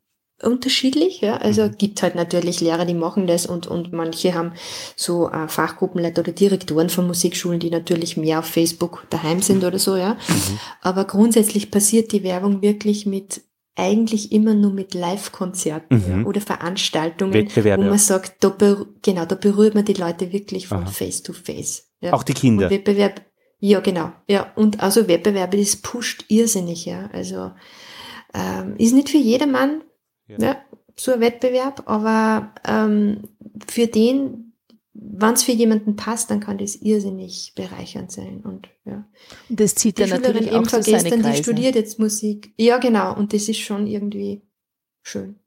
unterschiedlich. 0.42 1.20
Ja? 1.20 1.36
Also 1.36 1.64
mhm. 1.64 1.76
gibt 1.78 2.02
halt 2.02 2.14
natürlich 2.14 2.60
Lehrer, 2.60 2.84
die 2.84 2.94
machen 2.94 3.26
das 3.26 3.46
und, 3.46 3.66
und 3.66 3.92
manche 3.92 4.34
haben 4.34 4.52
so 4.96 5.30
äh, 5.30 5.48
Fachgruppenleiter 5.48 6.22
oder 6.22 6.32
Direktoren 6.32 6.90
von 6.90 7.06
Musikschulen, 7.06 7.60
die 7.60 7.70
natürlich 7.70 8.16
mehr 8.16 8.40
auf 8.40 8.46
Facebook 8.46 9.06
daheim 9.10 9.42
sind 9.42 9.64
oder 9.64 9.78
so. 9.78 9.96
Ja, 9.96 10.14
mhm. 10.28 10.58
Aber 10.80 11.04
grundsätzlich 11.04 11.70
passiert 11.70 12.12
die 12.12 12.22
Werbung 12.22 12.62
wirklich 12.62 13.06
mit 13.06 13.42
eigentlich 13.74 14.32
immer 14.32 14.54
nur 14.54 14.72
mit 14.72 14.94
Live-Konzerten 14.94 15.96
mhm. 15.96 16.20
ja, 16.20 16.26
oder 16.26 16.40
Veranstaltungen, 16.40 17.48
wo 17.54 17.82
man 17.82 17.98
sagt, 17.98 18.44
da 18.44 18.54
genau, 19.00 19.24
da 19.24 19.34
berührt 19.34 19.74
man 19.74 19.84
die 19.84 19.94
Leute 19.94 20.32
wirklich 20.32 20.68
von 20.68 20.82
Aha. 20.82 20.90
Face 20.90 21.22
to 21.22 21.32
Face. 21.32 21.88
Ja. 22.00 22.12
Auch 22.12 22.22
die 22.22 22.34
Kinder. 22.34 22.66
Und 22.66 22.70
Wettbewerb, 22.70 23.22
ja 23.60 23.80
genau, 23.80 24.12
ja 24.28 24.52
und 24.56 24.82
also 24.82 25.08
Wettbewerbe, 25.08 25.56
das 25.56 25.76
pusht 25.76 26.26
irrsinnig, 26.28 26.84
ja. 26.84 27.08
Also 27.12 27.52
ähm, 28.34 28.76
ist 28.76 28.92
nicht 28.92 29.08
für 29.08 29.18
jedermann 29.18 29.82
ja. 30.26 30.38
ja 30.38 30.62
so 30.96 31.12
ein 31.12 31.20
Wettbewerb, 31.20 31.82
aber 31.86 32.54
ähm, 32.66 33.22
für 33.66 33.86
den, 33.86 34.54
wenn 34.92 35.34
es 35.34 35.42
für 35.42 35.52
jemanden 35.52 35.96
passt, 35.96 36.30
dann 36.30 36.40
kann 36.40 36.58
das 36.58 36.76
irrsinnig 36.76 37.54
bereichernd 37.54 38.12
sein. 38.12 38.42
Und 38.42 38.68
ja. 38.84 39.06
Das 39.48 39.74
zieht 39.74 39.98
dann 39.98 40.10
natürlich 40.10 40.50
auch 40.52 40.68
so 40.68 40.82
seine 40.82 41.10
Kreise. 41.10 41.30
Die 41.30 41.42
studiert 41.42 41.74
jetzt 41.74 41.98
Musik. 41.98 42.52
Ja, 42.58 42.78
genau. 42.78 43.16
Und 43.16 43.32
das 43.32 43.48
ist 43.48 43.60
schon 43.60 43.86
irgendwie 43.86 44.42
schön. 45.02 45.38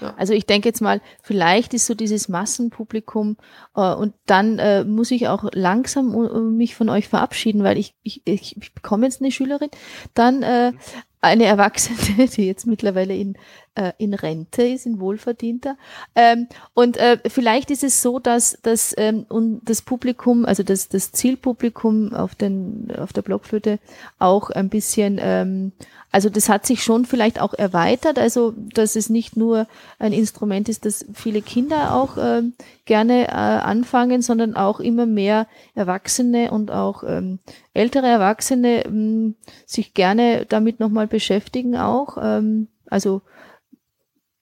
Ja. 0.00 0.14
Also 0.16 0.32
ich 0.32 0.46
denke 0.46 0.68
jetzt 0.68 0.80
mal, 0.80 1.00
vielleicht 1.22 1.74
ist 1.74 1.86
so 1.86 1.94
dieses 1.94 2.28
Massenpublikum 2.28 3.36
äh, 3.74 3.94
und 3.94 4.14
dann 4.26 4.58
äh, 4.58 4.84
muss 4.84 5.10
ich 5.10 5.28
auch 5.28 5.44
langsam 5.52 6.14
uh, 6.14 6.40
mich 6.40 6.74
von 6.74 6.88
euch 6.88 7.08
verabschieden, 7.08 7.64
weil 7.64 7.78
ich, 7.78 7.94
ich, 8.02 8.22
ich, 8.24 8.56
ich 8.56 8.74
bekomme 8.74 9.06
jetzt 9.06 9.20
eine 9.20 9.30
Schülerin, 9.30 9.70
dann 10.14 10.42
äh, 10.42 10.72
eine 11.20 11.44
Erwachsene, 11.44 12.28
die 12.36 12.46
jetzt 12.46 12.66
mittlerweile 12.66 13.14
in, 13.14 13.34
äh, 13.74 13.92
in 13.98 14.14
Rente 14.14 14.62
ist, 14.62 14.86
in 14.86 15.00
Wohlverdienter. 15.00 15.76
Ähm, 16.14 16.48
und 16.74 16.96
äh, 16.96 17.18
vielleicht 17.26 17.70
ist 17.70 17.82
es 17.82 18.02
so, 18.02 18.18
dass, 18.18 18.58
dass 18.62 18.94
ähm, 18.96 19.26
und 19.28 19.60
das 19.64 19.82
Publikum, 19.82 20.44
also 20.44 20.62
das, 20.62 20.88
das 20.88 21.12
Zielpublikum 21.12 22.14
auf, 22.14 22.34
den, 22.34 22.92
auf 22.96 23.12
der 23.12 23.22
Blockflöte 23.22 23.78
auch 24.18 24.50
ein 24.50 24.68
bisschen 24.68 25.18
ähm, 25.20 25.72
also 26.10 26.30
das 26.30 26.48
hat 26.48 26.64
sich 26.66 26.82
schon 26.82 27.04
vielleicht 27.04 27.40
auch 27.40 27.52
erweitert, 27.52 28.18
also 28.18 28.54
dass 28.56 28.96
es 28.96 29.10
nicht 29.10 29.36
nur 29.36 29.66
ein 29.98 30.12
Instrument 30.12 30.68
ist, 30.68 30.86
das 30.86 31.04
viele 31.12 31.42
Kinder 31.42 31.94
auch 31.94 32.16
äh, 32.16 32.42
gerne 32.86 33.28
äh, 33.28 33.32
anfangen, 33.32 34.22
sondern 34.22 34.56
auch 34.56 34.80
immer 34.80 35.04
mehr 35.04 35.46
Erwachsene 35.74 36.50
und 36.50 36.70
auch 36.70 37.04
ähm, 37.06 37.40
ältere 37.74 38.06
Erwachsene 38.06 38.86
ähm, 38.86 39.34
sich 39.66 39.92
gerne 39.92 40.46
damit 40.48 40.80
nochmal 40.80 41.06
beschäftigen 41.06 41.76
auch. 41.76 42.16
Ähm, 42.20 42.68
also 42.86 43.20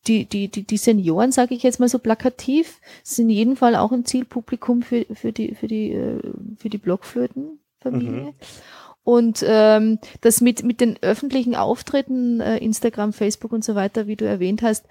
die, 0.06 0.24
die, 0.26 0.48
die, 0.48 0.62
die 0.62 0.76
Senioren, 0.76 1.32
sage 1.32 1.54
ich 1.54 1.64
jetzt 1.64 1.80
mal 1.80 1.88
so 1.88 1.98
plakativ, 1.98 2.80
sind 3.02 3.28
in 3.28 3.36
jedem 3.36 3.56
Fall 3.56 3.74
auch 3.74 3.90
ein 3.90 4.04
Zielpublikum 4.04 4.82
für, 4.82 5.04
für 5.12 5.32
die, 5.32 5.54
für 5.56 5.66
die, 5.66 5.92
äh, 5.92 6.20
für 6.58 6.68
die 6.68 6.78
Blockflötenfamilie. 6.78 8.22
Mhm. 8.22 8.34
Und 9.06 9.44
ähm, 9.46 10.00
das 10.20 10.40
mit, 10.40 10.64
mit 10.64 10.80
den 10.80 11.00
öffentlichen 11.00 11.54
Auftritten, 11.54 12.40
äh, 12.40 12.58
Instagram, 12.58 13.12
Facebook 13.12 13.52
und 13.52 13.64
so 13.64 13.76
weiter, 13.76 14.08
wie 14.08 14.16
du 14.16 14.24
erwähnt 14.24 14.62
hast, 14.62 14.84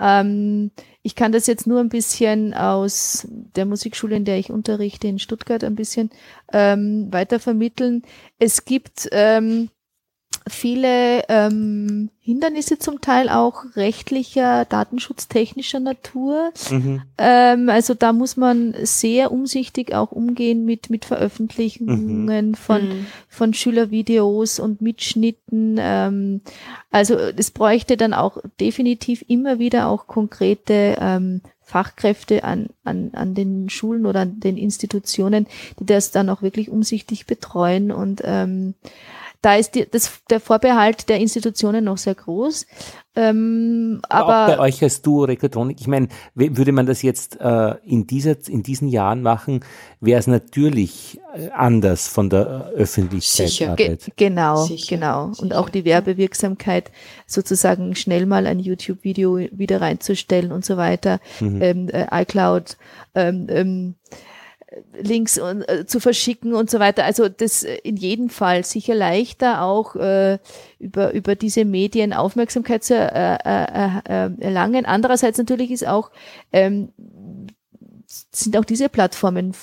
ähm, 0.00 0.72
ich 1.02 1.14
kann 1.14 1.30
das 1.30 1.46
jetzt 1.46 1.68
nur 1.68 1.78
ein 1.78 1.88
bisschen 1.88 2.52
aus 2.52 3.28
der 3.30 3.66
Musikschule, 3.66 4.16
in 4.16 4.24
der 4.24 4.38
ich 4.40 4.50
unterrichte 4.50 5.06
in 5.06 5.20
Stuttgart, 5.20 5.62
ein 5.62 5.76
bisschen 5.76 6.10
ähm, 6.52 7.12
weiter 7.12 7.38
vermitteln. 7.38 8.02
Es 8.40 8.64
gibt 8.64 9.08
ähm, 9.12 9.70
viele 10.50 11.24
ähm, 11.28 12.10
Hindernisse 12.20 12.78
zum 12.78 13.00
Teil 13.00 13.28
auch 13.28 13.64
rechtlicher, 13.76 14.64
datenschutztechnischer 14.64 15.80
Natur. 15.80 16.52
Mhm. 16.70 17.02
Ähm, 17.18 17.68
also 17.68 17.94
da 17.94 18.12
muss 18.12 18.36
man 18.36 18.74
sehr 18.82 19.32
umsichtig 19.32 19.94
auch 19.94 20.12
umgehen 20.12 20.64
mit, 20.64 20.90
mit 20.90 21.04
Veröffentlichungen 21.04 22.48
mhm. 22.50 22.54
von, 22.54 22.88
mhm. 22.88 23.06
von 23.28 23.54
Schülervideos 23.54 24.60
und 24.60 24.82
Mitschnitten. 24.82 25.76
Ähm, 25.78 26.42
also 26.90 27.16
es 27.16 27.50
bräuchte 27.50 27.96
dann 27.96 28.12
auch 28.12 28.38
definitiv 28.60 29.24
immer 29.28 29.58
wieder 29.58 29.88
auch 29.88 30.06
konkrete 30.06 30.96
ähm, 31.00 31.40
Fachkräfte 31.70 32.42
an, 32.42 32.66
an, 32.84 33.10
an 33.14 33.34
den 33.34 33.70
Schulen 33.70 34.04
oder 34.04 34.20
an 34.20 34.40
den 34.40 34.56
Institutionen, 34.56 35.46
die 35.78 35.86
das 35.86 36.10
dann 36.10 36.28
auch 36.28 36.42
wirklich 36.42 36.68
umsichtig 36.68 37.26
betreuen 37.26 37.92
und 37.92 38.22
ähm, 38.24 38.74
da 39.42 39.54
ist 39.54 39.74
die, 39.74 39.88
das, 39.90 40.20
der 40.28 40.40
Vorbehalt 40.40 41.08
der 41.08 41.18
Institutionen 41.18 41.84
noch 41.84 41.98
sehr 41.98 42.14
groß. 42.14 42.66
Ähm, 43.16 44.00
aber, 44.08 44.34
aber 44.34 44.52
auch 44.52 44.56
bei 44.56 44.62
euch 44.68 44.82
als 44.82 45.02
Duo 45.02 45.24
Rekotronik, 45.24 45.80
ich 45.80 45.88
meine, 45.88 46.08
würde 46.34 46.70
man 46.72 46.86
das 46.86 47.02
jetzt 47.02 47.40
äh, 47.40 47.74
in, 47.84 48.06
dieser, 48.06 48.36
in 48.48 48.62
diesen 48.62 48.86
Jahren 48.86 49.22
machen, 49.22 49.64
wäre 50.00 50.20
es 50.20 50.26
natürlich 50.26 51.20
äh, 51.34 51.48
anders 51.50 52.06
von 52.06 52.30
der 52.30 52.70
Öffentlichkeit. 52.74 53.48
Sicher, 53.48 53.74
Ge 53.76 53.98
genau, 54.14 54.64
Sicher. 54.64 54.96
genau. 54.96 55.32
Und 55.38 55.54
auch 55.54 55.70
die 55.70 55.84
Werbewirksamkeit, 55.84 56.92
sozusagen 57.26 57.96
schnell 57.96 58.26
mal 58.26 58.46
ein 58.46 58.60
YouTube-Video 58.60 59.38
wieder 59.50 59.80
reinzustellen 59.80 60.52
und 60.52 60.64
so 60.64 60.76
weiter. 60.76 61.18
Mhm. 61.40 61.62
Ähm, 61.62 61.88
äh, 61.88 62.06
iCloud, 62.22 62.76
ähm, 63.14 63.46
ähm, 63.48 63.94
Links 65.00 65.38
und, 65.38 65.62
äh, 65.68 65.84
zu 65.86 66.00
verschicken 66.00 66.54
und 66.54 66.70
so 66.70 66.78
weiter. 66.78 67.04
Also 67.04 67.28
das 67.28 67.64
äh, 67.64 67.76
in 67.82 67.96
jedem 67.96 68.28
Fall 68.28 68.64
sicher 68.64 68.94
leichter 68.94 69.62
auch 69.62 69.96
äh, 69.96 70.38
über 70.78 71.12
über 71.12 71.34
diese 71.34 71.64
Medien 71.64 72.12
Aufmerksamkeit 72.12 72.84
zu 72.84 72.94
äh, 72.94 73.34
äh, 73.34 74.30
erlangen. 74.40 74.86
Andererseits 74.86 75.38
natürlich 75.38 75.70
ist 75.70 75.86
auch 75.86 76.10
ähm, 76.52 76.92
sind 78.06 78.56
auch 78.56 78.64
diese 78.64 78.88
Plattformen 78.88 79.54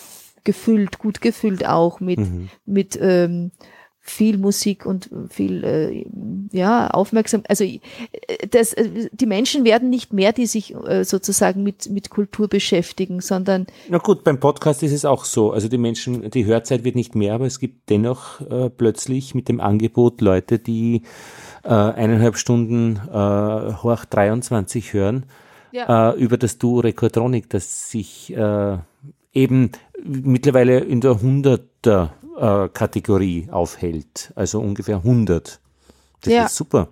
gefüllt, 0.43 0.99
gut 0.99 1.21
gefüllt 1.21 1.65
auch 1.65 1.99
mit 1.99 2.19
mhm. 2.19 2.49
mit 2.65 2.97
ähm, 3.01 3.51
viel 4.09 4.37
Musik 4.37 4.85
und 4.85 5.09
viel 5.29 5.63
äh, 5.63 6.05
ja 6.51 6.89
aufmerksam 6.89 7.43
also 7.47 7.63
äh, 7.63 7.79
das 8.49 8.73
äh, 8.73 9.09
die 9.11 9.25
Menschen 9.25 9.65
werden 9.65 9.89
nicht 9.89 10.13
mehr 10.13 10.33
die 10.33 10.45
sich 10.45 10.75
äh, 10.75 11.03
sozusagen 11.03 11.63
mit 11.63 11.89
mit 11.89 12.09
Kultur 12.09 12.47
beschäftigen 12.47 13.21
sondern 13.21 13.67
na 13.89 13.97
gut 13.97 14.23
beim 14.23 14.39
Podcast 14.39 14.83
ist 14.83 14.93
es 14.93 15.05
auch 15.05 15.25
so 15.25 15.51
also 15.51 15.67
die 15.67 15.77
Menschen 15.77 16.29
die 16.31 16.45
Hörzeit 16.45 16.83
wird 16.83 16.95
nicht 16.95 17.15
mehr 17.15 17.33
aber 17.33 17.45
es 17.45 17.59
gibt 17.59 17.89
dennoch 17.89 18.41
äh, 18.41 18.69
plötzlich 18.69 19.35
mit 19.35 19.49
dem 19.49 19.59
Angebot 19.59 20.21
Leute 20.21 20.59
die 20.59 21.03
äh, 21.63 21.69
eineinhalb 21.69 22.37
Stunden 22.37 22.97
äh, 23.11 23.73
hoch 23.83 24.05
23 24.05 24.93
hören 24.93 25.25
ja. 25.71 26.11
äh, 26.11 26.17
über 26.17 26.37
das 26.37 26.57
Duo 26.57 26.79
Rekordronik 26.79 27.49
das 27.49 27.91
sich 27.91 28.35
äh, 28.35 28.77
eben 29.33 29.71
mittlerweile 30.03 30.79
in 30.79 31.01
der 31.01 31.21
hunderter 31.21 32.13
äh, 32.37 32.69
Kategorie 32.69 33.47
aufhält, 33.51 34.31
also 34.35 34.59
ungefähr 34.59 34.97
100. 34.97 35.59
Das 36.21 36.33
ja. 36.33 36.45
ist 36.45 36.55
super. 36.55 36.89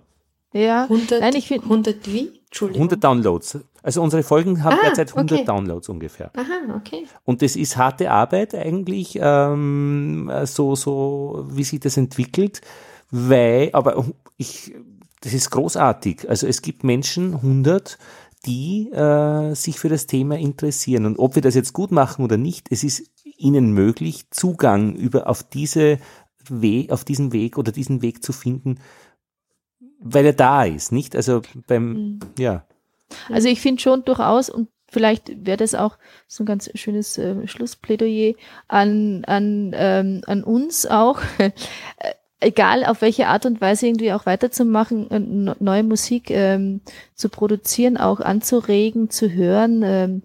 Ja, 0.52 0.84
100, 0.84 1.20
Nein, 1.20 1.34
ich 1.34 1.52
100 1.52 2.06
wie? 2.06 2.40
Entschuldigung. 2.46 2.82
100 2.82 3.04
Downloads. 3.04 3.58
Also 3.82 4.02
unsere 4.02 4.22
Folgen 4.22 4.64
haben 4.64 4.78
ah, 4.80 4.86
derzeit 4.86 5.10
100 5.10 5.38
okay. 5.38 5.46
Downloads 5.46 5.88
ungefähr. 5.88 6.30
Aha, 6.34 6.76
okay. 6.76 7.06
Und 7.24 7.42
das 7.42 7.56
ist 7.56 7.76
harte 7.76 8.10
Arbeit 8.10 8.54
eigentlich, 8.54 9.18
ähm, 9.20 10.30
so, 10.44 10.74
so, 10.74 11.44
wie 11.50 11.64
sich 11.64 11.80
das 11.80 11.96
entwickelt, 11.96 12.62
weil, 13.10 13.70
aber 13.72 14.04
ich, 14.36 14.74
das 15.20 15.34
ist 15.34 15.50
großartig. 15.50 16.28
Also 16.28 16.46
es 16.46 16.62
gibt 16.62 16.84
Menschen, 16.84 17.34
100, 17.34 17.98
die 18.46 18.90
äh, 18.92 19.54
sich 19.54 19.78
für 19.78 19.88
das 19.88 20.06
Thema 20.06 20.38
interessieren. 20.38 21.04
Und 21.04 21.18
ob 21.18 21.34
wir 21.34 21.42
das 21.42 21.54
jetzt 21.54 21.72
gut 21.72 21.90
machen 21.90 22.24
oder 22.24 22.36
nicht, 22.36 22.68
es 22.70 22.82
ist 22.82 23.10
ihnen 23.36 23.72
möglich, 23.72 24.30
Zugang 24.30 24.94
über 24.94 25.28
auf 25.28 25.42
diese 25.42 25.98
Weg, 26.48 26.92
auf 26.92 27.04
diesen 27.04 27.32
Weg 27.32 27.58
oder 27.58 27.72
diesen 27.72 28.02
Weg 28.02 28.22
zu 28.22 28.32
finden, 28.32 28.78
weil 29.98 30.26
er 30.26 30.32
da 30.32 30.64
ist, 30.64 30.92
nicht? 30.92 31.16
Also 31.16 31.42
beim, 31.66 31.92
mhm. 31.92 32.20
ja. 32.38 32.64
Also 33.28 33.48
ich 33.48 33.60
finde 33.60 33.82
schon 33.82 34.04
durchaus 34.04 34.50
und 34.50 34.68
vielleicht 34.88 35.46
wäre 35.46 35.56
das 35.56 35.74
auch 35.74 35.98
so 36.26 36.42
ein 36.42 36.46
ganz 36.46 36.70
schönes 36.74 37.18
äh, 37.18 37.46
Schlussplädoyer 37.46 38.34
an, 38.68 39.24
an, 39.24 39.72
ähm, 39.74 40.22
an 40.26 40.44
uns 40.44 40.86
auch. 40.86 41.20
egal 42.40 42.84
auf 42.84 43.00
welche 43.00 43.28
Art 43.28 43.46
und 43.46 43.60
Weise 43.60 43.86
irgendwie 43.86 44.12
auch 44.12 44.26
weiterzumachen, 44.26 45.10
äh, 45.10 45.54
neue 45.58 45.82
Musik 45.82 46.30
ähm, 46.30 46.80
zu 47.14 47.28
produzieren, 47.28 47.96
auch 47.96 48.20
anzuregen, 48.20 49.10
zu 49.10 49.30
hören, 49.30 49.82
ähm, 49.84 50.22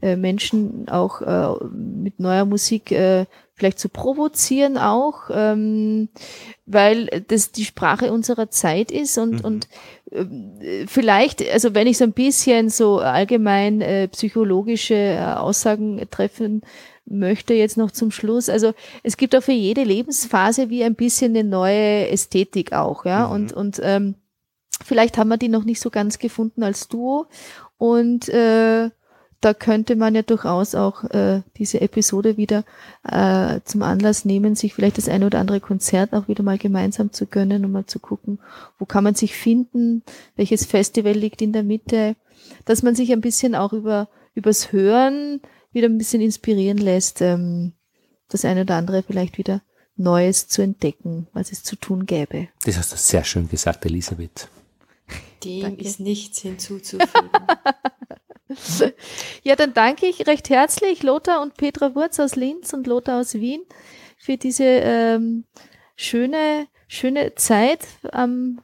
äh, 0.00 0.16
Menschen 0.16 0.88
auch 0.88 1.20
äh, 1.22 1.64
mit 1.72 2.18
neuer 2.18 2.44
Musik 2.44 2.90
äh, 2.90 3.26
vielleicht 3.54 3.78
zu 3.78 3.88
provozieren 3.88 4.76
auch, 4.76 5.30
ähm, 5.32 6.08
weil 6.66 7.06
das 7.28 7.52
die 7.52 7.64
Sprache 7.64 8.12
unserer 8.12 8.50
Zeit 8.50 8.90
ist 8.90 9.18
und, 9.18 9.34
mhm. 9.34 9.44
und 9.44 9.68
äh, 10.10 10.86
vielleicht, 10.88 11.48
also 11.48 11.74
wenn 11.74 11.86
ich 11.86 11.98
so 11.98 12.04
ein 12.04 12.12
bisschen 12.12 12.70
so 12.70 12.98
allgemein 12.98 13.80
äh, 13.80 14.08
psychologische 14.08 14.94
äh, 14.94 15.20
Aussagen 15.20 16.00
treffen 16.10 16.62
möchte 17.04 17.54
jetzt 17.54 17.76
noch 17.76 17.90
zum 17.90 18.10
Schluss. 18.10 18.48
Also 18.48 18.72
es 19.02 19.16
gibt 19.16 19.36
auch 19.36 19.42
für 19.42 19.52
jede 19.52 19.84
Lebensphase 19.84 20.70
wie 20.70 20.84
ein 20.84 20.94
bisschen 20.94 21.36
eine 21.36 21.48
neue 21.48 22.08
Ästhetik 22.08 22.72
auch, 22.72 23.04
ja. 23.04 23.26
Mhm. 23.26 23.32
Und, 23.32 23.52
und 23.52 23.80
ähm, 23.82 24.14
vielleicht 24.84 25.18
haben 25.18 25.28
wir 25.28 25.36
die 25.36 25.48
noch 25.48 25.64
nicht 25.64 25.80
so 25.80 25.90
ganz 25.90 26.18
gefunden 26.18 26.62
als 26.62 26.88
Duo. 26.88 27.26
Und 27.78 28.28
äh, 28.28 28.90
da 29.42 29.54
könnte 29.54 29.96
man 29.96 30.14
ja 30.14 30.22
durchaus 30.22 30.76
auch 30.76 31.02
äh, 31.10 31.42
diese 31.56 31.80
Episode 31.80 32.36
wieder 32.36 32.64
äh, 33.02 33.58
zum 33.64 33.82
Anlass 33.82 34.24
nehmen, 34.24 34.54
sich 34.54 34.72
vielleicht 34.72 34.98
das 34.98 35.08
eine 35.08 35.26
oder 35.26 35.40
andere 35.40 35.60
Konzert 35.60 36.12
auch 36.12 36.28
wieder 36.28 36.44
mal 36.44 36.58
gemeinsam 36.58 37.12
zu 37.12 37.26
gönnen 37.26 37.64
und 37.64 37.72
mal 37.72 37.86
zu 37.86 37.98
gucken, 37.98 38.38
wo 38.78 38.84
kann 38.84 39.02
man 39.02 39.16
sich 39.16 39.34
finden, 39.34 40.04
welches 40.36 40.64
Festival 40.64 41.12
liegt 41.12 41.42
in 41.42 41.52
der 41.52 41.64
Mitte, 41.64 42.14
dass 42.64 42.84
man 42.84 42.94
sich 42.94 43.12
ein 43.12 43.20
bisschen 43.20 43.56
auch 43.56 43.72
über 43.72 44.08
übers 44.34 44.72
Hören 44.72 45.40
wieder 45.72 45.88
ein 45.88 45.98
bisschen 45.98 46.20
inspirieren 46.20 46.78
lässt, 46.78 47.20
ähm, 47.20 47.72
das 48.28 48.44
eine 48.44 48.62
oder 48.62 48.76
andere 48.76 49.02
vielleicht 49.02 49.38
wieder 49.38 49.62
Neues 49.96 50.48
zu 50.48 50.62
entdecken, 50.62 51.28
was 51.32 51.52
es 51.52 51.62
zu 51.62 51.76
tun 51.76 52.06
gäbe. 52.06 52.48
Das 52.64 52.78
hast 52.78 52.92
du 52.92 52.96
sehr 52.96 53.24
schön 53.24 53.48
gesagt, 53.48 53.84
Elisabeth. 53.84 54.48
Dem 55.44 55.62
danke. 55.62 55.84
ist 55.84 56.00
nichts 56.00 56.40
hinzuzufügen. 56.40 57.30
ja, 59.42 59.56
dann 59.56 59.74
danke 59.74 60.06
ich 60.06 60.26
recht 60.26 60.48
herzlich 60.50 61.02
Lothar 61.02 61.42
und 61.42 61.56
Petra 61.56 61.94
Wurz 61.94 62.20
aus 62.20 62.36
Linz 62.36 62.72
und 62.72 62.86
Lothar 62.86 63.20
aus 63.20 63.34
Wien 63.34 63.62
für 64.16 64.36
diese 64.36 64.64
ähm, 64.64 65.44
schöne, 65.96 66.68
schöne 66.86 67.34
Zeit 67.34 67.80
am 68.12 68.60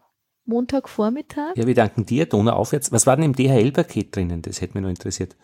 Montagvormittag. 0.47 1.56
Ja, 1.56 1.66
wir 1.66 1.74
danken 1.74 2.06
dir, 2.06 2.26
Donau 2.26 2.52
aufwärts. 2.52 2.90
Was 2.90 3.06
war 3.06 3.16
denn 3.16 3.24
im 3.24 3.35
DHL-Paket 3.35 4.16
drinnen? 4.16 4.40
Das 4.43 4.60
hätte 4.60 4.74
mich 4.74 4.82
noch 4.82 4.90
interessiert. 4.90 5.36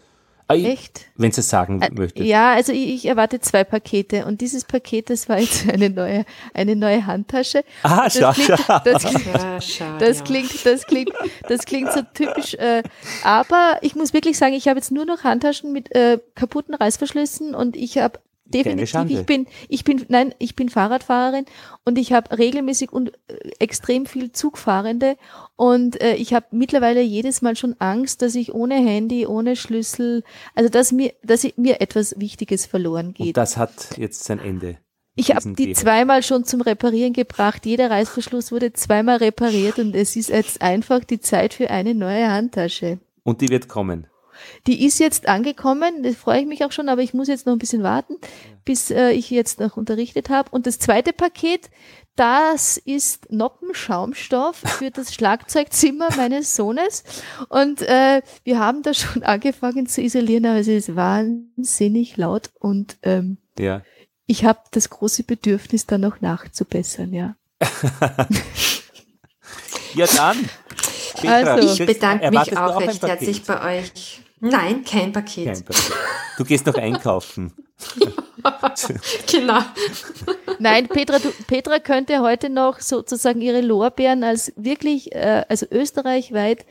Echt? 0.48 1.06
Wenn 1.16 1.32
Sie 1.32 1.40
es 1.40 1.48
sagen 1.48 1.80
äh, 1.80 1.90
möchtest. 1.90 2.26
Ja, 2.26 2.52
also 2.52 2.72
ich, 2.72 2.94
ich, 2.94 3.06
erwarte 3.06 3.40
zwei 3.40 3.64
Pakete 3.64 4.26
und 4.26 4.40
dieses 4.40 4.64
Paket, 4.64 5.08
das 5.08 5.28
war 5.28 5.38
jetzt 5.38 5.68
eine 5.72 5.88
neue, 5.88 6.24
eine 6.52 6.76
neue 6.76 7.06
Handtasche. 7.06 7.64
Ah, 7.82 8.08
schau, 8.10 8.32
das 8.32 8.34
klingt, 8.34 8.58
das, 8.84 9.04
klingt, 9.04 10.00
das, 10.00 10.24
klingt, 10.24 10.66
das 10.66 10.86
klingt, 10.86 11.12
das 11.48 11.64
klingt 11.64 11.92
so 11.92 12.00
typisch. 12.12 12.54
Äh, 12.54 12.82
aber 13.22 13.78
ich 13.80 13.94
muss 13.94 14.12
wirklich 14.12 14.36
sagen, 14.36 14.54
ich 14.54 14.68
habe 14.68 14.78
jetzt 14.78 14.92
nur 14.92 15.06
noch 15.06 15.24
Handtaschen 15.24 15.72
mit 15.72 15.94
äh, 15.94 16.18
kaputten 16.34 16.74
Reißverschlüssen 16.74 17.54
und 17.54 17.76
ich 17.76 17.98
habe 17.98 18.18
definitiv. 18.44 19.20
Ich 19.20 19.26
bin, 19.26 19.46
ich 19.68 19.84
bin, 19.84 20.04
nein, 20.08 20.34
ich 20.38 20.54
bin 20.54 20.68
Fahrradfahrerin 20.68 21.46
und 21.84 21.98
ich 21.98 22.12
habe 22.12 22.36
regelmäßig 22.36 22.92
und 22.92 23.12
äh, 23.28 23.36
extrem 23.58 24.06
viel 24.06 24.32
Zugfahrende 24.32 25.16
und 25.56 26.00
äh, 26.00 26.14
ich 26.14 26.34
habe 26.34 26.46
mittlerweile 26.50 27.02
jedes 27.02 27.42
Mal 27.42 27.56
schon 27.56 27.74
Angst, 27.78 28.22
dass 28.22 28.34
ich 28.34 28.54
ohne 28.54 28.74
Handy, 28.74 29.26
ohne 29.26 29.56
Schlüssel, 29.56 30.24
also 30.54 30.68
dass 30.68 30.92
mir, 30.92 31.12
dass 31.22 31.46
mir 31.56 31.80
etwas 31.80 32.18
Wichtiges 32.18 32.66
verloren 32.66 33.14
geht. 33.14 33.28
Und 33.28 33.36
das 33.36 33.56
hat 33.56 33.96
jetzt 33.96 34.24
sein 34.24 34.38
Ende. 34.38 34.78
Ich 35.16 35.30
habe 35.30 35.54
die 35.54 35.66
Thema. 35.66 35.74
zweimal 35.74 36.22
schon 36.22 36.44
zum 36.44 36.60
Reparieren 36.60 37.12
gebracht. 37.12 37.66
Jeder 37.66 37.90
Reißverschluss 37.90 38.50
wurde 38.50 38.72
zweimal 38.72 39.18
repariert 39.18 39.78
und 39.78 39.94
es 39.94 40.16
ist 40.16 40.28
jetzt 40.28 40.60
einfach 40.60 41.04
die 41.04 41.20
Zeit 41.20 41.54
für 41.54 41.70
eine 41.70 41.94
neue 41.94 42.30
Handtasche. 42.30 42.98
Und 43.22 43.40
die 43.40 43.48
wird 43.48 43.68
kommen. 43.68 44.08
Die 44.66 44.84
ist 44.84 44.98
jetzt 44.98 45.28
angekommen, 45.28 46.02
da 46.02 46.10
freue 46.12 46.40
ich 46.40 46.46
mich 46.46 46.64
auch 46.64 46.72
schon, 46.72 46.88
aber 46.88 47.02
ich 47.02 47.14
muss 47.14 47.28
jetzt 47.28 47.46
noch 47.46 47.52
ein 47.52 47.58
bisschen 47.58 47.82
warten, 47.82 48.16
bis 48.64 48.90
äh, 48.90 49.10
ich 49.10 49.30
jetzt 49.30 49.60
noch 49.60 49.76
unterrichtet 49.76 50.30
habe. 50.30 50.50
Und 50.50 50.66
das 50.66 50.78
zweite 50.78 51.12
Paket, 51.12 51.70
das 52.16 52.76
ist 52.76 53.30
Noppenschaumstoff 53.32 54.56
für 54.56 54.90
das 54.90 55.12
Schlagzeugzimmer 55.14 56.08
meines 56.16 56.54
Sohnes. 56.54 57.02
Und 57.48 57.82
äh, 57.82 58.22
wir 58.44 58.58
haben 58.60 58.82
da 58.82 58.94
schon 58.94 59.22
angefangen 59.24 59.86
zu 59.86 60.00
isolieren, 60.00 60.46
aber 60.46 60.60
es 60.60 60.68
ist 60.68 60.94
wahnsinnig 60.94 62.16
laut 62.16 62.50
und 62.60 62.98
ähm, 63.02 63.38
ja. 63.58 63.82
ich 64.26 64.44
habe 64.44 64.60
das 64.70 64.90
große 64.90 65.24
Bedürfnis, 65.24 65.86
da 65.86 65.98
noch 65.98 66.20
nachzubessern, 66.20 67.12
ja. 67.12 67.36
ja, 69.94 70.06
dann. 70.06 70.48
Petra, 71.16 71.54
also, 71.54 71.72
ich 71.72 71.86
bedanke 71.86 72.30
mich 72.30 72.56
auch 72.56 72.80
recht 72.80 73.02
herzlich 73.02 73.42
bei 73.44 73.80
euch. 73.80 74.23
Nein, 74.50 74.84
kein 74.84 75.12
Paket. 75.12 75.46
Kein 75.46 75.64
Paket. 75.64 75.92
Du 76.36 76.44
gehst 76.44 76.66
noch 76.66 76.74
einkaufen. 76.74 77.52
genau. 79.30 79.60
Nein, 80.58 80.88
Petra, 80.88 81.18
du, 81.18 81.30
Petra 81.46 81.78
könnte 81.78 82.20
heute 82.20 82.50
noch 82.50 82.80
sozusagen 82.80 83.40
ihre 83.40 83.60
Lorbeeren 83.60 84.22
als 84.22 84.52
wirklich, 84.56 85.14
äh, 85.14 85.44
also 85.48 85.66
österreichweit 85.70 86.66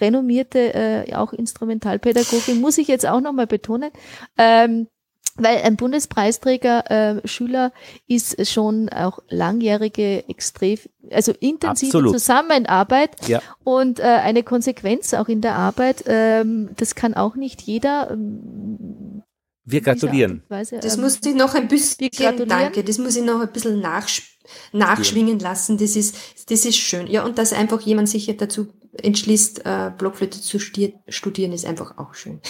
renommierte, 0.00 0.74
äh, 0.74 1.14
auch 1.14 1.32
Instrumentalpädagogin, 1.32 2.60
muss 2.60 2.78
ich 2.78 2.88
jetzt 2.88 3.06
auch 3.06 3.20
nochmal 3.20 3.46
betonen, 3.46 3.90
ähm, 4.38 4.88
weil 5.36 5.58
ein 5.62 5.76
Bundespreisträger 5.76 6.90
äh, 6.90 7.26
Schüler 7.28 7.72
ist 8.06 8.46
schon 8.50 8.88
auch 8.88 9.18
langjährige, 9.28 10.28
extrem, 10.28 10.78
also 11.10 11.32
intensive 11.40 11.88
Absolut. 11.88 12.12
Zusammenarbeit 12.12 13.10
Ja. 13.28 13.40
und 13.64 14.00
äh, 14.00 14.02
eine 14.04 14.42
Konsequenz 14.42 15.14
auch 15.14 15.28
in 15.28 15.40
der 15.40 15.54
Arbeit. 15.56 16.04
Ähm, 16.06 16.70
das 16.76 16.94
kann 16.94 17.14
auch 17.14 17.36
nicht 17.36 17.62
jeder. 17.62 18.10
Ähm, 18.10 19.22
Wir 19.64 19.80
gratulieren. 19.80 20.42
Weise, 20.48 20.78
Das 20.80 20.96
ähm, 20.96 21.02
muss 21.02 21.18
ich 21.24 21.34
noch 21.34 21.54
ein 21.54 21.68
bisschen, 21.68 22.00
wir 22.00 22.10
gratulieren. 22.10 22.48
danke, 22.48 22.84
das 22.84 22.98
muss 22.98 23.16
ich 23.16 23.24
noch 23.24 23.40
ein 23.40 23.52
bisschen 23.52 23.80
nachsch 23.80 24.32
nachschwingen 24.72 25.40
lassen. 25.40 25.76
Das 25.76 25.96
ist, 25.96 26.16
das 26.48 26.64
ist 26.64 26.76
schön. 26.76 27.08
Ja, 27.08 27.24
und 27.24 27.36
dass 27.36 27.52
einfach 27.52 27.80
jemand 27.80 28.08
sich 28.08 28.28
ja 28.28 28.34
dazu 28.34 28.68
entschließt, 29.02 29.66
äh, 29.66 29.90
Blockflöte 29.98 30.40
zu 30.40 30.58
studieren, 30.60 31.52
ist 31.52 31.66
einfach 31.66 31.98
auch 31.98 32.14
schön. 32.14 32.40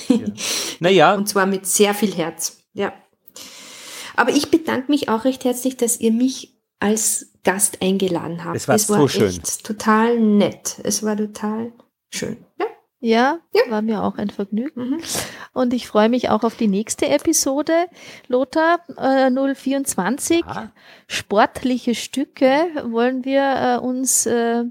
Naja, 0.79 1.15
Und 1.17 1.27
zwar 1.29 1.47
mit 1.47 1.67
sehr 1.67 1.95
viel 1.95 2.15
Herz. 2.15 2.59
Ja. 2.77 2.93
Aber 4.17 4.31
ich 4.31 4.51
bedanke 4.51 4.91
mich 4.91 5.09
auch 5.09 5.25
recht 5.25 5.45
herzlich, 5.45 5.77
dass 5.77 6.01
ihr 6.01 6.13
mich 6.13 6.57
als 6.81 7.33
Gast 7.45 7.83
eingeladen 7.83 8.45
habt. 8.45 8.57
Es 8.57 8.69
war 8.69 8.79
so 8.79 9.09
schön. 9.09 9.41
total 9.63 10.19
nett. 10.19 10.77
Es 10.83 11.03
war 11.03 11.17
total 11.17 11.73
schön. 12.11 12.39
Ja. 12.59 12.67
ja, 13.01 13.39
Ja. 13.55 13.71
war 13.71 13.83
mir 13.83 14.03
auch 14.03 14.17
ein 14.17 14.31
Vergnügen. 14.31 14.91
Mhm. 14.91 15.01
Und 15.53 15.73
ich 15.73 15.87
freue 15.87 16.09
mich 16.09 16.29
auch 16.29 16.43
auf 16.45 16.57
die 16.57 16.67
nächste 16.69 17.09
Episode. 17.09 17.87
Lothar 18.29 18.81
äh, 18.97 19.31
024. 19.31 20.41
ja, 20.41 20.73
sportliche 21.09 21.95
Stücke 21.95 22.67
wollen 22.91 23.25
wir 23.25 23.43
äh, 23.43 23.85
uns 23.85 24.27
äh, 24.27 24.65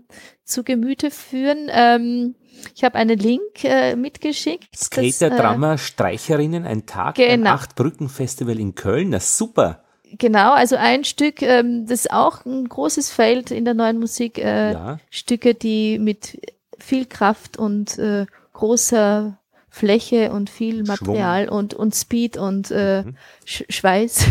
zu 0.43 0.63
Gemüte 0.63 1.11
führen. 1.11 1.69
Ähm, 1.71 2.35
ich 2.75 2.83
habe 2.83 2.95
einen 2.95 3.17
Link 3.17 3.63
äh, 3.63 3.95
mitgeschickt. 3.95 4.67
das, 4.73 4.85
Skater, 4.85 5.33
äh, 5.35 5.39
Drama, 5.39 5.77
Streicherinnen, 5.77 6.65
ein 6.65 6.85
Tag 6.85 7.15
Genau. 7.15 7.51
Acht-Brücken-Festival 7.51 8.59
in 8.59 8.75
Köln. 8.75 9.09
Na 9.09 9.19
super. 9.19 9.83
Genau, 10.17 10.53
also 10.53 10.75
ein 10.77 11.03
Stück, 11.03 11.41
ähm, 11.41 11.87
das 11.87 12.01
ist 12.05 12.11
auch 12.11 12.45
ein 12.45 12.69
großes 12.69 13.11
Feld 13.11 13.51
in 13.51 13.65
der 13.65 13.73
neuen 13.73 13.99
Musik. 13.99 14.37
Äh, 14.37 14.71
Ja. 14.73 14.99
Stücke, 15.09 15.53
die 15.55 15.99
mit 15.99 16.39
viel 16.79 17.05
Kraft 17.05 17.57
und 17.57 17.97
äh, 17.97 18.25
großer 18.53 19.37
Fläche 19.69 20.31
und 20.31 20.49
viel 20.49 20.83
Material 20.83 21.49
und, 21.49 21.73
und 21.73 21.93
Speed 21.93 22.37
und 22.37 22.71
äh, 22.71 23.03
Mhm. 23.03 23.15
Sch 23.45 23.63
Schweiß 23.69 24.25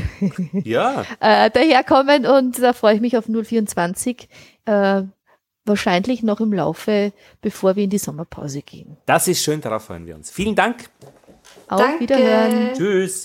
Ja, 0.65 1.05
äh, 1.21 1.51
daherkommen 1.51 2.25
und 2.25 2.59
da 2.63 2.73
freue 2.73 2.95
ich 2.95 3.01
mich 3.03 3.19
auf 3.19 3.27
024. 3.27 4.29
Äh, 4.65 5.03
wahrscheinlich 5.65 6.23
noch 6.23 6.41
im 6.41 6.53
Laufe, 6.53 7.13
bevor 7.41 7.77
wir 7.77 7.85
in 7.85 7.91
die 7.91 7.99
Sommerpause 7.99 8.63
gehen. 8.63 8.97
das 9.07 9.29
ist 9.29 9.43
schön, 9.43 9.61
darauf 9.61 9.85
freuen 9.85 10.07
wir 10.07 10.15
uns. 10.15 10.31
Vielen 10.31 10.55
Dank. 10.55 10.91
Auf 11.69 11.81
Danke. 11.81 12.01
Wiederhören. 12.01 12.75
Tschüss. 12.75 13.25